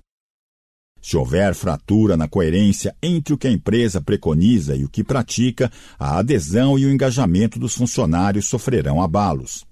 Se 0.99 1.15
houver 1.15 1.53
fratura 1.53 2.17
na 2.17 2.27
coerência 2.27 2.95
entre 3.03 3.31
o 3.31 3.37
que 3.37 3.45
a 3.45 3.51
empresa 3.51 4.01
preconiza 4.01 4.75
e 4.75 4.85
o 4.85 4.89
que 4.89 5.03
pratica, 5.03 5.71
a 5.99 6.17
adesão 6.17 6.79
e 6.79 6.85
o 6.87 6.91
engajamento 6.91 7.59
dos 7.59 7.75
funcionários 7.75 8.45
sofrerão 8.47 8.99
abalos. 8.99 9.65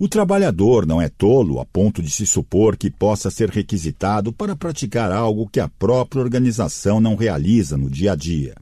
O 0.00 0.08
trabalhador 0.08 0.84
não 0.84 1.00
é 1.00 1.08
tolo 1.08 1.60
a 1.60 1.64
ponto 1.64 2.02
de 2.02 2.10
se 2.10 2.26
supor 2.26 2.76
que 2.76 2.90
possa 2.90 3.30
ser 3.30 3.50
requisitado 3.50 4.32
para 4.32 4.56
praticar 4.56 5.12
algo 5.12 5.48
que 5.48 5.60
a 5.60 5.68
própria 5.68 6.22
organização 6.22 7.00
não 7.00 7.14
realiza 7.14 7.76
no 7.76 7.88
dia 7.88 8.12
a 8.12 8.16
dia. 8.16 8.54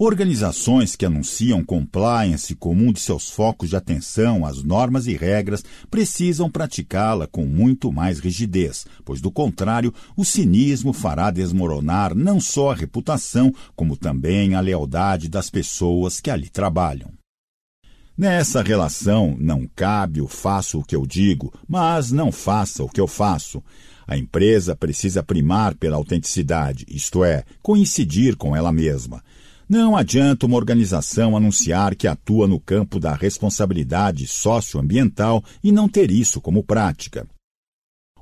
Organizações 0.00 0.94
que 0.94 1.04
anunciam 1.04 1.64
compliance 1.64 2.54
como 2.54 2.84
um 2.84 2.92
de 2.92 3.00
seus 3.00 3.28
focos 3.28 3.68
de 3.68 3.74
atenção 3.74 4.46
às 4.46 4.62
normas 4.62 5.08
e 5.08 5.16
regras 5.16 5.64
precisam 5.90 6.48
praticá-la 6.48 7.26
com 7.26 7.44
muito 7.44 7.90
mais 7.90 8.20
rigidez, 8.20 8.86
pois, 9.04 9.20
do 9.20 9.28
contrário, 9.28 9.92
o 10.16 10.24
cinismo 10.24 10.92
fará 10.92 11.32
desmoronar 11.32 12.14
não 12.14 12.38
só 12.38 12.70
a 12.70 12.76
reputação, 12.76 13.52
como 13.74 13.96
também 13.96 14.54
a 14.54 14.60
lealdade 14.60 15.28
das 15.28 15.50
pessoas 15.50 16.20
que 16.20 16.30
ali 16.30 16.48
trabalham. 16.48 17.10
Nessa 18.16 18.62
relação 18.62 19.36
não 19.36 19.68
cabe 19.74 20.20
o 20.20 20.28
faço 20.28 20.78
o 20.78 20.84
que 20.84 20.94
eu 20.94 21.04
digo, 21.04 21.52
mas 21.66 22.12
não 22.12 22.30
faça 22.30 22.84
o 22.84 22.88
que 22.88 23.00
eu 23.00 23.08
faço. 23.08 23.60
A 24.06 24.16
empresa 24.16 24.76
precisa 24.76 25.24
primar 25.24 25.74
pela 25.74 25.96
autenticidade, 25.96 26.86
isto 26.88 27.24
é, 27.24 27.44
coincidir 27.60 28.36
com 28.36 28.54
ela 28.54 28.70
mesma. 28.70 29.24
Não 29.68 29.94
adianta 29.94 30.46
uma 30.46 30.56
organização 30.56 31.36
anunciar 31.36 31.94
que 31.94 32.08
atua 32.08 32.48
no 32.48 32.58
campo 32.58 32.98
da 32.98 33.12
responsabilidade 33.12 34.26
socioambiental 34.26 35.44
e 35.62 35.70
não 35.70 35.86
ter 35.86 36.10
isso 36.10 36.40
como 36.40 36.64
prática. 36.64 37.28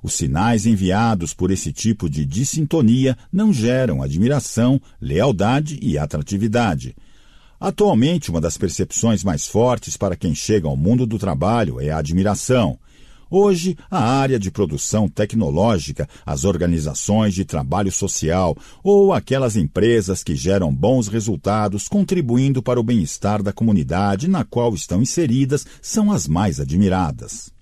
Os 0.03 0.15
sinais 0.15 0.67
enviados 0.67 1.33
por 1.33 1.53
esse 1.53 1.73
tipo 1.73 2.11
de 2.11 2.25
dissintonia 2.25 3.17
não 3.33 3.53
geram 3.53 4.03
admiração, 4.03 4.81
lealdade 5.01 5.79
e 5.81 5.97
atratividade. 5.97 6.97
Atualmente, 7.61 8.29
uma 8.29 8.41
das 8.41 8.59
percepções 8.59 9.23
mais 9.23 9.47
fortes 9.47 9.97
para 9.97 10.17
quem 10.17 10.35
chega 10.35 10.67
ao 10.67 10.77
mundo 10.77 11.07
do 11.07 11.17
trabalho 11.19 11.81
é 11.81 11.91
a 11.91 11.99
admiração. 11.99 12.79
Hoje, 13.39 13.77
a 13.91 14.03
área 14.03 14.39
de 14.39 14.51
produção 14.51 15.11
tecnológica, 15.11 16.09
as 16.25 16.47
organizações 16.47 17.35
de 17.35 17.45
trabalho 17.45 17.93
social 17.93 18.57
ou 18.83 19.13
aquelas 19.13 19.57
empresas 19.57 20.25
que 20.25 20.35
geram 20.35 20.75
bons 20.75 21.07
resultados 21.07 21.87
contribuindo 21.87 22.63
para 22.63 22.81
o 22.81 22.83
bem-estar 22.83 23.43
da 23.43 23.53
comunidade 23.53 24.27
na 24.27 24.43
qual 24.43 24.75
estão 24.75 25.03
inseridas 25.03 25.67
são 25.83 26.11
as 26.11 26.27
mais 26.27 26.61
admiradas. 26.61 27.53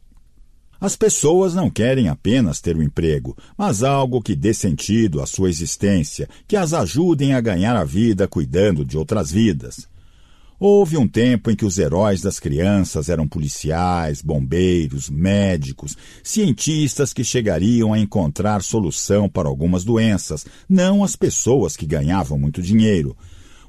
As 0.80 0.94
pessoas 0.94 1.56
não 1.56 1.68
querem 1.68 2.08
apenas 2.08 2.60
ter 2.60 2.76
um 2.76 2.82
emprego, 2.82 3.36
mas 3.58 3.82
algo 3.82 4.22
que 4.22 4.36
dê 4.36 4.54
sentido 4.54 5.20
à 5.20 5.26
sua 5.26 5.50
existência, 5.50 6.28
que 6.46 6.54
as 6.54 6.72
ajudem 6.72 7.34
a 7.34 7.40
ganhar 7.40 7.74
a 7.74 7.82
vida 7.82 8.28
cuidando 8.28 8.84
de 8.84 8.96
outras 8.96 9.32
vidas. 9.32 9.88
Houve 10.58 10.96
um 10.96 11.08
tempo 11.08 11.50
em 11.50 11.56
que 11.56 11.64
os 11.64 11.78
heróis 11.78 12.20
das 12.20 12.38
crianças 12.38 13.08
eram 13.08 13.26
policiais, 13.26 14.22
bombeiros, 14.22 15.10
médicos, 15.10 15.96
cientistas 16.22 17.12
que 17.12 17.24
chegariam 17.24 17.92
a 17.92 17.98
encontrar 17.98 18.62
solução 18.62 19.28
para 19.28 19.48
algumas 19.48 19.84
doenças, 19.84 20.46
não 20.68 21.02
as 21.02 21.16
pessoas 21.16 21.76
que 21.76 21.86
ganhavam 21.86 22.38
muito 22.38 22.62
dinheiro. 22.62 23.16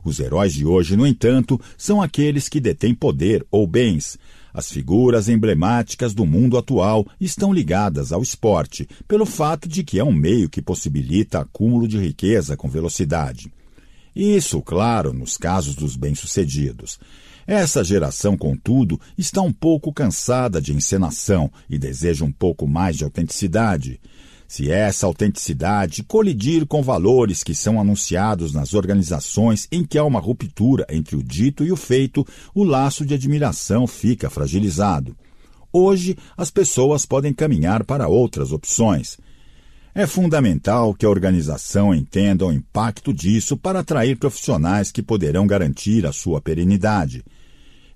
Os 0.04 0.20
heróis 0.20 0.54
de 0.54 0.64
hoje, 0.64 0.96
no 0.96 1.08
entanto, 1.08 1.60
são 1.76 2.00
aqueles 2.00 2.48
que 2.48 2.60
detêm 2.60 2.94
poder 2.94 3.44
ou 3.50 3.66
bens. 3.66 4.20
As 4.54 4.72
figuras 4.72 5.28
emblemáticas 5.28 6.14
do 6.14 6.24
mundo 6.24 6.56
atual 6.56 7.06
estão 7.20 7.52
ligadas 7.52 8.14
ao 8.14 8.22
esporte, 8.22 8.88
pelo 9.08 9.26
fato 9.26 9.68
de 9.68 9.84
que 9.84 9.98
é 9.98 10.04
um 10.04 10.14
meio 10.14 10.48
que 10.48 10.62
possibilita 10.62 11.40
acúmulo 11.40 11.88
de 11.88 11.98
riqueza 11.98 12.56
com 12.56 12.70
velocidade. 12.70 13.52
Isso, 14.16 14.62
claro, 14.62 15.12
nos 15.12 15.38
casos 15.38 15.76
dos 15.76 15.96
bem-sucedidos. 15.96 16.98
Essa 17.46 17.84
geração, 17.84 18.36
contudo, 18.36 19.00
está 19.18 19.42
um 19.42 19.52
pouco 19.52 19.94
cansada 19.94 20.62
de 20.62 20.74
encenação 20.74 21.52
e 21.70 21.78
deseja 21.78 22.26
um 22.26 22.32
pouco 22.32 22.68
mais 22.68 22.96
de 22.96 23.04
autenticidade. 23.04 24.00
Se 24.48 24.72
essa 24.72 25.06
autenticidade 25.06 26.04
colidir 26.04 26.66
com 26.66 26.82
valores 26.82 27.44
que 27.44 27.54
são 27.54 27.80
anunciados 27.80 28.54
nas 28.54 28.74
organizações 28.74 29.68
em 29.72 29.84
que 29.84 29.98
há 29.98 30.04
uma 30.04 30.20
ruptura 30.20 30.86
entre 30.90 31.16
o 31.16 31.24
dito 31.24 31.64
e 31.64 31.72
o 31.72 31.76
feito, 31.76 32.26
o 32.54 32.64
laço 32.64 33.06
de 33.06 33.14
admiração 33.14 33.86
fica 33.86 34.30
fragilizado. 34.30 35.16
Hoje, 35.74 36.16
as 36.38 36.50
pessoas 36.50 37.06
podem 37.06 37.34
caminhar 37.34 37.84
para 37.84 38.08
outras 38.08 38.52
opções. 38.52 39.18
É 39.98 40.06
fundamental 40.06 40.94
que 40.94 41.06
a 41.06 41.10
organização 41.10 41.96
entenda 41.96 42.46
o 42.46 42.52
impacto 42.52 43.14
disso 43.14 43.56
para 43.56 43.80
atrair 43.80 44.18
profissionais 44.18 44.92
que 44.92 45.02
poderão 45.02 45.48
garantir 45.48 46.06
a 46.06 46.12
sua 46.12 46.42
perenidade. 46.42 47.24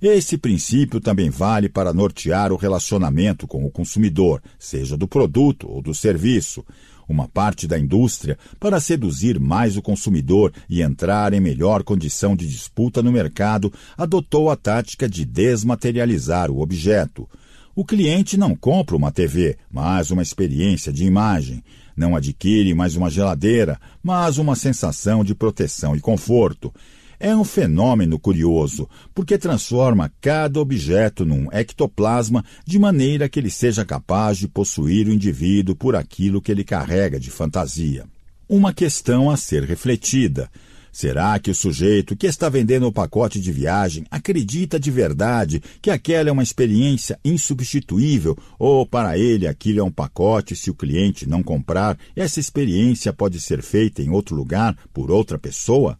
Esse 0.02 0.38
princípio 0.38 1.02
também 1.02 1.30
vale 1.30 1.68
para 1.68 1.94
nortear 1.94 2.54
o 2.54 2.56
relacionamento 2.56 3.46
com 3.46 3.66
o 3.66 3.70
consumidor, 3.70 4.42
seja 4.58 4.96
do 4.96 5.10
produto 5.10 5.70
ou 5.70 5.82
do 5.82 5.94
serviço. 5.94 6.64
Uma 7.06 7.28
parte 7.28 7.68
da 7.68 7.78
indústria, 7.78 8.38
para 8.62 8.80
seduzir 8.80 9.38
mais 9.38 9.76
o 9.76 9.82
consumidor 9.82 10.54
e 10.70 10.82
entrar 10.82 11.34
em 11.34 11.42
melhor 11.42 11.84
condição 11.84 12.34
de 12.34 12.48
disputa 12.48 13.04
no 13.04 13.12
mercado, 13.12 13.74
adotou 13.98 14.50
a 14.50 14.56
tática 14.56 15.10
de 15.10 15.26
desmaterializar 15.26 16.50
o 16.50 16.62
objeto. 16.62 17.28
O 17.76 17.86
cliente 17.86 18.38
não 18.38 18.56
compra 18.56 18.96
uma 18.96 19.12
TV, 19.12 19.58
mas 19.72 20.12
uma 20.12 20.22
experiência 20.22 20.92
de 20.92 21.06
imagem. 21.06 21.64
Não 22.00 22.16
adquire 22.16 22.74
mais 22.74 22.96
uma 22.96 23.10
geladeira, 23.10 23.78
mas 24.02 24.38
uma 24.38 24.56
sensação 24.56 25.22
de 25.22 25.36
proteção 25.36 25.98
e 25.98 26.00
conforto. 26.00 26.74
É 27.20 27.36
um 27.36 27.44
fenômeno 27.44 28.18
curioso, 28.18 28.88
porque 29.14 29.38
transforma 29.38 30.10
cada 30.22 30.62
objeto 30.62 31.26
num 31.26 31.52
ectoplasma 31.52 32.46
de 32.66 32.80
maneira 32.80 33.28
que 33.28 33.38
ele 33.38 33.50
seja 33.50 33.84
capaz 33.84 34.38
de 34.38 34.48
possuir 34.48 35.10
o 35.10 35.12
indivíduo 35.12 35.76
por 35.76 35.94
aquilo 35.94 36.42
que 36.42 36.54
ele 36.54 36.64
carrega 36.64 37.20
de 37.20 37.30
fantasia. 37.30 38.06
Uma 38.48 38.72
questão 38.72 39.30
a 39.30 39.36
ser 39.36 39.66
refletida. 39.66 40.50
Será 40.91 41.38
que 41.40 41.52
o 41.52 41.56
sujeito 41.56 42.16
que 42.16 42.28
está 42.28 42.49
vendendo 42.49 42.88
o 42.88 42.91
pacote 42.91 43.40
de 43.40 43.52
viagem 43.52 44.06
acredita 44.10 44.80
de 44.80 44.90
verdade 44.90 45.61
que 45.82 45.91
aquela 45.91 46.30
é 46.30 46.32
uma 46.32 46.44
experiência 46.44 47.20
insubstituível 47.24 48.38
ou 48.57 48.86
para 48.86 49.18
ele 49.18 49.48
aquilo 49.48 49.80
é 49.80 49.84
um 49.84 49.91
pacote 49.91 50.56
se 50.56 50.70
o 50.70 50.76
cliente 50.76 51.28
não 51.28 51.44
comprar, 51.44 51.98
essa 52.16 52.40
experiência 52.40 53.14
pode 53.14 53.40
ser 53.40 53.61
feita 53.61 54.02
em 54.02 54.10
outro 54.10 54.36
lugar 54.36 54.76
por 54.94 55.11
outra 55.11 55.38
pessoa? 55.38 55.99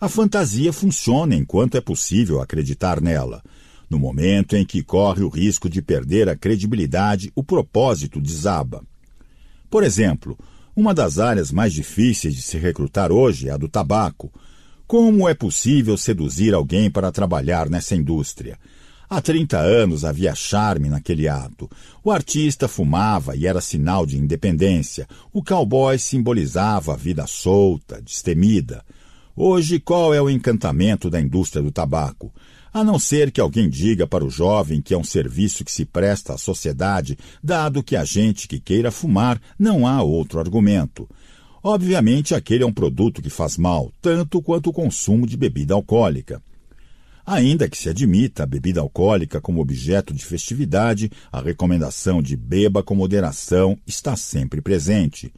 A 0.00 0.08
fantasia 0.08 0.72
funciona 0.72 1.34
enquanto 1.34 1.76
é 1.76 1.80
possível 1.80 2.40
acreditar 2.40 3.00
nela. 3.00 3.42
No 3.88 3.98
momento 3.98 4.56
em 4.56 4.64
que 4.64 4.82
corre 4.82 5.22
o 5.22 5.28
risco 5.28 5.68
de 5.68 5.82
perder 5.82 6.28
a 6.28 6.36
credibilidade, 6.36 7.32
o 7.34 7.42
propósito 7.42 8.20
desaba. 8.20 8.82
Por 9.68 9.82
exemplo, 9.82 10.38
uma 10.80 10.94
das 10.94 11.18
áreas 11.18 11.52
mais 11.52 11.74
difíceis 11.74 12.34
de 12.34 12.40
se 12.40 12.56
recrutar 12.56 13.12
hoje 13.12 13.50
é 13.50 13.52
a 13.52 13.58
do 13.58 13.68
tabaco. 13.68 14.32
Como 14.86 15.28
é 15.28 15.34
possível 15.34 15.94
seduzir 15.94 16.54
alguém 16.54 16.90
para 16.90 17.12
trabalhar 17.12 17.68
nessa 17.68 17.94
indústria? 17.94 18.58
Há 19.08 19.20
30 19.20 19.58
anos 19.58 20.06
havia 20.06 20.34
charme 20.34 20.88
naquele 20.88 21.28
ato. 21.28 21.70
O 22.02 22.10
artista 22.10 22.66
fumava 22.66 23.36
e 23.36 23.46
era 23.46 23.60
sinal 23.60 24.06
de 24.06 24.16
independência. 24.16 25.06
O 25.30 25.44
cowboy 25.44 25.98
simbolizava 25.98 26.94
a 26.94 26.96
vida 26.96 27.26
solta, 27.26 28.00
destemida. 28.00 28.82
Hoje, 29.36 29.80
qual 29.80 30.14
é 30.14 30.22
o 30.22 30.30
encantamento 30.30 31.10
da 31.10 31.20
indústria 31.20 31.62
do 31.62 31.70
tabaco? 31.70 32.32
A 32.72 32.84
não 32.84 32.98
ser 32.98 33.30
que 33.30 33.40
alguém 33.40 33.68
diga 33.68 34.06
para 34.06 34.24
o 34.24 34.30
jovem 34.30 34.80
que 34.80 34.94
é 34.94 34.98
um 34.98 35.04
serviço 35.04 35.64
que 35.64 35.72
se 35.72 35.84
presta 35.84 36.34
à 36.34 36.38
sociedade, 36.38 37.18
dado 37.42 37.82
que 37.82 37.96
a 37.96 38.04
gente 38.04 38.46
que 38.46 38.60
queira 38.60 38.90
fumar 38.90 39.40
não 39.58 39.86
há 39.86 40.02
outro 40.02 40.38
argumento. 40.38 41.08
Obviamente, 41.62 42.34
aquele 42.34 42.62
é 42.62 42.66
um 42.66 42.72
produto 42.72 43.20
que 43.20 43.28
faz 43.28 43.58
mal, 43.58 43.92
tanto 44.00 44.40
quanto 44.40 44.70
o 44.70 44.72
consumo 44.72 45.26
de 45.26 45.36
bebida 45.36 45.74
alcoólica. 45.74 46.42
Ainda 47.26 47.68
que 47.68 47.76
se 47.76 47.88
admita 47.88 48.44
a 48.44 48.46
bebida 48.46 48.80
alcoólica 48.80 49.40
como 49.40 49.60
objeto 49.60 50.14
de 50.14 50.24
festividade, 50.24 51.10
a 51.30 51.40
recomendação 51.40 52.22
de 52.22 52.34
beba 52.34 52.82
com 52.82 52.94
moderação 52.94 53.78
está 53.86 54.16
sempre 54.16 54.62
presente. 54.62 55.32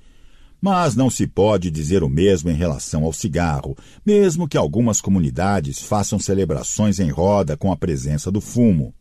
Mas 0.65 0.95
não 0.95 1.11
se 1.11 1.27
pode 1.27 1.73
dizer 1.73 2.05
o 2.05 2.09
mesmo 2.09 2.49
em 2.49 2.55
relação 2.55 3.03
ao 3.03 3.13
cigarro, 3.13 3.77
mesmo 4.07 4.47
que 4.47 4.57
algumas 4.57 5.01
comunidades 5.01 5.83
façam 5.83 6.21
celebrações 6.21 7.01
em 7.01 7.11
roda 7.11 7.57
com 7.57 7.73
a 7.73 7.77
presença 7.77 8.31
do 8.31 8.41
fumo. 8.41 8.95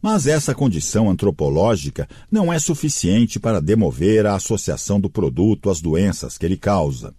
Mas 0.00 0.28
essa 0.28 0.54
condição 0.54 1.10
antropológica 1.10 2.08
não 2.30 2.52
é 2.52 2.58
suficiente 2.60 3.40
para 3.40 3.60
demover 3.60 4.26
a 4.26 4.36
associação 4.36 5.00
do 5.00 5.10
produto 5.10 5.70
às 5.70 5.80
doenças 5.80 6.38
que 6.38 6.46
ele 6.46 6.56
causa. 6.56 7.12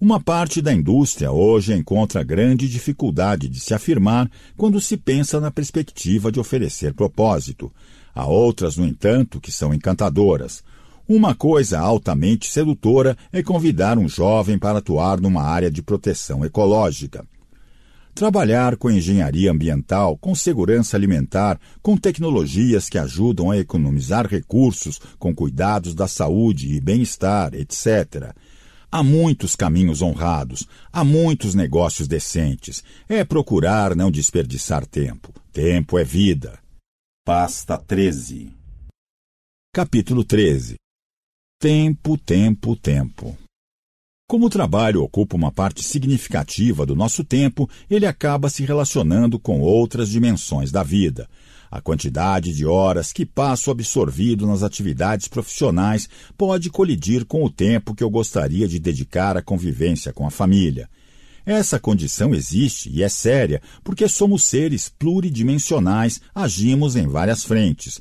Uma 0.00 0.18
parte 0.18 0.60
da 0.60 0.72
indústria 0.72 1.30
hoje 1.30 1.72
encontra 1.72 2.24
grande 2.24 2.68
dificuldade 2.68 3.48
de 3.48 3.60
se 3.60 3.72
afirmar 3.72 4.28
quando 4.56 4.80
se 4.80 4.96
pensa 4.96 5.38
na 5.38 5.52
perspectiva 5.52 6.32
de 6.32 6.40
oferecer 6.40 6.92
propósito. 6.94 7.72
Há 8.12 8.26
outras, 8.26 8.76
no 8.76 8.84
entanto, 8.84 9.40
que 9.40 9.52
são 9.52 9.72
encantadoras. 9.72 10.64
Uma 11.08 11.36
coisa 11.36 11.78
altamente 11.78 12.50
sedutora 12.50 13.16
é 13.32 13.40
convidar 13.40 13.96
um 13.96 14.08
jovem 14.08 14.58
para 14.58 14.78
atuar 14.78 15.20
numa 15.20 15.42
área 15.42 15.70
de 15.70 15.80
proteção 15.80 16.44
ecológica. 16.44 17.24
Trabalhar 18.12 18.76
com 18.76 18.90
engenharia 18.90 19.52
ambiental, 19.52 20.16
com 20.16 20.34
segurança 20.34 20.96
alimentar, 20.96 21.60
com 21.80 21.96
tecnologias 21.96 22.88
que 22.88 22.98
ajudam 22.98 23.52
a 23.52 23.58
economizar 23.58 24.26
recursos, 24.26 24.98
com 25.16 25.32
cuidados 25.32 25.94
da 25.94 26.08
saúde 26.08 26.74
e 26.74 26.80
bem-estar, 26.80 27.54
etc. 27.54 28.34
Há 28.90 29.02
muitos 29.02 29.54
caminhos 29.54 30.02
honrados, 30.02 30.66
há 30.92 31.04
muitos 31.04 31.54
negócios 31.54 32.08
decentes. 32.08 32.82
É 33.08 33.22
procurar 33.22 33.94
não 33.94 34.10
desperdiçar 34.10 34.84
tempo. 34.84 35.32
Tempo 35.52 35.98
é 35.98 36.02
vida. 36.02 36.58
Pasta 37.24 37.78
13. 37.78 38.50
Capítulo 39.72 40.24
13. 40.24 40.76
Tempo, 41.58 42.18
tempo, 42.18 42.76
tempo. 42.76 43.34
Como 44.28 44.44
o 44.44 44.50
trabalho 44.50 45.02
ocupa 45.02 45.36
uma 45.36 45.50
parte 45.50 45.82
significativa 45.82 46.84
do 46.84 46.94
nosso 46.94 47.24
tempo, 47.24 47.66
ele 47.88 48.04
acaba 48.04 48.50
se 48.50 48.62
relacionando 48.62 49.38
com 49.38 49.62
outras 49.62 50.10
dimensões 50.10 50.70
da 50.70 50.82
vida. 50.82 51.26
A 51.70 51.80
quantidade 51.80 52.52
de 52.52 52.66
horas 52.66 53.10
que 53.10 53.24
passo 53.24 53.70
absorvido 53.70 54.46
nas 54.46 54.62
atividades 54.62 55.28
profissionais 55.28 56.06
pode 56.36 56.68
colidir 56.68 57.24
com 57.24 57.42
o 57.42 57.50
tempo 57.50 57.94
que 57.94 58.04
eu 58.04 58.10
gostaria 58.10 58.68
de 58.68 58.78
dedicar 58.78 59.34
à 59.34 59.40
convivência 59.40 60.12
com 60.12 60.26
a 60.26 60.30
família. 60.30 60.90
Essa 61.46 61.80
condição 61.80 62.34
existe 62.34 62.90
e 62.90 63.02
é 63.02 63.08
séria 63.08 63.62
porque 63.82 64.06
somos 64.08 64.44
seres 64.44 64.90
pluridimensionais, 64.90 66.20
agimos 66.34 66.96
em 66.96 67.06
várias 67.06 67.44
frentes. 67.44 67.98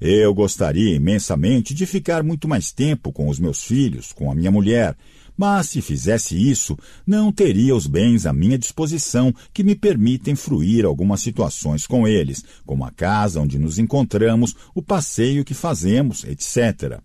Eu 0.00 0.32
gostaria 0.32 0.94
imensamente 0.94 1.74
de 1.74 1.86
ficar 1.86 2.22
muito 2.22 2.46
mais 2.46 2.70
tempo 2.72 3.12
com 3.12 3.28
os 3.28 3.38
meus 3.38 3.62
filhos, 3.62 4.12
com 4.12 4.30
a 4.30 4.34
minha 4.34 4.50
mulher 4.50 4.96
mas 5.38 5.68
se 5.68 5.80
fizesse 5.80 6.36
isso, 6.36 6.76
não 7.06 7.30
teria 7.30 7.76
os 7.76 7.86
bens 7.86 8.26
à 8.26 8.32
minha 8.32 8.58
disposição 8.58 9.32
que 9.54 9.62
me 9.62 9.76
permitem 9.76 10.34
fruir 10.34 10.84
algumas 10.84 11.20
situações 11.20 11.86
com 11.86 12.08
eles, 12.08 12.44
como 12.66 12.84
a 12.84 12.90
casa 12.90 13.40
onde 13.40 13.56
nos 13.56 13.78
encontramos, 13.78 14.56
o 14.74 14.82
passeio 14.82 15.44
que 15.44 15.54
fazemos, 15.54 16.24
etc. 16.24 16.98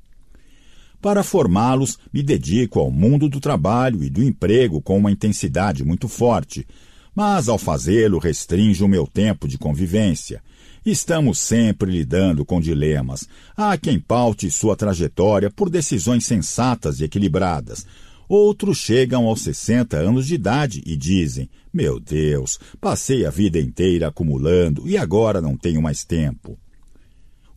Para 0.99 1.22
formá-los, 1.22 1.99
me 2.11 2.24
dedico 2.24 2.80
ao 2.80 2.90
mundo 2.90 3.30
do 3.30 3.40
trabalho 3.40 4.03
e 4.03 4.10
do 4.10 4.24
emprego 4.24 4.82
com 4.82 4.98
uma 4.98 5.11
intensidade 5.11 5.84
muito 5.84 6.07
forte, 6.07 6.65
mas 7.14 7.48
ao 7.48 7.60
fazê-lo 7.60 8.18
restringe 8.18 8.84
o 8.84 8.88
meu 8.88 9.06
tempo 9.06 9.48
de 9.48 9.60
convivência. 9.60 10.41
Estamos 10.85 11.39
sempre 11.39 11.91
lidando 11.91 12.45
com 12.45 12.60
dilemas. 12.60 13.27
Há 13.55 13.77
quem 13.77 13.99
paute 13.99 14.51
sua 14.51 14.76
trajetória 14.76 15.49
por 15.49 15.69
decisões 15.69 16.26
sensatas 16.26 16.99
e 16.99 17.05
equilibradas, 17.05 17.85
Outros 18.27 18.77
chegam 18.77 19.27
aos 19.27 19.41
60 19.41 19.97
anos 19.97 20.26
de 20.26 20.35
idade 20.35 20.81
e 20.85 20.95
dizem: 20.95 21.49
Meu 21.73 21.99
Deus, 21.99 22.60
passei 22.80 23.26
a 23.26 23.30
vida 23.30 23.60
inteira 23.60 24.07
acumulando 24.07 24.88
e 24.88 24.97
agora 24.97 25.41
não 25.41 25.57
tenho 25.57 25.81
mais 25.81 26.03
tempo. 26.03 26.57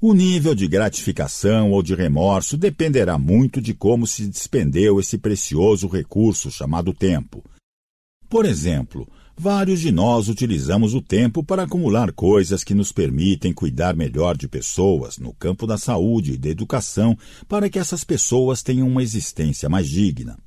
O 0.01 0.13
nível 0.13 0.55
de 0.55 0.69
gratificação 0.69 1.71
ou 1.71 1.83
de 1.83 1.95
remorso 1.95 2.57
dependerá 2.57 3.19
muito 3.19 3.61
de 3.61 3.73
como 3.73 4.07
se 4.07 4.27
despendeu 4.27 5.01
esse 5.01 5.17
precioso 5.17 5.89
recurso 5.89 6.51
chamado 6.51 6.93
tempo. 6.93 7.43
Por 8.29 8.45
exemplo, 8.45 9.09
vários 9.37 9.81
de 9.81 9.93
nós 9.93 10.29
utilizamos 10.29 10.95
o 10.95 11.03
tempo 11.03 11.45
para 11.45 11.65
acumular 11.65 12.11
coisas 12.13 12.65
que 12.65 12.75
nos 12.75 12.91
permitem 12.91 13.53
cuidar 13.53 13.95
melhor 13.95 14.37
de 14.37 14.49
pessoas 14.49 15.19
no 15.19 15.33
campo 15.35 15.67
da 15.67 15.77
saúde 15.77 16.33
e 16.33 16.39
da 16.39 16.49
educação 16.49 17.17
para 17.47 17.69
que 17.69 17.79
essas 17.79 18.03
pessoas 18.03 18.63
tenham 18.63 18.89
uma 18.89 19.03
existência 19.03 19.69
mais 19.69 19.89
digna. 19.89 20.39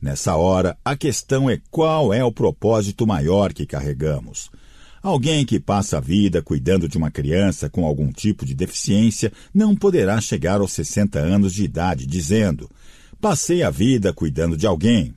Nessa 0.00 0.36
hora, 0.36 0.76
a 0.84 0.96
questão 0.96 1.48
é 1.50 1.60
qual 1.70 2.12
é 2.12 2.24
o 2.24 2.32
propósito 2.32 3.06
maior 3.06 3.52
que 3.52 3.66
carregamos. 3.66 4.50
Alguém 5.02 5.44
que 5.44 5.60
passa 5.60 5.98
a 5.98 6.00
vida 6.00 6.42
cuidando 6.42 6.88
de 6.88 6.98
uma 6.98 7.10
criança 7.10 7.70
com 7.70 7.86
algum 7.86 8.10
tipo 8.10 8.44
de 8.44 8.54
deficiência 8.54 9.32
não 9.54 9.74
poderá 9.74 10.20
chegar 10.20 10.60
aos 10.60 10.72
60 10.72 11.18
anos 11.18 11.54
de 11.54 11.64
idade 11.64 12.06
dizendo: 12.06 12.68
Passei 13.20 13.62
a 13.62 13.70
vida 13.70 14.12
cuidando 14.12 14.56
de 14.56 14.66
alguém. 14.66 15.14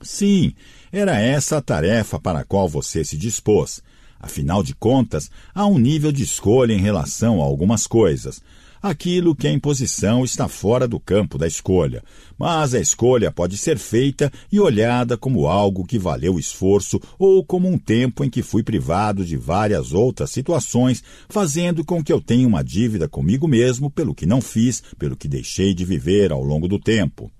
Sim, 0.00 0.54
era 0.92 1.20
essa 1.20 1.58
a 1.58 1.62
tarefa 1.62 2.18
para 2.18 2.40
a 2.40 2.44
qual 2.44 2.68
você 2.68 3.04
se 3.04 3.16
dispôs. 3.16 3.82
Afinal 4.20 4.62
de 4.62 4.74
contas, 4.74 5.30
há 5.54 5.66
um 5.66 5.78
nível 5.78 6.10
de 6.10 6.22
escolha 6.22 6.72
em 6.72 6.80
relação 6.80 7.40
a 7.40 7.44
algumas 7.44 7.86
coisas. 7.86 8.40
Aquilo 8.80 9.34
que 9.34 9.48
é 9.48 9.52
imposição 9.52 10.24
está 10.24 10.46
fora 10.46 10.86
do 10.86 11.00
campo 11.00 11.36
da 11.36 11.48
escolha, 11.48 12.02
mas 12.38 12.74
a 12.74 12.80
escolha 12.80 13.32
pode 13.32 13.56
ser 13.56 13.76
feita 13.76 14.32
e 14.52 14.60
olhada 14.60 15.16
como 15.16 15.48
algo 15.48 15.84
que 15.84 15.98
valeu 15.98 16.34
o 16.34 16.38
esforço 16.38 17.00
ou 17.18 17.44
como 17.44 17.68
um 17.68 17.76
tempo 17.76 18.24
em 18.24 18.30
que 18.30 18.40
fui 18.40 18.62
privado 18.62 19.24
de 19.24 19.36
várias 19.36 19.92
outras 19.92 20.30
situações, 20.30 21.02
fazendo 21.28 21.84
com 21.84 22.02
que 22.02 22.12
eu 22.12 22.20
tenha 22.20 22.46
uma 22.46 22.62
dívida 22.62 23.08
comigo 23.08 23.48
mesmo 23.48 23.90
pelo 23.90 24.14
que 24.14 24.26
não 24.26 24.40
fiz, 24.40 24.80
pelo 24.96 25.16
que 25.16 25.26
deixei 25.26 25.74
de 25.74 25.84
viver 25.84 26.30
ao 26.30 26.42
longo 26.42 26.68
do 26.68 26.78
tempo. 26.78 27.30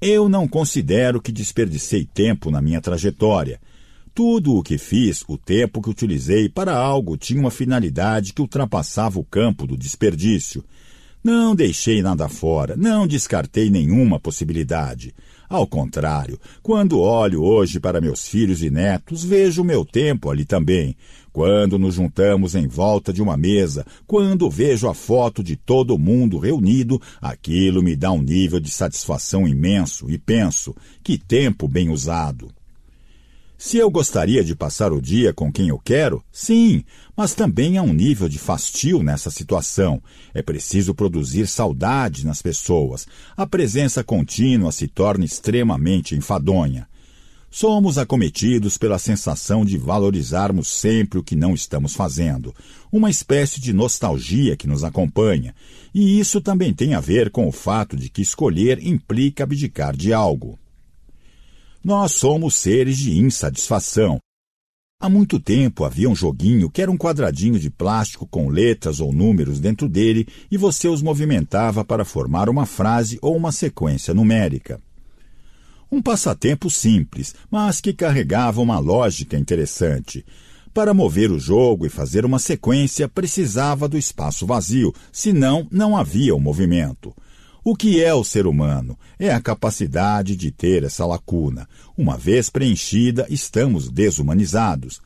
Eu 0.00 0.30
não 0.30 0.48
considero 0.48 1.20
que 1.20 1.30
desperdicei 1.30 2.06
tempo 2.06 2.50
na 2.50 2.62
minha 2.62 2.80
trajetória. 2.80 3.60
Tudo 4.14 4.54
o 4.54 4.62
que 4.62 4.78
fiz, 4.78 5.22
o 5.28 5.36
tempo 5.36 5.82
que 5.82 5.90
utilizei 5.90 6.48
para 6.48 6.74
algo 6.74 7.18
tinha 7.18 7.38
uma 7.38 7.50
finalidade 7.50 8.32
que 8.32 8.40
ultrapassava 8.40 9.20
o 9.20 9.24
campo 9.24 9.66
do 9.66 9.76
desperdício. 9.76 10.64
Não 11.22 11.54
deixei 11.54 12.00
nada 12.00 12.30
fora, 12.30 12.74
não 12.76 13.06
descartei 13.06 13.68
nenhuma 13.68 14.18
possibilidade. 14.18 15.14
Ao 15.50 15.66
contrário, 15.66 16.40
quando 16.62 16.98
olho 16.98 17.42
hoje 17.42 17.78
para 17.78 18.00
meus 18.00 18.26
filhos 18.26 18.62
e 18.62 18.70
netos, 18.70 19.22
vejo 19.22 19.60
o 19.60 19.64
meu 19.64 19.84
tempo 19.84 20.30
ali 20.30 20.46
também. 20.46 20.96
Quando 21.32 21.78
nos 21.78 21.94
juntamos 21.94 22.54
em 22.54 22.66
volta 22.66 23.12
de 23.12 23.22
uma 23.22 23.36
mesa, 23.36 23.86
quando 24.06 24.50
vejo 24.50 24.88
a 24.88 24.94
foto 24.94 25.42
de 25.42 25.56
todo 25.56 25.98
mundo 25.98 26.38
reunido, 26.38 27.00
aquilo 27.20 27.82
me 27.82 27.94
dá 27.94 28.10
um 28.10 28.22
nível 28.22 28.58
de 28.58 28.70
satisfação 28.70 29.46
imenso 29.46 30.10
e 30.10 30.18
penso: 30.18 30.74
que 31.02 31.16
tempo 31.16 31.68
bem 31.68 31.88
usado! 31.88 32.50
Se 33.62 33.76
eu 33.76 33.90
gostaria 33.90 34.42
de 34.42 34.56
passar 34.56 34.90
o 34.90 35.02
dia 35.02 35.34
com 35.34 35.52
quem 35.52 35.68
eu 35.68 35.78
quero, 35.78 36.24
sim, 36.32 36.82
mas 37.14 37.34
também 37.34 37.76
há 37.76 37.82
um 37.82 37.92
nível 37.92 38.26
de 38.26 38.38
fastio 38.38 39.02
nessa 39.02 39.30
situação. 39.30 40.02
É 40.32 40.40
preciso 40.40 40.94
produzir 40.94 41.46
saudade 41.46 42.24
nas 42.24 42.40
pessoas. 42.40 43.06
A 43.36 43.46
presença 43.46 44.02
contínua 44.02 44.72
se 44.72 44.88
torna 44.88 45.26
extremamente 45.26 46.16
enfadonha. 46.16 46.88
Somos 47.52 47.98
acometidos 47.98 48.78
pela 48.78 48.96
sensação 48.96 49.64
de 49.64 49.76
valorizarmos 49.76 50.68
sempre 50.68 51.18
o 51.18 51.22
que 51.22 51.34
não 51.34 51.52
estamos 51.52 51.94
fazendo, 51.94 52.54
uma 52.92 53.10
espécie 53.10 53.60
de 53.60 53.72
nostalgia 53.72 54.56
que 54.56 54.68
nos 54.68 54.84
acompanha, 54.84 55.52
e 55.92 56.20
isso 56.20 56.40
também 56.40 56.72
tem 56.72 56.94
a 56.94 57.00
ver 57.00 57.28
com 57.28 57.48
o 57.48 57.52
fato 57.52 57.96
de 57.96 58.08
que 58.08 58.22
escolher 58.22 58.78
implica 58.86 59.42
abdicar 59.42 59.96
de 59.96 60.12
algo. 60.12 60.56
Nós 61.82 62.12
somos 62.12 62.54
seres 62.54 62.96
de 62.96 63.18
insatisfação. 63.18 64.20
Há 65.00 65.08
muito 65.08 65.40
tempo 65.40 65.84
havia 65.84 66.08
um 66.08 66.14
joguinho 66.14 66.70
que 66.70 66.80
era 66.80 66.90
um 66.90 66.96
quadradinho 66.96 67.58
de 67.58 67.68
plástico 67.68 68.28
com 68.28 68.48
letras 68.48 69.00
ou 69.00 69.12
números 69.12 69.58
dentro 69.58 69.88
dele 69.88 70.28
e 70.50 70.56
você 70.56 70.86
os 70.86 71.02
movimentava 71.02 71.84
para 71.84 72.04
formar 72.04 72.48
uma 72.48 72.66
frase 72.66 73.18
ou 73.20 73.36
uma 73.36 73.50
sequência 73.50 74.14
numérica. 74.14 74.80
Um 75.90 76.00
passatempo 76.00 76.70
simples, 76.70 77.34
mas 77.50 77.80
que 77.80 77.92
carregava 77.92 78.60
uma 78.60 78.78
lógica 78.78 79.36
interessante. 79.36 80.24
Para 80.72 80.94
mover 80.94 81.32
o 81.32 81.38
jogo 81.38 81.84
e 81.84 81.90
fazer 81.90 82.24
uma 82.24 82.38
sequência, 82.38 83.08
precisava 83.08 83.88
do 83.88 83.98
espaço 83.98 84.46
vazio, 84.46 84.94
senão 85.10 85.66
não 85.70 85.96
havia 85.96 86.34
o 86.34 86.40
movimento. 86.40 87.12
O 87.62 87.74
que 87.74 88.02
é 88.02 88.14
o 88.14 88.24
ser 88.24 88.46
humano? 88.46 88.96
É 89.18 89.32
a 89.32 89.40
capacidade 89.40 90.36
de 90.36 90.50
ter 90.50 90.84
essa 90.84 91.04
lacuna. 91.04 91.68
Uma 91.98 92.16
vez 92.16 92.48
preenchida, 92.48 93.26
estamos 93.28 93.90
desumanizados. 93.90 95.00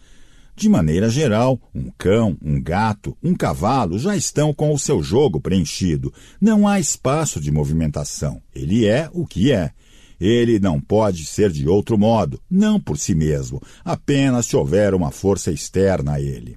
De 0.54 0.68
maneira 0.68 1.08
geral, 1.08 1.58
um 1.74 1.90
cão, 1.98 2.36
um 2.40 2.62
gato, 2.62 3.16
um 3.22 3.34
cavalo 3.34 3.98
já 3.98 4.14
estão 4.14 4.54
com 4.54 4.72
o 4.72 4.78
seu 4.78 5.02
jogo 5.02 5.40
preenchido. 5.40 6.12
Não 6.40 6.68
há 6.68 6.78
espaço 6.78 7.40
de 7.40 7.50
movimentação. 7.50 8.40
Ele 8.54 8.86
é 8.86 9.10
o 9.12 9.26
que 9.26 9.50
é. 9.50 9.72
Ele 10.20 10.58
não 10.58 10.80
pode 10.80 11.24
ser 11.24 11.50
de 11.50 11.68
outro 11.68 11.98
modo, 11.98 12.40
não 12.50 12.80
por 12.80 12.98
si 12.98 13.14
mesmo, 13.14 13.60
apenas 13.84 14.46
se 14.46 14.56
houver 14.56 14.94
uma 14.94 15.10
força 15.10 15.50
externa 15.50 16.14
a 16.14 16.20
ele. 16.20 16.56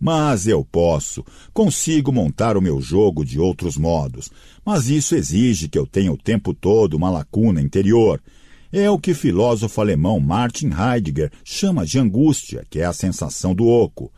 Mas 0.00 0.46
eu 0.46 0.64
posso, 0.64 1.24
consigo 1.52 2.12
montar 2.12 2.56
o 2.56 2.62
meu 2.62 2.80
jogo 2.80 3.24
de 3.24 3.40
outros 3.40 3.76
modos, 3.76 4.30
mas 4.64 4.88
isso 4.88 5.16
exige 5.16 5.68
que 5.68 5.78
eu 5.78 5.86
tenha 5.86 6.12
o 6.12 6.16
tempo 6.16 6.54
todo 6.54 6.94
uma 6.94 7.10
lacuna 7.10 7.60
interior. 7.60 8.22
É 8.70 8.88
o 8.88 8.98
que 8.98 9.10
o 9.10 9.16
filósofo 9.16 9.80
alemão 9.80 10.20
Martin 10.20 10.70
Heidegger 10.70 11.32
chama 11.42 11.84
de 11.84 11.98
angústia, 11.98 12.64
que 12.70 12.78
é 12.78 12.84
a 12.84 12.92
sensação 12.92 13.54
do 13.54 13.66
oco. 13.66 14.12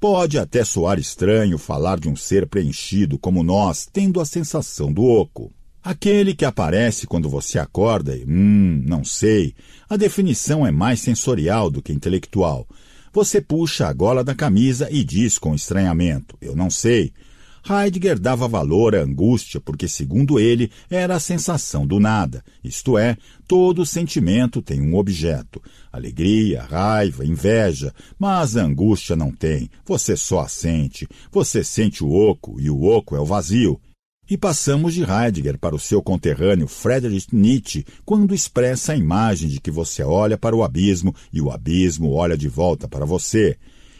Pode 0.00 0.38
até 0.38 0.64
soar 0.64 0.98
estranho 0.98 1.58
falar 1.58 1.98
de 1.98 2.08
um 2.08 2.14
ser 2.14 2.46
preenchido 2.46 3.18
como 3.18 3.42
nós, 3.42 3.86
tendo 3.92 4.20
a 4.20 4.24
sensação 4.24 4.92
do 4.92 5.02
oco. 5.02 5.52
Aquele 5.88 6.34
que 6.34 6.44
aparece 6.44 7.06
quando 7.06 7.30
você 7.30 7.58
acorda 7.58 8.14
e, 8.14 8.22
hum, 8.22 8.82
não 8.84 9.02
sei. 9.02 9.54
A 9.88 9.96
definição 9.96 10.66
é 10.66 10.70
mais 10.70 11.00
sensorial 11.00 11.70
do 11.70 11.80
que 11.80 11.94
intelectual. 11.94 12.68
Você 13.10 13.40
puxa 13.40 13.88
a 13.88 13.92
gola 13.94 14.22
da 14.22 14.34
camisa 14.34 14.86
e 14.90 15.02
diz 15.02 15.38
com 15.38 15.54
estranhamento: 15.54 16.36
Eu 16.42 16.54
não 16.54 16.68
sei. 16.68 17.10
Heidegger 17.66 18.18
dava 18.18 18.46
valor 18.46 18.94
à 18.94 19.00
angústia 19.00 19.62
porque, 19.62 19.88
segundo 19.88 20.38
ele, 20.38 20.70
era 20.90 21.16
a 21.16 21.20
sensação 21.20 21.86
do 21.86 21.98
nada, 21.98 22.44
isto 22.62 22.98
é, 22.98 23.16
todo 23.46 23.86
sentimento 23.86 24.60
tem 24.60 24.82
um 24.82 24.94
objeto. 24.94 25.58
Alegria, 25.90 26.64
raiva, 26.64 27.24
inveja, 27.24 27.94
mas 28.18 28.58
a 28.58 28.62
angústia 28.62 29.16
não 29.16 29.30
tem, 29.30 29.70
você 29.86 30.18
só 30.18 30.40
a 30.40 30.48
sente. 30.48 31.08
Você 31.32 31.64
sente 31.64 32.04
o 32.04 32.12
oco 32.12 32.60
e 32.60 32.68
o 32.68 32.84
oco 32.84 33.16
é 33.16 33.20
o 33.20 33.24
vazio. 33.24 33.80
E 34.30 34.36
passamos 34.36 34.92
de 34.92 35.04
Heidegger 35.04 35.58
para 35.58 35.74
o 35.74 35.78
seu 35.78 36.02
conterrâneo 36.02 36.68
Friedrich 36.68 37.34
Nietzsche, 37.34 37.86
quando 38.04 38.34
expressa 38.34 38.92
a 38.92 38.96
imagem 38.96 39.48
de 39.48 39.58
que 39.58 39.70
você 39.70 40.02
olha 40.02 40.36
para 40.36 40.54
o 40.54 40.62
abismo 40.62 41.14
e 41.32 41.40
o 41.40 41.50
abismo 41.50 42.12
olha 42.12 42.36
de 42.36 42.46
volta 42.46 42.86
para 42.86 43.06
você. 43.06 43.56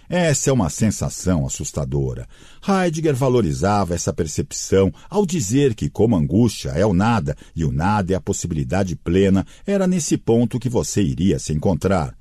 Essa 0.06 0.50
é 0.50 0.52
uma 0.52 0.68
sensação 0.68 1.46
assustadora. 1.46 2.28
Heidegger 2.66 3.14
valorizava 3.14 3.94
essa 3.94 4.12
percepção 4.12 4.92
ao 5.08 5.24
dizer 5.24 5.74
que, 5.74 5.88
como 5.88 6.14
angústia 6.14 6.70
é 6.70 6.84
o 6.84 6.92
nada 6.92 7.34
e 7.56 7.64
o 7.64 7.72
nada 7.72 8.12
é 8.12 8.16
a 8.16 8.20
possibilidade 8.20 8.96
plena, 8.96 9.46
era 9.66 9.86
nesse 9.86 10.18
ponto 10.18 10.58
que 10.58 10.68
você 10.68 11.02
iria 11.02 11.38
se 11.38 11.54
encontrar. 11.54 12.17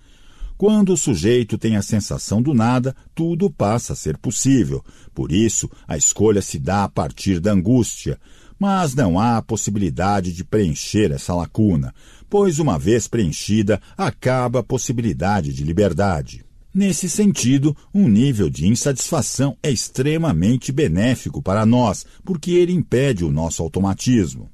Quando 0.58 0.94
o 0.94 0.98
sujeito 0.98 1.56
tem 1.56 1.76
a 1.76 1.84
sensação 1.84 2.42
do 2.42 2.52
nada, 2.52 2.96
tudo 3.14 3.52
passa 3.52 3.94
a 3.94 3.96
ser 3.96 4.18
possível. 4.18 4.84
Por 5.14 5.32
isso, 5.32 5.70
a 5.88 5.96
escolha 5.96 6.42
se 6.42 6.58
dá 6.58 6.84
a 6.84 6.90
partir 6.90 7.40
da 7.40 7.52
angústia. 7.52 8.20
Mas 8.60 8.96
não 8.96 9.20
há 9.20 9.40
possibilidade 9.40 10.34
de 10.34 10.44
preencher 10.44 11.12
essa 11.12 11.36
lacuna, 11.36 11.94
pois, 12.28 12.58
uma 12.58 12.80
vez 12.80 13.08
preenchida, 13.08 13.80
acaba 13.96 14.60
a 14.60 14.64
possibilidade 14.64 15.54
de 15.54 15.64
liberdade. 15.64 16.44
Nesse 16.74 17.08
sentido, 17.08 17.78
um 17.94 18.08
nível 18.08 18.50
de 18.50 18.68
insatisfação 18.68 19.56
é 19.62 19.70
extremamente 19.70 20.72
benéfico 20.72 21.40
para 21.40 21.68
nós, 21.68 22.04
porque 22.26 22.52
ele 22.52 22.74
impede 22.74 23.24
o 23.24 23.32
nosso 23.32 23.62
automatismo. 23.62 24.50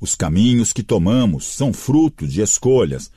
Os 0.00 0.14
caminhos 0.14 0.72
que 0.72 0.82
tomamos 0.82 1.44
são 1.44 1.72
fruto 1.72 2.26
de 2.26 2.40
escolhas, 2.40 3.10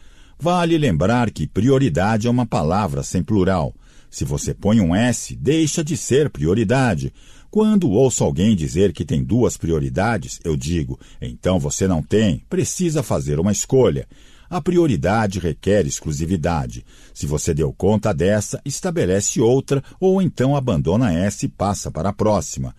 Vale 0.44 0.76
lembrar 0.76 1.30
que 1.30 1.46
prioridade 1.46 2.26
é 2.26 2.30
uma 2.32 2.48
palavra 2.48 3.04
sem 3.04 3.22
plural. 3.22 3.76
Se 4.10 4.26
você 4.26 4.56
põe 4.56 4.82
um 4.82 4.96
S, 4.96 5.36
deixa 5.36 5.84
de 5.84 5.96
ser 5.96 6.32
prioridade. 6.32 7.14
Quando 7.52 7.92
ouço 7.92 8.24
alguém 8.24 8.56
dizer 8.56 8.92
que 8.92 9.06
tem 9.06 9.24
duas 9.24 9.56
prioridades, 9.56 10.40
eu 10.44 10.58
digo: 10.58 11.00
então 11.22 11.60
você 11.60 11.88
não 11.88 12.02
tem, 12.02 12.42
precisa 12.50 13.04
fazer 13.04 13.40
uma 13.40 13.52
escolha. 13.52 14.08
A 14.50 14.60
prioridade 14.60 15.38
requer 15.38 15.86
exclusividade. 15.86 16.84
Se 17.14 17.28
você 17.28 17.54
deu 17.54 17.72
conta 17.72 18.12
dessa, 18.12 18.60
estabelece 18.66 19.40
outra 19.40 19.84
ou 20.00 20.20
então 20.24 20.56
abandona 20.56 21.14
essa 21.14 21.46
e 21.46 21.50
passa 21.50 21.92
para 21.92 22.10
a 22.10 22.14
próxima. 22.14 22.76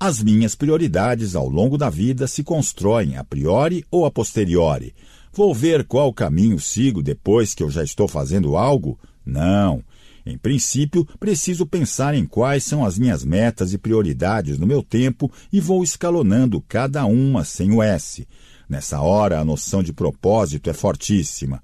As 0.00 0.20
minhas 0.20 0.56
prioridades 0.56 1.36
ao 1.36 1.48
longo 1.48 1.78
da 1.78 1.88
vida 1.88 2.26
se 2.26 2.42
constroem 2.42 3.16
a 3.16 3.22
priori 3.22 3.84
ou 3.88 4.04
a 4.04 4.10
posteriori. 4.10 4.92
Vou 5.34 5.54
ver 5.54 5.84
qual 5.84 6.12
caminho 6.12 6.60
sigo 6.60 7.02
depois 7.02 7.54
que 7.54 7.62
eu 7.62 7.70
já 7.70 7.82
estou 7.82 8.06
fazendo 8.06 8.54
algo? 8.54 8.98
Não. 9.24 9.82
Em 10.26 10.36
princípio, 10.36 11.06
preciso 11.18 11.64
pensar 11.64 12.14
em 12.14 12.26
quais 12.26 12.64
são 12.64 12.84
as 12.84 12.98
minhas 12.98 13.24
metas 13.24 13.72
e 13.72 13.78
prioridades 13.78 14.58
no 14.58 14.66
meu 14.66 14.82
tempo 14.82 15.32
e 15.50 15.58
vou 15.58 15.82
escalonando 15.82 16.60
cada 16.60 17.06
uma 17.06 17.44
sem 17.44 17.72
o 17.72 17.82
S. 17.82 18.28
Nessa 18.68 19.00
hora, 19.00 19.40
a 19.40 19.44
noção 19.44 19.82
de 19.82 19.92
propósito 19.92 20.68
é 20.68 20.74
fortíssima. 20.74 21.62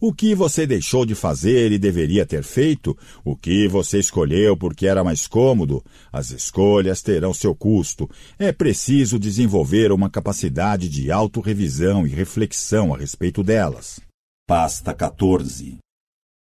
O 0.00 0.14
que 0.14 0.32
você 0.32 0.64
deixou 0.64 1.04
de 1.04 1.16
fazer 1.16 1.72
e 1.72 1.78
deveria 1.78 2.24
ter 2.24 2.44
feito? 2.44 2.96
O 3.24 3.34
que 3.34 3.66
você 3.66 3.98
escolheu 3.98 4.56
porque 4.56 4.86
era 4.86 5.02
mais 5.02 5.26
cômodo? 5.26 5.84
As 6.12 6.30
escolhas 6.30 7.02
terão 7.02 7.34
seu 7.34 7.52
custo. 7.52 8.08
É 8.38 8.52
preciso 8.52 9.18
desenvolver 9.18 9.90
uma 9.90 10.08
capacidade 10.08 10.88
de 10.88 11.10
autorrevisão 11.10 12.06
e 12.06 12.10
reflexão 12.10 12.94
a 12.94 12.96
respeito 12.96 13.42
delas. 13.42 13.98
Pasta 14.46 14.94
14 14.94 15.78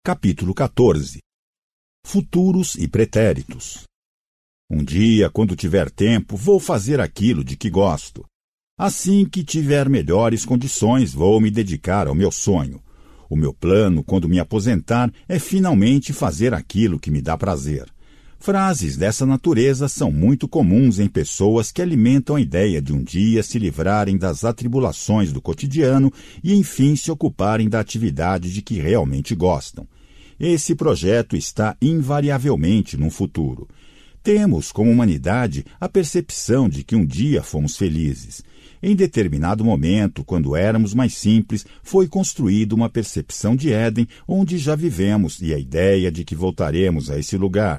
Capítulo 0.05 0.53
14 0.53 1.19
Futuros 2.05 2.75
e 2.75 2.87
pretéritos. 2.87 3.83
Um 4.71 4.81
dia, 4.81 5.29
quando 5.29 5.53
tiver 5.53 5.91
tempo, 5.91 6.37
vou 6.37 6.61
fazer 6.61 7.01
aquilo 7.01 7.43
de 7.43 7.57
que 7.57 7.69
gosto. 7.69 8.25
Assim 8.79 9.25
que 9.25 9.43
tiver 9.43 9.89
melhores 9.89 10.45
condições, 10.45 11.13
vou 11.13 11.41
me 11.41 11.51
dedicar 11.51 12.07
ao 12.07 12.15
meu 12.15 12.31
sonho. 12.31 12.81
O 13.33 13.35
meu 13.35 13.51
plano, 13.51 14.03
quando 14.03 14.29
me 14.29 14.39
aposentar, 14.39 15.11
é 15.27 15.39
finalmente 15.39 16.13
fazer 16.13 16.53
aquilo 16.53 16.99
que 16.99 17.09
me 17.09 17.19
dá 17.19 17.35
prazer. 17.35 17.87
Frases 18.37 18.95
dessa 18.95 19.25
natureza 19.25 19.87
são 19.87 20.11
muito 20.11 20.47
comuns 20.47 20.99
em 20.99 21.07
pessoas 21.07 21.71
que 21.71 21.81
alimentam 21.81 22.35
a 22.35 22.41
ideia 22.41 22.79
de 22.79 22.93
um 22.93 23.03
dia 23.03 23.41
se 23.41 23.57
livrarem 23.57 24.19
das 24.19 24.43
atribulações 24.43 25.33
do 25.33 25.41
cotidiano 25.41 26.13
e, 26.43 26.53
enfim, 26.53 26.95
se 26.95 27.09
ocuparem 27.09 27.67
da 27.67 27.79
atividade 27.79 28.53
de 28.53 28.61
que 28.61 28.75
realmente 28.75 29.33
gostam. 29.33 29.87
Esse 30.39 30.75
projeto 30.75 31.35
está 31.35 31.75
invariavelmente 31.81 32.95
no 32.97 33.09
futuro. 33.09 33.67
Temos, 34.21 34.71
como 34.71 34.91
humanidade, 34.91 35.65
a 35.81 35.89
percepção 35.89 36.69
de 36.69 36.83
que 36.83 36.95
um 36.95 37.03
dia 37.03 37.41
fomos 37.41 37.77
felizes. 37.77 38.43
Em 38.85 38.97
determinado 38.97 39.63
momento, 39.63 40.25
quando 40.25 40.57
éramos 40.57 40.93
mais 40.93 41.13
simples, 41.13 41.65
foi 41.81 42.05
construída 42.05 42.75
uma 42.75 42.89
percepção 42.89 43.55
de 43.55 43.71
Éden 43.71 44.05
onde 44.27 44.57
já 44.57 44.75
vivemos 44.75 45.41
e 45.41 45.53
a 45.53 45.57
ideia 45.57 46.11
de 46.11 46.25
que 46.25 46.35
voltaremos 46.35 47.09
a 47.09 47.17
esse 47.17 47.37
lugar. 47.37 47.77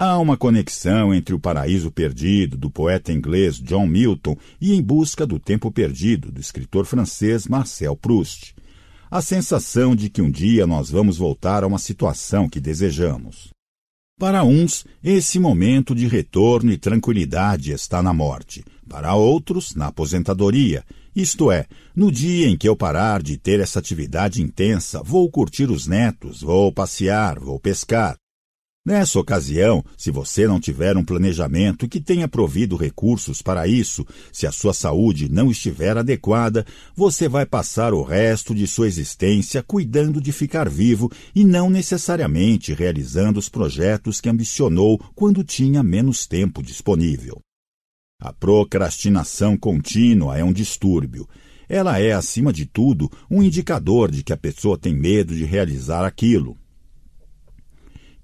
Há 0.00 0.18
uma 0.18 0.34
conexão 0.34 1.12
entre 1.12 1.34
o 1.34 1.38
paraíso 1.38 1.90
perdido 1.90 2.56
do 2.56 2.70
poeta 2.70 3.12
inglês 3.12 3.56
John 3.60 3.86
Milton 3.86 4.34
e 4.58 4.72
Em 4.72 4.82
Busca 4.82 5.26
do 5.26 5.38
Tempo 5.38 5.70
Perdido 5.70 6.32
do 6.32 6.40
escritor 6.40 6.86
francês 6.86 7.46
Marcel 7.46 7.94
Proust. 7.94 8.54
A 9.10 9.20
sensação 9.20 9.94
de 9.94 10.08
que 10.08 10.22
um 10.22 10.30
dia 10.30 10.66
nós 10.66 10.88
vamos 10.88 11.18
voltar 11.18 11.62
a 11.62 11.66
uma 11.66 11.78
situação 11.78 12.48
que 12.48 12.60
desejamos. 12.60 13.50
Para 14.18 14.44
uns, 14.44 14.84
esse 15.02 15.40
momento 15.40 15.92
de 15.92 16.06
retorno 16.06 16.70
e 16.70 16.78
tranquilidade 16.78 17.72
está 17.72 18.00
na 18.00 18.14
morte 18.14 18.64
para 18.88 19.14
outros, 19.16 19.74
na 19.74 19.88
aposentadoria, 19.88 20.84
isto 21.16 21.50
é, 21.50 21.66
no 21.96 22.12
dia 22.12 22.48
em 22.48 22.56
que 22.56 22.68
eu 22.68 22.76
parar 22.76 23.22
de 23.22 23.36
ter 23.36 23.58
essa 23.58 23.80
atividade 23.80 24.40
intensa, 24.40 25.02
vou 25.02 25.28
curtir 25.28 25.68
os 25.68 25.86
netos, 25.86 26.42
vou 26.42 26.72
passear, 26.72 27.40
vou 27.40 27.58
pescar. 27.58 28.16
Nessa 28.86 29.18
ocasião, 29.18 29.82
se 29.96 30.10
você 30.10 30.46
não 30.46 30.60
tiver 30.60 30.94
um 30.94 31.02
planejamento 31.02 31.88
que 31.88 31.98
tenha 31.98 32.28
provido 32.28 32.76
recursos 32.76 33.40
para 33.40 33.66
isso, 33.66 34.06
se 34.30 34.46
a 34.46 34.52
sua 34.52 34.74
saúde 34.74 35.26
não 35.26 35.50
estiver 35.50 35.96
adequada, 35.96 36.66
você 36.94 37.26
vai 37.26 37.46
passar 37.46 37.94
o 37.94 38.02
resto 38.02 38.54
de 38.54 38.66
sua 38.66 38.86
existência 38.86 39.62
cuidando 39.62 40.20
de 40.20 40.32
ficar 40.32 40.68
vivo 40.68 41.10
e 41.34 41.44
não 41.44 41.70
necessariamente 41.70 42.74
realizando 42.74 43.38
os 43.38 43.48
projetos 43.48 44.20
que 44.20 44.28
ambicionou 44.28 44.98
quando 45.14 45.42
tinha 45.42 45.82
menos 45.82 46.26
tempo 46.26 46.62
disponível. 46.62 47.40
A 48.20 48.34
procrastinação 48.34 49.56
contínua 49.56 50.36
é 50.36 50.44
um 50.44 50.52
distúrbio. 50.52 51.26
Ela 51.66 51.98
é, 51.98 52.12
acima 52.12 52.52
de 52.52 52.66
tudo, 52.66 53.10
um 53.30 53.42
indicador 53.42 54.10
de 54.10 54.22
que 54.22 54.32
a 54.34 54.36
pessoa 54.36 54.76
tem 54.76 54.94
medo 54.94 55.34
de 55.34 55.44
realizar 55.44 56.04
aquilo. 56.04 56.58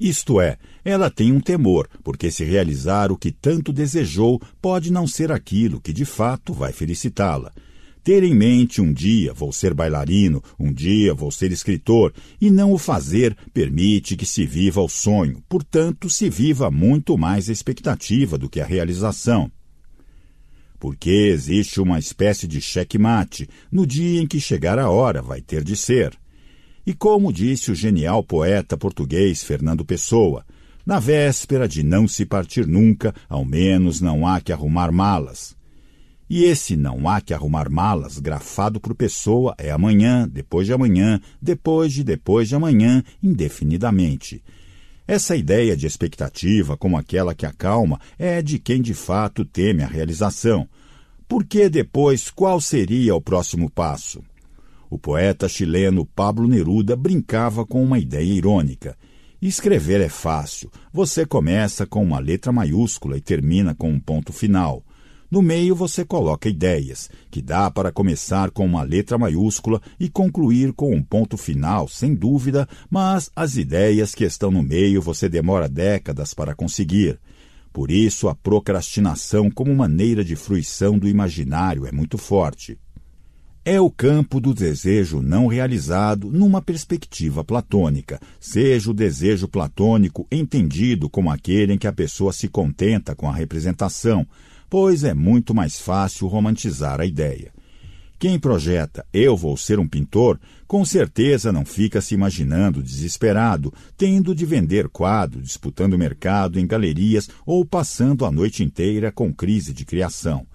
Isto 0.01 0.41
é, 0.41 0.57
ela 0.83 1.11
tem 1.11 1.31
um 1.31 1.41
temor, 1.41 1.87
porque 2.03 2.31
se 2.31 2.43
realizar 2.43 3.13
o 3.13 3.19
que 3.19 3.31
tanto 3.31 3.71
desejou, 3.71 4.41
pode 4.63 4.91
não 4.91 5.07
ser 5.07 5.31
aquilo 5.31 5.79
que 5.79 5.93
de 5.93 6.07
fato 6.07 6.55
vai 6.55 6.73
felicitá-la. 6.73 7.53
Ter 8.03 8.23
em 8.23 8.35
mente 8.35 8.81
um 8.81 8.95
dia 8.95 9.35
vou 9.35 9.53
ser 9.53 9.75
bailarino, 9.75 10.43
um 10.59 10.73
dia 10.73 11.13
vou 11.13 11.31
ser 11.31 11.53
escritor, 11.53 12.15
e 12.41 12.51
não 12.51 12.73
o 12.73 12.79
fazer 12.79 13.37
permite 13.53 14.17
que 14.17 14.25
se 14.25 14.47
viva 14.47 14.81
o 14.81 14.89
sonho, 14.89 15.45
portanto, 15.47 16.09
se 16.09 16.31
viva 16.31 16.71
muito 16.71 17.19
mais 17.19 17.51
a 17.51 17.53
expectativa 17.53 18.39
do 18.39 18.49
que 18.49 18.59
a 18.59 18.65
realização. 18.65 19.53
Porque 20.79 21.11
existe 21.11 21.79
uma 21.79 21.99
espécie 21.99 22.49
de 22.49 22.59
checkmate, 22.59 23.47
no 23.71 23.87
dia 23.87 24.23
em 24.23 24.27
que 24.27 24.41
chegar 24.41 24.79
a 24.79 24.89
hora 24.89 25.21
vai 25.21 25.43
ter 25.43 25.63
de 25.63 25.77
ser. 25.77 26.19
E 26.87 26.95
como 26.95 27.33
disse 27.33 27.71
o 27.71 27.75
genial 27.75 28.23
poeta 28.23 28.77
português 28.77 29.43
Fernando 29.43 29.85
Pessoa, 29.85 30.45
na 30.85 30.99
véspera 30.99 31.69
de 31.69 31.83
não 31.83 32.09
se 32.09 32.25
partir 32.25 32.67
nunca, 32.67 33.15
ao 33.29 33.45
menos 33.45 34.01
não 34.01 34.27
há 34.27 34.41
que 34.41 34.53
arrumar 34.53 34.91
malas. 34.91 35.55
E 36.29 36.45
esse 36.45 36.77
não 36.77 37.09
há 37.09 37.21
que 37.21 37.35
arrumar 37.35 37.69
malas, 37.69 38.19
grafado 38.19 38.81
por 38.81 38.95
pessoa, 38.95 39.55
é 39.59 39.71
amanhã, 39.71 40.29
depois 40.29 40.67
de 40.67 40.73
amanhã, 40.73 41.21
depois 41.43 41.93
de 41.93 42.05
depois 42.05 42.49
de 42.49 42.55
amanhã, 42.55 43.03
indefinidamente. 43.23 44.43
Essa 45.09 45.35
ideia 45.35 45.77
de 45.77 45.89
expectativa, 45.89 46.77
como 46.77 46.97
aquela 46.97 47.35
que 47.35 47.45
acalma, 47.45 48.01
é 48.17 48.41
de 48.41 48.61
quem 48.61 48.81
de 48.81 48.95
fato 48.95 49.45
teme 49.45 49.83
a 49.83 49.89
realização. 49.89 50.69
Porque 51.27 51.69
depois 51.69 52.31
qual 52.31 52.61
seria 52.61 53.15
o 53.17 53.21
próximo 53.21 53.69
passo? 53.69 54.23
O 54.91 54.99
poeta 54.99 55.49
chileno 55.49 56.05
Pablo 56.05 56.49
Neruda 56.49 56.97
brincava 56.97 57.65
com 57.65 57.81
uma 57.81 58.01
ideia 58.01 58.25
irônica. 58.25 58.99
Escrever 59.41 60.01
é 60.01 60.09
fácil. 60.09 60.69
Você 60.93 61.25
começa 61.25 61.87
com 61.87 62.03
uma 62.03 62.19
letra 62.19 62.51
maiúscula 62.51 63.17
e 63.17 63.21
termina 63.21 63.73
com 63.73 63.89
um 63.89 64.01
ponto 64.01 64.33
final. 64.33 64.85
No 65.31 65.41
meio 65.41 65.77
você 65.77 66.05
coloca 66.05 66.49
ideias, 66.49 67.09
que 67.31 67.41
dá 67.41 67.71
para 67.71 67.93
começar 67.93 68.51
com 68.51 68.67
uma 68.67 68.83
letra 68.83 69.17
maiúscula 69.17 69.81
e 69.99 70.09
concluir 70.09 70.73
com 70.73 70.93
um 70.93 71.01
ponto 71.01 71.37
final, 71.37 71.87
sem 71.87 72.13
dúvida, 72.13 72.69
mas 72.91 73.31
as 73.37 73.57
ideias 73.57 74.13
que 74.13 74.25
estão 74.25 74.51
no 74.51 74.61
meio 74.61 75.01
você 75.01 75.29
demora 75.29 75.69
décadas 75.69 76.35
para 76.35 76.53
conseguir. 76.53 77.21
Por 77.73 77.93
isso, 77.93 78.29
a 78.29 78.35
procrastinação 78.35 79.49
como 79.53 79.73
maneira 79.73 80.25
de 80.25 80.35
fruição 80.35 80.99
do 80.99 81.07
imaginário 81.07 81.87
é 81.87 81.93
muito 81.93 82.19
forte. 82.19 82.77
É 83.63 83.79
o 83.79 83.91
campo 83.91 84.41
do 84.41 84.55
desejo 84.55 85.21
não 85.21 85.47
realizado 85.47 86.31
numa 86.31 86.63
perspectiva 86.63 87.45
platônica, 87.45 88.19
seja 88.41 88.91
o 88.91 88.95
desejo 88.95 89.47
platônico 89.47 90.27
entendido 90.33 91.11
como 91.11 91.31
aquele 91.31 91.75
em 91.75 91.79
que 91.79 91.87
a 91.87 91.93
pessoa 91.93 92.33
se 92.33 92.49
contenta 92.49 93.15
com 93.15 93.29
a 93.29 93.35
representação, 93.35 94.27
pois 94.71 95.05
é 95.05 95.13
muito 95.13 95.55
mais 95.55 95.79
fácil 95.79 96.27
romantizar 96.27 97.03
a 97.03 97.05
ideia. 97.05 97.53
Quem 98.19 98.39
projeta 98.39 99.05
eu 99.13 99.37
vou 99.37 99.59
ser 99.59 99.79
um 99.79 99.87
pintor, 99.87 100.41
com 100.67 100.83
certeza 100.83 101.53
não 101.53 101.65
fica 101.67 102.01
se 102.01 102.15
imaginando 102.15 102.83
desesperado, 102.83 103.75
tendo 103.95 104.35
de 104.35 104.47
vender 104.47 104.89
quadro, 104.89 105.43
disputando 105.43 105.99
mercado 105.99 106.59
em 106.59 106.67
galerias 106.67 107.29
ou 107.45 107.63
passando 107.65 108.25
a 108.25 108.31
noite 108.31 108.65
inteira 108.65 109.13
com 109.13 109.35
crise 109.35 109.75
de 109.75 109.85
criação. 109.85 110.47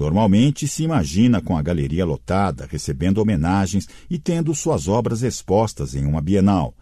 Normalmente 0.00 0.66
se 0.66 0.82
imagina 0.82 1.42
com 1.42 1.58
a 1.58 1.60
galeria 1.60 2.06
lotada, 2.06 2.66
recebendo 2.66 3.18
homenagens 3.18 3.86
e 4.08 4.18
tendo 4.18 4.54
suas 4.54 4.88
obras 4.88 5.20
expostas 5.20 5.94
em 5.94 6.06
uma 6.06 6.22
bienal. 6.22 6.74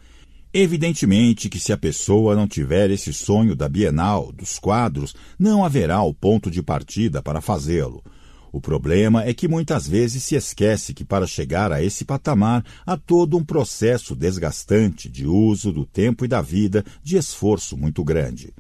Evidentemente 0.55 1.49
que 1.49 1.59
se 1.59 1.73
a 1.73 1.77
pessoa 1.77 2.37
não 2.37 2.47
tiver 2.47 2.93
esse 2.93 3.13
sonho 3.13 3.57
da 3.57 3.69
Bienal, 3.69 4.31
dos 4.31 4.61
quadros, 4.61 5.17
não 5.37 5.65
haverá 5.65 6.01
o 6.01 6.15
ponto 6.15 6.49
de 6.49 6.63
partida 6.63 7.21
para 7.21 7.41
fazê-lo. 7.41 8.05
O 8.53 8.61
problema 8.61 9.25
é 9.25 9.35
que 9.35 9.49
muitas 9.49 9.89
vezes 9.89 10.23
se 10.23 10.37
esquece 10.37 10.95
que 10.95 11.05
para 11.05 11.27
chegar 11.27 11.73
a 11.73 11.83
esse 11.83 12.05
patamar 12.05 12.65
há 12.87 12.97
todo 12.97 13.37
um 13.37 13.43
processo 13.43 14.15
desgastante 14.15 15.09
de 15.09 15.27
uso 15.27 15.73
do 15.73 15.85
tempo 15.85 16.25
e 16.25 16.29
da 16.29 16.41
vida, 16.41 16.85
de 17.03 17.17
esforço 17.17 17.77
muito 17.77 18.05
grande. 18.05 18.55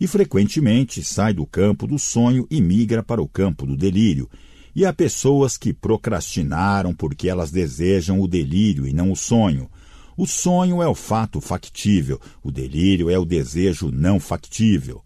E 0.00 0.06
frequentemente 0.06 1.02
sai 1.02 1.32
do 1.32 1.46
campo 1.46 1.86
do 1.86 1.98
sonho 1.98 2.46
e 2.50 2.60
migra 2.60 3.02
para 3.02 3.22
o 3.22 3.28
campo 3.28 3.66
do 3.66 3.76
delírio. 3.76 4.28
E 4.74 4.84
há 4.86 4.92
pessoas 4.92 5.56
que 5.56 5.72
procrastinaram 5.72 6.94
porque 6.94 7.28
elas 7.28 7.50
desejam 7.50 8.20
o 8.20 8.26
delírio 8.26 8.86
e 8.86 8.92
não 8.92 9.12
o 9.12 9.16
sonho 9.16 9.68
o 10.16 10.26
sonho 10.26 10.82
é 10.82 10.86
o 10.86 10.94
fato 10.94 11.40
factível, 11.40 12.20
o 12.42 12.50
delírio 12.50 13.08
é 13.08 13.18
o 13.18 13.24
desejo 13.24 13.90
não 13.90 14.20
factível. 14.20 15.02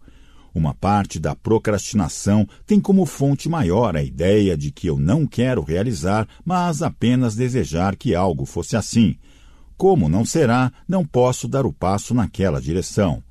Uma 0.53 0.73
parte 0.73 1.19
da 1.19 1.35
procrastinação 1.35 2.47
tem 2.65 2.79
como 2.79 3.05
fonte 3.05 3.47
maior 3.47 3.95
a 3.95 4.03
ideia 4.03 4.57
de 4.57 4.71
que 4.71 4.87
eu 4.87 4.97
não 4.97 5.25
quero 5.25 5.61
realizar, 5.61 6.27
mas 6.43 6.81
apenas 6.81 7.35
desejar 7.35 7.95
que 7.95 8.15
algo 8.15 8.45
fosse 8.45 8.75
assim. 8.75 9.15
Como 9.77 10.09
não 10.09 10.25
será, 10.25 10.71
não 10.87 11.05
posso 11.05 11.47
dar 11.47 11.65
o 11.65 11.71
passo 11.71 12.13
naquela 12.13 12.59
direção. 12.59 13.23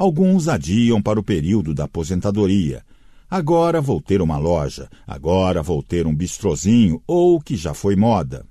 Alguns 0.00 0.48
adiam 0.48 1.02
para 1.02 1.20
o 1.20 1.22
período 1.22 1.74
da 1.74 1.84
aposentadoria. 1.84 2.82
Agora 3.30 3.82
vou 3.82 4.00
ter 4.00 4.22
uma 4.22 4.38
loja, 4.38 4.88
agora 5.06 5.62
vou 5.62 5.82
ter 5.82 6.06
um 6.06 6.14
bistrozinho 6.14 7.02
ou 7.06 7.38
que 7.38 7.54
já 7.54 7.74
foi 7.74 7.96
moda. 7.96 8.46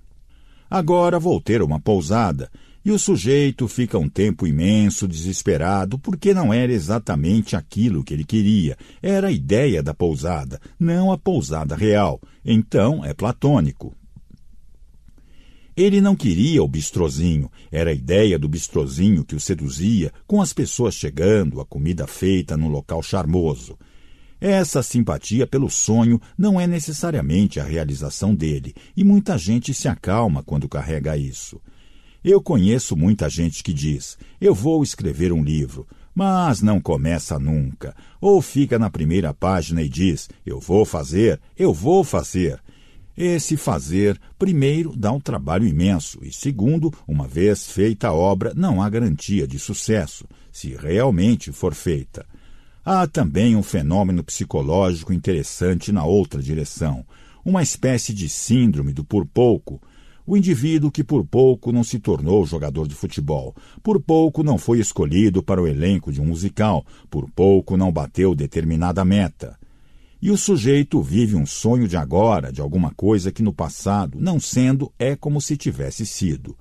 Agora 0.70 1.18
vou 1.18 1.42
ter 1.42 1.64
uma 1.64 1.80
pousada. 1.80 2.52
E 2.86 2.92
o 2.92 3.00
sujeito 3.00 3.68
fica 3.68 3.98
um 3.98 4.08
tempo 4.08 4.46
imenso 4.46 5.08
desesperado 5.08 5.98
porque 5.98 6.36
não 6.36 6.54
era 6.54 6.72
exatamente 6.72 7.56
aquilo 7.56 8.04
que 8.04 8.14
ele 8.14 8.26
queria. 8.26 8.78
Era 9.02 9.30
a 9.30 9.32
ideia 9.32 9.82
da 9.82 9.92
pousada, 9.92 10.62
não 10.80 11.12
a 11.12 11.18
pousada 11.18 11.76
real. 11.76 12.22
Então 12.46 13.04
é 13.04 13.12
platônico. 13.12 13.96
Ele 15.80 16.02
não 16.02 16.14
queria 16.14 16.62
o 16.62 16.68
bistrozinho, 16.68 17.50
era 17.72 17.92
a 17.92 17.94
ideia 17.94 18.38
do 18.38 18.50
bistrozinho 18.50 19.24
que 19.24 19.34
o 19.34 19.40
seduzia, 19.40 20.12
com 20.28 20.42
as 20.42 20.52
pessoas 20.52 20.94
chegando, 20.94 21.62
a 21.62 21.66
comida 21.66 22.06
feita 22.06 22.58
num 22.58 22.68
local 22.68 23.02
charmoso. 23.02 23.78
Essa 24.42 24.84
simpatia 24.84 25.48
pelo 25.48 25.70
sonho 25.70 26.20
não 26.38 26.60
é 26.60 26.68
necessariamente 26.68 27.62
a 27.62 27.64
realização 27.64 28.36
dele, 28.36 28.76
e 28.94 29.06
muita 29.06 29.38
gente 29.38 29.74
se 29.74 29.88
acalma 29.88 30.44
quando 30.44 30.68
carrega 30.68 31.16
isso. 31.16 31.62
Eu 32.22 32.42
conheço 32.42 32.98
muita 32.98 33.30
gente 33.30 33.64
que 33.64 33.72
diz: 33.72 34.18
Eu 34.42 34.54
vou 34.54 34.84
escrever 34.84 35.32
um 35.32 35.42
livro, 35.42 35.88
mas 36.14 36.62
não 36.62 36.82
começa 36.82 37.40
nunca. 37.40 37.96
Ou 38.20 38.42
fica 38.42 38.78
na 38.78 38.90
primeira 38.90 39.34
página 39.34 39.82
e 39.82 39.88
diz: 39.88 40.28
Eu 40.46 40.60
vou 40.60 40.84
fazer, 40.84 41.40
eu 41.58 41.74
vou 41.74 42.04
fazer. 42.04 42.62
Esse 43.22 43.58
fazer, 43.58 44.18
primeiro, 44.38 44.96
dá 44.96 45.12
um 45.12 45.20
trabalho 45.20 45.68
imenso, 45.68 46.20
e 46.24 46.32
segundo, 46.32 46.90
uma 47.06 47.28
vez 47.28 47.70
feita 47.70 48.08
a 48.08 48.14
obra, 48.14 48.54
não 48.56 48.82
há 48.82 48.90
garantia 48.90 49.46
de 49.46 49.60
sucesso, 49.60 50.26
se 50.54 50.74
realmente 50.74 51.52
for 51.52 51.74
feita. 51.74 52.26
Há 52.86 53.06
também 53.08 53.58
um 53.58 53.62
fenômeno 53.62 54.24
psicológico 54.24 55.12
interessante 55.12 55.92
na 55.92 56.06
outra 56.06 56.42
direção, 56.42 57.06
uma 57.44 57.62
espécie 57.62 58.14
de 58.14 58.30
síndrome 58.30 58.94
do 58.94 59.04
por 59.04 59.26
pouco. 59.26 59.82
O 60.26 60.38
indivíduo 60.38 60.90
que 60.90 61.04
por 61.04 61.26
pouco 61.26 61.74
não 61.74 61.84
se 61.84 62.00
tornou 62.00 62.46
jogador 62.46 62.88
de 62.88 62.96
futebol, 62.96 63.54
por 63.84 64.02
pouco 64.02 64.44
não 64.44 64.58
foi 64.58 64.80
escolhido 64.80 65.44
para 65.44 65.62
o 65.62 65.68
elenco 65.68 66.10
de 66.10 66.22
um 66.22 66.26
musical, 66.26 66.86
por 67.10 67.30
pouco 67.32 67.76
não 67.76 67.92
bateu 67.92 68.34
determinada 68.34 69.04
meta. 69.04 69.59
E 70.22 70.32
o 70.32 70.38
sujeito 70.38 71.02
vive 71.02 71.36
um 71.36 71.46
sonho 71.46 71.88
de 71.88 71.96
agora, 71.96 72.52
de 72.52 72.60
alguma 72.60 72.92
coisa 72.92 73.32
que 73.32 73.42
no 73.42 73.54
passado, 73.54 74.20
não 74.20 74.40
sendo, 74.40 74.92
é 75.00 75.16
como 75.16 75.40
se 75.40 75.56
tivesse 75.56 76.06
sido. 76.06 76.58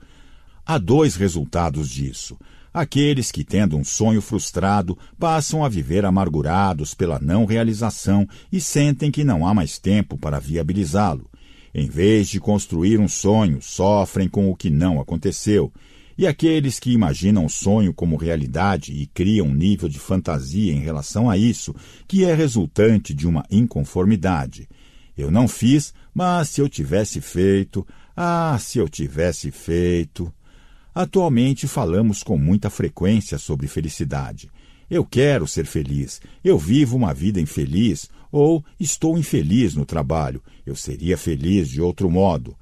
Há 0.64 0.78
dois 0.78 1.16
resultados 1.16 1.90
disso. 1.90 2.38
Aqueles 2.72 3.32
que, 3.32 3.42
tendo 3.42 3.76
um 3.76 3.82
sonho 3.82 4.22
frustrado, 4.22 4.96
passam 5.18 5.64
a 5.64 5.68
viver 5.68 6.04
amargurados 6.04 6.94
pela 6.94 7.18
não 7.18 7.44
realização 7.44 8.28
e 8.52 8.60
sentem 8.60 9.10
que 9.10 9.24
não 9.24 9.44
há 9.44 9.52
mais 9.52 9.78
tempo 9.78 10.16
para 10.16 10.38
viabilizá-lo. 10.38 11.28
Em 11.74 11.88
vez 11.88 12.28
de 12.28 12.38
construir 12.38 13.00
um 13.00 13.08
sonho, 13.08 13.60
sofrem 13.60 14.28
com 14.28 14.50
o 14.50 14.54
que 14.56 14.70
não 14.70 15.00
aconteceu. 15.00 15.72
E 16.18 16.26
aqueles 16.26 16.80
que 16.80 16.90
imaginam 16.90 17.46
o 17.46 17.48
sonho 17.48 17.94
como 17.94 18.16
realidade 18.16 18.92
e 18.92 19.06
criam 19.06 19.46
um 19.46 19.54
nível 19.54 19.88
de 19.88 20.00
fantasia 20.00 20.72
em 20.72 20.80
relação 20.80 21.30
a 21.30 21.38
isso, 21.38 21.72
que 22.08 22.24
é 22.24 22.34
resultante 22.34 23.14
de 23.14 23.24
uma 23.24 23.46
inconformidade. 23.48 24.68
Eu 25.16 25.30
não 25.30 25.46
fiz, 25.46 25.94
mas 26.12 26.48
se 26.48 26.60
eu 26.60 26.68
tivesse 26.68 27.20
feito, 27.20 27.86
ah, 28.16 28.58
se 28.60 28.78
eu 28.78 28.88
tivesse 28.88 29.52
feito. 29.52 30.32
Atualmente 30.92 31.68
falamos 31.68 32.24
com 32.24 32.36
muita 32.36 32.68
frequência 32.68 33.38
sobre 33.38 33.68
felicidade. 33.68 34.50
Eu 34.90 35.04
quero 35.04 35.46
ser 35.46 35.66
feliz. 35.66 36.20
Eu 36.42 36.58
vivo 36.58 36.96
uma 36.96 37.14
vida 37.14 37.40
infeliz 37.40 38.10
ou 38.32 38.64
estou 38.80 39.16
infeliz 39.16 39.76
no 39.76 39.84
trabalho. 39.84 40.42
Eu 40.66 40.74
seria 40.74 41.16
feliz 41.16 41.68
de 41.68 41.80
outro 41.80 42.10
modo. 42.10 42.56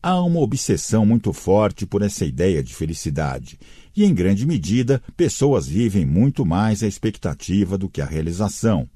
Há 0.00 0.22
uma 0.22 0.38
obsessão 0.38 1.04
muito 1.04 1.32
forte 1.32 1.84
por 1.84 2.02
essa 2.02 2.24
ideia 2.24 2.62
de 2.62 2.72
felicidade, 2.72 3.58
e 3.96 4.04
em 4.04 4.14
grande 4.14 4.46
medida 4.46 5.02
pessoas 5.16 5.66
vivem 5.66 6.06
muito 6.06 6.46
mais 6.46 6.84
a 6.84 6.86
expectativa 6.86 7.76
do 7.76 7.88
que 7.88 8.00
a 8.00 8.06
realização. 8.06 8.88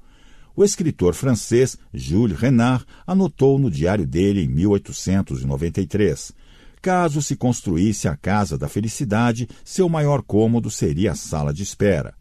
O 0.55 0.63
escritor 0.63 1.13
francês 1.13 1.77
Jules 1.93 2.39
Renard 2.39 2.85
anotou 3.05 3.59
no 3.59 3.69
diário 3.69 4.07
dele 4.07 4.43
em 4.43 4.47
1893. 4.47 6.31
Caso 6.81 7.21
se 7.21 7.35
construísse 7.35 8.07
a 8.07 8.15
Casa 8.15 8.57
da 8.57 8.69
Felicidade, 8.69 9.49
seu 9.65 9.89
maior 9.89 10.21
cômodo 10.21 10.71
seria 10.71 11.11
a 11.11 11.15
sala 11.15 11.53
de 11.53 11.63
espera. 11.63 12.13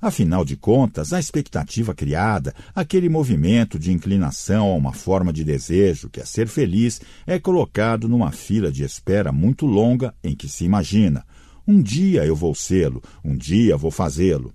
Afinal 0.00 0.44
de 0.44 0.56
contas, 0.56 1.12
a 1.12 1.18
expectativa 1.18 1.92
criada, 1.92 2.54
aquele 2.72 3.08
movimento 3.08 3.78
de 3.78 3.92
inclinação 3.92 4.68
a 4.68 4.74
uma 4.74 4.92
forma 4.92 5.32
de 5.32 5.42
desejo, 5.42 6.08
que 6.08 6.20
é 6.20 6.24
ser 6.24 6.46
feliz, 6.46 7.00
é 7.26 7.38
colocado 7.38 8.08
numa 8.08 8.30
fila 8.30 8.70
de 8.70 8.84
espera 8.84 9.32
muito 9.32 9.66
longa 9.66 10.14
em 10.22 10.36
que 10.36 10.48
se 10.48 10.64
imagina: 10.64 11.26
um 11.66 11.82
dia 11.82 12.24
eu 12.24 12.36
vou 12.36 12.54
sê-lo, 12.54 13.02
um 13.24 13.36
dia 13.36 13.76
vou 13.76 13.90
fazê-lo. 13.90 14.54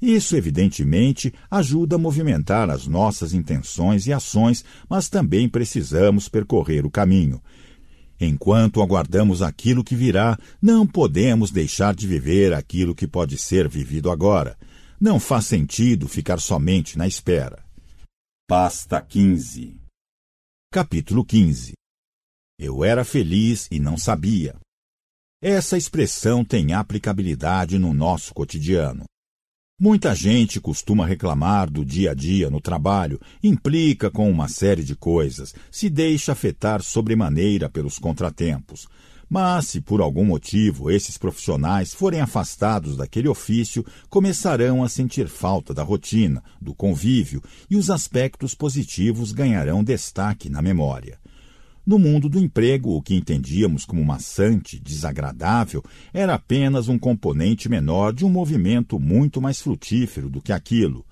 Isso, 0.00 0.36
evidentemente, 0.36 1.32
ajuda 1.48 1.94
a 1.94 1.98
movimentar 1.98 2.70
as 2.70 2.88
nossas 2.88 3.32
intenções 3.32 4.06
e 4.08 4.12
ações, 4.12 4.64
mas 4.88 5.08
também 5.08 5.48
precisamos 5.48 6.28
percorrer 6.28 6.84
o 6.84 6.90
caminho. 6.90 7.40
Enquanto 8.24 8.80
aguardamos 8.80 9.42
aquilo 9.42 9.82
que 9.82 9.96
virá, 9.96 10.38
não 10.62 10.86
podemos 10.86 11.50
deixar 11.50 11.92
de 11.92 12.06
viver 12.06 12.54
aquilo 12.54 12.94
que 12.94 13.08
pode 13.08 13.36
ser 13.36 13.68
vivido 13.68 14.12
agora. 14.12 14.56
Não 15.00 15.18
faz 15.18 15.46
sentido 15.46 16.06
ficar 16.06 16.38
somente 16.38 16.96
na 16.96 17.04
espera. 17.04 17.64
Pasta 18.48 19.02
15 19.02 19.76
Capítulo 20.70 21.24
15 21.24 21.72
Eu 22.56 22.84
era 22.84 23.04
feliz 23.04 23.66
e 23.72 23.80
não 23.80 23.98
sabia. 23.98 24.54
Essa 25.42 25.76
expressão 25.76 26.44
tem 26.44 26.74
aplicabilidade 26.74 27.76
no 27.76 27.92
nosso 27.92 28.32
cotidiano. 28.32 29.02
Muita 29.84 30.14
gente 30.14 30.60
costuma 30.60 31.04
reclamar 31.04 31.68
do 31.68 31.84
dia 31.84 32.12
a 32.12 32.14
dia 32.14 32.48
no 32.48 32.60
trabalho, 32.60 33.20
implica 33.42 34.12
com 34.12 34.30
uma 34.30 34.46
série 34.46 34.84
de 34.84 34.94
coisas, 34.94 35.52
se 35.72 35.90
deixa 35.90 36.30
afetar 36.30 36.80
sobremaneira 36.80 37.68
pelos 37.68 37.98
contratempos. 37.98 38.86
Mas, 39.28 39.66
se 39.66 39.80
por 39.80 40.00
algum 40.00 40.24
motivo 40.24 40.88
esses 40.88 41.18
profissionais 41.18 41.92
forem 41.92 42.20
afastados 42.20 42.96
daquele 42.96 43.26
ofício, 43.26 43.84
começarão 44.08 44.84
a 44.84 44.88
sentir 44.88 45.26
falta 45.26 45.74
da 45.74 45.82
rotina, 45.82 46.44
do 46.60 46.72
convívio, 46.72 47.42
e 47.68 47.74
os 47.76 47.90
aspectos 47.90 48.54
positivos 48.54 49.32
ganharão 49.32 49.82
destaque 49.82 50.48
na 50.48 50.62
memória. 50.62 51.18
No 51.84 51.98
mundo 51.98 52.28
do 52.28 52.38
emprego, 52.38 52.96
o 52.96 53.02
que 53.02 53.16
entendíamos 53.16 53.84
como 53.84 54.04
maçante, 54.04 54.78
desagradável, 54.78 55.82
era 56.14 56.34
apenas 56.34 56.86
um 56.86 56.96
componente 56.96 57.68
menor 57.68 58.12
de 58.12 58.24
um 58.24 58.30
movimento 58.30 59.00
muito 59.00 59.40
mais 59.40 59.60
frutífero 59.60 60.30
do 60.30 60.40
que 60.40 60.52
aquilo. 60.52 61.04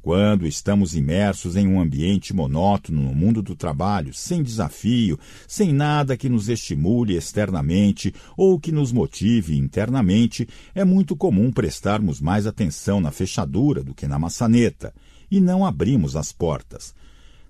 Quando 0.00 0.46
estamos 0.46 0.94
imersos 0.94 1.56
em 1.56 1.66
um 1.66 1.80
ambiente 1.80 2.32
monótono 2.32 3.02
no 3.02 3.14
mundo 3.14 3.42
do 3.42 3.56
trabalho, 3.56 4.14
sem 4.14 4.44
desafio, 4.44 5.18
sem 5.46 5.72
nada 5.72 6.16
que 6.16 6.28
nos 6.28 6.48
estimule 6.48 7.16
externamente 7.16 8.14
ou 8.36 8.60
que 8.60 8.70
nos 8.70 8.92
motive 8.92 9.56
internamente, 9.56 10.48
é 10.72 10.84
muito 10.84 11.16
comum 11.16 11.50
prestarmos 11.50 12.20
mais 12.20 12.46
atenção 12.46 13.00
na 13.00 13.10
fechadura 13.10 13.82
do 13.82 13.94
que 13.94 14.06
na 14.06 14.20
maçaneta 14.20 14.94
e 15.28 15.40
não 15.40 15.64
abrimos 15.66 16.14
as 16.14 16.30
portas. 16.30 16.94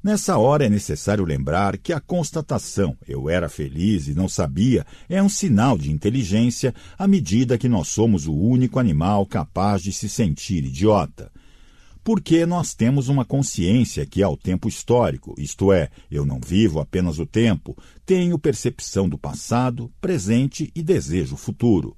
Nessa 0.02 0.36
hora 0.36 0.66
é 0.66 0.68
necessário 0.68 1.24
lembrar 1.24 1.78
que 1.78 1.92
a 1.92 2.00
constatação 2.00 2.96
eu 3.06 3.30
era 3.30 3.48
feliz 3.48 4.08
e 4.08 4.14
não 4.14 4.28
sabia 4.28 4.84
é 5.08 5.22
um 5.22 5.28
sinal 5.28 5.78
de 5.78 5.92
inteligência 5.92 6.74
à 6.98 7.06
medida 7.06 7.56
que 7.56 7.68
nós 7.68 7.86
somos 7.86 8.26
o 8.26 8.34
único 8.34 8.80
animal 8.80 9.24
capaz 9.24 9.80
de 9.80 9.92
se 9.92 10.08
sentir 10.08 10.64
idiota. 10.64 11.30
Porque 12.02 12.44
nós 12.44 12.74
temos 12.74 13.08
uma 13.08 13.24
consciência 13.24 14.04
que 14.04 14.20
é 14.20 14.26
o 14.26 14.36
tempo 14.36 14.68
histórico, 14.68 15.36
isto 15.38 15.72
é, 15.72 15.88
eu 16.10 16.26
não 16.26 16.40
vivo 16.44 16.80
apenas 16.80 17.20
o 17.20 17.26
tempo, 17.26 17.76
tenho 18.04 18.36
percepção 18.40 19.08
do 19.08 19.16
passado, 19.16 19.88
presente 20.00 20.68
e 20.74 20.82
desejo 20.82 21.36
futuro. 21.36 21.96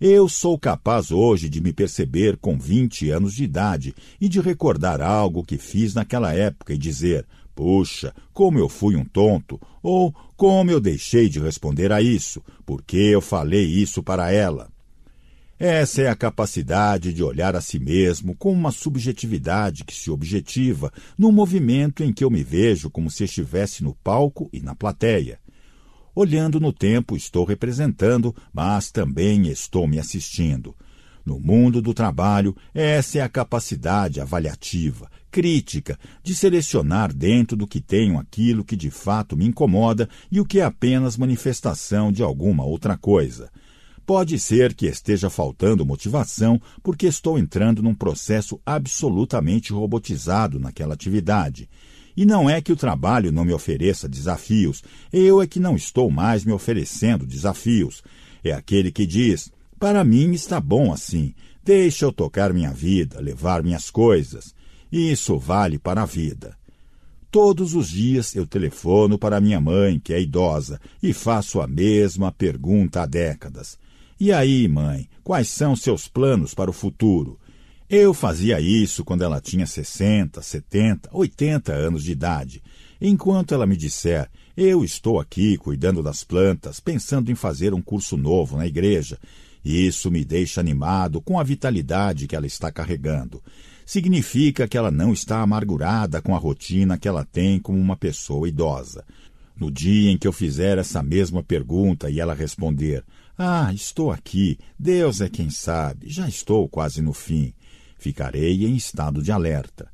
Eu 0.00 0.28
sou 0.28 0.58
capaz 0.58 1.12
hoje 1.12 1.48
de 1.48 1.60
me 1.60 1.72
perceber 1.72 2.36
com 2.36 2.58
20 2.58 3.10
anos 3.10 3.34
de 3.34 3.44
idade 3.44 3.94
e 4.20 4.28
de 4.28 4.40
recordar 4.40 5.00
algo 5.00 5.44
que 5.44 5.56
fiz 5.56 5.94
naquela 5.94 6.34
época 6.34 6.74
e 6.74 6.78
dizer: 6.78 7.24
puxa, 7.54 8.12
como 8.32 8.58
eu 8.58 8.68
fui 8.68 8.96
um 8.96 9.04
tonto, 9.04 9.60
ou 9.80 10.12
como 10.36 10.70
eu 10.70 10.80
deixei 10.80 11.28
de 11.28 11.38
responder 11.38 11.92
a 11.92 12.02
isso, 12.02 12.42
porque 12.66 12.96
eu 12.96 13.20
falei 13.20 13.64
isso 13.64 14.02
para 14.02 14.32
ela. 14.32 14.68
Essa 15.56 16.02
é 16.02 16.08
a 16.08 16.16
capacidade 16.16 17.12
de 17.12 17.22
olhar 17.22 17.54
a 17.54 17.60
si 17.60 17.78
mesmo 17.78 18.34
com 18.34 18.52
uma 18.52 18.72
subjetividade 18.72 19.84
que 19.84 19.94
se 19.94 20.10
objetiva 20.10 20.92
num 21.16 21.30
movimento 21.30 22.02
em 22.02 22.12
que 22.12 22.24
eu 22.24 22.30
me 22.30 22.42
vejo 22.42 22.90
como 22.90 23.08
se 23.08 23.22
estivesse 23.22 23.84
no 23.84 23.94
palco 23.94 24.50
e 24.52 24.60
na 24.60 24.74
plateia. 24.74 25.38
Olhando 26.14 26.60
no 26.60 26.72
tempo, 26.72 27.16
estou 27.16 27.44
representando, 27.44 28.34
mas 28.52 28.90
também 28.90 29.48
estou 29.48 29.86
me 29.88 29.98
assistindo. 29.98 30.74
No 31.24 31.40
mundo 31.40 31.80
do 31.80 31.94
trabalho, 31.94 32.54
essa 32.72 33.18
é 33.18 33.20
a 33.22 33.28
capacidade 33.28 34.20
avaliativa, 34.20 35.10
crítica, 35.30 35.98
de 36.22 36.34
selecionar 36.34 37.12
dentro 37.12 37.56
do 37.56 37.66
que 37.66 37.80
tenho 37.80 38.18
aquilo 38.18 38.64
que 38.64 38.76
de 38.76 38.90
fato 38.90 39.36
me 39.36 39.46
incomoda 39.46 40.08
e 40.30 40.38
o 40.38 40.44
que 40.44 40.60
é 40.60 40.64
apenas 40.64 41.16
manifestação 41.16 42.12
de 42.12 42.22
alguma 42.22 42.64
outra 42.64 42.96
coisa. 42.96 43.50
Pode 44.06 44.38
ser 44.38 44.74
que 44.74 44.86
esteja 44.86 45.30
faltando 45.30 45.86
motivação 45.86 46.60
porque 46.82 47.06
estou 47.06 47.38
entrando 47.38 47.82
num 47.82 47.94
processo 47.94 48.60
absolutamente 48.64 49.72
robotizado 49.72 50.60
naquela 50.60 50.92
atividade. 50.92 51.70
E 52.16 52.24
não 52.24 52.48
é 52.48 52.60
que 52.60 52.72
o 52.72 52.76
trabalho 52.76 53.32
não 53.32 53.44
me 53.44 53.52
ofereça 53.52 54.08
desafios, 54.08 54.82
eu 55.12 55.42
é 55.42 55.46
que 55.46 55.58
não 55.58 55.74
estou 55.74 56.10
mais 56.10 56.44
me 56.44 56.52
oferecendo 56.52 57.26
desafios. 57.26 58.02
É 58.42 58.52
aquele 58.52 58.92
que 58.92 59.06
diz: 59.06 59.50
para 59.78 60.04
mim 60.04 60.32
está 60.32 60.60
bom 60.60 60.92
assim, 60.92 61.34
deixa 61.64 62.04
eu 62.04 62.12
tocar 62.12 62.52
minha 62.52 62.72
vida, 62.72 63.20
levar 63.20 63.62
minhas 63.62 63.90
coisas. 63.90 64.54
Isso 64.92 65.38
vale 65.38 65.78
para 65.78 66.02
a 66.02 66.06
vida. 66.06 66.56
Todos 67.30 67.74
os 67.74 67.88
dias 67.88 68.36
eu 68.36 68.46
telefono 68.46 69.18
para 69.18 69.40
minha 69.40 69.60
mãe, 69.60 69.98
que 69.98 70.14
é 70.14 70.20
idosa, 70.20 70.80
e 71.02 71.12
faço 71.12 71.60
a 71.60 71.66
mesma 71.66 72.30
pergunta 72.30 73.02
há 73.02 73.06
décadas. 73.06 73.76
E 74.20 74.32
aí, 74.32 74.68
mãe, 74.68 75.08
quais 75.24 75.48
são 75.48 75.74
seus 75.74 76.06
planos 76.06 76.54
para 76.54 76.70
o 76.70 76.72
futuro? 76.72 77.36
Eu 77.88 78.14
fazia 78.14 78.58
isso 78.60 79.04
quando 79.04 79.22
ela 79.22 79.42
tinha 79.42 79.66
60, 79.66 80.40
70, 80.40 81.10
80 81.12 81.72
anos 81.72 82.02
de 82.02 82.12
idade. 82.12 82.62
Enquanto 82.98 83.52
ela 83.52 83.66
me 83.66 83.76
disser, 83.76 84.30
eu 84.56 84.82
estou 84.82 85.20
aqui 85.20 85.58
cuidando 85.58 86.02
das 86.02 86.24
plantas, 86.24 86.80
pensando 86.80 87.30
em 87.30 87.34
fazer 87.34 87.74
um 87.74 87.82
curso 87.82 88.16
novo 88.16 88.56
na 88.56 88.66
igreja. 88.66 89.18
Isso 89.62 90.10
me 90.10 90.24
deixa 90.24 90.62
animado 90.62 91.20
com 91.20 91.38
a 91.38 91.42
vitalidade 91.42 92.26
que 92.26 92.34
ela 92.34 92.46
está 92.46 92.72
carregando. 92.72 93.42
Significa 93.84 94.66
que 94.66 94.78
ela 94.78 94.90
não 94.90 95.12
está 95.12 95.40
amargurada 95.40 96.22
com 96.22 96.34
a 96.34 96.38
rotina 96.38 96.96
que 96.96 97.06
ela 97.06 97.24
tem 97.24 97.58
como 97.58 97.78
uma 97.78 97.96
pessoa 97.96 98.48
idosa. 98.48 99.04
No 99.54 99.70
dia 99.70 100.10
em 100.10 100.16
que 100.16 100.26
eu 100.26 100.32
fizer 100.32 100.78
essa 100.78 101.02
mesma 101.02 101.42
pergunta 101.42 102.08
e 102.08 102.18
ela 102.18 102.34
responder: 102.34 103.04
Ah, 103.36 103.70
estou 103.74 104.10
aqui, 104.10 104.58
Deus 104.78 105.20
é 105.20 105.28
quem 105.28 105.50
sabe, 105.50 106.08
já 106.08 106.26
estou 106.26 106.66
quase 106.66 107.02
no 107.02 107.12
fim 107.12 107.52
ficarei 107.98 108.64
em 108.64 108.74
estado 108.74 109.22
de 109.22 109.32
alerta. 109.32 109.88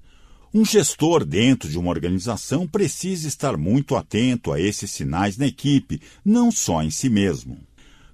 Um 0.53 0.65
gestor 0.65 1.25
dentro 1.25 1.69
de 1.69 1.79
uma 1.79 1.91
organização 1.91 2.67
precisa 2.67 3.29
estar 3.29 3.57
muito 3.57 3.95
atento 3.95 4.53
a 4.53 4.61
esses 4.61 4.91
sinais 4.91 5.37
na 5.37 5.47
equipe, 5.47 6.01
não 6.25 6.51
só 6.51 6.83
em 6.83 6.91
si 6.91 7.09
mesmo. 7.09 7.59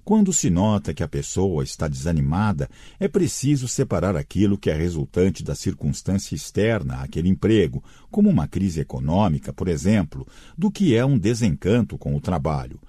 Quando 0.07 0.31
se 0.31 0.49
nota 0.49 0.93
que 0.93 1.03
a 1.03 1.07
pessoa 1.07 1.65
está 1.65 1.85
desanimada, 1.87 2.69
é 2.97 3.09
preciso 3.09 3.67
separar 3.67 4.15
aquilo 4.15 4.57
que 4.57 4.69
é 4.69 4.73
resultante 4.73 5.43
da 5.43 5.53
circunstância 5.53 6.33
externa 6.33 7.01
àquele 7.01 7.27
emprego, 7.27 7.83
como 8.09 8.29
uma 8.29 8.47
crise 8.47 8.79
econômica, 8.79 9.51
por 9.51 9.67
exemplo, 9.67 10.25
do 10.57 10.71
que 10.71 10.95
é 10.95 11.03
um 11.03 11.17
desencanto 11.17 11.97
com 11.97 12.15
o 12.15 12.21
trabalho. 12.21 12.79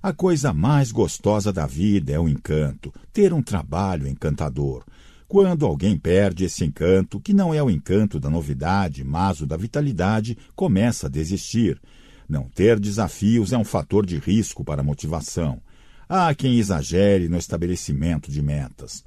A 0.00 0.12
coisa 0.12 0.52
mais 0.52 0.92
gostosa 0.92 1.52
da 1.52 1.66
vida 1.66 2.12
é 2.12 2.20
o 2.20 2.28
encanto, 2.28 2.94
ter 3.12 3.32
um 3.32 3.42
trabalho 3.42 4.06
encantador. 4.06 4.84
Quando 5.30 5.64
alguém 5.64 5.96
perde 5.96 6.42
esse 6.42 6.64
encanto, 6.64 7.20
que 7.20 7.32
não 7.32 7.54
é 7.54 7.62
o 7.62 7.70
encanto 7.70 8.18
da 8.18 8.28
novidade, 8.28 9.04
mas 9.04 9.40
o 9.40 9.46
da 9.46 9.56
vitalidade, 9.56 10.36
começa 10.56 11.06
a 11.06 11.08
desistir. 11.08 11.80
Não 12.28 12.48
ter 12.48 12.80
desafios 12.80 13.52
é 13.52 13.56
um 13.56 13.62
fator 13.62 14.04
de 14.04 14.18
risco 14.18 14.64
para 14.64 14.80
a 14.80 14.84
motivação. 14.84 15.62
Há 16.08 16.34
quem 16.34 16.58
exagere 16.58 17.28
no 17.28 17.38
estabelecimento 17.38 18.28
de 18.28 18.42
metas. 18.42 19.04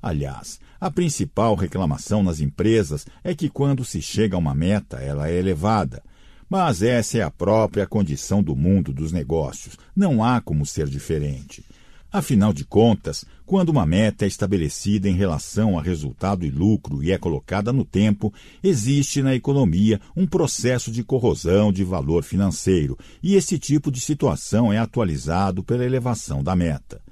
Aliás, 0.00 0.60
a 0.80 0.92
principal 0.92 1.56
reclamação 1.56 2.22
nas 2.22 2.38
empresas 2.38 3.04
é 3.24 3.34
que 3.34 3.48
quando 3.48 3.84
se 3.84 4.00
chega 4.00 4.36
a 4.36 4.38
uma 4.38 4.54
meta, 4.54 4.98
ela 4.98 5.28
é 5.28 5.36
elevada. 5.36 6.04
Mas 6.48 6.82
essa 6.82 7.18
é 7.18 7.22
a 7.22 7.32
própria 7.32 7.84
condição 7.84 8.44
do 8.44 8.54
mundo 8.54 8.92
dos 8.92 9.10
negócios. 9.10 9.76
Não 9.96 10.22
há 10.22 10.40
como 10.40 10.64
ser 10.64 10.88
diferente. 10.88 11.64
Afinal 12.16 12.52
de 12.52 12.64
contas, 12.64 13.24
quando 13.44 13.70
uma 13.70 13.84
meta 13.84 14.24
é 14.24 14.28
estabelecida 14.28 15.08
em 15.08 15.14
relação 15.14 15.76
a 15.76 15.82
resultado 15.82 16.46
e 16.46 16.48
lucro 16.48 17.02
e 17.02 17.10
é 17.10 17.18
colocada 17.18 17.72
no 17.72 17.84
tempo, 17.84 18.32
existe 18.62 19.20
na 19.20 19.34
economia 19.34 20.00
um 20.16 20.24
processo 20.24 20.92
de 20.92 21.02
corrosão 21.02 21.72
de 21.72 21.82
valor 21.82 22.22
financeiro, 22.22 22.96
e 23.20 23.34
esse 23.34 23.58
tipo 23.58 23.90
de 23.90 23.98
situação 23.98 24.72
é 24.72 24.78
atualizado 24.78 25.64
pela 25.64 25.84
elevação 25.84 26.40
da 26.40 26.54
meta. 26.54 27.02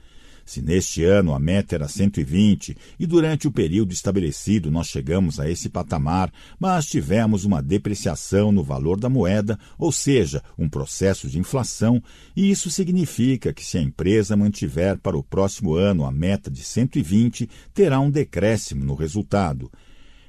Se 0.45 0.61
neste 0.61 1.05
ano 1.05 1.35
a 1.35 1.39
meta 1.39 1.75
era 1.75 1.89
120 1.89 2.77
e 2.99 3.07
durante 3.07 3.47
o 3.47 3.53
período 3.53 3.93
estabelecido 3.93 4.71
nós 4.71 4.89
chegamos 4.89 5.39
a 5.39 5.49
esse 5.49 5.69
patamar, 5.69 6.33
mas 6.59 6.87
tivemos 6.87 7.45
uma 7.45 7.63
depreciação 7.63 8.51
no 8.51 8.63
valor 8.63 8.99
da 8.99 9.09
moeda, 9.09 9.59
ou 9.79 9.93
seja, 9.93 10.43
um 10.59 10.69
processo 10.69 11.29
de 11.29 11.39
inflação, 11.39 12.03
e 12.37 12.51
isso 12.51 12.71
significa 12.71 13.53
que 13.53 13.65
se 13.65 13.79
a 13.79 13.83
empresa 13.83 14.37
mantiver 14.37 14.99
para 14.99 15.17
o 15.17 15.23
próximo 15.23 15.75
ano 15.75 16.05
a 16.05 16.11
meta 16.11 16.51
de 16.51 16.63
120, 16.63 17.49
terá 17.73 18.01
um 18.01 18.11
decréscimo 18.11 18.85
no 18.85 18.95
resultado. 18.95 19.71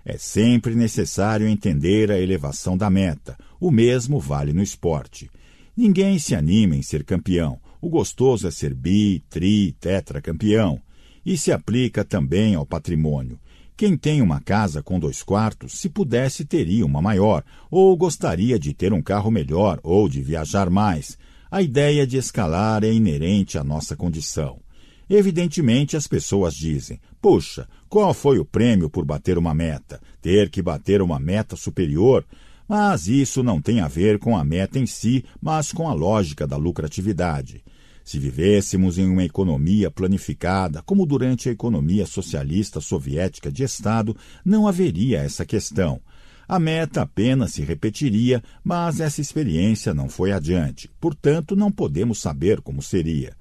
É 0.05 0.17
sempre 0.17 0.75
necessário 0.75 1.47
entender 1.47 2.11
a 2.11 2.19
elevação 2.19 2.77
da 2.77 2.89
meta. 2.89 3.37
O 3.59 3.71
mesmo 3.71 4.19
vale 4.19 4.51
no 4.51 4.61
esporte. 4.61 5.29
Ninguém 5.75 6.19
se 6.19 6.35
anima 6.35 6.75
em 6.75 6.81
ser 6.81 7.03
campeão. 7.05 7.59
O 7.83 7.89
gostoso 7.89 8.47
é 8.47 8.51
ser 8.51 8.73
bi, 8.73 9.21
tri, 9.29 9.73
tetra 9.73 10.21
campeão. 10.21 10.79
E 11.25 11.37
se 11.37 11.51
aplica 11.51 12.05
também 12.05 12.55
ao 12.55 12.65
patrimônio. 12.65 13.37
Quem 13.75 13.97
tem 13.97 14.21
uma 14.21 14.39
casa 14.39 14.81
com 14.81 14.97
dois 14.97 15.21
quartos, 15.21 15.79
se 15.79 15.89
pudesse, 15.89 16.45
teria 16.45 16.85
uma 16.85 17.01
maior, 17.01 17.43
ou 17.69 17.93
gostaria 17.97 18.57
de 18.57 18.73
ter 18.73 18.93
um 18.93 19.01
carro 19.01 19.29
melhor 19.29 19.81
ou 19.83 20.07
de 20.07 20.21
viajar 20.21 20.69
mais. 20.69 21.17
A 21.51 21.61
ideia 21.61 22.07
de 22.07 22.15
escalar 22.15 22.85
é 22.85 22.93
inerente 22.93 23.57
à 23.57 23.65
nossa 23.65 23.97
condição. 23.97 24.61
Evidentemente, 25.09 25.97
as 25.97 26.07
pessoas 26.07 26.53
dizem: 26.53 27.01
puxa, 27.21 27.67
qual 27.89 28.13
foi 28.13 28.39
o 28.39 28.45
prêmio 28.45 28.89
por 28.89 29.03
bater 29.03 29.37
uma 29.37 29.53
meta? 29.53 29.99
Ter 30.21 30.49
que 30.49 30.61
bater 30.61 31.01
uma 31.01 31.19
meta 31.19 31.57
superior? 31.57 32.25
Mas 32.65 33.09
isso 33.09 33.43
não 33.43 33.61
tem 33.61 33.81
a 33.81 33.89
ver 33.89 34.19
com 34.19 34.37
a 34.37 34.43
meta 34.45 34.79
em 34.79 34.85
si, 34.85 35.25
mas 35.41 35.73
com 35.73 35.89
a 35.89 35.93
lógica 35.93 36.47
da 36.47 36.55
lucratividade. 36.55 37.61
Se 38.03 38.19
vivêssemos 38.19 38.97
em 38.97 39.05
uma 39.05 39.23
economia 39.23 39.89
planificada, 39.89 40.81
como 40.81 41.05
durante 41.05 41.47
a 41.47 41.51
economia 41.51 42.05
socialista 42.05 42.81
soviética 42.81 43.51
de 43.51 43.63
Estado, 43.63 44.15
não 44.43 44.67
haveria 44.67 45.19
essa 45.19 45.45
questão. 45.45 46.01
A 46.45 46.59
meta 46.59 47.03
apenas 47.03 47.53
se 47.53 47.63
repetiria, 47.63 48.43
mas 48.61 48.99
essa 48.99 49.21
experiência 49.21 49.93
não 49.93 50.09
foi 50.09 50.33
adiante, 50.33 50.91
portanto, 50.99 51.55
não 51.55 51.71
podemos 51.71 52.19
saber 52.19 52.59
como 52.59 52.81
seria. 52.81 53.33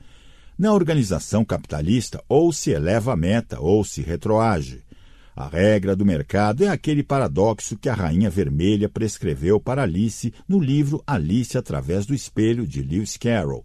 Na 0.57 0.73
organização 0.73 1.45
capitalista, 1.45 2.23
ou 2.29 2.53
se 2.53 2.71
eleva 2.71 3.15
a 3.15 3.17
meta 3.17 3.59
ou 3.59 3.85
se 3.85 4.01
retroage. 4.01 4.81
A 5.35 5.49
regra 5.49 5.97
do 5.97 6.05
mercado 6.05 6.63
é 6.63 6.69
aquele 6.69 7.03
paradoxo 7.03 7.77
que 7.77 7.89
a 7.89 7.95
Rainha 7.95 8.31
Vermelha 8.31 8.89
prescreveu 8.89 9.59
para 9.59 9.83
Alice 9.83 10.33
no 10.47 10.61
livro 10.61 11.03
Alice 11.05 11.59
através 11.59 12.07
do 12.07 12.15
espelho 12.15 12.67
de 12.67 12.83
Lewis 12.83 13.17
Carroll 13.17 13.65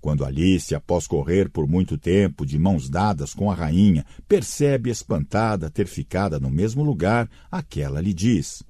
quando 0.00 0.24
Alice, 0.24 0.74
após 0.74 1.06
correr 1.06 1.48
por 1.48 1.66
muito 1.66 1.98
tempo 1.98 2.46
de 2.46 2.58
mãos 2.58 2.88
dadas 2.88 3.34
com 3.34 3.50
a 3.50 3.54
rainha, 3.54 4.04
percebe 4.26 4.90
espantada 4.90 5.70
ter 5.70 5.86
ficado 5.86 6.38
no 6.40 6.50
mesmo 6.50 6.82
lugar, 6.82 7.28
aquela 7.50 8.00
lhe 8.00 8.14
diz: 8.14 8.62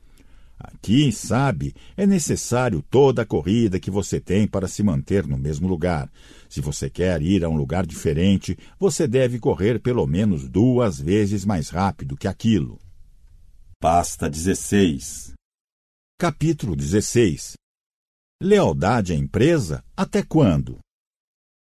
Aqui, 0.58 1.12
sabe, 1.12 1.72
é 1.96 2.04
necessário 2.04 2.82
toda 2.90 3.22
a 3.22 3.26
corrida 3.26 3.78
que 3.78 3.92
você 3.92 4.18
tem 4.20 4.46
para 4.46 4.66
se 4.66 4.82
manter 4.82 5.24
no 5.24 5.38
mesmo 5.38 5.68
lugar. 5.68 6.10
Se 6.48 6.60
você 6.60 6.90
quer 6.90 7.22
ir 7.22 7.44
a 7.44 7.48
um 7.48 7.56
lugar 7.56 7.86
diferente, 7.86 8.58
você 8.78 9.06
deve 9.06 9.38
correr 9.38 9.78
pelo 9.78 10.04
menos 10.04 10.48
duas 10.48 11.00
vezes 11.00 11.44
mais 11.44 11.68
rápido 11.68 12.16
que 12.16 12.26
aquilo. 12.26 12.78
Pasta 13.80 14.28
16 14.28 15.34
Capítulo 16.18 16.74
16 16.74 17.52
Lealdade 18.42 19.12
à 19.12 19.16
empresa 19.16 19.84
até 19.96 20.24
quando? 20.24 20.78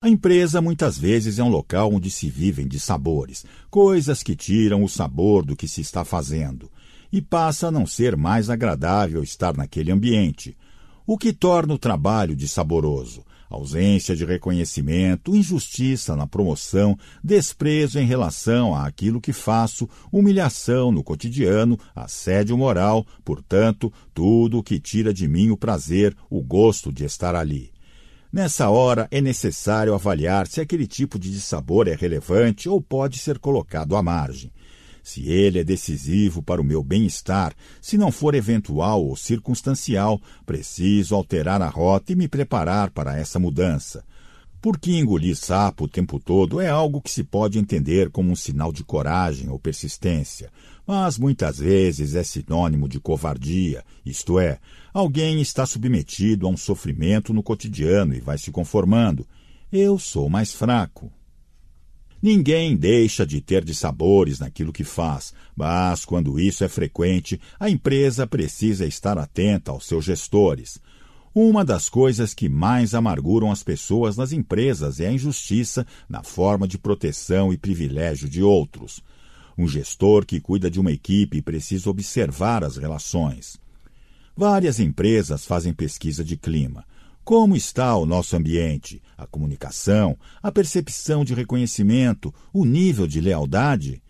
A 0.00 0.08
empresa 0.08 0.60
muitas 0.60 0.96
vezes 0.96 1.40
é 1.40 1.42
um 1.42 1.48
local 1.48 1.92
onde 1.92 2.08
se 2.08 2.30
vivem 2.30 2.68
de 2.68 2.78
sabores, 2.78 3.44
coisas 3.68 4.22
que 4.22 4.36
tiram 4.36 4.84
o 4.84 4.88
sabor 4.88 5.44
do 5.44 5.56
que 5.56 5.66
se 5.66 5.80
está 5.80 6.04
fazendo, 6.04 6.70
e 7.12 7.20
passa 7.20 7.66
a 7.66 7.70
não 7.72 7.84
ser 7.84 8.16
mais 8.16 8.48
agradável 8.48 9.24
estar 9.24 9.56
naquele 9.56 9.90
ambiente, 9.90 10.56
o 11.04 11.18
que 11.18 11.32
torna 11.32 11.74
o 11.74 11.78
trabalho 11.78 12.36
dessaboroso. 12.36 13.24
Ausência 13.50 14.14
de 14.14 14.24
reconhecimento, 14.24 15.34
injustiça 15.34 16.14
na 16.14 16.28
promoção, 16.28 16.96
desprezo 17.24 17.98
em 17.98 18.06
relação 18.06 18.76
àquilo 18.76 19.20
que 19.20 19.32
faço, 19.32 19.88
humilhação 20.12 20.92
no 20.92 21.02
cotidiano, 21.02 21.76
assédio 21.96 22.56
moral, 22.56 23.04
portanto, 23.24 23.92
tudo 24.14 24.58
o 24.58 24.62
que 24.62 24.78
tira 24.78 25.12
de 25.12 25.26
mim 25.26 25.50
o 25.50 25.56
prazer, 25.56 26.14
o 26.30 26.40
gosto 26.40 26.92
de 26.92 27.04
estar 27.04 27.34
ali. 27.34 27.72
Nessa 28.30 28.68
hora, 28.68 29.08
é 29.10 29.22
necessário 29.22 29.94
avaliar 29.94 30.46
se 30.46 30.60
aquele 30.60 30.86
tipo 30.86 31.18
de 31.18 31.30
dissabor 31.30 31.88
é 31.88 31.94
relevante 31.94 32.68
ou 32.68 32.80
pode 32.80 33.18
ser 33.18 33.38
colocado 33.38 33.96
à 33.96 34.02
margem. 34.02 34.52
Se 35.02 35.26
ele 35.30 35.60
é 35.60 35.64
decisivo 35.64 36.42
para 36.42 36.60
o 36.60 36.64
meu 36.64 36.84
bem-estar, 36.84 37.54
se 37.80 37.96
não 37.96 38.12
for 38.12 38.34
eventual 38.34 39.02
ou 39.02 39.16
circunstancial, 39.16 40.20
preciso 40.44 41.14
alterar 41.14 41.62
a 41.62 41.68
rota 41.68 42.12
e 42.12 42.16
me 42.16 42.28
preparar 42.28 42.90
para 42.90 43.16
essa 43.16 43.38
mudança. 43.38 44.04
Porque 44.60 44.92
engolir 44.92 45.34
sapo 45.34 45.84
o 45.84 45.88
tempo 45.88 46.20
todo 46.20 46.60
é 46.60 46.68
algo 46.68 47.00
que 47.00 47.10
se 47.10 47.24
pode 47.24 47.58
entender 47.58 48.10
como 48.10 48.30
um 48.30 48.36
sinal 48.36 48.70
de 48.70 48.84
coragem 48.84 49.48
ou 49.48 49.58
persistência, 49.58 50.50
mas 50.88 51.18
muitas 51.18 51.58
vezes 51.58 52.14
é 52.14 52.22
sinônimo 52.22 52.88
de 52.88 52.98
covardia, 52.98 53.84
isto 54.06 54.38
é, 54.40 54.58
alguém 54.90 55.38
está 55.38 55.66
submetido 55.66 56.46
a 56.46 56.50
um 56.50 56.56
sofrimento 56.56 57.34
no 57.34 57.42
cotidiano 57.42 58.14
e 58.14 58.20
vai 58.20 58.38
se 58.38 58.50
conformando. 58.50 59.26
Eu 59.70 59.98
sou 59.98 60.30
mais 60.30 60.54
fraco. 60.54 61.12
Ninguém 62.22 62.74
deixa 62.74 63.26
de 63.26 63.38
ter 63.42 63.62
dissabores 63.62 64.38
naquilo 64.38 64.72
que 64.72 64.82
faz, 64.82 65.34
mas 65.54 66.06
quando 66.06 66.40
isso 66.40 66.64
é 66.64 66.68
frequente, 66.68 67.38
a 67.60 67.68
empresa 67.68 68.26
precisa 68.26 68.86
estar 68.86 69.18
atenta 69.18 69.70
aos 69.70 69.84
seus 69.84 70.06
gestores. 70.06 70.80
Uma 71.34 71.66
das 71.66 71.90
coisas 71.90 72.32
que 72.32 72.48
mais 72.48 72.94
amarguram 72.94 73.52
as 73.52 73.62
pessoas 73.62 74.16
nas 74.16 74.32
empresas 74.32 75.00
é 75.00 75.08
a 75.08 75.12
injustiça 75.12 75.86
na 76.08 76.22
forma 76.22 76.66
de 76.66 76.78
proteção 76.78 77.52
e 77.52 77.58
privilégio 77.58 78.26
de 78.26 78.42
outros. 78.42 79.02
Um 79.58 79.66
gestor 79.66 80.24
que 80.24 80.40
cuida 80.40 80.70
de 80.70 80.78
uma 80.78 80.92
equipe 80.92 81.42
precisa 81.42 81.90
observar 81.90 82.62
as 82.62 82.76
relações. 82.76 83.58
Várias 84.36 84.78
empresas 84.78 85.44
fazem 85.44 85.74
pesquisa 85.74 86.22
de 86.22 86.36
clima. 86.36 86.84
Como 87.24 87.56
está 87.56 87.96
o 87.96 88.06
nosso 88.06 88.36
ambiente? 88.36 89.02
A 89.16 89.26
comunicação, 89.26 90.16
a 90.40 90.52
percepção 90.52 91.24
de 91.24 91.34
reconhecimento, 91.34 92.32
o 92.52 92.64
nível 92.64 93.04
de 93.04 93.20
lealdade? 93.20 94.00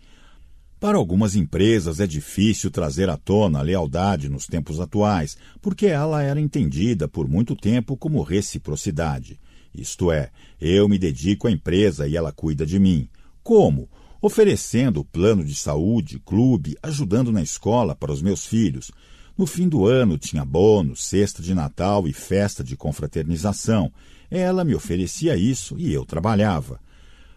Para 0.79 0.97
algumas 0.97 1.35
empresas 1.35 1.99
é 1.99 2.05
difícil 2.05 2.69
trazer 2.69 3.09
à 3.09 3.17
tona 3.17 3.57
a 3.57 3.63
lealdade 3.63 4.29
nos 4.29 4.45
tempos 4.45 4.79
atuais, 4.79 5.35
porque 5.59 5.87
ela 5.87 6.21
era 6.21 6.39
entendida 6.39 7.07
por 7.07 7.27
muito 7.27 7.55
tempo 7.55 7.97
como 7.97 8.21
reciprocidade. 8.21 9.39
Isto 9.73 10.11
é, 10.11 10.29
eu 10.61 10.87
me 10.87 10.99
dedico 10.99 11.47
à 11.47 11.51
empresa 11.51 12.07
e 12.07 12.15
ela 12.15 12.31
cuida 12.31 12.67
de 12.67 12.77
mim. 12.77 13.09
Como? 13.41 13.89
Oferecendo 14.21 15.05
plano 15.05 15.45
de 15.45 15.55
saúde, 15.55 16.19
clube, 16.19 16.75
ajudando 16.83 17.31
na 17.31 17.41
escola 17.41 17.95
para 17.95 18.11
os 18.11 18.21
meus 18.21 18.45
filhos. 18.45 18.91
No 19.37 19.45
fim 19.45 19.69
do 19.69 19.85
ano 19.85 20.17
tinha 20.17 20.43
bônus, 20.43 21.05
cesta 21.05 21.41
de 21.41 21.53
Natal 21.53 22.05
e 22.05 22.11
festa 22.11 22.61
de 22.61 22.75
confraternização. 22.75 23.89
Ela 24.29 24.65
me 24.65 24.75
oferecia 24.75 25.37
isso 25.37 25.79
e 25.79 25.93
eu 25.93 26.05
trabalhava. 26.05 26.81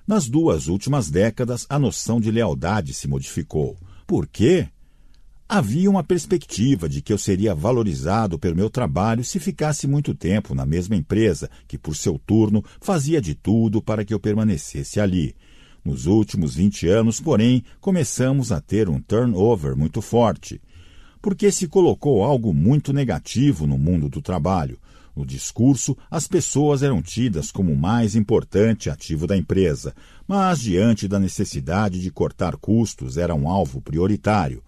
Nas 0.04 0.28
duas 0.28 0.66
últimas 0.66 1.09
décadas, 1.09 1.64
a 1.68 1.78
noção 1.78 2.20
de 2.20 2.32
lealdade 2.32 2.92
se 2.92 3.06
modificou. 3.06 3.78
Por 4.04 4.26
quê? 4.26 4.68
Havia 5.48 5.88
uma 5.88 6.02
perspectiva 6.02 6.88
de 6.88 7.00
que 7.00 7.12
eu 7.12 7.18
seria 7.18 7.54
valorizado 7.54 8.40
pelo 8.40 8.56
meu 8.56 8.68
trabalho 8.68 9.22
se 9.22 9.38
ficasse 9.38 9.86
muito 9.86 10.14
tempo 10.14 10.54
na 10.54 10.66
mesma 10.66 10.96
empresa, 10.96 11.48
que, 11.68 11.78
por 11.78 11.94
seu 11.94 12.18
turno, 12.18 12.64
fazia 12.80 13.20
de 13.20 13.36
tudo 13.36 13.80
para 13.80 14.04
que 14.04 14.12
eu 14.12 14.18
permanecesse 14.18 14.98
ali. 14.98 15.36
Nos 15.84 16.06
últimos 16.06 16.54
20 16.54 16.86
anos, 16.88 17.20
porém, 17.20 17.64
começamos 17.80 18.52
a 18.52 18.60
ter 18.60 18.88
um 18.88 19.00
turnover 19.00 19.76
muito 19.76 20.00
forte, 20.00 20.60
porque 21.20 21.50
se 21.50 21.66
colocou 21.66 22.22
algo 22.22 22.54
muito 22.54 22.92
negativo 22.92 23.66
no 23.66 23.76
mundo 23.76 24.09
do 24.09 24.22
trabalho. 24.22 24.78
No 25.14 25.26
discurso, 25.26 25.96
as 26.10 26.26
pessoas 26.26 26.82
eram 26.82 27.02
tidas 27.02 27.50
como 27.50 27.72
o 27.72 27.78
mais 27.78 28.14
importante 28.14 28.88
ativo 28.88 29.26
da 29.26 29.36
empresa, 29.36 29.94
mas 30.26 30.60
diante 30.60 31.06
da 31.06 31.18
necessidade 31.18 32.00
de 32.00 32.10
cortar 32.10 32.56
custos 32.56 33.18
era 33.18 33.34
um 33.34 33.48
alvo 33.48 33.80
prioritário. 33.80 34.62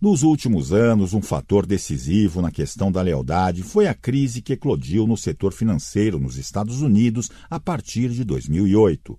Nos 0.00 0.22
últimos 0.22 0.72
anos, 0.72 1.12
um 1.12 1.20
fator 1.20 1.66
decisivo 1.66 2.40
na 2.40 2.50
questão 2.50 2.90
da 2.90 3.02
lealdade 3.02 3.62
foi 3.62 3.86
a 3.86 3.94
crise 3.94 4.40
que 4.40 4.52
eclodiu 4.52 5.06
no 5.06 5.16
setor 5.16 5.52
financeiro 5.52 6.18
nos 6.18 6.36
Estados 6.36 6.80
Unidos 6.80 7.30
a 7.50 7.60
partir 7.60 8.10
de 8.10 8.24
2008. 8.24 9.18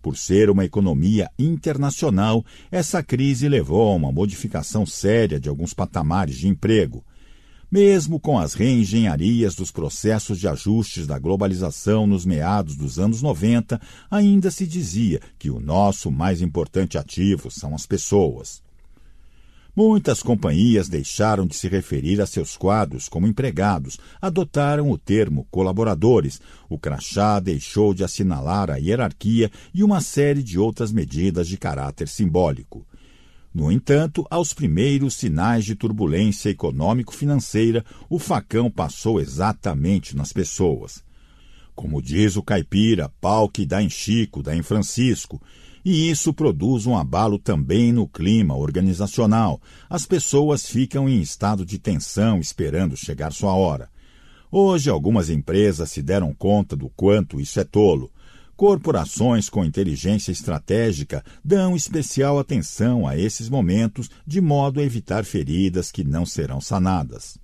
Por 0.00 0.16
ser 0.16 0.48
uma 0.48 0.64
economia 0.64 1.30
internacional, 1.38 2.44
essa 2.70 3.02
crise 3.02 3.48
levou 3.48 3.92
a 3.92 3.96
uma 3.96 4.12
modificação 4.12 4.86
séria 4.86 5.40
de 5.40 5.48
alguns 5.48 5.74
patamares 5.74 6.36
de 6.36 6.48
emprego. 6.48 7.04
Mesmo 7.70 8.18
com 8.18 8.38
as 8.38 8.54
reengenharias 8.54 9.54
dos 9.54 9.70
processos 9.70 10.38
de 10.38 10.48
ajustes 10.48 11.06
da 11.06 11.18
globalização 11.18 12.06
nos 12.06 12.24
meados 12.24 12.76
dos 12.76 12.98
anos 12.98 13.20
90, 13.20 13.78
ainda 14.10 14.50
se 14.50 14.66
dizia 14.66 15.20
que 15.38 15.50
o 15.50 15.60
nosso 15.60 16.10
mais 16.10 16.40
importante 16.40 16.96
ativo 16.96 17.50
são 17.50 17.74
as 17.74 17.86
pessoas. 17.86 18.62
Muitas 19.80 20.24
companhias 20.24 20.88
deixaram 20.88 21.46
de 21.46 21.54
se 21.54 21.68
referir 21.68 22.20
a 22.20 22.26
seus 22.26 22.56
quadros 22.56 23.08
como 23.08 23.28
empregados, 23.28 23.96
adotaram 24.20 24.90
o 24.90 24.98
termo 24.98 25.46
colaboradores. 25.52 26.40
O 26.68 26.76
crachá 26.76 27.38
deixou 27.38 27.94
de 27.94 28.02
assinalar 28.02 28.72
a 28.72 28.76
hierarquia 28.78 29.52
e 29.72 29.84
uma 29.84 30.00
série 30.00 30.42
de 30.42 30.58
outras 30.58 30.90
medidas 30.90 31.46
de 31.46 31.56
caráter 31.56 32.08
simbólico. 32.08 32.84
No 33.54 33.70
entanto, 33.70 34.26
aos 34.28 34.52
primeiros 34.52 35.14
sinais 35.14 35.64
de 35.64 35.76
turbulência 35.76 36.50
econômico-financeira, 36.50 37.84
o 38.10 38.18
facão 38.18 38.68
passou 38.68 39.20
exatamente 39.20 40.16
nas 40.16 40.32
pessoas. 40.32 41.04
Como 41.76 42.02
diz 42.02 42.36
o 42.36 42.42
caipira, 42.42 43.12
pau 43.20 43.48
que 43.48 43.64
dá 43.64 43.80
em 43.80 43.88
Chico, 43.88 44.42
dá 44.42 44.56
em 44.56 44.62
Francisco, 44.62 45.40
e 45.84 46.10
isso 46.10 46.32
produz 46.32 46.86
um 46.86 46.96
abalo 46.96 47.38
também 47.38 47.92
no 47.92 48.06
clima 48.06 48.56
organizacional. 48.56 49.60
As 49.88 50.06
pessoas 50.06 50.66
ficam 50.66 51.08
em 51.08 51.20
estado 51.20 51.64
de 51.64 51.78
tensão 51.78 52.38
esperando 52.40 52.96
chegar 52.96 53.32
sua 53.32 53.52
hora. 53.54 53.88
Hoje, 54.50 54.88
algumas 54.88 55.28
empresas 55.28 55.90
se 55.90 56.02
deram 56.02 56.32
conta 56.32 56.74
do 56.74 56.88
quanto 56.88 57.40
isso 57.40 57.60
é 57.60 57.64
tolo. 57.64 58.10
Corporações 58.56 59.48
com 59.48 59.64
inteligência 59.64 60.32
estratégica 60.32 61.24
dão 61.44 61.76
especial 61.76 62.38
atenção 62.38 63.06
a 63.06 63.16
esses 63.16 63.48
momentos 63.48 64.10
de 64.26 64.40
modo 64.40 64.80
a 64.80 64.82
evitar 64.82 65.24
feridas 65.24 65.92
que 65.92 66.02
não 66.02 66.26
serão 66.26 66.60
sanadas. 66.60 67.38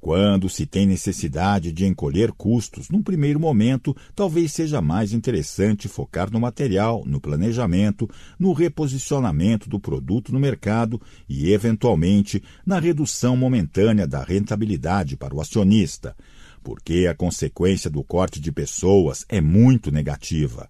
Quando 0.00 0.48
se 0.48 0.64
tem 0.64 0.86
necessidade 0.86 1.72
de 1.72 1.84
encolher 1.84 2.32
custos, 2.32 2.88
num 2.88 3.02
primeiro 3.02 3.38
momento, 3.38 3.94
talvez 4.14 4.52
seja 4.52 4.80
mais 4.80 5.12
interessante 5.12 5.88
focar 5.88 6.30
no 6.32 6.40
material, 6.40 7.02
no 7.04 7.20
planejamento, 7.20 8.08
no 8.38 8.52
reposicionamento 8.54 9.68
do 9.68 9.78
produto 9.78 10.32
no 10.32 10.40
mercado 10.40 11.00
e, 11.28 11.52
eventualmente, 11.52 12.42
na 12.64 12.80
redução 12.80 13.36
momentânea 13.36 14.06
da 14.06 14.22
rentabilidade 14.22 15.16
para 15.16 15.34
o 15.34 15.40
acionista 15.40 16.16
porque 16.62 17.08
a 17.10 17.14
consequência 17.14 17.90
do 17.90 18.04
corte 18.04 18.40
de 18.40 18.52
pessoas 18.52 19.24
é 19.28 19.40
muito 19.40 19.90
negativa. 19.90 20.68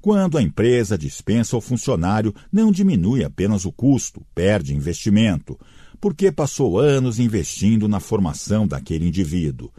Quando 0.00 0.38
a 0.38 0.42
empresa 0.42 0.96
dispensa 0.96 1.56
o 1.56 1.60
funcionário, 1.60 2.34
não 2.50 2.72
diminui 2.72 3.22
apenas 3.22 3.64
o 3.64 3.72
custo, 3.72 4.24
perde 4.34 4.74
investimento, 4.74 5.58
porque 6.00 6.32
passou 6.32 6.78
anos 6.78 7.18
investindo 7.18 7.86
na 7.86 8.00
formação 8.00 8.66
daquele 8.66 9.06
indivíduo. 9.06 9.70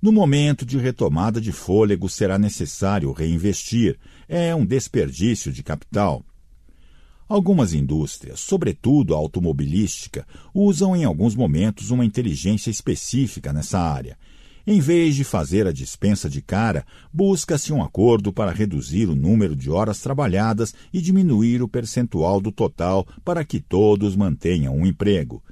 No 0.00 0.12
momento 0.12 0.64
de 0.64 0.78
retomada 0.78 1.40
de 1.40 1.52
fôlego, 1.52 2.08
será 2.08 2.38
necessário 2.38 3.12
reinvestir. 3.12 3.98
É 4.28 4.54
um 4.54 4.64
desperdício 4.64 5.52
de 5.52 5.62
capital. 5.62 6.24
Algumas 7.28 7.74
indústrias, 7.74 8.40
sobretudo 8.40 9.12
a 9.12 9.18
automobilística, 9.18 10.26
usam 10.54 10.96
em 10.96 11.04
alguns 11.04 11.34
momentos 11.34 11.90
uma 11.90 12.04
inteligência 12.04 12.70
específica 12.70 13.52
nessa 13.52 13.78
área. 13.78 14.16
Em 14.66 14.80
vez 14.80 15.14
de 15.16 15.24
fazer 15.24 15.66
a 15.66 15.72
dispensa 15.72 16.28
de 16.28 16.40
cara, 16.40 16.86
busca-se 17.12 17.72
um 17.72 17.82
acordo 17.82 18.32
para 18.32 18.52
reduzir 18.52 19.08
o 19.08 19.14
número 19.14 19.56
de 19.56 19.70
horas 19.70 20.00
trabalhadas 20.00 20.74
e 20.92 21.00
diminuir 21.00 21.60
o 21.62 21.68
percentual 21.68 22.40
do 22.40 22.52
total 22.52 23.06
para 23.24 23.44
que 23.44 23.60
todos 23.60 24.14
mantenham 24.14 24.76
um 24.76 24.86
emprego. 24.86 25.42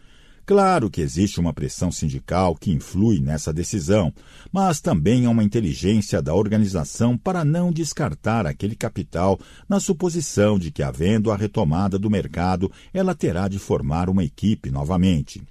Claro 0.47 0.89
que 0.89 1.01
existe 1.01 1.41
uma 1.41 1.53
pressão 1.53 1.91
sindical 1.91 2.55
que 2.55 2.71
influi 2.71 3.19
nessa 3.19 3.53
decisão, 3.53 4.15
mas 4.53 4.81
também 4.81 5.27
há 5.27 5.31
uma 5.31 5.43
inteligência 5.43 6.23
da 6.23 6.33
organização 6.33 7.19
para 7.19 7.45
não 7.45 7.73
descartar 7.73 8.47
aquele 8.47 8.77
capital 8.77 9.41
na 9.69 9.81
suposição 9.81 10.57
de 10.57 10.71
que, 10.71 10.85
havendo 10.85 11.33
a 11.33 11.37
retomada 11.37 11.99
do 11.99 12.09
mercado, 12.09 12.71
ela 12.95 13.13
terá 13.13 13.49
de 13.49 13.59
formar 13.59 14.09
uma 14.09 14.23
equipe 14.23 14.71
novamente. 14.71 15.43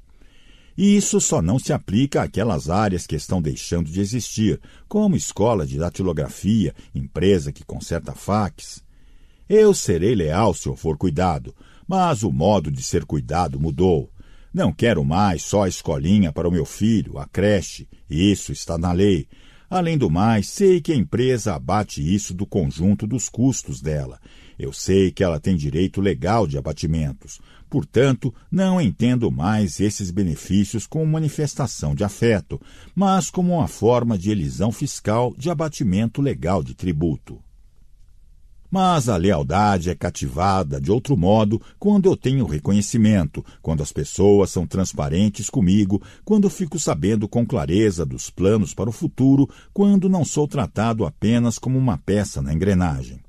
E 0.77 0.95
isso 0.95 1.19
só 1.19 1.41
não 1.41 1.59
se 1.59 1.73
aplica 1.73 2.23
àquelas 2.23 2.69
áreas 2.69 3.05
que 3.05 3.17
estão 3.17 3.41
deixando 3.41 3.91
de 3.91 3.99
existir, 3.99 4.61
como 4.87 5.17
escola 5.17 5.67
de 5.67 5.77
datilografia, 5.77 6.73
empresa 6.93 7.51
que 7.51 7.65
conserta 7.65 8.13
fax. 8.13 8.81
Eu 9.49 9.73
serei 9.73 10.15
leal 10.15 10.53
se 10.53 10.67
eu 10.67 10.75
for 10.75 10.97
cuidado, 10.97 11.53
mas 11.85 12.23
o 12.23 12.31
modo 12.31 12.71
de 12.71 12.81
ser 12.81 13.03
cuidado 13.03 13.59
mudou. 13.59 14.09
Não 14.55 14.71
quero 14.71 15.03
mais 15.03 15.43
só 15.43 15.63
a 15.63 15.67
escolinha 15.67 16.31
para 16.31 16.47
o 16.47 16.51
meu 16.51 16.63
filho, 16.63 17.17
a 17.17 17.27
creche. 17.27 17.89
Isso 18.09 18.53
está 18.53 18.77
na 18.77 18.93
lei. 18.93 19.27
Além 19.69 19.97
do 19.97 20.09
mais, 20.09 20.47
sei 20.47 20.79
que 20.79 20.93
a 20.93 20.95
empresa 20.95 21.53
abate 21.53 22.01
isso 22.01 22.33
do 22.33 22.45
conjunto 22.45 23.05
dos 23.05 23.27
custos 23.27 23.81
dela. 23.81 24.17
Eu 24.57 24.71
sei 24.71 25.11
que 25.11 25.25
ela 25.25 25.41
tem 25.41 25.57
direito 25.57 25.99
legal 25.99 26.47
de 26.47 26.57
abatimentos. 26.57 27.41
Portanto, 27.69 28.33
não 28.49 28.79
entendo 28.79 29.29
mais 29.29 29.81
esses 29.81 30.09
benefícios 30.09 30.87
como 30.87 31.05
manifestação 31.05 31.93
de 31.93 32.05
afeto, 32.05 32.57
mas 32.95 33.29
como 33.29 33.55
uma 33.55 33.67
forma 33.67 34.17
de 34.17 34.31
elisão 34.31 34.71
fiscal 34.71 35.35
de 35.37 35.49
abatimento 35.49 36.21
legal 36.21 36.63
de 36.63 36.73
tributo. 36.73 37.43
Mas 38.69 39.07
a 39.07 39.15
lealdade 39.15 39.89
é 39.89 39.95
cativada 39.95 40.81
de 40.81 40.91
outro 40.91 41.15
modo 41.15 41.61
quando 41.79 42.07
eu 42.07 42.17
tenho 42.17 42.45
reconhecimento, 42.45 43.45
quando 43.61 43.81
as 43.81 43.91
pessoas 43.91 44.49
são 44.49 44.65
transparentes 44.65 45.49
comigo, 45.49 46.01
quando 46.23 46.49
fico 46.49 46.79
sabendo 46.79 47.27
com 47.27 47.45
clareza 47.45 48.05
dos 48.05 48.29
planos 48.29 48.73
para 48.73 48.89
o 48.89 48.93
futuro, 48.93 49.49
quando 49.73 50.09
não 50.09 50.25
sou 50.25 50.47
tratado 50.47 51.05
apenas 51.05 51.57
como 51.59 51.77
uma 51.77 51.97
peça 51.97 52.41
na 52.41 52.53
engrenagem. 52.53 53.19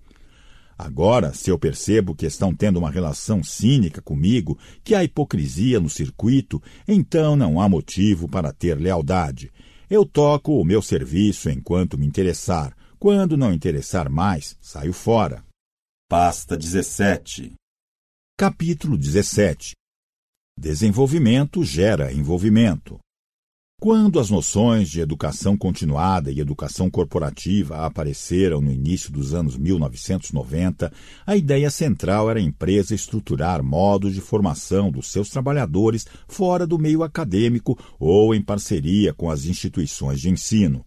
Agora, 0.79 1.33
se 1.33 1.51
eu 1.51 1.59
percebo 1.59 2.15
que 2.15 2.27
estão 2.27 2.55
tendo 2.55 2.79
uma 2.79 2.91
relação 2.91 3.43
cínica 3.43 4.03
comigo, 4.03 4.59
que 4.85 4.95
há 4.95 5.03
hipocrisia 5.03 5.81
no 5.81 5.89
circuito, 5.89 6.63
então 6.87 7.35
não 7.35 7.61
há 7.61 7.69
motivo 7.69 8.29
para 8.29 8.53
ter 8.53 8.79
lealdade. 8.79 9.51
Eu 9.89 10.05
toco 10.05 10.61
o 10.61 10.65
meu 10.65 10.83
serviço 10.83 11.49
enquanto 11.49 11.97
me 11.97 12.07
interessar. 12.07 12.77
Quando 13.09 13.37
não 13.37 13.53
interessar 13.53 14.11
mais, 14.11 14.57
saio 14.61 14.93
fora. 14.93 15.45
Pasta 16.11 16.57
17 16.57 17.53
Capítulo 18.37 18.99
17 18.99 19.75
Desenvolvimento 20.59 21.63
gera 21.63 22.13
envolvimento. 22.13 22.99
Quando 23.81 24.19
as 24.19 24.29
noções 24.29 24.91
de 24.91 25.01
educação 25.01 25.57
continuada 25.57 26.33
e 26.33 26.41
educação 26.41 26.91
corporativa 26.91 27.87
apareceram 27.87 28.61
no 28.61 28.73
início 28.73 29.13
dos 29.13 29.33
anos 29.35 29.57
1990, 29.57 30.93
a 31.25 31.37
ideia 31.37 31.71
central 31.71 32.29
era 32.29 32.41
a 32.41 32.43
empresa 32.43 32.93
estruturar 32.93 33.63
modos 33.63 34.15
de 34.15 34.21
formação 34.21 34.91
dos 34.91 35.13
seus 35.13 35.31
trabalhadores 35.31 36.09
fora 36.27 36.67
do 36.67 36.77
meio 36.77 37.05
acadêmico 37.05 37.79
ou 38.01 38.35
em 38.35 38.43
parceria 38.43 39.15
com 39.15 39.31
as 39.31 39.45
instituições 39.45 40.21
de 40.21 40.29
ensino. 40.29 40.85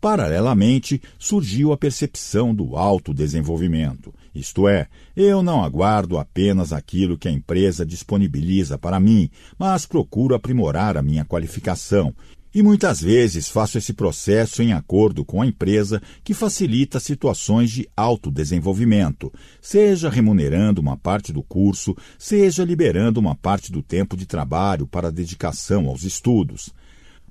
Paralelamente, 0.00 1.00
surgiu 1.18 1.72
a 1.72 1.76
percepção 1.76 2.54
do 2.54 2.76
autodesenvolvimento, 2.76 4.14
isto 4.38 4.68
é, 4.68 4.86
eu 5.16 5.42
não 5.42 5.64
aguardo 5.64 6.16
apenas 6.16 6.72
aquilo 6.72 7.18
que 7.18 7.26
a 7.26 7.32
empresa 7.32 7.84
disponibiliza 7.84 8.78
para 8.78 9.00
mim, 9.00 9.28
mas 9.58 9.84
procuro 9.84 10.34
aprimorar 10.34 10.96
a 10.96 11.02
minha 11.02 11.24
qualificação. 11.24 12.14
E 12.54 12.62
muitas 12.62 13.00
vezes 13.00 13.48
faço 13.48 13.76
esse 13.76 13.92
processo 13.92 14.62
em 14.62 14.72
acordo 14.72 15.24
com 15.24 15.42
a 15.42 15.46
empresa 15.46 16.00
que 16.24 16.32
facilita 16.32 16.98
situações 16.98 17.70
de 17.70 17.88
autodesenvolvimento, 17.96 19.32
seja 19.60 20.08
remunerando 20.08 20.80
uma 20.80 20.96
parte 20.96 21.32
do 21.32 21.42
curso, 21.42 21.96
seja 22.18 22.64
liberando 22.64 23.20
uma 23.20 23.34
parte 23.34 23.70
do 23.70 23.82
tempo 23.82 24.16
de 24.16 24.24
trabalho 24.24 24.86
para 24.86 25.12
dedicação 25.12 25.88
aos 25.88 26.04
estudos. 26.04 26.72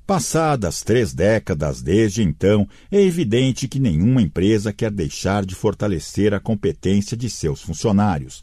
Passadas 0.08 0.84
três 0.84 1.14
décadas 1.14 1.82
desde 1.82 2.24
então, 2.24 2.66
é 2.90 3.02
evidente 3.02 3.68
que 3.68 3.78
nenhuma 3.78 4.22
empresa 4.22 4.72
quer 4.72 4.90
deixar 4.90 5.46
de 5.46 5.54
fortalecer 5.54 6.34
a 6.34 6.40
competência 6.40 7.18
de 7.18 7.30
seus 7.30 7.62
funcionários. 7.62 8.42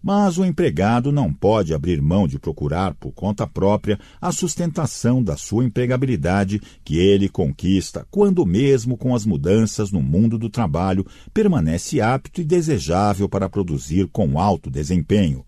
Mas 0.00 0.38
o 0.38 0.44
empregado 0.44 1.10
não 1.10 1.34
pode 1.34 1.74
abrir 1.74 2.00
mão 2.00 2.28
de 2.28 2.38
procurar 2.38 2.94
por 2.94 3.10
conta 3.10 3.44
própria 3.44 3.98
a 4.20 4.30
sustentação 4.30 5.20
da 5.20 5.36
sua 5.36 5.64
empregabilidade 5.64 6.62
que 6.84 6.96
ele 6.96 7.28
conquista 7.28 8.06
quando, 8.08 8.46
mesmo 8.46 8.96
com 8.96 9.12
as 9.12 9.26
mudanças 9.26 9.90
no 9.90 10.00
mundo 10.00 10.38
do 10.38 10.48
trabalho, 10.48 11.04
permanece 11.34 12.00
apto 12.00 12.40
e 12.40 12.44
desejável 12.44 13.28
para 13.28 13.48
produzir 13.48 14.06
com 14.12 14.38
alto 14.38 14.70
desempenho. 14.70 15.44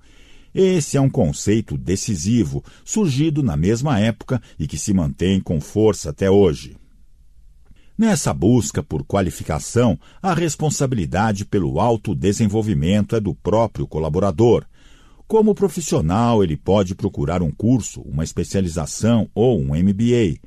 Esse 0.55 0.97
é 0.97 1.01
um 1.01 1.09
conceito 1.09 1.79
decisivo, 1.79 2.62
surgido 2.85 3.43
na 3.43 3.57
mesma 3.57 3.99
época 3.99 4.41
e 4.59 4.66
que 4.66 4.77
se 4.77 4.93
mantém 4.93 5.41
com 5.41 5.61
força 5.61 6.11
até 6.11 6.31
hoje. 6.31 6.77
Nessa 7.97 8.35
busca 8.35 8.83
por 8.83 9.05
qualificação, 9.05 9.99
a 10.20 10.35
responsabilidade 10.35 11.45
pelo 11.45 11.81
autodesenvolvimento 11.81 13.16
é 13.16 13.20
do 13.20 13.35
próprio 13.35 13.87
colaborador. 13.87 14.65
Como 15.27 15.55
profissional, 15.55 16.43
ele 16.43 16.57
pode 16.57 16.95
procurar 16.95 17.43
um 17.43 17.51
curso, 17.51 18.03
uma 18.03 18.24
especialização 18.24 19.31
ou 19.35 19.59
um 19.59 19.69
MBA. 19.69 20.39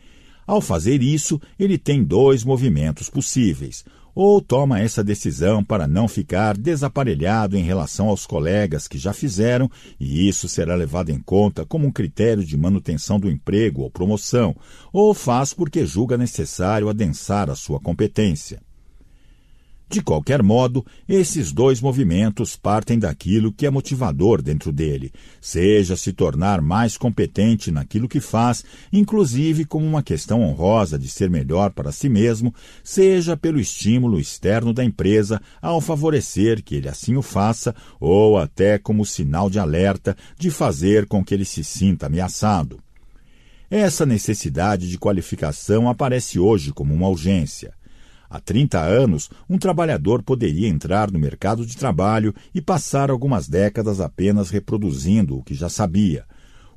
Ao 0.46 0.62
fazer 0.62 1.02
isso, 1.02 1.42
ele 1.58 1.78
tem 1.78 2.04
dois 2.04 2.44
movimentos 2.44 3.10
possíveis 3.10 3.84
ou 4.16 4.42
toma 4.42 4.80
essa 4.80 5.04
decisão 5.04 5.62
para 5.62 5.88
não 5.88 6.08
ficar 6.08 6.58
desaparelhado 6.58 7.58
em 7.58 7.64
relação 7.64 8.08
aos 8.08 8.26
colegas 8.26 8.88
que 8.88 8.98
já 8.98 9.12
fizeram, 9.12 9.70
e 10.00 10.28
isso 10.28 10.48
será 10.48 10.74
levado 10.74 11.10
em 11.10 11.20
conta 11.20 11.66
como 11.66 11.86
um 11.86 11.92
critério 11.92 12.44
de 12.44 12.56
manutenção 12.56 13.20
do 13.20 13.30
emprego 13.30 13.82
ou 13.82 13.92
promoção, 13.92 14.56
ou 14.94 15.14
faz 15.14 15.54
porque 15.54 15.86
julga 15.86 16.18
necessário 16.18 16.88
adensar 16.88 17.50
a 17.50 17.56
sua 17.56 17.80
competência. 17.80 18.65
De 19.88 20.02
qualquer 20.02 20.42
modo, 20.42 20.84
esses 21.08 21.52
dois 21.52 21.80
movimentos 21.80 22.56
partem 22.56 22.98
daquilo 22.98 23.54
que 23.54 23.68
é 23.68 23.70
motivador 23.70 24.42
dentro 24.42 24.72
dele, 24.72 25.14
seja 25.40 25.96
se 25.96 26.12
tornar 26.12 26.60
mais 26.60 26.98
competente 26.98 27.70
naquilo 27.70 28.08
que 28.08 28.20
faz, 28.20 28.66
inclusive 28.92 29.64
como 29.64 29.86
uma 29.86 30.02
questão 30.02 30.42
honrosa 30.42 30.98
de 30.98 31.08
ser 31.08 31.30
melhor 31.30 31.72
para 31.72 31.92
si 31.92 32.10
mesmo, 32.10 32.54
seja 32.84 33.38
pelo 33.38 33.60
estímulo 33.60 34.20
externo 34.20 34.74
da 34.74 34.84
empresa 34.84 35.40
ao 35.62 35.80
favorecer 35.80 36.64
que 36.64 36.76
ele 36.76 36.90
assim 36.90 37.16
o 37.16 37.22
faça, 37.22 37.76
ou 38.00 38.40
até 38.40 38.80
como 38.80 39.06
sinal 39.06 39.52
de 39.52 39.60
alerta 39.60 40.18
de 40.38 40.50
fazer 40.50 41.06
com 41.06 41.24
que 41.24 41.34
ele 41.34 41.46
se 41.46 41.64
sinta 41.64 42.08
ameaçado. 42.08 42.80
Essa 43.70 44.06
necessidade 44.06 44.90
de 44.90 44.98
qualificação 44.98 45.88
aparece 45.88 46.40
hoje 46.40 46.72
como 46.72 46.94
uma 46.94 47.08
urgência. 47.08 47.74
Há 48.30 48.40
30 48.40 48.80
anos, 48.80 49.30
um 49.50 49.58
trabalhador 49.58 50.24
poderia 50.24 50.68
entrar 50.68 51.12
no 51.12 51.20
mercado 51.20 51.66
de 51.66 51.78
trabalho 51.78 52.34
e 52.54 52.62
passar 52.62 53.10
algumas 53.10 53.48
décadas 53.48 54.00
apenas 54.00 54.50
reproduzindo 54.50 55.38
o 55.38 55.44
que 55.44 55.54
já 55.54 55.70
sabia. 55.70 56.26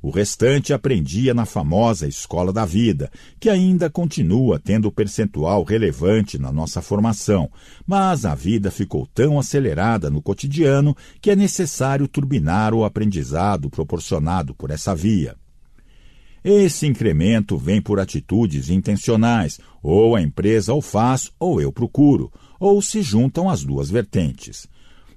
O 0.01 0.11
restante 0.11 0.71
aprendia 0.71 1.33
na 1.33 1.45
famosa 1.45 2.07
escola 2.07 2.53
da 2.53 2.65
vida, 2.65 3.11
que 3.37 3.49
ainda 3.49 3.89
continua 3.89 4.57
tendo 4.57 4.89
percentual 4.89 5.63
relevante 5.63 6.37
na 6.39 6.53
nossa 6.53 6.81
formação, 6.81 7.51
mas 7.85 8.23
a 8.23 8.33
vida 8.33 8.71
ficou 8.71 9.05
tão 9.13 9.37
acelerada 9.37 10.09
no 10.09 10.21
cotidiano 10.21 10.95
que 11.21 11.31
é 11.31 11.35
necessário 11.35 12.07
turbinar 12.07 12.73
o 12.73 12.85
aprendizado 12.85 13.69
proporcionado 13.69 14.55
por 14.55 14.71
essa 14.71 14.95
via. 14.95 15.35
Esse 16.43 16.87
incremento 16.87 17.57
vem 17.57 17.81
por 17.81 17.99
atitudes 17.99 18.69
intencionais, 18.69 19.59
ou 19.83 20.15
a 20.15 20.21
empresa 20.21 20.73
o 20.73 20.81
faz 20.81 21.31
ou 21.39 21.59
eu 21.59 21.71
procuro, 21.71 22.31
ou 22.59 22.81
se 22.81 23.01
juntam 23.01 23.49
as 23.49 23.63
duas 23.63 23.89
vertentes. 23.89 24.67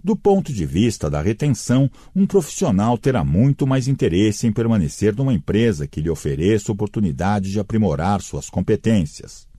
Do 0.03 0.17
ponto 0.17 0.53
de 0.53 0.67
vista 0.67 1.09
da 1.09 1.23
retenção, 1.23 1.89
um 2.15 2.27
profissional 2.27 2.99
terá 2.99 3.23
muito 3.25 3.69
mais 3.69 3.87
interesse 3.87 4.49
em 4.49 4.53
permanecer 4.53 5.15
numa 5.15 5.33
empresa 5.33 5.87
que 5.87 6.01
lhe 6.01 6.11
ofereça 6.11 6.73
oportunidade 6.73 7.53
de 7.53 7.61
aprimorar 7.61 8.21
suas 8.21 8.51
competências. 8.51 9.52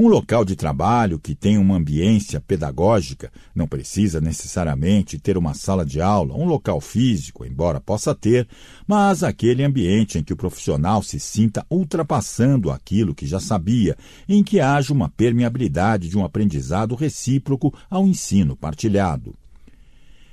Um 0.00 0.06
local 0.06 0.44
de 0.44 0.54
trabalho 0.54 1.18
que 1.18 1.34
tem 1.34 1.58
uma 1.58 1.74
ambiência 1.74 2.40
pedagógica 2.40 3.32
não 3.52 3.66
precisa 3.66 4.20
necessariamente 4.20 5.18
ter 5.18 5.36
uma 5.36 5.54
sala 5.54 5.84
de 5.84 6.00
aula, 6.00 6.36
um 6.36 6.44
local 6.44 6.80
físico, 6.80 7.44
embora 7.44 7.80
possa 7.80 8.14
ter, 8.14 8.46
mas 8.86 9.24
aquele 9.24 9.64
ambiente 9.64 10.16
em 10.16 10.22
que 10.22 10.32
o 10.32 10.36
profissional 10.36 11.02
se 11.02 11.18
sinta 11.18 11.66
ultrapassando 11.68 12.70
aquilo 12.70 13.12
que 13.12 13.26
já 13.26 13.40
sabia, 13.40 13.96
em 14.28 14.44
que 14.44 14.60
haja 14.60 14.92
uma 14.92 15.08
permeabilidade 15.08 16.08
de 16.08 16.16
um 16.16 16.24
aprendizado 16.24 16.94
recíproco 16.94 17.74
ao 17.90 18.06
ensino 18.06 18.54
partilhado. 18.54 19.34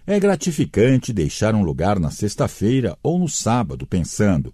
É 0.05 0.19
gratificante 0.19 1.11
deixar 1.11 1.55
um 1.55 1.63
lugar 1.63 1.99
na 1.99 2.11
sexta-feira 2.11 2.95
ou 3.01 3.17
no 3.17 3.27
sábado 3.27 3.87
pensando 3.87 4.53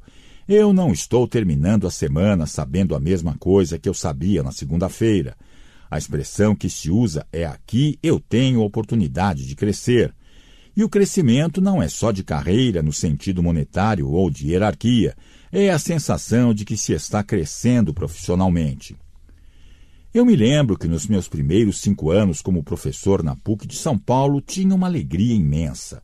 eu 0.54 0.74
não 0.74 0.92
estou 0.92 1.26
terminando 1.26 1.88
a 1.88 1.90
semana 1.90 2.46
sabendo 2.46 2.94
a 2.94 3.00
mesma 3.00 3.38
coisa 3.38 3.80
que 3.80 3.88
eu 3.88 3.94
sabia 3.94 4.44
na 4.44 4.52
segunda-feira. 4.52 5.34
A 5.90 5.98
expressão 5.98 6.54
que 6.54 6.70
se 6.70 6.92
usa 6.92 7.26
é 7.32 7.46
aqui 7.46 7.98
eu 8.04 8.20
tenho 8.20 8.60
oportunidade 8.60 9.48
de 9.48 9.56
crescer. 9.56 10.14
E 10.76 10.84
o 10.84 10.90
crescimento 10.90 11.62
não 11.62 11.82
é 11.82 11.88
só 11.88 12.12
de 12.12 12.22
carreira 12.22 12.84
no 12.84 12.92
sentido 12.92 13.42
monetário 13.42 14.10
ou 14.10 14.30
de 14.30 14.50
hierarquia, 14.50 15.16
é 15.54 15.70
a 15.70 15.80
sensação 15.80 16.54
de 16.54 16.66
que 16.66 16.76
se 16.76 16.92
está 16.92 17.24
crescendo 17.24 17.94
profissionalmente. 17.94 18.98
Eu 20.14 20.26
me 20.26 20.36
lembro 20.36 20.78
que 20.78 20.88
nos 20.88 21.08
meus 21.08 21.30
primeiros 21.30 21.80
cinco 21.80 22.12
anos 22.12 22.42
como 22.42 22.62
professor 22.62 23.24
na 23.24 23.38
PUC 23.38 23.66
de 23.66 23.78
São 23.78 23.98
Paulo 23.98 24.42
tinha 24.42 24.76
uma 24.76 24.88
alegria 24.88 25.34
imensa. 25.34 26.04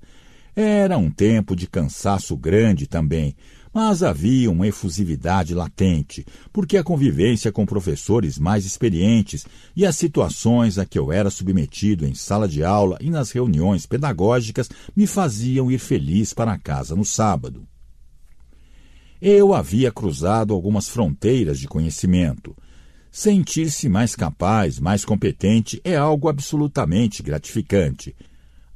Era 0.55 0.97
um 0.97 1.11
tempo 1.11 1.53
de 1.53 1.67
cansaço 1.67 2.35
grande 2.37 2.87
também, 2.87 3.35
mas 3.77 4.01
havia 4.01 4.49
uma 4.49 4.65
efusividade 4.65 5.53
latente, 5.53 6.25
porque 6.51 6.77
a 6.77 6.83
convivência 6.83 7.51
com 7.51 7.63
professores 7.63 8.39
mais 8.39 8.65
experientes 8.65 9.45
e 9.75 9.85
as 9.85 9.95
situações 9.95 10.79
a 10.79 10.85
que 10.87 10.97
eu 10.97 11.11
era 11.11 11.29
submetido 11.29 12.03
em 12.03 12.15
sala 12.15 12.47
de 12.47 12.63
aula 12.63 12.97
e 12.99 13.11
nas 13.11 13.29
reuniões 13.29 13.85
pedagógicas 13.85 14.67
me 14.95 15.05
faziam 15.05 15.69
ir 15.69 15.77
feliz 15.77 16.33
para 16.33 16.57
casa 16.57 16.95
no 16.95 17.05
sábado. 17.05 17.67
Eu 19.21 19.53
havia 19.53 19.91
cruzado 19.91 20.55
algumas 20.55 20.89
fronteiras 20.89 21.59
de 21.59 21.67
conhecimento. 21.67 22.57
Sentir-se 23.11 23.87
mais 23.87 24.15
capaz, 24.15 24.79
mais 24.79 25.05
competente 25.05 25.79
é 25.83 25.95
algo 25.95 26.27
absolutamente 26.29 27.21
gratificante. 27.21 28.15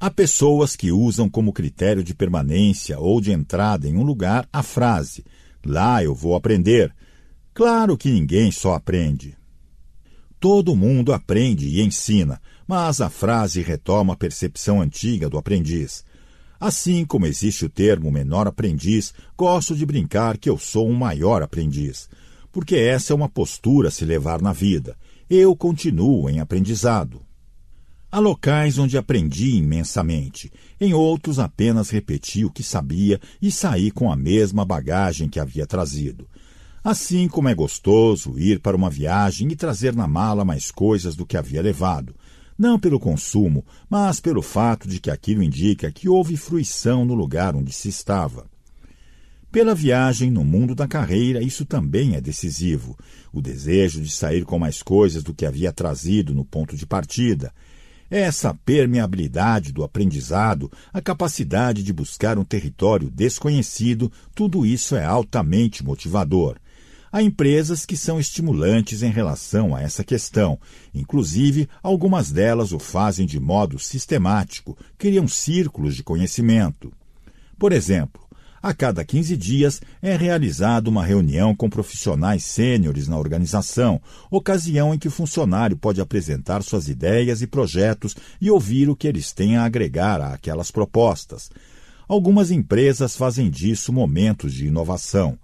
Há 0.03 0.09
pessoas 0.09 0.75
que 0.75 0.91
usam 0.91 1.29
como 1.29 1.53
critério 1.53 2.03
de 2.03 2.15
permanência 2.15 2.97
ou 2.97 3.21
de 3.21 3.31
entrada 3.31 3.87
em 3.87 3.95
um 3.95 4.01
lugar 4.01 4.49
a 4.51 4.63
frase: 4.63 5.23
lá 5.63 6.03
eu 6.03 6.15
vou 6.15 6.33
aprender. 6.33 6.91
Claro 7.53 7.95
que 7.95 8.09
ninguém 8.09 8.51
só 8.51 8.73
aprende. 8.73 9.37
Todo 10.39 10.75
mundo 10.75 11.13
aprende 11.13 11.67
e 11.67 11.83
ensina, 11.83 12.41
mas 12.67 12.99
a 12.99 13.11
frase 13.11 13.61
retoma 13.61 14.13
a 14.13 14.17
percepção 14.17 14.81
antiga 14.81 15.29
do 15.29 15.37
aprendiz. 15.37 16.03
Assim 16.59 17.05
como 17.05 17.27
existe 17.27 17.63
o 17.63 17.69
termo 17.69 18.09
menor 18.09 18.47
aprendiz, 18.47 19.13
gosto 19.37 19.75
de 19.75 19.85
brincar 19.85 20.39
que 20.39 20.49
eu 20.49 20.57
sou 20.57 20.89
um 20.89 20.95
maior 20.95 21.43
aprendiz, 21.43 22.09
porque 22.51 22.75
essa 22.75 23.13
é 23.13 23.15
uma 23.15 23.29
postura 23.29 23.89
a 23.89 23.91
se 23.91 24.03
levar 24.03 24.41
na 24.41 24.51
vida. 24.51 24.97
Eu 25.29 25.55
continuo 25.55 26.27
em 26.27 26.39
aprendizado. 26.39 27.21
Há 28.11 28.19
locais 28.19 28.77
onde 28.77 28.97
aprendi 28.97 29.55
imensamente, 29.55 30.51
em 30.81 30.93
outros 30.93 31.39
apenas 31.39 31.89
repeti 31.89 32.43
o 32.43 32.51
que 32.51 32.61
sabia 32.61 33.21
e 33.41 33.49
saí 33.49 33.89
com 33.89 34.11
a 34.11 34.17
mesma 34.17 34.65
bagagem 34.65 35.29
que 35.29 35.39
havia 35.39 35.65
trazido. 35.65 36.27
Assim 36.83 37.29
como 37.29 37.47
é 37.47 37.55
gostoso 37.55 38.37
ir 38.37 38.59
para 38.59 38.75
uma 38.75 38.89
viagem 38.89 39.49
e 39.49 39.55
trazer 39.55 39.95
na 39.95 40.07
mala 40.07 40.43
mais 40.43 40.71
coisas 40.71 41.15
do 41.15 41.25
que 41.25 41.37
havia 41.37 41.61
levado, 41.61 42.13
não 42.57 42.77
pelo 42.77 42.99
consumo, 42.99 43.65
mas 43.89 44.19
pelo 44.19 44.41
fato 44.41 44.89
de 44.89 44.99
que 44.99 45.09
aquilo 45.09 45.41
indica 45.41 45.89
que 45.89 46.09
houve 46.09 46.35
fruição 46.35 47.05
no 47.05 47.13
lugar 47.13 47.55
onde 47.55 47.71
se 47.71 47.87
estava. 47.87 48.45
Pela 49.51 49.73
viagem 49.73 50.29
no 50.29 50.43
mundo 50.43 50.75
da 50.75 50.87
carreira, 50.87 51.41
isso 51.41 51.65
também 51.65 52.15
é 52.15 52.21
decisivo. 52.21 52.97
O 53.31 53.41
desejo 53.41 54.01
de 54.01 54.09
sair 54.09 54.43
com 54.43 54.59
mais 54.59 54.81
coisas 54.81 55.23
do 55.23 55.33
que 55.33 55.45
havia 55.45 55.71
trazido 55.71 56.33
no 56.33 56.43
ponto 56.43 56.75
de 56.75 56.85
partida, 56.85 57.53
essa 58.11 58.53
permeabilidade 58.65 59.71
do 59.71 59.85
aprendizado, 59.85 60.69
a 60.91 60.99
capacidade 60.99 61.81
de 61.81 61.93
buscar 61.93 62.37
um 62.37 62.43
território 62.43 63.09
desconhecido, 63.09 64.11
tudo 64.35 64.65
isso 64.65 64.97
é 64.97 65.05
altamente 65.05 65.81
motivador. 65.81 66.57
Há 67.09 67.23
empresas 67.23 67.85
que 67.85 67.95
são 67.95 68.19
estimulantes 68.19 69.01
em 69.01 69.09
relação 69.09 69.73
a 69.73 69.81
essa 69.81 70.03
questão. 70.03 70.59
Inclusive, 70.93 71.69
algumas 71.81 72.31
delas 72.31 72.73
o 72.73 72.79
fazem 72.79 73.25
de 73.25 73.39
modo 73.39 73.79
sistemático, 73.79 74.77
criam 74.97 75.27
círculos 75.27 75.95
de 75.95 76.03
conhecimento. 76.03 76.91
Por 77.57 77.71
exemplo, 77.71 78.20
a 78.61 78.73
cada 78.73 79.03
15 79.03 79.35
dias 79.35 79.81
é 80.01 80.15
realizada 80.15 80.89
uma 80.89 81.03
reunião 81.03 81.55
com 81.55 81.69
profissionais 81.69 82.43
sêniores 82.43 83.07
na 83.07 83.17
organização, 83.17 83.99
ocasião 84.29 84.93
em 84.93 84.99
que 84.99 85.07
o 85.07 85.11
funcionário 85.11 85.75
pode 85.75 85.99
apresentar 85.99 86.61
suas 86.61 86.87
ideias 86.87 87.41
e 87.41 87.47
projetos 87.47 88.15
e 88.39 88.51
ouvir 88.51 88.89
o 88.89 88.95
que 88.95 89.07
eles 89.07 89.31
têm 89.31 89.57
a 89.57 89.63
agregar 89.63 90.21
àquelas 90.21 90.69
propostas. 90.69 91.49
Algumas 92.07 92.51
empresas 92.51 93.15
fazem 93.15 93.49
disso 93.49 93.91
momentos 93.91 94.53
de 94.53 94.67
inovação. 94.67 95.39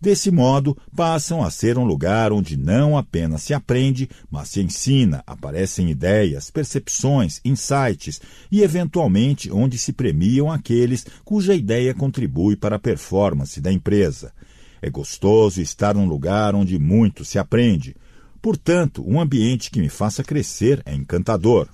Desse 0.00 0.30
modo, 0.30 0.74
passam 0.96 1.42
a 1.42 1.50
ser 1.50 1.76
um 1.76 1.84
lugar 1.84 2.32
onde 2.32 2.56
não 2.56 2.96
apenas 2.96 3.42
se 3.42 3.52
aprende, 3.52 4.08
mas 4.30 4.48
se 4.48 4.62
ensina, 4.62 5.22
aparecem 5.26 5.90
ideias, 5.90 6.50
percepções, 6.50 7.38
insights 7.44 8.18
e, 8.50 8.62
eventualmente, 8.62 9.52
onde 9.52 9.76
se 9.76 9.92
premiam 9.92 10.50
aqueles 10.50 11.04
cuja 11.22 11.54
ideia 11.54 11.92
contribui 11.92 12.56
para 12.56 12.76
a 12.76 12.78
performance 12.78 13.60
da 13.60 13.70
empresa. 13.70 14.32
É 14.80 14.88
gostoso 14.88 15.60
estar 15.60 15.94
num 15.94 16.06
lugar 16.06 16.54
onde 16.54 16.78
muito 16.78 17.22
se 17.22 17.38
aprende. 17.38 17.94
Portanto, 18.40 19.04
um 19.06 19.20
ambiente 19.20 19.70
que 19.70 19.80
me 19.80 19.90
faça 19.90 20.24
crescer 20.24 20.80
é 20.86 20.94
encantador. 20.94 21.68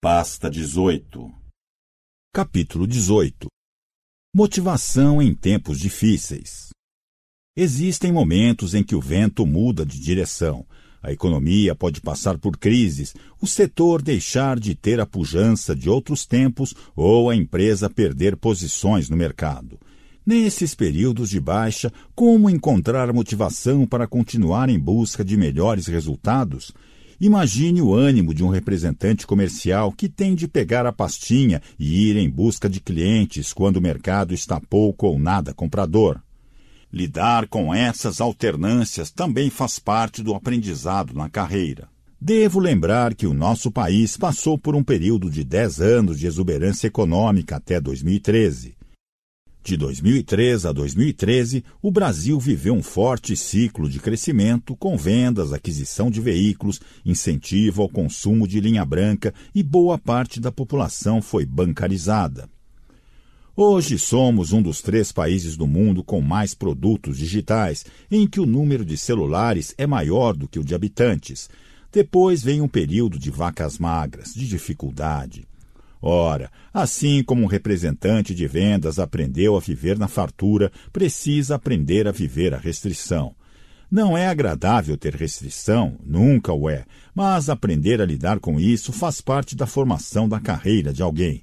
Pasta 0.00 0.48
18 0.48 1.30
Capítulo 2.32 2.86
18 2.86 3.48
Motivação 4.34 5.20
em 5.20 5.34
tempos 5.34 5.78
difíceis. 5.78 6.70
Existem 7.60 8.12
momentos 8.12 8.72
em 8.72 8.84
que 8.84 8.94
o 8.94 9.00
vento 9.00 9.44
muda 9.44 9.84
de 9.84 9.98
direção. 9.98 10.64
A 11.02 11.10
economia 11.10 11.74
pode 11.74 12.00
passar 12.00 12.38
por 12.38 12.56
crises, 12.56 13.16
o 13.40 13.48
setor 13.48 14.00
deixar 14.00 14.60
de 14.60 14.76
ter 14.76 15.00
a 15.00 15.06
pujança 15.06 15.74
de 15.74 15.90
outros 15.90 16.24
tempos 16.24 16.72
ou 16.94 17.28
a 17.28 17.34
empresa 17.34 17.90
perder 17.90 18.36
posições 18.36 19.10
no 19.10 19.16
mercado. 19.16 19.76
Nesses 20.24 20.72
períodos 20.72 21.30
de 21.30 21.40
baixa, 21.40 21.92
como 22.14 22.48
encontrar 22.48 23.12
motivação 23.12 23.84
para 23.84 24.06
continuar 24.06 24.68
em 24.68 24.78
busca 24.78 25.24
de 25.24 25.36
melhores 25.36 25.88
resultados? 25.88 26.70
Imagine 27.20 27.82
o 27.82 27.92
ânimo 27.92 28.32
de 28.32 28.44
um 28.44 28.50
representante 28.50 29.26
comercial 29.26 29.90
que 29.90 30.08
tem 30.08 30.36
de 30.36 30.46
pegar 30.46 30.86
a 30.86 30.92
pastinha 30.92 31.60
e 31.76 32.08
ir 32.08 32.16
em 32.18 32.30
busca 32.30 32.68
de 32.68 32.78
clientes 32.78 33.52
quando 33.52 33.78
o 33.78 33.82
mercado 33.82 34.32
está 34.32 34.60
pouco 34.60 35.08
ou 35.08 35.18
nada 35.18 35.52
comprador. 35.52 36.20
Lidar 36.92 37.46
com 37.48 37.74
essas 37.74 38.20
alternâncias 38.20 39.10
também 39.10 39.50
faz 39.50 39.78
parte 39.78 40.22
do 40.22 40.34
aprendizado 40.34 41.12
na 41.12 41.28
carreira. 41.28 41.88
Devo 42.20 42.58
lembrar 42.58 43.14
que 43.14 43.26
o 43.26 43.34
nosso 43.34 43.70
país 43.70 44.16
passou 44.16 44.58
por 44.58 44.74
um 44.74 44.82
período 44.82 45.30
de 45.30 45.44
10 45.44 45.80
anos 45.80 46.18
de 46.18 46.26
exuberância 46.26 46.86
econômica 46.86 47.56
até 47.56 47.80
2013. 47.80 48.74
De 49.62 49.76
2003 49.76 50.64
a 50.64 50.72
2013, 50.72 51.62
o 51.82 51.90
Brasil 51.90 52.40
viveu 52.40 52.74
um 52.74 52.82
forte 52.82 53.36
ciclo 53.36 53.88
de 53.88 54.00
crescimento 54.00 54.74
com 54.74 54.96
vendas, 54.96 55.52
aquisição 55.52 56.10
de 56.10 56.22
veículos, 56.22 56.80
incentivo 57.04 57.82
ao 57.82 57.88
consumo 57.88 58.48
de 58.48 58.60
linha 58.60 58.84
branca 58.84 59.34
e 59.54 59.62
boa 59.62 59.98
parte 59.98 60.40
da 60.40 60.50
população 60.50 61.20
foi 61.20 61.44
bancarizada. 61.44 62.48
Hoje 63.60 63.98
somos 63.98 64.52
um 64.52 64.62
dos 64.62 64.80
três 64.80 65.10
países 65.10 65.56
do 65.56 65.66
mundo 65.66 66.04
com 66.04 66.20
mais 66.20 66.54
produtos 66.54 67.18
digitais, 67.18 67.84
em 68.08 68.24
que 68.24 68.38
o 68.38 68.46
número 68.46 68.84
de 68.84 68.96
celulares 68.96 69.74
é 69.76 69.84
maior 69.84 70.36
do 70.36 70.46
que 70.46 70.60
o 70.60 70.64
de 70.64 70.76
habitantes. 70.76 71.50
Depois 71.92 72.40
vem 72.40 72.60
um 72.60 72.68
período 72.68 73.18
de 73.18 73.32
vacas 73.32 73.76
magras, 73.76 74.32
de 74.32 74.46
dificuldade. 74.46 75.44
Ora, 76.00 76.52
assim 76.72 77.24
como 77.24 77.42
um 77.42 77.46
representante 77.46 78.32
de 78.32 78.46
vendas 78.46 79.00
aprendeu 79.00 79.56
a 79.56 79.60
viver 79.60 79.98
na 79.98 80.06
fartura, 80.06 80.70
precisa 80.92 81.56
aprender 81.56 82.06
a 82.06 82.12
viver 82.12 82.54
a 82.54 82.58
restrição. 82.58 83.34
Não 83.90 84.16
é 84.16 84.28
agradável 84.28 84.96
ter 84.96 85.16
restrição, 85.16 85.98
nunca 86.06 86.52
o 86.52 86.70
é, 86.70 86.84
mas 87.12 87.48
aprender 87.48 88.00
a 88.00 88.06
lidar 88.06 88.38
com 88.38 88.60
isso 88.60 88.92
faz 88.92 89.20
parte 89.20 89.56
da 89.56 89.66
formação 89.66 90.28
da 90.28 90.38
carreira 90.38 90.92
de 90.92 91.02
alguém. 91.02 91.42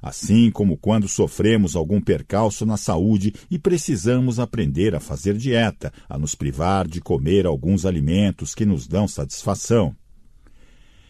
Assim 0.00 0.50
como 0.50 0.76
quando 0.76 1.08
sofremos 1.08 1.74
algum 1.74 2.00
percalço 2.00 2.64
na 2.64 2.76
saúde 2.76 3.34
e 3.50 3.58
precisamos 3.58 4.38
aprender 4.38 4.94
a 4.94 5.00
fazer 5.00 5.36
dieta, 5.36 5.92
a 6.08 6.18
nos 6.18 6.34
privar 6.34 6.86
de 6.86 7.00
comer 7.00 7.46
alguns 7.46 7.84
alimentos 7.84 8.54
que 8.54 8.66
nos 8.66 8.86
dão 8.86 9.08
satisfação. 9.08 9.94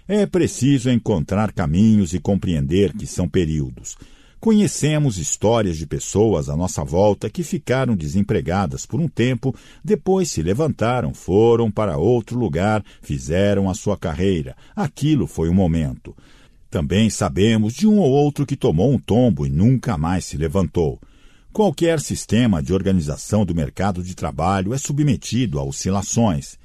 É 0.09 0.25
preciso 0.25 0.89
encontrar 0.89 1.53
caminhos 1.53 2.15
e 2.15 2.21
compreender 2.21 2.93
que 2.93 3.07
são 3.07 3.29
períodos. 3.29 3.97
Conhecemos 4.39 5.19
histórias 5.19 5.77
de 5.77 5.87
pessoas 5.87 6.49
à 6.49 6.57
nossa 6.57 6.85
volta 6.85 7.29
que 7.29 7.43
ficaram 7.43 7.97
desempregadas 7.97 8.87
por 8.87 9.01
um 9.01 9.09
tempo, 9.09 9.53
depois 9.83 10.31
se 10.31 10.43
levantaram, 10.43 11.13
foram 11.13 11.71
para 11.71 11.99
outro 11.99 12.39
lugar, 12.39 12.85
fizeram 13.03 13.69
a 13.69 13.75
sua 13.75 13.97
carreira. 13.97 14.55
Aquilo 14.77 15.27
foi 15.27 15.49
um 15.49 15.55
momento. 15.55 16.15
Também 16.77 17.09
sabemos 17.09 17.73
de 17.73 17.87
um 17.87 17.97
ou 17.97 18.11
outro 18.11 18.45
que 18.45 18.55
tomou 18.55 18.93
um 18.93 18.99
tombo 18.99 19.47
e 19.47 19.49
nunca 19.49 19.97
mais 19.97 20.27
se 20.27 20.37
levantou. 20.37 21.01
Qualquer 21.51 21.99
sistema 22.01 22.63
de 22.63 22.75
organização 22.75 23.47
do 23.47 23.55
mercado 23.55 24.03
de 24.03 24.15
trabalho 24.15 24.75
é 24.75 24.77
submetido 24.77 25.59
a 25.59 25.65
oscilações. 25.65 26.59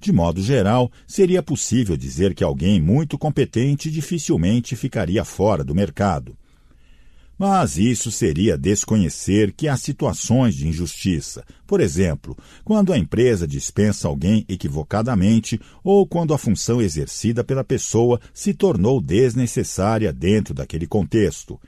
De 0.00 0.12
modo 0.12 0.40
geral, 0.40 0.88
seria 1.04 1.42
possível 1.42 1.96
dizer 1.96 2.32
que 2.32 2.44
alguém 2.44 2.80
muito 2.80 3.18
competente 3.18 3.90
dificilmente 3.90 4.76
ficaria 4.76 5.24
fora 5.24 5.64
do 5.64 5.74
mercado. 5.74 6.36
Mas 7.38 7.76
isso 7.76 8.10
seria 8.10 8.56
desconhecer 8.56 9.52
que 9.52 9.68
há 9.68 9.76
situações 9.76 10.54
de 10.54 10.66
injustiça. 10.66 11.44
Por 11.66 11.80
exemplo, 11.80 12.36
quando 12.64 12.92
a 12.92 12.98
empresa 12.98 13.46
dispensa 13.46 14.08
alguém 14.08 14.44
equivocadamente 14.48 15.60
ou 15.84 16.06
quando 16.06 16.32
a 16.32 16.38
função 16.38 16.80
exercida 16.80 17.44
pela 17.44 17.62
pessoa 17.62 18.20
se 18.32 18.54
tornou 18.54 19.00
desnecessária 19.00 20.12
dentro 20.12 20.54
daquele 20.54 20.86
contexto. 20.86 21.60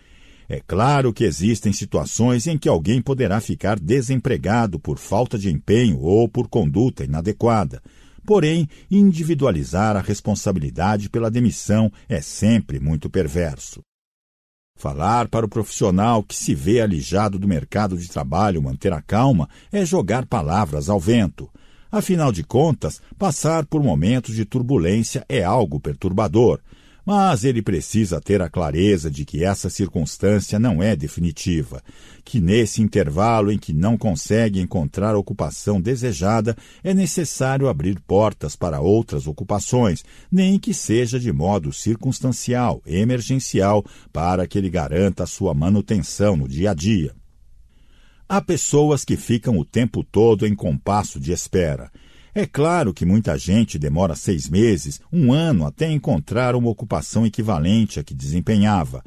É 0.49 0.63
claro 0.67 1.13
que 1.13 1.25
existem 1.25 1.75
situações 1.75 2.47
em 2.47 2.57
que 2.57 2.71
alguém 2.71 3.03
poderá 3.03 3.39
ficar 3.39 3.79
desempregado 3.79 4.81
por 4.81 4.99
falta 4.99 5.39
de 5.39 5.51
empenho 5.51 6.01
ou 6.01 6.27
por 6.27 6.49
conduta 6.49 7.05
inadequada. 7.05 7.83
Porém, 8.25 8.67
individualizar 8.91 9.95
a 9.97 10.01
responsabilidade 10.01 11.11
pela 11.11 11.31
demissão 11.31 11.93
é 12.09 12.23
sempre 12.23 12.81
muito 12.81 13.11
perverso. 13.11 13.83
Falar 14.78 15.26
para 15.26 15.44
o 15.44 15.48
profissional 15.48 16.23
que 16.23 16.36
se 16.36 16.55
vê 16.55 16.81
alijado 16.81 17.36
do 17.36 17.48
mercado 17.48 17.98
de 17.98 18.08
trabalho 18.08 18.62
manter 18.62 18.92
a 18.92 19.02
calma 19.02 19.48
é 19.73 19.84
jogar 19.84 20.24
palavras 20.24 20.89
ao 20.89 21.00
vento. 21.00 21.50
Afinal 21.90 22.31
de 22.31 22.44
contas, 22.44 23.02
passar 23.18 23.66
por 23.66 23.82
momentos 23.82 24.36
de 24.36 24.44
turbulência 24.44 25.26
é 25.28 25.42
algo 25.42 25.81
perturbador, 25.81 26.60
mas 27.09 27.43
ele 27.43 27.62
precisa 27.62 28.20
ter 28.20 28.43
a 28.43 28.51
clareza 28.51 29.11
de 29.11 29.25
que 29.25 29.43
essa 29.43 29.70
circunstância 29.70 30.59
não 30.59 30.83
é 30.83 30.95
definitiva, 30.95 31.83
que 32.23 32.39
nesse 32.39 32.83
intervalo 32.83 33.51
em 33.51 33.57
que 33.57 33.73
não 33.73 33.97
consegue 33.97 34.61
encontrar 34.61 35.15
a 35.15 35.19
ocupação 35.19 35.81
desejada, 35.81 36.55
é 36.85 36.93
necessário 36.93 37.67
abrir 37.67 37.99
portas 38.01 38.55
para 38.55 38.83
outras 38.83 39.27
ocupações, 39.27 40.05
nem 40.31 40.59
que 40.59 40.75
seja 40.75 41.19
de 41.19 41.33
modo 41.33 41.73
circunstancial, 41.73 42.83
emergencial, 42.85 43.83
para 44.12 44.47
que 44.47 44.59
ele 44.59 44.69
garanta 44.69 45.25
a 45.25 45.27
sua 45.27 45.55
manutenção 45.55 46.37
no 46.37 46.47
dia 46.47 46.73
a 46.73 46.75
dia. 46.75 47.15
Há 48.28 48.43
pessoas 48.43 49.03
que 49.03 49.17
ficam 49.17 49.57
o 49.57 49.65
tempo 49.65 50.05
todo 50.05 50.47
em 50.47 50.55
compasso 50.55 51.19
de 51.19 51.33
espera 51.33 51.91
é 52.39 52.47
claro 52.47 52.94
que 52.94 53.05
muita 53.05 53.36
gente 53.36 53.78
demora 53.78 54.15
seis 54.15 54.49
meses, 54.49 55.00
um 55.12 55.33
ano 55.33 55.67
até 55.67 55.91
encontrar 55.91 56.55
uma 56.55 56.70
ocupação 56.70 57.26
equivalente 57.26 57.99
à 57.99 58.05
que 58.05 58.15
desempenhava. 58.15 59.02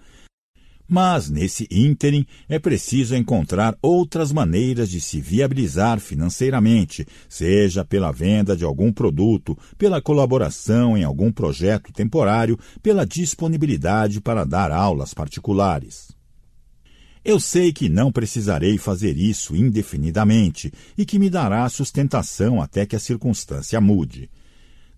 Mas, 0.86 1.30
nesse 1.30 1.66
ínterim, 1.72 2.26
é 2.50 2.60
preciso 2.60 3.16
encontrar 3.16 3.78
outras 3.82 4.34
maneiras 4.34 4.90
de 4.90 5.00
se 5.00 5.22
viabilizar 5.22 6.02
financeiramente, 6.02 7.06
seja 7.30 7.86
pela 7.86 8.12
venda 8.12 8.58
de 8.58 8.66
algum 8.66 8.92
produto, 8.92 9.58
pela 9.78 10.02
colaboração 10.02 10.98
em 10.98 11.06
algum 11.06 11.32
projeto 11.32 11.94
temporário, 11.94 12.60
pela 12.84 13.06
disponibilidade 13.06 14.20
para 14.20 14.44
dar 14.44 14.74
aulas 14.74 15.14
particulares. 15.14 16.10
Eu 17.24 17.40
sei 17.40 17.72
que 17.72 17.88
não 17.88 18.12
precisarei 18.12 18.80
fazer 18.80 19.16
isso 19.16 19.56
indefinidamente 19.56 20.74
e 20.98 21.06
que 21.06 21.20
me 21.20 21.30
dará 21.30 21.70
sustentação 21.70 22.60
até 22.60 22.84
que 22.84 22.96
a 22.96 23.00
circunstância 23.00 23.80
mude. 23.80 24.28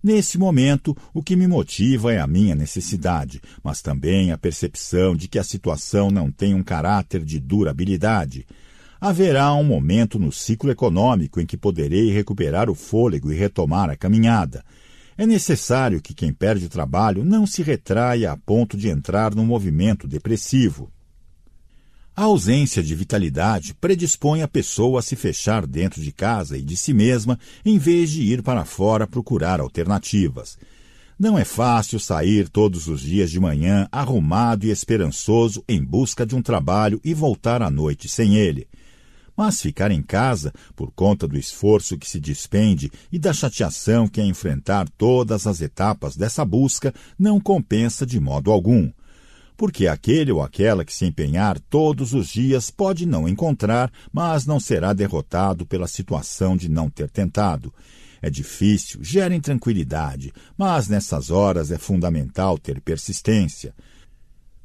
Nesse 0.02 0.38
momento, 0.38 0.96
o 1.12 1.22
que 1.22 1.36
me 1.36 1.46
motiva 1.46 2.12
é 2.12 2.20
a 2.20 2.26
minha 2.26 2.54
necessidade, 2.54 3.42
mas 3.62 3.82
também 3.82 4.32
a 4.32 4.38
percepção 4.38 5.14
de 5.14 5.28
que 5.28 5.38
a 5.38 5.44
situação 5.44 6.10
não 6.10 6.30
tem 6.30 6.54
um 6.54 6.62
caráter 6.62 7.22
de 7.22 7.38
durabilidade. 7.38 8.46
Haverá 8.98 9.52
um 9.54 9.64
momento 9.64 10.18
no 10.18 10.32
ciclo 10.32 10.70
econômico 10.70 11.40
em 11.40 11.46
que 11.46 11.58
poderei 11.58 12.10
recuperar 12.10 12.70
o 12.70 12.74
fôlego 12.74 13.30
e 13.30 13.36
retomar 13.36 13.90
a 13.90 13.96
caminhada. 13.96 14.64
É 15.16 15.26
necessário 15.26 16.00
que 16.00 16.14
quem 16.14 16.32
perde 16.32 16.68
trabalho 16.68 17.22
não 17.22 17.46
se 17.46 17.62
retraia 17.62 18.32
a 18.32 18.36
ponto 18.36 18.76
de 18.76 18.88
entrar 18.88 19.34
num 19.34 19.44
movimento 19.44 20.08
depressivo. 20.08 20.90
A 22.16 22.22
ausência 22.22 22.80
de 22.80 22.94
vitalidade 22.94 23.74
predispõe 23.74 24.40
a 24.40 24.46
pessoa 24.46 25.00
a 25.00 25.02
se 25.02 25.16
fechar 25.16 25.66
dentro 25.66 26.00
de 26.00 26.12
casa 26.12 26.56
e 26.56 26.62
de 26.62 26.76
si 26.76 26.94
mesma, 26.94 27.36
em 27.64 27.76
vez 27.76 28.08
de 28.08 28.22
ir 28.22 28.40
para 28.40 28.64
fora 28.64 29.04
procurar 29.04 29.58
alternativas. 29.58 30.56
Não 31.18 31.36
é 31.36 31.44
fácil 31.44 31.98
sair 31.98 32.48
todos 32.48 32.86
os 32.86 33.00
dias 33.00 33.32
de 33.32 33.40
manhã 33.40 33.88
arrumado 33.90 34.64
e 34.64 34.70
esperançoso 34.70 35.64
em 35.68 35.82
busca 35.82 36.24
de 36.24 36.36
um 36.36 36.42
trabalho 36.42 37.00
e 37.02 37.12
voltar 37.12 37.60
à 37.62 37.68
noite 37.68 38.08
sem 38.08 38.36
ele. 38.36 38.68
Mas 39.36 39.60
ficar 39.60 39.90
em 39.90 40.00
casa, 40.00 40.52
por 40.76 40.92
conta 40.92 41.26
do 41.26 41.36
esforço 41.36 41.98
que 41.98 42.08
se 42.08 42.20
despende 42.20 42.92
e 43.10 43.18
da 43.18 43.32
chateação 43.32 44.06
que 44.06 44.20
é 44.20 44.24
enfrentar 44.24 44.88
todas 44.96 45.48
as 45.48 45.60
etapas 45.60 46.14
dessa 46.14 46.44
busca, 46.44 46.94
não 47.18 47.40
compensa 47.40 48.06
de 48.06 48.20
modo 48.20 48.52
algum 48.52 48.92
porque 49.56 49.86
aquele 49.86 50.32
ou 50.32 50.42
aquela 50.42 50.84
que 50.84 50.92
se 50.92 51.04
empenhar 51.04 51.58
todos 51.58 52.12
os 52.12 52.28
dias 52.28 52.70
pode 52.70 53.06
não 53.06 53.28
encontrar, 53.28 53.92
mas 54.12 54.46
não 54.46 54.58
será 54.58 54.92
derrotado 54.92 55.64
pela 55.64 55.86
situação 55.86 56.56
de 56.56 56.68
não 56.68 56.90
ter 56.90 57.08
tentado. 57.08 57.72
É 58.20 58.30
difícil, 58.30 59.04
gera 59.04 59.34
intranquilidade, 59.34 60.32
mas 60.56 60.88
nessas 60.88 61.30
horas 61.30 61.70
é 61.70 61.76
fundamental 61.76 62.58
ter 62.58 62.80
persistência. 62.80 63.74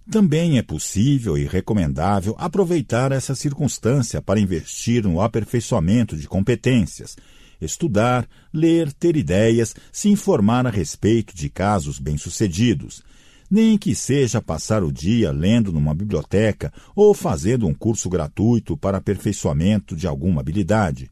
Também 0.09 0.57
é 0.57 0.63
possível 0.63 1.37
e 1.37 1.45
recomendável 1.45 2.35
aproveitar 2.39 3.11
essa 3.11 3.35
circunstância 3.35 4.21
para 4.21 4.39
investir 4.39 5.03
no 5.03 5.21
aperfeiçoamento 5.21 6.15
de 6.17 6.27
competências, 6.27 7.15
estudar, 7.61 8.27
ler, 8.51 8.91
ter 8.93 9.15
ideias, 9.15 9.75
se 9.91 10.09
informar 10.09 10.65
a 10.65 10.71
respeito 10.71 11.35
de 11.35 11.49
casos 11.49 11.99
bem-sucedidos. 11.99 13.03
Nem 13.49 13.77
que 13.77 13.95
seja 13.95 14.41
passar 14.41 14.83
o 14.83 14.91
dia 14.91 15.31
lendo 15.31 15.71
numa 15.73 15.95
biblioteca 15.95 16.71
ou 16.95 17.13
fazendo 17.13 17.67
um 17.67 17.73
curso 17.73 18.07
gratuito 18.09 18.77
para 18.77 18.97
aperfeiçoamento 18.97 19.95
de 19.95 20.05
alguma 20.05 20.41
habilidade. 20.41 21.09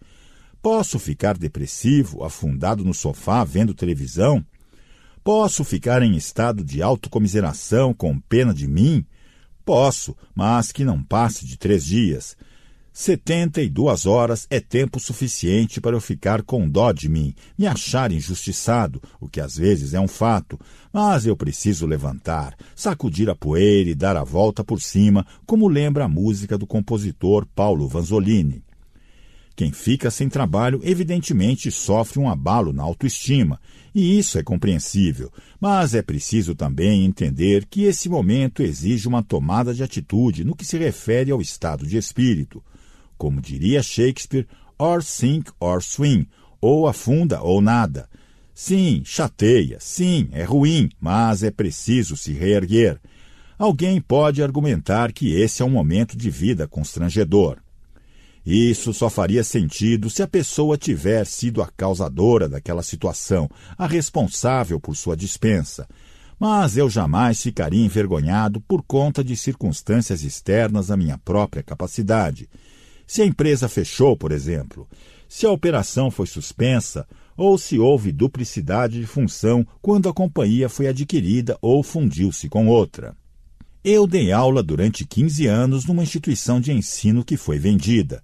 Posso 0.62 1.00
ficar 1.00 1.38
depressivo, 1.38 2.24
afundado 2.24 2.86
no 2.86 2.94
sofá 2.94 3.44
vendo 3.44 3.74
televisão? 3.74 4.46
Posso 5.24 5.64
ficar 5.64 6.04
em 6.04 6.16
estado 6.16 6.64
de 6.64 6.82
autocomiseração 6.82 7.94
com 7.94 8.20
pena 8.20 8.54
de 8.54 8.68
mim? 8.68 9.06
Posso, 9.66 10.16
mas 10.36 10.72
que 10.72 10.86
não 10.86 11.04
passe 11.04 11.46
de 11.46 11.58
três 11.58 11.84
dias. 11.84 12.38
Setenta 13.00 13.62
e 13.62 13.70
duas 13.70 14.08
horas 14.08 14.48
é 14.50 14.60
tempo 14.60 15.00
suficiente 15.00 15.80
para 15.80 15.96
eu 15.96 16.02
ficar 16.02 16.42
com 16.42 16.68
dó 16.68 16.92
de 16.92 17.08
mim, 17.08 17.32
me 17.56 17.68
achar 17.68 18.12
injustiçado, 18.12 19.00
o 19.22 19.30
que 19.30 19.40
às 19.40 19.56
vezes 19.56 19.94
é 19.94 20.00
um 20.00 20.08
fato, 20.08 20.60
mas 20.92 21.24
eu 21.24 21.38
preciso 21.38 21.86
levantar, 21.86 22.58
sacudir 22.76 23.30
a 23.30 23.36
poeira 23.36 23.88
e 23.88 23.94
dar 23.94 24.18
a 24.18 24.24
volta 24.24 24.64
por 24.64 24.82
cima, 24.82 25.24
como 25.46 25.68
lembra 25.68 26.06
a 26.06 26.08
música 26.08 26.58
do 26.58 26.66
compositor 26.66 27.46
Paulo 27.54 27.88
Vanzolini. 27.88 28.64
Quem 29.56 29.72
fica 29.72 30.10
sem 30.10 30.28
trabalho, 30.28 30.82
evidentemente, 30.84 31.70
sofre 31.70 32.18
um 32.18 32.28
abalo 32.28 32.74
na 32.74 32.82
autoestima, 32.82 33.62
e 33.94 34.18
isso 34.18 34.40
é 34.40 34.44
compreensível, 34.44 35.32
mas 35.62 35.94
é 35.94 36.02
preciso 36.02 36.56
também 36.56 37.06
entender 37.06 37.68
que 37.70 37.84
esse 37.84 38.10
momento 38.10 38.64
exige 38.64 39.08
uma 39.08 39.22
tomada 39.22 39.72
de 39.72 39.84
atitude 39.84 40.44
no 40.44 40.56
que 40.56 40.66
se 40.66 40.80
refere 40.80 41.30
ao 41.30 41.40
estado 41.40 41.86
de 41.86 41.96
espírito. 41.96 42.64
Como 43.18 43.42
diria 43.42 43.82
Shakespeare, 43.82 44.48
or 44.78 45.04
sink 45.04 45.52
or 45.60 45.82
swim, 45.82 46.28
ou 46.62 46.88
afunda 46.88 47.42
ou 47.42 47.62
nada. 47.62 48.08
Sim, 48.54 49.04
chateia, 49.06 49.78
sim, 49.80 50.30
é 50.32 50.44
ruim, 50.44 50.90
mas 51.00 51.44
é 51.44 51.52
preciso 51.52 52.18
se 52.18 52.34
reerguer. 52.34 53.00
Alguém 53.58 54.00
pode 54.02 54.42
argumentar 54.42 55.12
que 55.12 55.34
esse 55.34 55.62
é 55.62 55.66
um 55.66 55.70
momento 55.70 56.18
de 56.18 56.30
vida 56.30 56.68
constrangedor. 56.68 57.58
Isso 58.46 58.94
só 58.94 59.10
faria 59.10 59.44
sentido 59.44 60.10
se 60.10 60.24
a 60.24 60.28
pessoa 60.28 60.78
tiver 60.78 61.26
sido 61.26 61.62
a 61.62 61.68
causadora 61.68 62.48
daquela 62.48 62.82
situação, 62.82 63.50
a 63.78 63.86
responsável 63.86 64.80
por 64.80 64.96
sua 64.96 65.18
dispensa. 65.18 65.88
Mas 66.40 66.78
eu 66.78 66.90
jamais 66.90 67.42
ficaria 67.42 67.84
envergonhado 67.84 68.62
por 68.62 68.82
conta 68.84 69.24
de 69.24 69.36
circunstâncias 69.36 70.24
externas 70.24 70.90
à 70.90 70.96
minha 70.96 71.18
própria 71.18 71.62
capacidade. 71.62 72.48
Se 73.08 73.22
a 73.22 73.26
empresa 73.26 73.70
fechou, 73.70 74.18
por 74.18 74.34
exemplo, 74.34 74.88
se 75.30 75.46
a 75.46 75.52
operação 75.52 76.12
foi 76.12 76.28
suspensa 76.28 77.08
ou 77.38 77.58
se 77.58 77.80
houve 77.80 78.12
duplicidade 78.12 79.00
de 79.00 79.08
função 79.08 79.66
quando 79.82 80.10
a 80.10 80.14
companhia 80.14 80.68
foi 80.68 80.88
adquirida 80.88 81.58
ou 81.62 81.82
fundiu-se 81.82 82.50
com 82.50 82.68
outra. 82.68 83.16
Eu 83.84 84.06
dei 84.06 84.34
aula 84.34 84.62
durante 84.62 85.06
15 85.06 85.48
anos 85.48 85.86
numa 85.86 86.04
instituição 86.04 86.60
de 86.60 86.74
ensino 86.74 87.24
que 87.24 87.38
foi 87.38 87.58
vendida. 87.58 88.22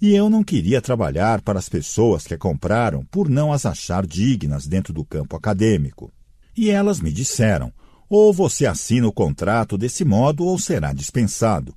E 0.00 0.12
eu 0.12 0.28
não 0.28 0.42
queria 0.42 0.82
trabalhar 0.82 1.40
para 1.40 1.58
as 1.58 1.68
pessoas 1.68 2.26
que 2.26 2.34
a 2.34 2.38
compraram 2.38 3.04
por 3.04 3.28
não 3.28 3.52
as 3.52 3.64
achar 3.64 4.04
dignas 4.04 4.66
dentro 4.66 4.92
do 4.92 5.04
campo 5.04 5.36
acadêmico. 5.36 6.12
E 6.56 6.68
elas 6.68 7.00
me 7.00 7.12
disseram: 7.12 7.72
ou 8.08 8.32
você 8.32 8.66
assina 8.66 9.06
o 9.06 9.12
contrato 9.12 9.78
desse 9.78 10.04
modo 10.04 10.44
ou 10.44 10.58
será 10.58 10.92
dispensado. 10.92 11.74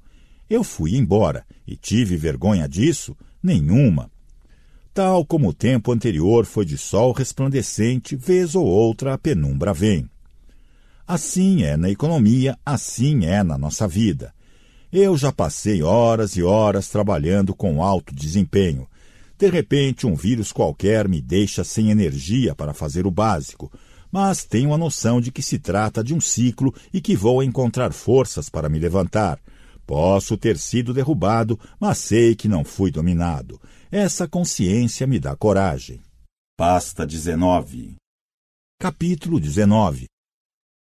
Eu 0.49 0.63
fui 0.63 0.95
embora 0.95 1.45
e 1.65 1.75
tive 1.75 2.15
vergonha 2.15 2.67
disso? 2.67 3.15
Nenhuma. 3.43 4.09
Tal 4.93 5.25
como 5.25 5.49
o 5.49 5.53
tempo 5.53 5.91
anterior 5.91 6.45
foi 6.45 6.65
de 6.65 6.77
sol 6.77 7.11
resplandecente, 7.11 8.15
vez 8.15 8.55
ou 8.55 8.65
outra 8.65 9.13
a 9.13 9.17
penumbra 9.17 9.73
vem. 9.73 10.09
Assim 11.05 11.63
é 11.63 11.77
na 11.77 11.89
economia, 11.89 12.57
assim 12.65 13.25
é 13.25 13.43
na 13.43 13.57
nossa 13.57 13.87
vida. 13.87 14.33
Eu 14.91 15.17
já 15.17 15.31
passei 15.31 15.83
horas 15.83 16.35
e 16.35 16.43
horas 16.43 16.89
trabalhando 16.89 17.53
com 17.53 17.83
alto 17.83 18.15
desempenho. 18.15 18.87
De 19.37 19.49
repente, 19.49 20.07
um 20.07 20.15
vírus 20.15 20.51
qualquer 20.51 21.07
me 21.07 21.21
deixa 21.21 21.63
sem 21.63 21.91
energia 21.91 22.55
para 22.55 22.73
fazer 22.73 23.05
o 23.05 23.11
básico, 23.11 23.71
mas 24.11 24.43
tenho 24.45 24.73
a 24.73 24.77
noção 24.77 25.21
de 25.21 25.31
que 25.31 25.43
se 25.43 25.59
trata 25.59 26.03
de 26.03 26.13
um 26.13 26.19
ciclo 26.19 26.73
e 26.91 26.99
que 26.99 27.15
vou 27.15 27.43
encontrar 27.43 27.93
forças 27.93 28.49
para 28.49 28.67
me 28.67 28.79
levantar. 28.79 29.39
Posso 29.87 30.37
ter 30.37 30.57
sido 30.57 30.93
derrubado, 30.93 31.57
mas 31.79 31.99
sei 31.99 32.35
que 32.35 32.49
não 32.49 32.65
fui 32.65 32.91
dominado. 32.91 33.57
Essa 33.89 34.27
consciência 34.27 35.07
me 35.07 35.17
dá 35.17 35.33
coragem. 35.33 36.01
Pasta 36.57 37.07
19 37.07 37.95
Capítulo 38.81 39.39
19 39.39 40.07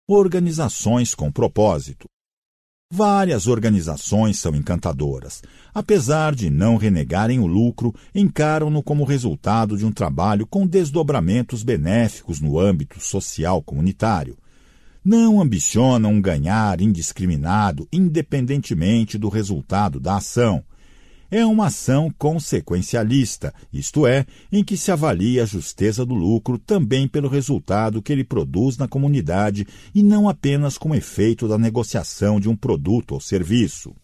Organizações 0.08 1.15
com 1.15 1.31
propósito. 1.31 2.07
Várias 2.91 3.47
organizações 3.47 4.39
são 4.39 4.55
encantadoras. 4.55 5.42
Apesar 5.74 6.34
de 6.34 6.49
não 6.49 6.78
renegarem 6.78 7.41
o 7.41 7.47
lucro, 7.47 7.94
encaram-no 8.15 8.83
como 8.83 9.05
resultado 9.05 9.76
de 9.76 9.84
um 9.84 9.92
trabalho 9.92 10.47
com 10.47 10.66
desdobramentos 10.66 11.62
benéficos 11.62 12.41
no 12.41 12.58
âmbito 12.58 12.99
social 13.00 13.62
comunitário. 13.62 14.39
Não 15.05 15.41
ambicionam 15.41 16.20
ganhar 16.20 16.81
indiscriminado, 16.81 17.86
independentemente 17.92 19.18
do 19.18 19.28
resultado 19.28 20.00
da 20.00 20.16
ação 20.16 20.65
é 21.31 21.44
uma 21.44 21.66
ação 21.66 22.15
consequencialista, 22.16 23.52
isto 23.73 24.07
é, 24.07 24.24
em 24.52 24.62
que 24.62 24.76
se 24.76 24.92
avalia 24.92 25.42
a 25.42 25.47
justeza 25.47 26.07
do 26.07 26.15
lucro 26.15 26.58
também 26.58 27.08
pelo 27.08 27.28
resultado 27.28 28.00
que 28.00 28.12
ele 28.12 28.23
produz 28.23 28.76
na 28.76 28.86
comunidade 28.86 29.66
e 29.92 30.00
não 30.00 30.28
apenas 30.28 30.78
como 30.78 30.94
efeito 30.94 31.49
da 31.49 31.58
negociação 31.58 32.39
de 32.39 32.49
um 32.49 32.55
produto 32.55 33.12
ou 33.12 33.20
serviço. 33.20 33.94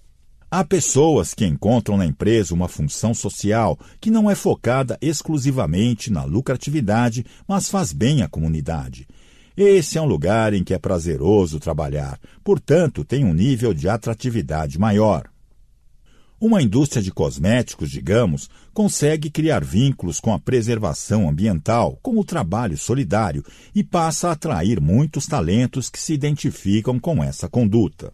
Há 0.50 0.64
pessoas 0.64 1.32
que 1.32 1.46
encontram 1.46 1.96
na 1.96 2.04
empresa 2.04 2.52
uma 2.52 2.66
função 2.66 3.14
social 3.14 3.78
que 4.00 4.10
não 4.10 4.28
é 4.28 4.34
focada 4.34 4.98
exclusivamente 5.00 6.10
na 6.10 6.24
lucratividade, 6.24 7.24
mas 7.46 7.70
faz 7.70 7.92
bem 7.92 8.22
à 8.22 8.28
comunidade. 8.28 9.06
Esse 9.62 9.98
é 9.98 10.00
um 10.00 10.06
lugar 10.06 10.54
em 10.54 10.64
que 10.64 10.72
é 10.72 10.78
prazeroso 10.78 11.60
trabalhar, 11.60 12.18
portanto, 12.42 13.04
tem 13.04 13.26
um 13.26 13.34
nível 13.34 13.74
de 13.74 13.90
atratividade 13.90 14.78
maior. 14.78 15.28
Uma 16.40 16.62
indústria 16.62 17.02
de 17.02 17.12
cosméticos, 17.12 17.90
digamos, 17.90 18.48
consegue 18.72 19.28
criar 19.28 19.62
vínculos 19.62 20.18
com 20.18 20.32
a 20.32 20.38
preservação 20.38 21.28
ambiental, 21.28 21.98
com 22.00 22.18
o 22.18 22.24
trabalho 22.24 22.78
solidário 22.78 23.44
e 23.74 23.84
passa 23.84 24.30
a 24.30 24.32
atrair 24.32 24.80
muitos 24.80 25.26
talentos 25.26 25.90
que 25.90 26.00
se 26.00 26.14
identificam 26.14 26.98
com 26.98 27.22
essa 27.22 27.46
conduta. 27.46 28.10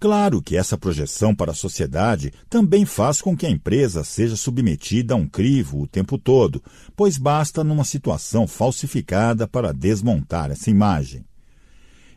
Claro 0.00 0.40
que 0.40 0.56
essa 0.56 0.78
projeção 0.78 1.34
para 1.34 1.50
a 1.50 1.54
sociedade 1.54 2.32
também 2.48 2.84
faz 2.84 3.20
com 3.20 3.36
que 3.36 3.44
a 3.44 3.50
empresa 3.50 4.04
seja 4.04 4.36
submetida 4.36 5.14
a 5.14 5.16
um 5.16 5.28
crivo 5.28 5.82
o 5.82 5.88
tempo 5.88 6.16
todo, 6.16 6.62
pois 6.94 7.18
basta 7.18 7.64
numa 7.64 7.84
situação 7.84 8.46
falsificada 8.46 9.48
para 9.48 9.72
desmontar 9.72 10.52
essa 10.52 10.70
imagem. 10.70 11.24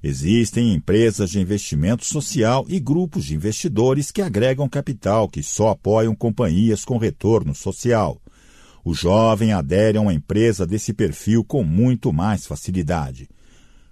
Existem 0.03 0.73
empresas 0.73 1.31
de 1.31 1.39
investimento 1.39 2.05
social 2.05 2.65
e 2.67 2.79
grupos 2.79 3.25
de 3.25 3.35
investidores 3.35 4.11
que 4.11 4.21
agregam 4.21 4.69
capital 4.69 5.27
que 5.27 5.41
só 5.41 5.69
apoiam 5.69 6.15
companhias 6.15 6.85
com 6.85 6.97
retorno 6.97 7.53
social. 7.55 8.21
O 8.83 8.93
jovem 8.93 9.53
adere 9.53 9.97
a 9.97 10.01
uma 10.01 10.13
empresa 10.13 10.65
desse 10.65 10.93
perfil 10.93 11.43
com 11.43 11.63
muito 11.63 12.13
mais 12.13 12.45
facilidade. 12.45 13.27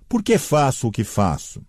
Por 0.08 0.24
que 0.24 0.38
faço 0.40 0.88
o 0.88 0.92
que 0.92 1.04
faço? 1.04 1.62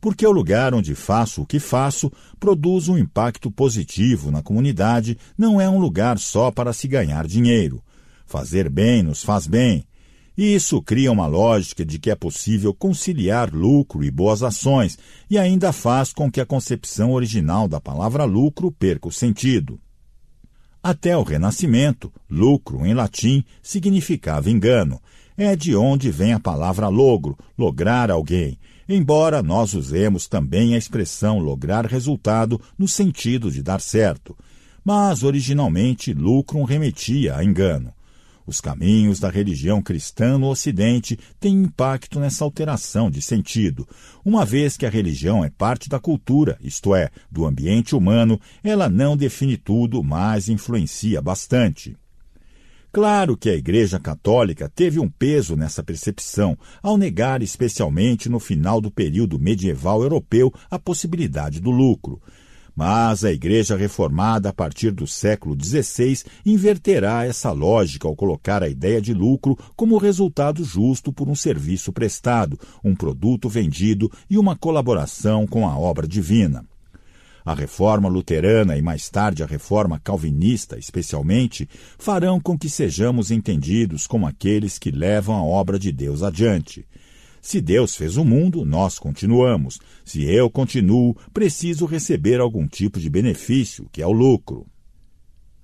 Porque 0.00 0.26
o 0.26 0.32
lugar 0.32 0.74
onde 0.74 0.94
faço 0.94 1.42
o 1.42 1.46
que 1.46 1.58
faço 1.58 2.10
produz 2.38 2.88
um 2.88 2.98
impacto 2.98 3.50
positivo 3.50 4.30
na 4.30 4.42
comunidade, 4.42 5.18
não 5.36 5.60
é 5.60 5.68
um 5.68 5.78
lugar 5.78 6.18
só 6.18 6.50
para 6.50 6.72
se 6.72 6.86
ganhar 6.86 7.26
dinheiro. 7.26 7.82
Fazer 8.26 8.68
bem 8.68 9.02
nos 9.02 9.22
faz 9.22 9.46
bem, 9.46 9.86
e 10.36 10.54
isso 10.54 10.82
cria 10.82 11.10
uma 11.10 11.26
lógica 11.26 11.82
de 11.82 11.98
que 11.98 12.10
é 12.10 12.14
possível 12.14 12.74
conciliar 12.74 13.54
lucro 13.54 14.04
e 14.04 14.10
boas 14.10 14.42
ações, 14.42 14.98
e 15.30 15.38
ainda 15.38 15.72
faz 15.72 16.12
com 16.12 16.30
que 16.30 16.40
a 16.40 16.46
concepção 16.46 17.12
original 17.12 17.66
da 17.66 17.80
palavra 17.80 18.24
lucro 18.24 18.70
perca 18.70 19.08
o 19.08 19.12
sentido. 19.12 19.80
Até 20.82 21.16
o 21.16 21.22
Renascimento, 21.22 22.12
lucro, 22.30 22.84
em 22.84 22.92
latim, 22.92 23.42
significava 23.62 24.50
engano. 24.50 25.00
É 25.38 25.56
de 25.56 25.74
onde 25.74 26.10
vem 26.10 26.32
a 26.32 26.40
palavra 26.40 26.88
logro, 26.88 27.36
lograr 27.58 28.10
alguém, 28.10 28.58
embora 28.88 29.42
nós 29.42 29.74
usemos 29.74 30.26
também 30.26 30.74
a 30.74 30.78
expressão 30.78 31.38
lograr 31.38 31.86
resultado 31.86 32.60
no 32.78 32.86
sentido 32.86 33.50
de 33.50 33.62
dar 33.62 33.80
certo. 33.80 34.36
Mas, 34.84 35.22
originalmente, 35.22 36.12
lucro 36.14 36.62
remetia 36.64 37.36
a 37.36 37.44
engano. 37.44 37.92
Os 38.46 38.60
caminhos 38.60 39.18
da 39.18 39.28
religião 39.28 39.82
cristã 39.82 40.38
no 40.38 40.48
Ocidente 40.48 41.18
têm 41.40 41.62
impacto 41.62 42.20
nessa 42.20 42.44
alteração 42.44 43.10
de 43.10 43.20
sentido. 43.20 43.88
Uma 44.24 44.44
vez 44.44 44.76
que 44.76 44.86
a 44.86 44.90
religião 44.90 45.44
é 45.44 45.50
parte 45.50 45.88
da 45.88 45.98
cultura, 45.98 46.56
isto 46.60 46.94
é, 46.94 47.10
do 47.28 47.44
ambiente 47.44 47.96
humano, 47.96 48.40
ela 48.62 48.88
não 48.88 49.16
define 49.16 49.56
tudo, 49.56 50.00
mas 50.04 50.48
influencia 50.48 51.20
bastante. 51.20 51.96
Claro 52.96 53.36
que 53.36 53.50
a 53.50 53.54
Igreja 53.54 54.00
Católica 54.00 54.72
teve 54.74 54.98
um 54.98 55.06
peso 55.06 55.54
nessa 55.54 55.82
percepção, 55.82 56.56
ao 56.82 56.96
negar, 56.96 57.42
especialmente 57.42 58.26
no 58.26 58.40
final 58.40 58.80
do 58.80 58.90
período 58.90 59.38
medieval 59.38 60.02
europeu, 60.02 60.50
a 60.70 60.78
possibilidade 60.78 61.60
do 61.60 61.70
lucro. 61.70 62.22
Mas 62.74 63.22
a 63.22 63.30
Igreja 63.30 63.76
Reformada, 63.76 64.48
a 64.48 64.52
partir 64.54 64.92
do 64.92 65.06
século 65.06 65.54
XVI, 65.62 66.22
inverterá 66.46 67.26
essa 67.26 67.52
lógica 67.52 68.08
ao 68.08 68.16
colocar 68.16 68.62
a 68.62 68.68
ideia 68.68 68.98
de 68.98 69.12
lucro 69.12 69.58
como 69.76 69.98
resultado 69.98 70.64
justo 70.64 71.12
por 71.12 71.28
um 71.28 71.34
serviço 71.34 71.92
prestado, 71.92 72.58
um 72.82 72.94
produto 72.94 73.46
vendido 73.46 74.10
e 74.30 74.38
uma 74.38 74.56
colaboração 74.56 75.46
com 75.46 75.68
a 75.68 75.78
obra 75.78 76.08
divina. 76.08 76.64
A 77.46 77.54
reforma 77.54 78.08
luterana 78.08 78.76
e 78.76 78.82
mais 78.82 79.08
tarde 79.08 79.40
a 79.40 79.46
reforma 79.46 80.00
calvinista, 80.00 80.76
especialmente, 80.76 81.68
farão 81.96 82.40
com 82.40 82.58
que 82.58 82.68
sejamos 82.68 83.30
entendidos 83.30 84.04
como 84.04 84.26
aqueles 84.26 84.80
que 84.80 84.90
levam 84.90 85.36
a 85.36 85.44
obra 85.44 85.78
de 85.78 85.92
Deus 85.92 86.24
adiante. 86.24 86.84
Se 87.40 87.60
Deus 87.60 87.94
fez 87.94 88.16
o 88.16 88.24
mundo, 88.24 88.64
nós 88.64 88.98
continuamos. 88.98 89.78
Se 90.04 90.24
eu 90.24 90.50
continuo, 90.50 91.16
preciso 91.32 91.86
receber 91.86 92.40
algum 92.40 92.66
tipo 92.66 92.98
de 92.98 93.08
benefício, 93.08 93.88
que 93.92 94.02
é 94.02 94.06
o 94.08 94.10
lucro. 94.10 94.66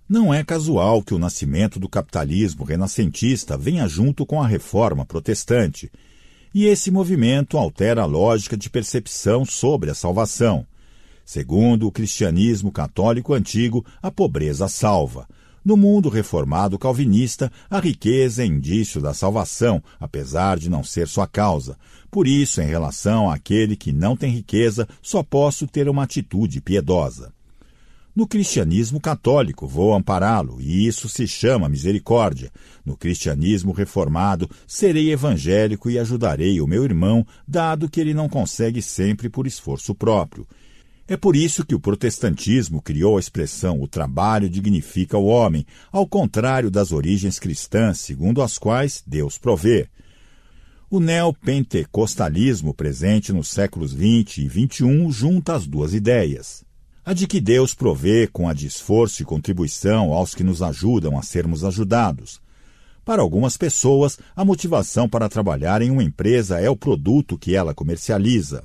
Não 0.09 0.33
é 0.33 0.45
casual 0.45 1.03
que 1.03 1.15
o 1.15 1.19
nascimento 1.19 1.81
do 1.81 1.89
capitalismo 1.89 2.63
renascentista 2.63 3.59
venha 3.59 3.89
junto 3.89 4.25
com 4.25 4.41
a 4.41 4.47
reforma 4.47 5.05
protestante. 5.05 5.91
E 6.55 6.65
esse 6.65 6.93
movimento 6.93 7.59
altera 7.59 8.03
a 8.03 8.07
lógica 8.07 8.57
de 8.57 8.71
percepção 8.71 9.45
sobre 9.45 9.91
a 9.91 9.95
salvação. 9.97 10.65
Segundo 11.33 11.87
o 11.87 11.91
cristianismo 11.91 12.71
católico 12.71 13.33
antigo, 13.33 13.83
a 14.03 14.11
pobreza 14.11 14.69
salva. 14.69 15.27
No 15.65 15.79
mundo 15.79 16.11
reformado 16.11 16.79
calvinista, 16.79 17.51
a 17.71 17.81
riqueza 17.81 18.43
é 18.43 18.47
indício 18.47 19.01
da 19.01 19.15
salvação, 19.15 19.83
apesar 19.99 20.59
de 20.59 20.69
não 20.69 20.85
ser 20.85 21.09
sua 21.09 21.27
causa. 21.27 21.79
Por 22.11 22.29
isso, 22.29 22.61
em 22.61 22.67
relação 22.67 23.31
àquele 23.31 23.77
que 23.77 23.95
não 23.95 24.15
tem 24.15 24.31
riqueza, 24.31 24.87
só 25.01 25.23
posso 25.23 25.67
ter 25.67 25.89
uma 25.89 26.03
atitude 26.03 26.61
piedosa. 26.61 27.33
No 28.15 28.27
cristianismo 28.27 29.01
católico, 29.01 29.67
vou 29.67 29.95
ampará-lo, 29.95 30.61
e 30.61 30.87
isso 30.87 31.09
se 31.09 31.27
chama 31.27 31.67
misericórdia. 31.67 32.53
No 32.85 32.95
cristianismo 32.95 33.73
reformado, 33.73 34.51
serei 34.67 35.11
evangélico 35.11 35.89
e 35.89 35.99
ajudarei 35.99 36.61
o 36.61 36.67
meu 36.67 36.85
irmão, 36.85 37.27
dado 37.49 37.89
que 37.89 37.99
ele 37.99 38.13
não 38.13 38.29
consegue 38.29 38.83
sempre 38.83 39.31
por 39.31 39.47
esforço 39.47 39.95
próprio. 39.95 40.47
É 41.07 41.17
por 41.17 41.35
isso 41.35 41.65
que 41.65 41.75
o 41.75 41.81
protestantismo 41.81 42.81
criou 42.81 43.17
a 43.17 43.21
expressão 43.21 43.83
o 43.83 43.89
trabalho 43.89 44.49
dignifica 44.49 45.19
o 45.19 45.27
homem, 45.27 45.67
ao 45.91 46.07
contrário 46.07 46.71
das 46.71 46.93
origens 46.93 47.39
cristãs, 47.39 48.01
segundo 48.01 48.41
as 48.41 48.57
quais 48.57 49.03
Deus 49.07 49.37
provê. 49.37 49.89
O 50.89 51.01
neopentecostalismo 51.01 52.73
presente 52.73 53.33
nos 53.33 53.49
séculos 53.49 53.93
XX 53.93 54.39
e 54.39 54.49
XXI 54.49 55.11
junta 55.11 55.55
as 55.55 55.67
duas 55.67 55.93
ideias. 55.93 56.65
A 57.05 57.13
de 57.13 57.27
que 57.27 57.41
Deus 57.41 57.75
provê 57.75 58.29
com 58.29 58.49
a 58.49 58.55
de 58.55 58.67
esforço 58.67 59.23
e 59.23 59.25
contribuição 59.25 60.13
aos 60.13 60.35
que 60.35 60.45
nos 60.45 60.63
ajudam 60.63 61.19
a 61.19 61.23
sermos 61.23 61.65
ajudados. 61.65 62.41
Para 63.05 63.23
algumas 63.23 63.57
pessoas, 63.57 64.19
a 64.37 64.45
motivação 64.45 65.09
para 65.09 65.29
trabalhar 65.29 65.83
em 65.83 65.91
uma 65.91 66.05
empresa 66.05 66.61
é 66.61 66.71
o 66.71 66.77
produto 66.77 67.37
que 67.37 67.57
ela 67.57 67.75
comercializa. 67.75 68.63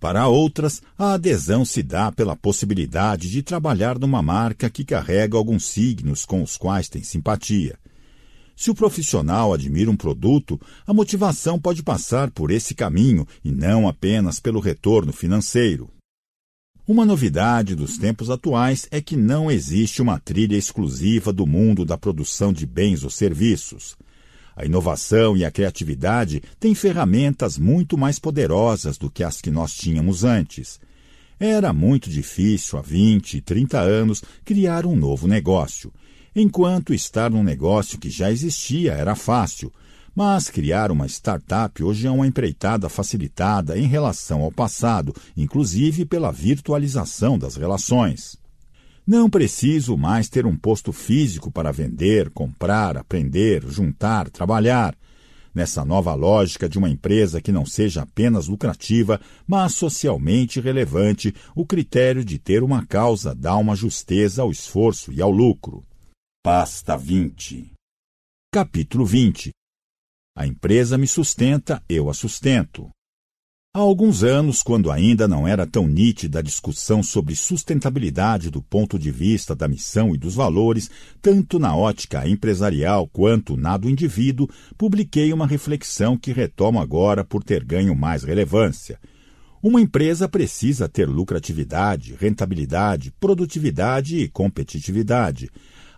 Para 0.00 0.26
outras, 0.28 0.80
a 0.96 1.12
adesão 1.12 1.62
se 1.62 1.82
dá 1.82 2.10
pela 2.10 2.34
possibilidade 2.34 3.28
de 3.28 3.42
trabalhar 3.42 3.98
numa 3.98 4.22
marca 4.22 4.70
que 4.70 4.82
carrega 4.82 5.36
alguns 5.36 5.66
signos 5.66 6.24
com 6.24 6.42
os 6.42 6.56
quais 6.56 6.88
tem 6.88 7.02
simpatia. 7.02 7.78
Se 8.56 8.70
o 8.70 8.74
profissional 8.74 9.52
admira 9.52 9.90
um 9.90 9.96
produto, 9.96 10.58
a 10.86 10.94
motivação 10.94 11.58
pode 11.58 11.82
passar 11.82 12.30
por 12.30 12.50
esse 12.50 12.74
caminho 12.74 13.26
e 13.44 13.52
não 13.52 13.86
apenas 13.86 14.40
pelo 14.40 14.58
retorno 14.58 15.12
financeiro. 15.12 15.90
Uma 16.88 17.04
novidade 17.04 17.74
dos 17.74 17.98
tempos 17.98 18.30
atuais 18.30 18.88
é 18.90 19.02
que 19.02 19.16
não 19.16 19.50
existe 19.50 20.00
uma 20.00 20.18
trilha 20.18 20.56
exclusiva 20.56 21.30
do 21.32 21.46
mundo 21.46 21.84
da 21.84 21.96
produção 21.96 22.52
de 22.54 22.64
bens 22.64 23.04
ou 23.04 23.10
serviços. 23.10 23.96
A 24.60 24.66
inovação 24.66 25.38
e 25.38 25.42
a 25.42 25.50
criatividade 25.50 26.42
têm 26.60 26.74
ferramentas 26.74 27.56
muito 27.56 27.96
mais 27.96 28.18
poderosas 28.18 28.98
do 28.98 29.10
que 29.10 29.24
as 29.24 29.40
que 29.40 29.50
nós 29.50 29.72
tínhamos 29.72 30.22
antes. 30.22 30.78
Era 31.38 31.72
muito 31.72 32.10
difícil, 32.10 32.78
há 32.78 32.82
20, 32.82 33.40
30 33.40 33.80
anos, 33.80 34.22
criar 34.44 34.84
um 34.84 34.94
novo 34.94 35.26
negócio, 35.26 35.90
enquanto 36.36 36.92
estar 36.92 37.30
num 37.30 37.42
negócio 37.42 37.98
que 37.98 38.10
já 38.10 38.30
existia 38.30 38.92
era 38.92 39.14
fácil. 39.14 39.72
Mas 40.14 40.50
criar 40.50 40.90
uma 40.90 41.06
startup 41.06 41.82
hoje 41.82 42.06
é 42.06 42.10
uma 42.10 42.26
empreitada 42.26 42.90
facilitada 42.90 43.78
em 43.78 43.86
relação 43.86 44.42
ao 44.42 44.52
passado, 44.52 45.14
inclusive 45.34 46.04
pela 46.04 46.30
virtualização 46.30 47.38
das 47.38 47.56
relações. 47.56 48.39
Não 49.06 49.28
preciso 49.28 49.96
mais 49.96 50.28
ter 50.28 50.46
um 50.46 50.56
posto 50.56 50.92
físico 50.92 51.50
para 51.50 51.72
vender, 51.72 52.30
comprar, 52.30 52.96
aprender, 52.96 53.64
juntar, 53.66 54.30
trabalhar. 54.30 54.96
Nessa 55.52 55.84
nova 55.84 56.14
lógica 56.14 56.68
de 56.68 56.78
uma 56.78 56.88
empresa 56.88 57.40
que 57.40 57.50
não 57.50 57.66
seja 57.66 58.02
apenas 58.02 58.46
lucrativa, 58.46 59.20
mas 59.46 59.74
socialmente 59.74 60.60
relevante, 60.60 61.34
o 61.56 61.66
critério 61.66 62.24
de 62.24 62.38
ter 62.38 62.62
uma 62.62 62.86
causa 62.86 63.34
dá 63.34 63.56
uma 63.56 63.74
justeza 63.74 64.42
ao 64.42 64.50
esforço 64.50 65.12
e 65.12 65.20
ao 65.20 65.30
lucro. 65.30 65.84
Pasta 66.42 66.96
20 66.96 67.72
Capítulo 68.52 69.04
20 69.04 69.50
A 70.36 70.46
empresa 70.46 70.96
me 70.96 71.06
sustenta, 71.06 71.82
eu 71.88 72.08
a 72.08 72.14
sustento. 72.14 72.90
Há 73.72 73.78
alguns 73.78 74.24
anos, 74.24 74.64
quando 74.64 74.90
ainda 74.90 75.28
não 75.28 75.46
era 75.46 75.64
tão 75.64 75.86
nítida 75.86 76.40
a 76.40 76.42
discussão 76.42 77.04
sobre 77.04 77.36
sustentabilidade 77.36 78.50
do 78.50 78.60
ponto 78.60 78.98
de 78.98 79.12
vista 79.12 79.54
da 79.54 79.68
missão 79.68 80.12
e 80.12 80.18
dos 80.18 80.34
valores, 80.34 80.90
tanto 81.22 81.56
na 81.56 81.76
ótica 81.76 82.28
empresarial 82.28 83.06
quanto 83.06 83.56
na 83.56 83.76
do 83.76 83.88
indivíduo, 83.88 84.48
publiquei 84.76 85.32
uma 85.32 85.46
reflexão 85.46 86.18
que 86.18 86.32
retomo 86.32 86.80
agora 86.80 87.24
por 87.24 87.44
ter 87.44 87.62
ganho 87.62 87.94
mais 87.94 88.24
relevância. 88.24 88.98
Uma 89.62 89.80
empresa 89.80 90.28
precisa 90.28 90.88
ter 90.88 91.08
lucratividade, 91.08 92.16
rentabilidade, 92.18 93.12
produtividade 93.20 94.18
e 94.18 94.28
competitividade. 94.28 95.48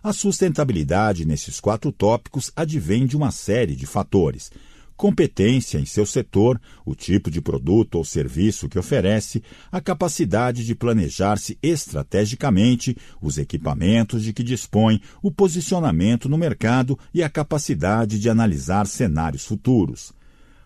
A 0.03 0.13
sustentabilidade 0.13 1.25
nesses 1.25 1.59
quatro 1.59 1.91
tópicos 1.91 2.51
advém 2.55 3.07
de 3.07 3.17
uma 3.17 3.31
série 3.31 3.75
de 3.75 3.87
fatores 3.87 4.51
competência 4.95 5.77
em 5.77 5.85
seu 5.85 6.05
setor, 6.05 6.59
o 6.85 6.95
tipo 6.95 7.29
de 7.29 7.41
produto 7.41 7.95
ou 7.95 8.05
serviço 8.05 8.69
que 8.69 8.79
oferece, 8.79 9.43
a 9.71 9.81
capacidade 9.81 10.65
de 10.65 10.75
planejar-se 10.75 11.57
estrategicamente, 11.61 12.95
os 13.21 13.37
equipamentos 13.37 14.23
de 14.23 14.33
que 14.33 14.43
dispõe, 14.43 15.01
o 15.21 15.31
posicionamento 15.31 16.29
no 16.29 16.37
mercado 16.37 16.97
e 17.13 17.23
a 17.23 17.29
capacidade 17.29 18.19
de 18.19 18.29
analisar 18.29 18.87
cenários 18.87 19.45
futuros. 19.45 20.13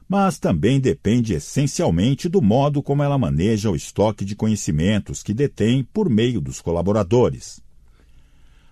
Mas 0.08 0.40
também 0.40 0.80
depende 0.80 1.34
essencialmente 1.34 2.30
do 2.30 2.42
modo 2.42 2.82
como 2.82 3.04
ela 3.04 3.18
maneja 3.18 3.70
o 3.70 3.76
estoque 3.76 4.24
de 4.24 4.36
conhecimentos 4.36 5.22
que 5.22 5.34
detém 5.34 5.84
por 5.84 6.10
meio 6.10 6.40
dos 6.40 6.62
colaboradores. 6.62 7.62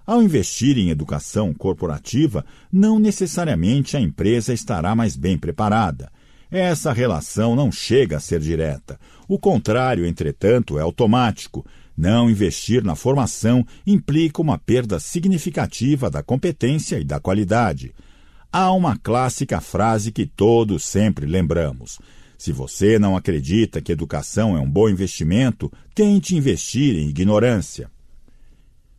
Ao 0.06 0.22
investir 0.22 0.78
em 0.78 0.90
educação 0.90 1.54
corporativa, 1.54 2.46
não 2.72 3.00
necessariamente 3.00 3.98
a 3.98 4.00
empresa 4.00 4.54
estará 4.54 4.96
mais 4.96 5.16
bem 5.16 5.38
preparada. 5.38 6.12
Essa 6.52 6.94
relação 6.94 7.56
não 7.56 7.72
chega 7.72 8.18
a 8.18 8.20
ser 8.20 8.40
direta. 8.40 9.00
O 9.28 9.40
contrário, 9.40 10.06
entretanto, 10.06 10.78
é 10.78 10.82
automático. 10.82 11.66
Não 11.98 12.30
investir 12.30 12.84
na 12.84 12.96
formação 12.96 13.66
implica 13.86 14.42
uma 14.42 14.60
perda 14.60 15.00
significativa 15.00 16.10
da 16.10 16.22
competência 16.22 17.00
e 17.00 17.04
da 17.04 17.20
qualidade. 17.20 17.94
Há 18.52 18.72
uma 18.72 18.96
clássica 18.98 19.60
frase 19.60 20.12
que 20.12 20.26
todos 20.26 20.86
sempre 20.86 21.26
lembramos. 21.26 22.00
Se 22.38 22.52
você 22.52 23.00
não 23.00 23.18
acredita 23.18 23.82
que 23.82 23.92
educação 23.92 24.56
é 24.56 24.60
um 24.60 24.70
bom 24.70 24.88
investimento, 24.88 25.72
tente 25.96 26.36
investir 26.36 26.96
em 26.96 27.10
ignorância. 27.10 27.90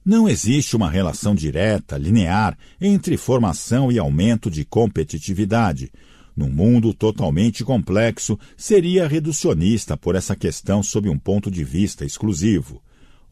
Não 0.07 0.28
existe 0.28 0.76
uma 0.76 0.89
relação 0.89 1.35
direta, 1.35 1.99
linear, 1.99 2.57
entre 2.81 3.17
formação 3.17 3.91
e 3.91 3.99
aumento 3.99 4.49
de 4.49 4.65
competitividade. 4.65 5.91
Num 6.36 6.49
mundo 6.49 6.94
totalmente 6.94 7.65
complexo, 7.65 8.39
seria 8.57 9.09
reducionista 9.09 9.97
por 9.97 10.15
essa 10.15 10.36
questão 10.36 10.81
sob 10.81 11.09
um 11.09 11.18
ponto 11.18 11.51
de 11.51 11.65
vista 11.65 12.05
exclusivo. 12.05 12.81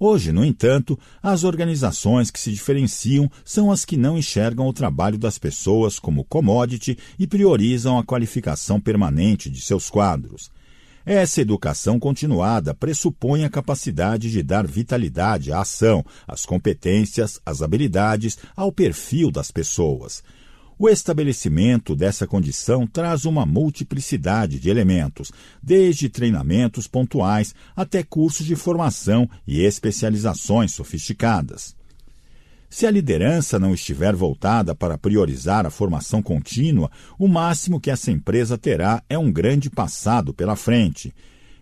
Hoje, 0.00 0.32
no 0.32 0.44
entanto, 0.44 0.98
as 1.22 1.44
organizações 1.44 2.28
que 2.28 2.40
se 2.40 2.50
diferenciam 2.50 3.30
são 3.44 3.70
as 3.70 3.84
que 3.84 3.96
não 3.96 4.18
enxergam 4.18 4.66
o 4.66 4.72
trabalho 4.72 5.16
das 5.16 5.38
pessoas 5.38 6.00
como 6.00 6.24
commodity 6.24 6.98
e 7.16 7.24
priorizam 7.24 8.00
a 8.00 8.04
qualificação 8.04 8.80
permanente 8.80 9.48
de 9.48 9.60
seus 9.60 9.88
quadros. 9.88 10.50
Essa 11.06 11.42
educação 11.42 11.98
continuada 12.00 12.72
pressupõe 12.72 13.44
a 13.44 13.50
capacidade 13.50 14.30
de 14.30 14.42
dar 14.42 14.66
vitalidade 14.66 15.52
à 15.52 15.60
ação, 15.60 16.02
às 16.26 16.46
competências, 16.46 17.38
às 17.44 17.60
habilidades, 17.60 18.38
ao 18.56 18.72
perfil 18.72 19.30
das 19.30 19.50
pessoas. 19.50 20.22
O 20.78 20.88
estabelecimento 20.88 21.94
dessa 21.94 22.26
condição 22.26 22.86
traz 22.86 23.26
uma 23.26 23.44
multiplicidade 23.44 24.58
de 24.58 24.70
elementos, 24.70 25.30
desde 25.62 26.08
treinamentos 26.08 26.88
pontuais 26.88 27.54
até 27.76 28.02
cursos 28.02 28.46
de 28.46 28.56
formação 28.56 29.28
e 29.46 29.60
especializações 29.60 30.72
sofisticadas. 30.72 31.76
Se 32.74 32.88
a 32.88 32.90
liderança 32.90 33.56
não 33.56 33.72
estiver 33.72 34.16
voltada 34.16 34.74
para 34.74 34.98
priorizar 34.98 35.64
a 35.64 35.70
formação 35.70 36.20
contínua, 36.20 36.90
o 37.16 37.28
máximo 37.28 37.78
que 37.78 37.88
essa 37.88 38.10
empresa 38.10 38.58
terá 38.58 39.00
é 39.08 39.16
um 39.16 39.30
grande 39.30 39.70
passado 39.70 40.34
pela 40.34 40.56
frente. 40.56 41.14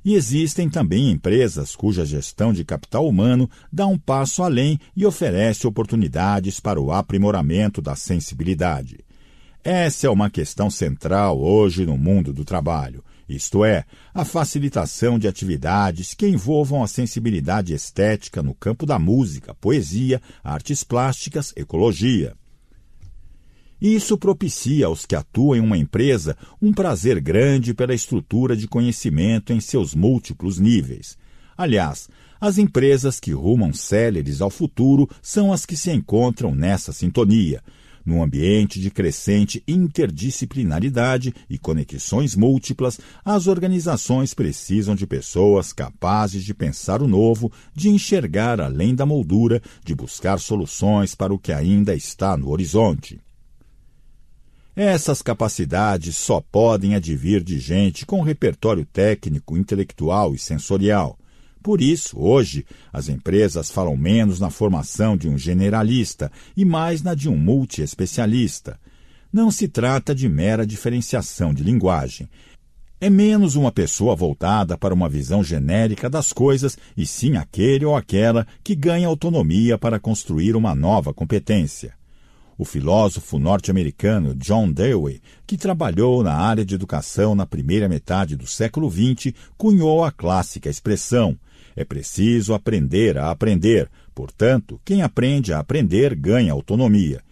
E 0.03 0.15
existem 0.15 0.71
também 0.71 1.11
empresas 1.11 1.77
cuja 1.77 2.07
gestão 2.07 2.51
de 2.51 2.65
capital 2.65 3.07
humano 3.07 3.47
dá 3.71 3.87
um 3.87 3.99
passo 3.99 4.43
além 4.43 4.81
e 4.97 5.05
oferece 5.05 5.67
oportunidades 5.67 6.59
para 6.61 6.81
o 6.81 6.91
aprimoramento 6.91 7.83
da 7.83 7.95
sensibilidade. 7.95 9.01
Essa 9.63 10.07
é 10.07 10.11
uma 10.11 10.31
questão 10.31 10.71
central 10.71 11.39
hoje 11.39 11.85
no 11.85 11.99
mundo 11.99 12.33
do 12.33 12.43
trabalho, 12.43 13.05
isto 13.28 13.65
é, 13.65 13.84
a 14.12 14.25
facilitação 14.25 15.18
de 15.18 15.28
atividades 15.28 16.15
que 16.15 16.26
envolvam 16.26 16.83
a 16.83 16.86
sensibilidade 16.86 17.73
estética 17.73 18.42
no 18.42 18.55
campo 18.55 18.84
da 18.84 18.99
música, 18.99 19.55
poesia, 19.55 20.20
artes 20.42 20.84
plásticas, 20.84 21.52
ecologia. 21.57 22.34
Isso 23.81 24.17
propicia 24.17 24.86
aos 24.86 25.05
que 25.05 25.17
atuam 25.17 25.57
em 25.57 25.60
uma 25.60 25.76
empresa 25.76 26.36
um 26.60 26.73
prazer 26.73 27.20
grande 27.20 27.75
pela 27.75 27.92
estrutura 27.92 28.57
de 28.57 28.68
conhecimento 28.68 29.52
em 29.52 29.60
seus 29.60 29.92
múltiplos 29.92 30.60
níveis. 30.60 31.18
Aliás, 31.57 32.09
as 32.41 32.59
empresas 32.59 33.18
que 33.18 33.33
rumam 33.33 33.73
céleres 33.73 34.41
ao 34.41 34.51
futuro 34.51 35.09
são 35.20 35.52
as 35.52 35.67
que 35.67 35.76
se 35.76 35.91
encontram 35.91 36.55
nessa 36.55 36.92
sintonia, 36.92 37.62
num 38.05 38.23
ambiente 38.23 38.81
de 38.81 38.91
crescente 38.91 39.63
interdisciplinaridade 39.67 41.35
e 41.49 41.59
conexões 41.59 42.35
múltiplas, 42.35 43.01
as 43.25 43.47
organizações 43.47 44.35
precisam 44.35 44.95
de 44.95 45.07
pessoas 45.07 45.73
capazes 45.73 46.45
de 46.45 46.55
pensar 46.55 47.03
o 47.03 47.09
novo, 47.09 47.51
de 47.75 47.89
enxergar 47.89 48.61
além 48.61 48.95
da 48.95 49.07
moldura, 49.07 49.63
de 49.85 49.95
buscar 49.95 50.39
soluções 50.39 51.15
para 51.15 51.33
o 51.33 51.39
que 51.39 51.53
ainda 51.53 51.95
está 51.95 52.37
no 52.37 52.51
horizonte. 52.51 53.21
Essas 54.75 55.21
capacidades 55.21 56.17
só 56.17 56.41
podem 56.41 56.95
advir 56.95 57.43
de 57.43 57.59
gente 57.59 58.07
com 58.07 58.23
repertório 58.23 58.87
técnico, 58.87 59.57
intelectual 59.57 60.35
e 60.35 60.39
sensorial. 60.39 61.19
Por 61.63 61.81
isso, 61.81 62.19
hoje, 62.19 62.67
as 62.93 63.09
empresas 63.09 63.71
falam 63.71 63.97
menos 63.97 64.41
na 64.41 64.51
formação 64.51 65.17
de 65.17 65.29
um 65.29 65.39
generalista 65.39 66.31
e 66.57 66.65
mais 66.65 67.03
na 67.03 67.15
de 67.15 67.29
um 67.29 67.37
multiespecialista. 67.37 68.81
Não 69.33 69.51
se 69.51 69.69
trata 69.69 70.15
de 70.15 70.29
mera 70.29 70.67
diferenciação 70.67 71.55
de 71.55 71.63
linguagem. 71.63 72.29
É 73.01 73.09
menos 73.09 73.57
uma 73.57 73.73
pessoa 73.73 74.15
voltada 74.15 74.77
para 74.77 74.95
uma 74.95 75.09
visão 75.09 75.43
genérica 75.43 76.11
das 76.11 76.33
coisas 76.33 76.77
e 76.97 77.07
sim 77.07 77.37
aquele 77.37 77.85
ou 77.85 77.97
aquela 77.97 78.47
que 78.63 78.75
ganha 78.75 79.09
autonomia 79.09 79.79
para 79.79 79.99
construir 79.99 80.55
uma 80.55 80.75
nova 80.75 81.15
competência. 81.15 81.95
O 82.57 82.65
filósofo 82.65 83.41
norte-americano 83.41 84.37
John 84.37 84.71
Dewey, 84.71 85.21
que 85.47 85.57
trabalhou 85.57 86.23
na 86.23 86.35
área 86.35 86.65
de 86.65 86.75
educação 86.75 87.35
na 87.35 87.45
primeira 87.45 87.89
metade 87.89 88.37
do 88.37 88.47
século 88.47 88.89
XX, 88.89 89.35
cunhou 89.57 90.05
a 90.05 90.13
clássica 90.13 90.71
expressão: 90.71 91.37
é 91.76 91.84
preciso 91.84 92.55
aprender 92.55 93.18
a 93.18 93.31
aprender, 93.31 93.91
portanto, 94.15 94.81
quem 94.84 95.02
aprende 95.02 95.52
a 95.52 95.59
aprender 95.59 96.15
ganha 96.15 96.52
autonomia. 96.52 97.23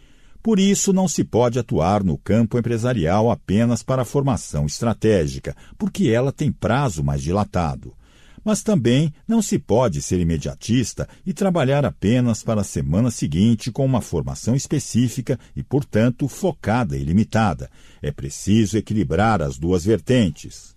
Por 0.42 0.58
isso, 0.58 0.92
não 0.92 1.06
se 1.06 1.22
pode 1.22 1.58
atuar 1.58 2.02
no 2.02 2.16
campo 2.16 2.58
empresarial 2.58 3.30
apenas 3.30 3.82
para 3.82 4.02
a 4.02 4.06
formação 4.06 4.64
estratégica, 4.64 5.54
porque 5.76 6.08
ela 6.08 6.32
tem 6.32 6.50
prazo 6.50 7.04
mais 7.04 7.22
dilatado. 7.22 7.94
Mas 8.42 8.62
também 8.62 9.12
não 9.28 9.42
se 9.42 9.58
pode 9.58 10.00
ser 10.00 10.18
imediatista 10.18 11.06
e 11.26 11.34
trabalhar 11.34 11.84
apenas 11.84 12.42
para 12.42 12.62
a 12.62 12.64
semana 12.64 13.10
seguinte 13.10 13.70
com 13.70 13.84
uma 13.84 14.00
formação 14.00 14.54
específica 14.54 15.38
e, 15.54 15.62
portanto, 15.62 16.26
focada 16.26 16.96
e 16.96 17.04
limitada. 17.04 17.70
É 18.00 18.10
preciso 18.10 18.78
equilibrar 18.78 19.42
as 19.42 19.58
duas 19.58 19.84
vertentes. 19.84 20.74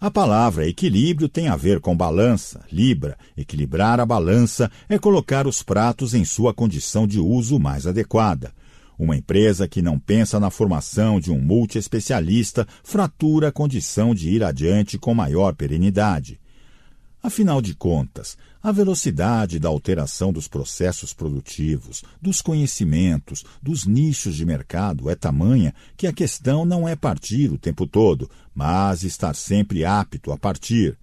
A 0.00 0.10
palavra 0.10 0.66
equilíbrio 0.66 1.28
tem 1.28 1.48
a 1.48 1.56
ver 1.56 1.78
com 1.78 1.94
balança, 1.94 2.64
libra. 2.72 3.18
Equilibrar 3.36 4.00
a 4.00 4.06
balança 4.06 4.70
é 4.88 4.98
colocar 4.98 5.46
os 5.46 5.62
pratos 5.62 6.14
em 6.14 6.24
sua 6.24 6.54
condição 6.54 7.06
de 7.06 7.20
uso 7.20 7.58
mais 7.58 7.86
adequada. 7.86 8.50
Uma 8.98 9.14
empresa 9.14 9.68
que 9.68 9.82
não 9.82 9.98
pensa 9.98 10.40
na 10.40 10.48
formação 10.48 11.20
de 11.20 11.30
um 11.30 11.38
multiespecialista 11.38 12.66
fratura 12.82 13.48
a 13.48 13.52
condição 13.52 14.14
de 14.14 14.30
ir 14.30 14.42
adiante 14.42 14.96
com 14.96 15.12
maior 15.12 15.54
perenidade. 15.54 16.40
Afinal 17.22 17.60
de 17.60 17.74
contas, 17.74 18.38
a 18.62 18.70
velocidade 18.72 19.58
da 19.58 19.68
alteração 19.68 20.32
dos 20.32 20.46
processos 20.46 21.14
produtivos, 21.14 22.02
dos 22.20 22.42
conhecimentos, 22.42 23.42
dos 23.62 23.86
nichos 23.86 24.36
de 24.36 24.44
mercado 24.44 25.08
é 25.08 25.14
tamanha 25.14 25.74
que 25.96 26.06
a 26.06 26.12
questão 26.12 26.64
não 26.64 26.86
é 26.86 26.94
partir 26.94 27.50
o 27.50 27.58
tempo 27.58 27.86
todo, 27.86 28.30
mas 28.54 29.02
estar 29.02 29.34
sempre 29.34 29.84
apto 29.84 30.30
a 30.30 30.36
partir. 30.36 30.98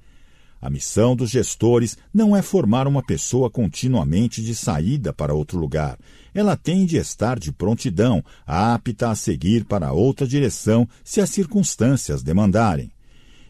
A 0.62 0.70
missão 0.70 1.16
dos 1.16 1.30
gestores 1.30 1.98
não 2.14 2.36
é 2.36 2.42
formar 2.42 2.88
uma 2.88 3.04
pessoa 3.04 3.50
continuamente 3.50 4.42
de 4.42 4.56
saída 4.56 5.14
para 5.14 5.34
outro 5.34 5.58
lugar. 5.58 5.98
Ela 6.34 6.56
tem 6.56 6.86
de 6.86 6.98
estar 6.98 7.40
de 7.40 7.52
prontidão, 7.52 8.24
apta 8.46 9.10
a 9.10 9.16
seguir 9.16 9.66
para 9.66 9.92
outra 9.92 10.28
direção 10.28 10.88
se 11.04 11.22
as 11.22 11.30
circunstâncias 11.30 12.22
demandarem. 12.22 12.92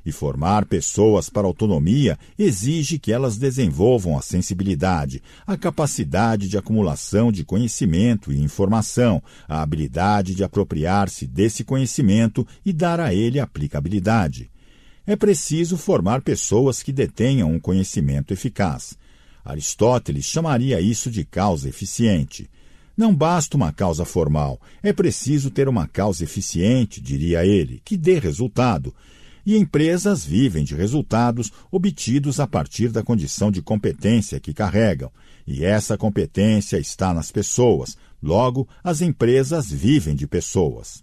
E 0.08 0.11
formar 0.14 0.64
pessoas 0.64 1.30
para 1.30 1.45
autonomia 1.45 2.18
exige 2.40 2.98
que 2.98 3.11
elas 3.11 3.38
desenvolvam 3.38 4.18
a 4.18 4.22
sensibilidade, 4.22 5.22
a 5.45 5.58
capacidade 5.58 6.48
de 6.48 6.58
acumulação 6.58 7.30
de 7.30 7.44
conhecimento 7.44 8.32
e 8.32 8.42
informação, 8.42 9.22
a 9.50 9.61
habilidade 9.61 10.34
de 10.34 10.45
apropriar-se 10.45 11.27
desse 11.27 11.66
conhecimento 11.66 12.48
e 12.66 12.72
dar 12.72 13.02
a 13.02 13.14
ele 13.14 13.38
aplicabilidade. 13.38 14.50
É 15.06 15.14
preciso 15.18 15.76
formar 15.76 16.22
pessoas 16.22 16.82
que 16.82 16.94
detenham 16.94 17.52
um 17.52 17.60
conhecimento 17.60 18.32
eficaz. 18.32 18.98
Aristóteles 19.44 20.24
chamaria 20.24 20.80
isso 20.80 21.11
de 21.11 21.26
causa 21.26 21.68
eficiente. 21.68 22.50
Não 22.95 23.14
basta 23.14 23.58
uma 23.58 23.74
causa 23.74 24.06
formal, 24.06 24.58
é 24.82 24.94
preciso 24.94 25.52
ter 25.52 25.68
uma 25.68 25.86
causa 25.86 26.24
eficiente, 26.24 27.02
diria 27.02 27.45
ele, 27.45 27.82
que 27.84 27.98
dê 27.98 28.19
resultado 28.19 28.95
e 29.48 29.56
empresas 29.56 30.26
vivem 30.26 30.66
de 30.66 30.76
resultados 30.76 31.53
obtidos 31.72 32.38
a 32.38 32.45
partir 32.45 32.90
da 32.90 33.01
condição 33.01 33.50
de 33.50 33.61
competência 33.61 34.42
que 34.42 34.53
carregam. 34.53 35.09
E 35.48 35.64
essa 35.64 35.98
competência 35.98 36.77
está 36.77 37.14
nas 37.14 37.32
pessoas, 37.32 37.98
logo, 38.22 38.67
as 38.84 39.00
empresas 39.00 39.72
vivem 39.72 40.17
de 40.17 40.27
pessoas. 40.27 41.01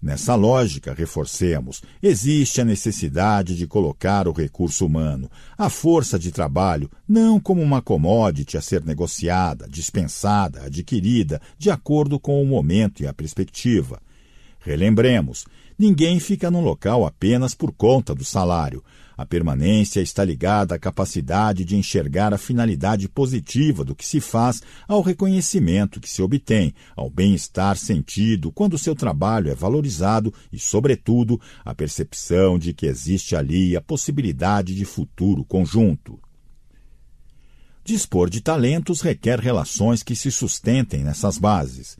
Nessa 0.00 0.36
lógica, 0.36 0.94
reforcemos, 0.94 1.82
existe 2.00 2.60
a 2.60 2.64
necessidade 2.64 3.56
de 3.56 3.66
colocar 3.66 4.28
o 4.28 4.32
recurso 4.32 4.86
humano, 4.86 5.28
a 5.58 5.68
força 5.68 6.20
de 6.20 6.30
trabalho, 6.30 6.88
não 7.08 7.40
como 7.40 7.60
uma 7.60 7.82
commodity 7.82 8.56
a 8.56 8.60
ser 8.60 8.84
negociada, 8.84 9.66
dispensada, 9.68 10.66
adquirida, 10.66 11.42
de 11.58 11.68
acordo 11.68 12.20
com 12.20 12.40
o 12.40 12.46
momento 12.46 13.02
e 13.02 13.08
a 13.08 13.12
perspectiva. 13.12 14.00
Relembremos, 14.60 15.46
Ninguém 15.78 16.18
fica 16.18 16.50
num 16.50 16.60
local 16.60 17.06
apenas 17.06 17.54
por 17.54 17.70
conta 17.70 18.12
do 18.12 18.24
salário. 18.24 18.82
A 19.16 19.24
permanência 19.24 20.00
está 20.00 20.24
ligada 20.24 20.74
à 20.74 20.78
capacidade 20.78 21.64
de 21.64 21.76
enxergar 21.76 22.34
a 22.34 22.38
finalidade 22.38 23.08
positiva 23.08 23.84
do 23.84 23.94
que 23.94 24.04
se 24.04 24.20
faz, 24.20 24.60
ao 24.88 25.02
reconhecimento 25.02 26.00
que 26.00 26.10
se 26.10 26.20
obtém, 26.20 26.74
ao 26.96 27.08
bem-estar 27.08 27.76
sentido 27.76 28.50
quando 28.50 28.78
seu 28.78 28.94
trabalho 28.94 29.50
é 29.50 29.54
valorizado 29.54 30.34
e, 30.52 30.58
sobretudo, 30.58 31.40
a 31.64 31.72
percepção 31.74 32.58
de 32.58 32.72
que 32.72 32.86
existe 32.86 33.36
ali 33.36 33.76
a 33.76 33.80
possibilidade 33.80 34.74
de 34.74 34.84
futuro 34.84 35.44
conjunto. 35.44 36.18
Dispor 37.84 38.28
de 38.28 38.40
talentos 38.40 39.00
requer 39.00 39.38
relações 39.38 40.02
que 40.02 40.16
se 40.16 40.30
sustentem 40.30 41.04
nessas 41.04 41.38
bases. 41.38 41.96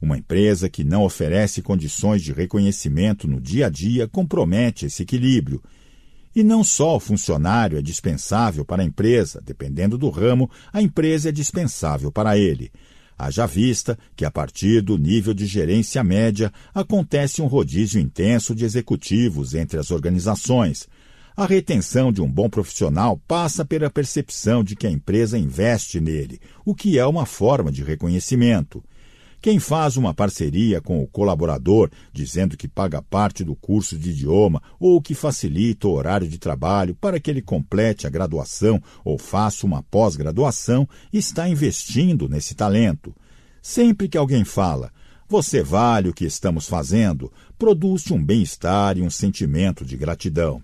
Uma 0.00 0.16
empresa 0.16 0.68
que 0.68 0.82
não 0.82 1.04
oferece 1.04 1.60
condições 1.60 2.22
de 2.22 2.32
reconhecimento 2.32 3.28
no 3.28 3.40
dia 3.40 3.66
a 3.66 3.68
dia 3.68 4.08
compromete 4.08 4.86
esse 4.86 5.02
equilíbrio. 5.02 5.62
E 6.34 6.42
não 6.42 6.64
só 6.64 6.96
o 6.96 7.00
funcionário 7.00 7.78
é 7.78 7.82
dispensável 7.82 8.64
para 8.64 8.82
a 8.82 8.84
empresa, 8.84 9.42
dependendo 9.44 9.98
do 9.98 10.08
ramo, 10.08 10.50
a 10.72 10.80
empresa 10.80 11.28
é 11.28 11.32
dispensável 11.32 12.10
para 12.10 12.38
ele. 12.38 12.70
Haja 13.18 13.44
vista 13.44 13.98
que, 14.16 14.24
a 14.24 14.30
partir 14.30 14.80
do 14.80 14.96
nível 14.96 15.34
de 15.34 15.44
gerência 15.44 16.02
média, 16.02 16.50
acontece 16.72 17.42
um 17.42 17.46
rodízio 17.46 18.00
intenso 18.00 18.54
de 18.54 18.64
executivos 18.64 19.52
entre 19.52 19.78
as 19.78 19.90
organizações. 19.90 20.88
A 21.36 21.44
retenção 21.44 22.10
de 22.10 22.22
um 22.22 22.30
bom 22.30 22.48
profissional 22.48 23.20
passa 23.28 23.62
pela 23.62 23.90
percepção 23.90 24.64
de 24.64 24.74
que 24.74 24.86
a 24.86 24.90
empresa 24.90 25.36
investe 25.36 26.00
nele, 26.00 26.40
o 26.64 26.74
que 26.74 26.98
é 26.98 27.04
uma 27.04 27.26
forma 27.26 27.70
de 27.70 27.84
reconhecimento. 27.84 28.82
Quem 29.42 29.58
faz 29.58 29.96
uma 29.96 30.12
parceria 30.12 30.82
com 30.82 31.02
o 31.02 31.06
colaborador, 31.06 31.90
dizendo 32.12 32.58
que 32.58 32.68
paga 32.68 33.00
parte 33.00 33.42
do 33.42 33.56
curso 33.56 33.96
de 33.96 34.10
idioma 34.10 34.62
ou 34.78 35.00
que 35.00 35.14
facilita 35.14 35.88
o 35.88 35.92
horário 35.92 36.28
de 36.28 36.38
trabalho 36.38 36.94
para 36.94 37.18
que 37.18 37.30
ele 37.30 37.40
complete 37.40 38.06
a 38.06 38.10
graduação 38.10 38.82
ou 39.02 39.16
faça 39.16 39.64
uma 39.64 39.82
pós-graduação, 39.82 40.86
está 41.10 41.48
investindo 41.48 42.28
nesse 42.28 42.54
talento. 42.54 43.14
Sempre 43.62 44.08
que 44.08 44.18
alguém 44.18 44.44
fala, 44.44 44.92
você 45.26 45.62
vale 45.62 46.10
o 46.10 46.14
que 46.14 46.26
estamos 46.26 46.66
fazendo, 46.66 47.32
produz 47.58 48.10
um 48.10 48.22
bem-estar 48.22 48.98
e 48.98 49.02
um 49.02 49.08
sentimento 49.08 49.86
de 49.86 49.96
gratidão. 49.96 50.62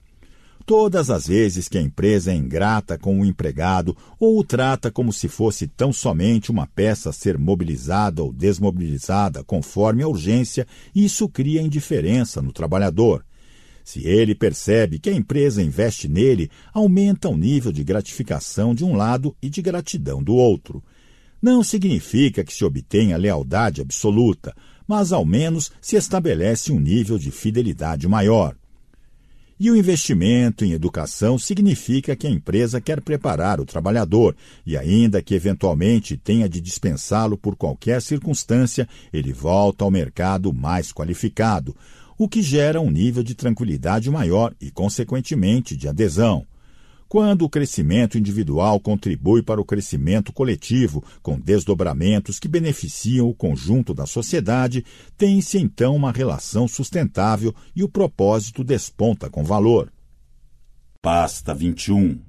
Todas 0.67 1.11
as 1.11 1.29
vezes 1.29 1.69
que 1.69 1.79
a 1.79 1.81
empresa 1.81 2.33
é 2.33 2.35
ingrata 2.35 2.99
com 2.99 3.21
o 3.21 3.25
empregado 3.25 3.97
ou 4.19 4.37
o 4.37 4.43
trata 4.43 4.91
como 4.91 5.13
se 5.13 5.29
fosse 5.29 5.69
tão 5.69 5.93
somente 5.93 6.51
uma 6.51 6.67
peça 6.67 7.11
a 7.11 7.13
ser 7.13 7.39
mobilizada 7.39 8.21
ou 8.21 8.33
desmobilizada 8.33 9.45
conforme 9.45 10.03
a 10.03 10.09
urgência, 10.09 10.67
isso 10.93 11.29
cria 11.29 11.63
indiferença 11.63 12.43
no 12.43 12.53
trabalhador. 12.53 13.25
Se 13.85 14.05
ele 14.05 14.35
percebe 14.35 14.99
que 14.99 15.09
a 15.09 15.13
empresa 15.13 15.63
investe 15.63 16.09
nele, 16.09 16.51
aumenta 16.75 17.29
o 17.29 17.37
nível 17.37 17.71
de 17.71 17.85
gratificação 17.85 18.75
de 18.75 18.85
um 18.85 18.97
lado 18.97 19.37
e 19.41 19.49
de 19.49 19.63
gratidão 19.63 20.21
do 20.21 20.35
outro. 20.35 20.83
Não 21.41 21.63
significa 21.63 22.43
que 22.43 22.53
se 22.53 22.65
obtenha 22.65 23.17
lealdade 23.17 23.81
absoluta, 23.81 24.53
mas 24.85 25.13
ao 25.13 25.25
menos 25.25 25.71
se 25.81 25.95
estabelece 25.95 26.73
um 26.73 26.81
nível 26.81 27.17
de 27.19 27.31
fidelidade 27.31 28.09
maior. 28.09 28.57
E 29.59 29.71
o 29.71 29.77
investimento 29.77 30.67
em 30.67 30.73
educação 30.73 31.39
significa 31.39 32.15
que 32.15 32.27
a 32.27 32.31
empresa 32.31 32.79
quer 32.79 33.01
preparar 33.01 33.59
o 33.59 33.65
trabalhador 33.65 34.37
e, 34.67 34.77
ainda 34.77 35.23
que 35.23 35.35
eventualmente 35.35 36.15
tenha 36.15 36.47
de 36.47 36.61
dispensá-lo 36.61 37.39
por 37.39 37.57
qualquer 37.57 38.03
circunstância, 38.03 38.87
ele 39.11 39.33
volta 39.33 39.83
ao 39.83 39.91
mercado 39.91 40.53
mais 40.53 40.93
qualificado, 40.93 41.75
o 42.19 42.29
que 42.29 42.43
gera 42.43 42.83
um 42.83 42.91
nível 42.91 43.23
de 43.23 43.35
tranquilidade 43.35 44.11
maior 44.11 44.55
e, 44.61 44.71
consequentemente, 44.71 45.75
de 45.75 45.89
adesão. 45.89 46.47
Quando 47.09 47.43
o 47.43 47.49
crescimento 47.49 48.19
individual 48.19 48.81
contribui 48.81 49.41
para 49.41 49.61
o 49.61 49.65
crescimento 49.65 50.33
coletivo, 50.33 51.05
com 51.23 51.39
desdobramentos 51.39 52.41
que 52.41 52.49
beneficiam 52.49 53.29
o 53.29 53.35
conjunto 53.35 53.95
da 53.95 54.07
sociedade, 54.07 54.85
tem-se 55.17 55.59
então 55.59 55.95
uma 55.95 56.11
relação 56.11 56.67
sustentável 56.67 57.55
e 57.77 57.85
o 57.85 57.89
propósito 57.89 58.65
desponta 58.65 59.31
com 59.31 59.45
valor. 59.45 59.93
Pasta 61.01 61.55
21 61.55 62.21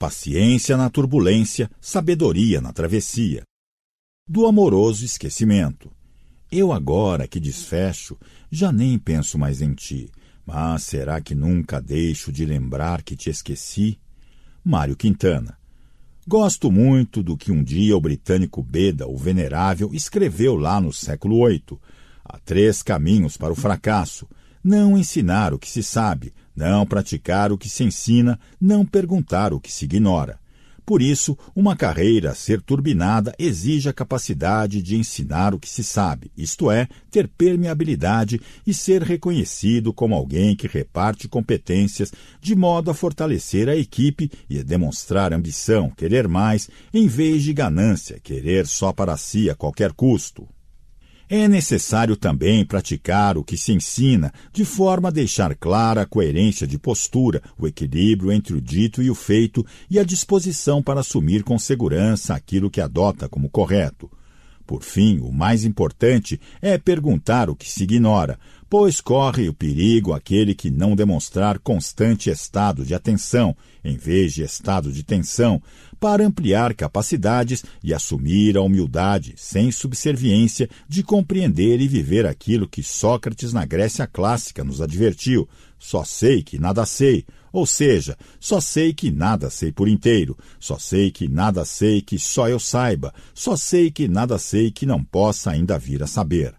Paciência 0.00 0.76
na 0.76 0.90
turbulência, 0.90 1.70
sabedoria 1.80 2.60
na 2.60 2.72
travessia. 2.72 3.42
Do 4.28 4.46
amoroso 4.46 5.04
esquecimento. 5.04 5.90
Eu 6.50 6.72
agora 6.72 7.28
que 7.28 7.38
desfecho, 7.38 8.16
já 8.50 8.72
nem 8.72 8.98
penso 8.98 9.38
mais 9.38 9.62
em 9.62 9.74
ti 9.74 10.10
mas 10.50 10.84
será 10.84 11.20
que 11.20 11.34
nunca 11.34 11.78
deixo 11.78 12.32
de 12.32 12.46
lembrar 12.46 13.02
que 13.02 13.14
te 13.14 13.28
esqueci? 13.28 13.98
Mário 14.64 14.96
Quintana. 14.96 15.58
Gosto 16.26 16.72
muito 16.72 17.22
do 17.22 17.36
que 17.36 17.52
um 17.52 17.62
dia 17.62 17.94
o 17.94 18.00
britânico 18.00 18.62
Beda, 18.62 19.06
o 19.06 19.14
Venerável, 19.14 19.90
escreveu 19.92 20.56
lá 20.56 20.80
no 20.80 20.90
século 20.90 21.46
VIII. 21.46 21.78
Há 22.24 22.38
três 22.38 22.82
caminhos 22.82 23.36
para 23.36 23.52
o 23.52 23.54
fracasso: 23.54 24.26
não 24.64 24.96
ensinar 24.96 25.52
o 25.52 25.58
que 25.58 25.68
se 25.70 25.82
sabe, 25.82 26.32
não 26.56 26.86
praticar 26.86 27.52
o 27.52 27.58
que 27.58 27.68
se 27.68 27.84
ensina, 27.84 28.40
não 28.58 28.86
perguntar 28.86 29.52
o 29.52 29.60
que 29.60 29.70
se 29.70 29.84
ignora. 29.84 30.40
Por 30.88 31.02
isso, 31.02 31.36
uma 31.54 31.76
carreira 31.76 32.30
a 32.30 32.34
ser 32.34 32.62
turbinada 32.62 33.34
exige 33.38 33.90
a 33.90 33.92
capacidade 33.92 34.80
de 34.80 34.96
ensinar 34.96 35.52
o 35.52 35.58
que 35.58 35.68
se 35.68 35.84
sabe, 35.84 36.32
isto 36.34 36.70
é, 36.70 36.88
ter 37.10 37.28
permeabilidade 37.28 38.40
e 38.66 38.72
ser 38.72 39.02
reconhecido 39.02 39.92
como 39.92 40.14
alguém 40.14 40.56
que 40.56 40.66
reparte 40.66 41.28
competências 41.28 42.10
de 42.40 42.56
modo 42.56 42.90
a 42.90 42.94
fortalecer 42.94 43.68
a 43.68 43.76
equipe 43.76 44.30
e 44.48 44.60
a 44.60 44.62
demonstrar 44.62 45.34
ambição, 45.34 45.90
querer 45.90 46.26
mais, 46.26 46.70
em 46.94 47.06
vez 47.06 47.42
de 47.42 47.52
ganância, 47.52 48.18
querer 48.18 48.66
só 48.66 48.90
para 48.90 49.14
si 49.18 49.50
a 49.50 49.54
qualquer 49.54 49.92
custo. 49.92 50.48
É 51.30 51.46
necessário 51.46 52.16
também 52.16 52.64
praticar 52.64 53.36
o 53.36 53.44
que 53.44 53.54
se 53.54 53.70
ensina, 53.70 54.32
de 54.50 54.64
forma 54.64 55.08
a 55.08 55.12
deixar 55.12 55.54
clara 55.54 56.00
a 56.00 56.06
coerência 56.06 56.66
de 56.66 56.78
postura, 56.78 57.42
o 57.58 57.66
equilíbrio 57.66 58.32
entre 58.32 58.54
o 58.54 58.60
dito 58.60 59.02
e 59.02 59.10
o 59.10 59.14
feito 59.14 59.64
e 59.90 59.98
a 59.98 60.04
disposição 60.04 60.82
para 60.82 61.00
assumir 61.00 61.42
com 61.42 61.58
segurança 61.58 62.34
aquilo 62.34 62.70
que 62.70 62.80
adota 62.80 63.28
como 63.28 63.50
correto. 63.50 64.10
Por 64.66 64.82
fim, 64.82 65.18
o 65.18 65.30
mais 65.30 65.64
importante 65.64 66.40
é 66.62 66.78
perguntar 66.78 67.50
o 67.50 67.56
que 67.56 67.68
se 67.68 67.84
ignora, 67.84 68.38
pois 68.68 69.00
corre 69.00 69.48
o 69.48 69.54
perigo 69.54 70.12
aquele 70.12 70.54
que 70.54 70.70
não 70.70 70.94
demonstrar 70.94 71.58
constante 71.58 72.30
estado 72.30 72.84
de 72.84 72.94
atenção, 72.94 73.56
em 73.84 73.96
vez 73.96 74.34
de 74.34 74.42
estado 74.42 74.92
de 74.92 75.02
tensão, 75.02 75.62
para 76.00 76.26
ampliar 76.26 76.74
capacidades 76.74 77.64
e 77.82 77.92
assumir 77.92 78.56
a 78.56 78.62
humildade, 78.62 79.34
sem 79.36 79.70
subserviência, 79.70 80.68
de 80.88 81.02
compreender 81.02 81.80
e 81.80 81.88
viver 81.88 82.26
aquilo 82.26 82.68
que 82.68 82.82
Sócrates 82.82 83.52
na 83.52 83.64
Grécia 83.64 84.06
clássica 84.06 84.62
nos 84.62 84.80
advertiu: 84.80 85.48
só 85.78 86.04
sei 86.04 86.42
que 86.42 86.58
nada 86.58 86.84
sei, 86.86 87.24
ou 87.52 87.66
seja, 87.66 88.16
só 88.38 88.60
sei 88.60 88.92
que 88.92 89.10
nada 89.10 89.50
sei 89.50 89.72
por 89.72 89.88
inteiro, 89.88 90.36
só 90.60 90.78
sei 90.78 91.10
que 91.10 91.28
nada 91.28 91.64
sei 91.64 92.00
que 92.00 92.18
só 92.18 92.48
eu 92.48 92.58
saiba, 92.58 93.12
só 93.34 93.56
sei 93.56 93.90
que 93.90 94.06
nada 94.06 94.38
sei 94.38 94.70
que 94.70 94.86
não 94.86 95.02
possa 95.02 95.50
ainda 95.50 95.78
vir 95.78 96.02
a 96.02 96.06
saber. 96.06 96.54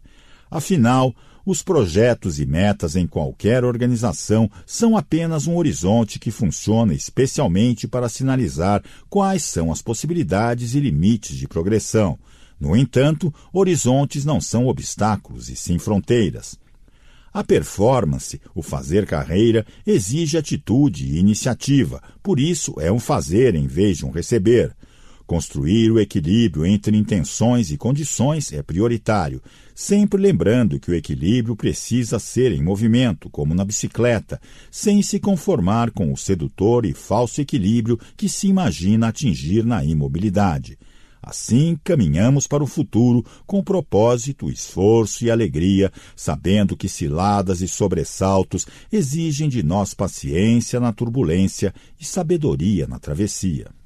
Afinal, 0.49 1.13
os 1.45 1.63
projetos 1.63 2.39
e 2.39 2.45
metas 2.45 2.95
em 2.95 3.07
qualquer 3.07 3.63
organização 3.63 4.49
são 4.65 4.97
apenas 4.97 5.47
um 5.47 5.55
horizonte 5.55 6.19
que 6.19 6.31
funciona 6.31 6.93
especialmente 6.93 7.87
para 7.87 8.09
sinalizar 8.09 8.83
quais 9.09 9.43
são 9.43 9.71
as 9.71 9.81
possibilidades 9.81 10.75
e 10.75 10.79
limites 10.79 11.35
de 11.37 11.47
progressão. 11.47 12.17
No 12.59 12.75
entanto, 12.75 13.33
horizontes 13.53 14.25
não 14.25 14.41
são 14.41 14.67
obstáculos 14.67 15.49
e 15.49 15.55
sim 15.55 15.79
fronteiras. 15.79 16.59
A 17.31 17.43
performance, 17.43 18.41
o 18.55 18.61
fazer 18.61 19.05
carreira, 19.05 19.65
exige 19.85 20.37
atitude 20.37 21.05
e 21.05 21.19
iniciativa, 21.19 22.01
por 22.21 22.39
isso 22.39 22.75
é 22.79 22.91
um 22.91 22.99
fazer 22.99 23.55
em 23.55 23.67
vez 23.67 23.99
de 23.99 24.05
um 24.05 24.11
receber. 24.11 24.75
Construir 25.29 25.91
o 25.91 25.99
equilíbrio 25.99 26.65
entre 26.65 26.97
intenções 26.97 27.69
e 27.69 27.77
condições 27.77 28.51
é 28.51 28.63
prioritário, 28.63 29.39
sempre 29.75 30.19
lembrando 30.19 30.79
que 30.79 30.89
o 30.89 30.95
equilíbrio 30.95 31.55
precisa 31.55 32.17
ser 32.17 32.51
em 32.51 32.63
movimento, 32.63 33.29
como 33.29 33.53
na 33.53 33.63
bicicleta, 33.63 34.41
sem 34.71 35.03
se 35.03 35.19
conformar 35.19 35.91
com 35.91 36.11
o 36.11 36.17
sedutor 36.17 36.83
e 36.83 36.95
falso 36.95 37.39
equilíbrio 37.39 37.99
que 38.17 38.27
se 38.27 38.47
imagina 38.47 39.09
atingir 39.09 39.63
na 39.63 39.85
imobilidade. 39.85 40.79
Assim, 41.21 41.77
caminhamos 41.83 42.47
para 42.47 42.63
o 42.63 42.67
futuro 42.67 43.23
com 43.45 43.63
propósito, 43.63 44.49
esforço 44.49 45.23
e 45.23 45.29
alegria, 45.29 45.91
sabendo 46.15 46.75
que 46.75 46.89
ciladas 46.89 47.61
e 47.61 47.67
sobressaltos 47.67 48.65
exigem 48.91 49.47
de 49.47 49.61
nós 49.61 49.93
paciência 49.93 50.79
na 50.79 50.91
turbulência 50.91 51.71
e 51.99 52.03
sabedoria 52.03 52.87
na 52.87 52.97
travessia. 52.97 53.78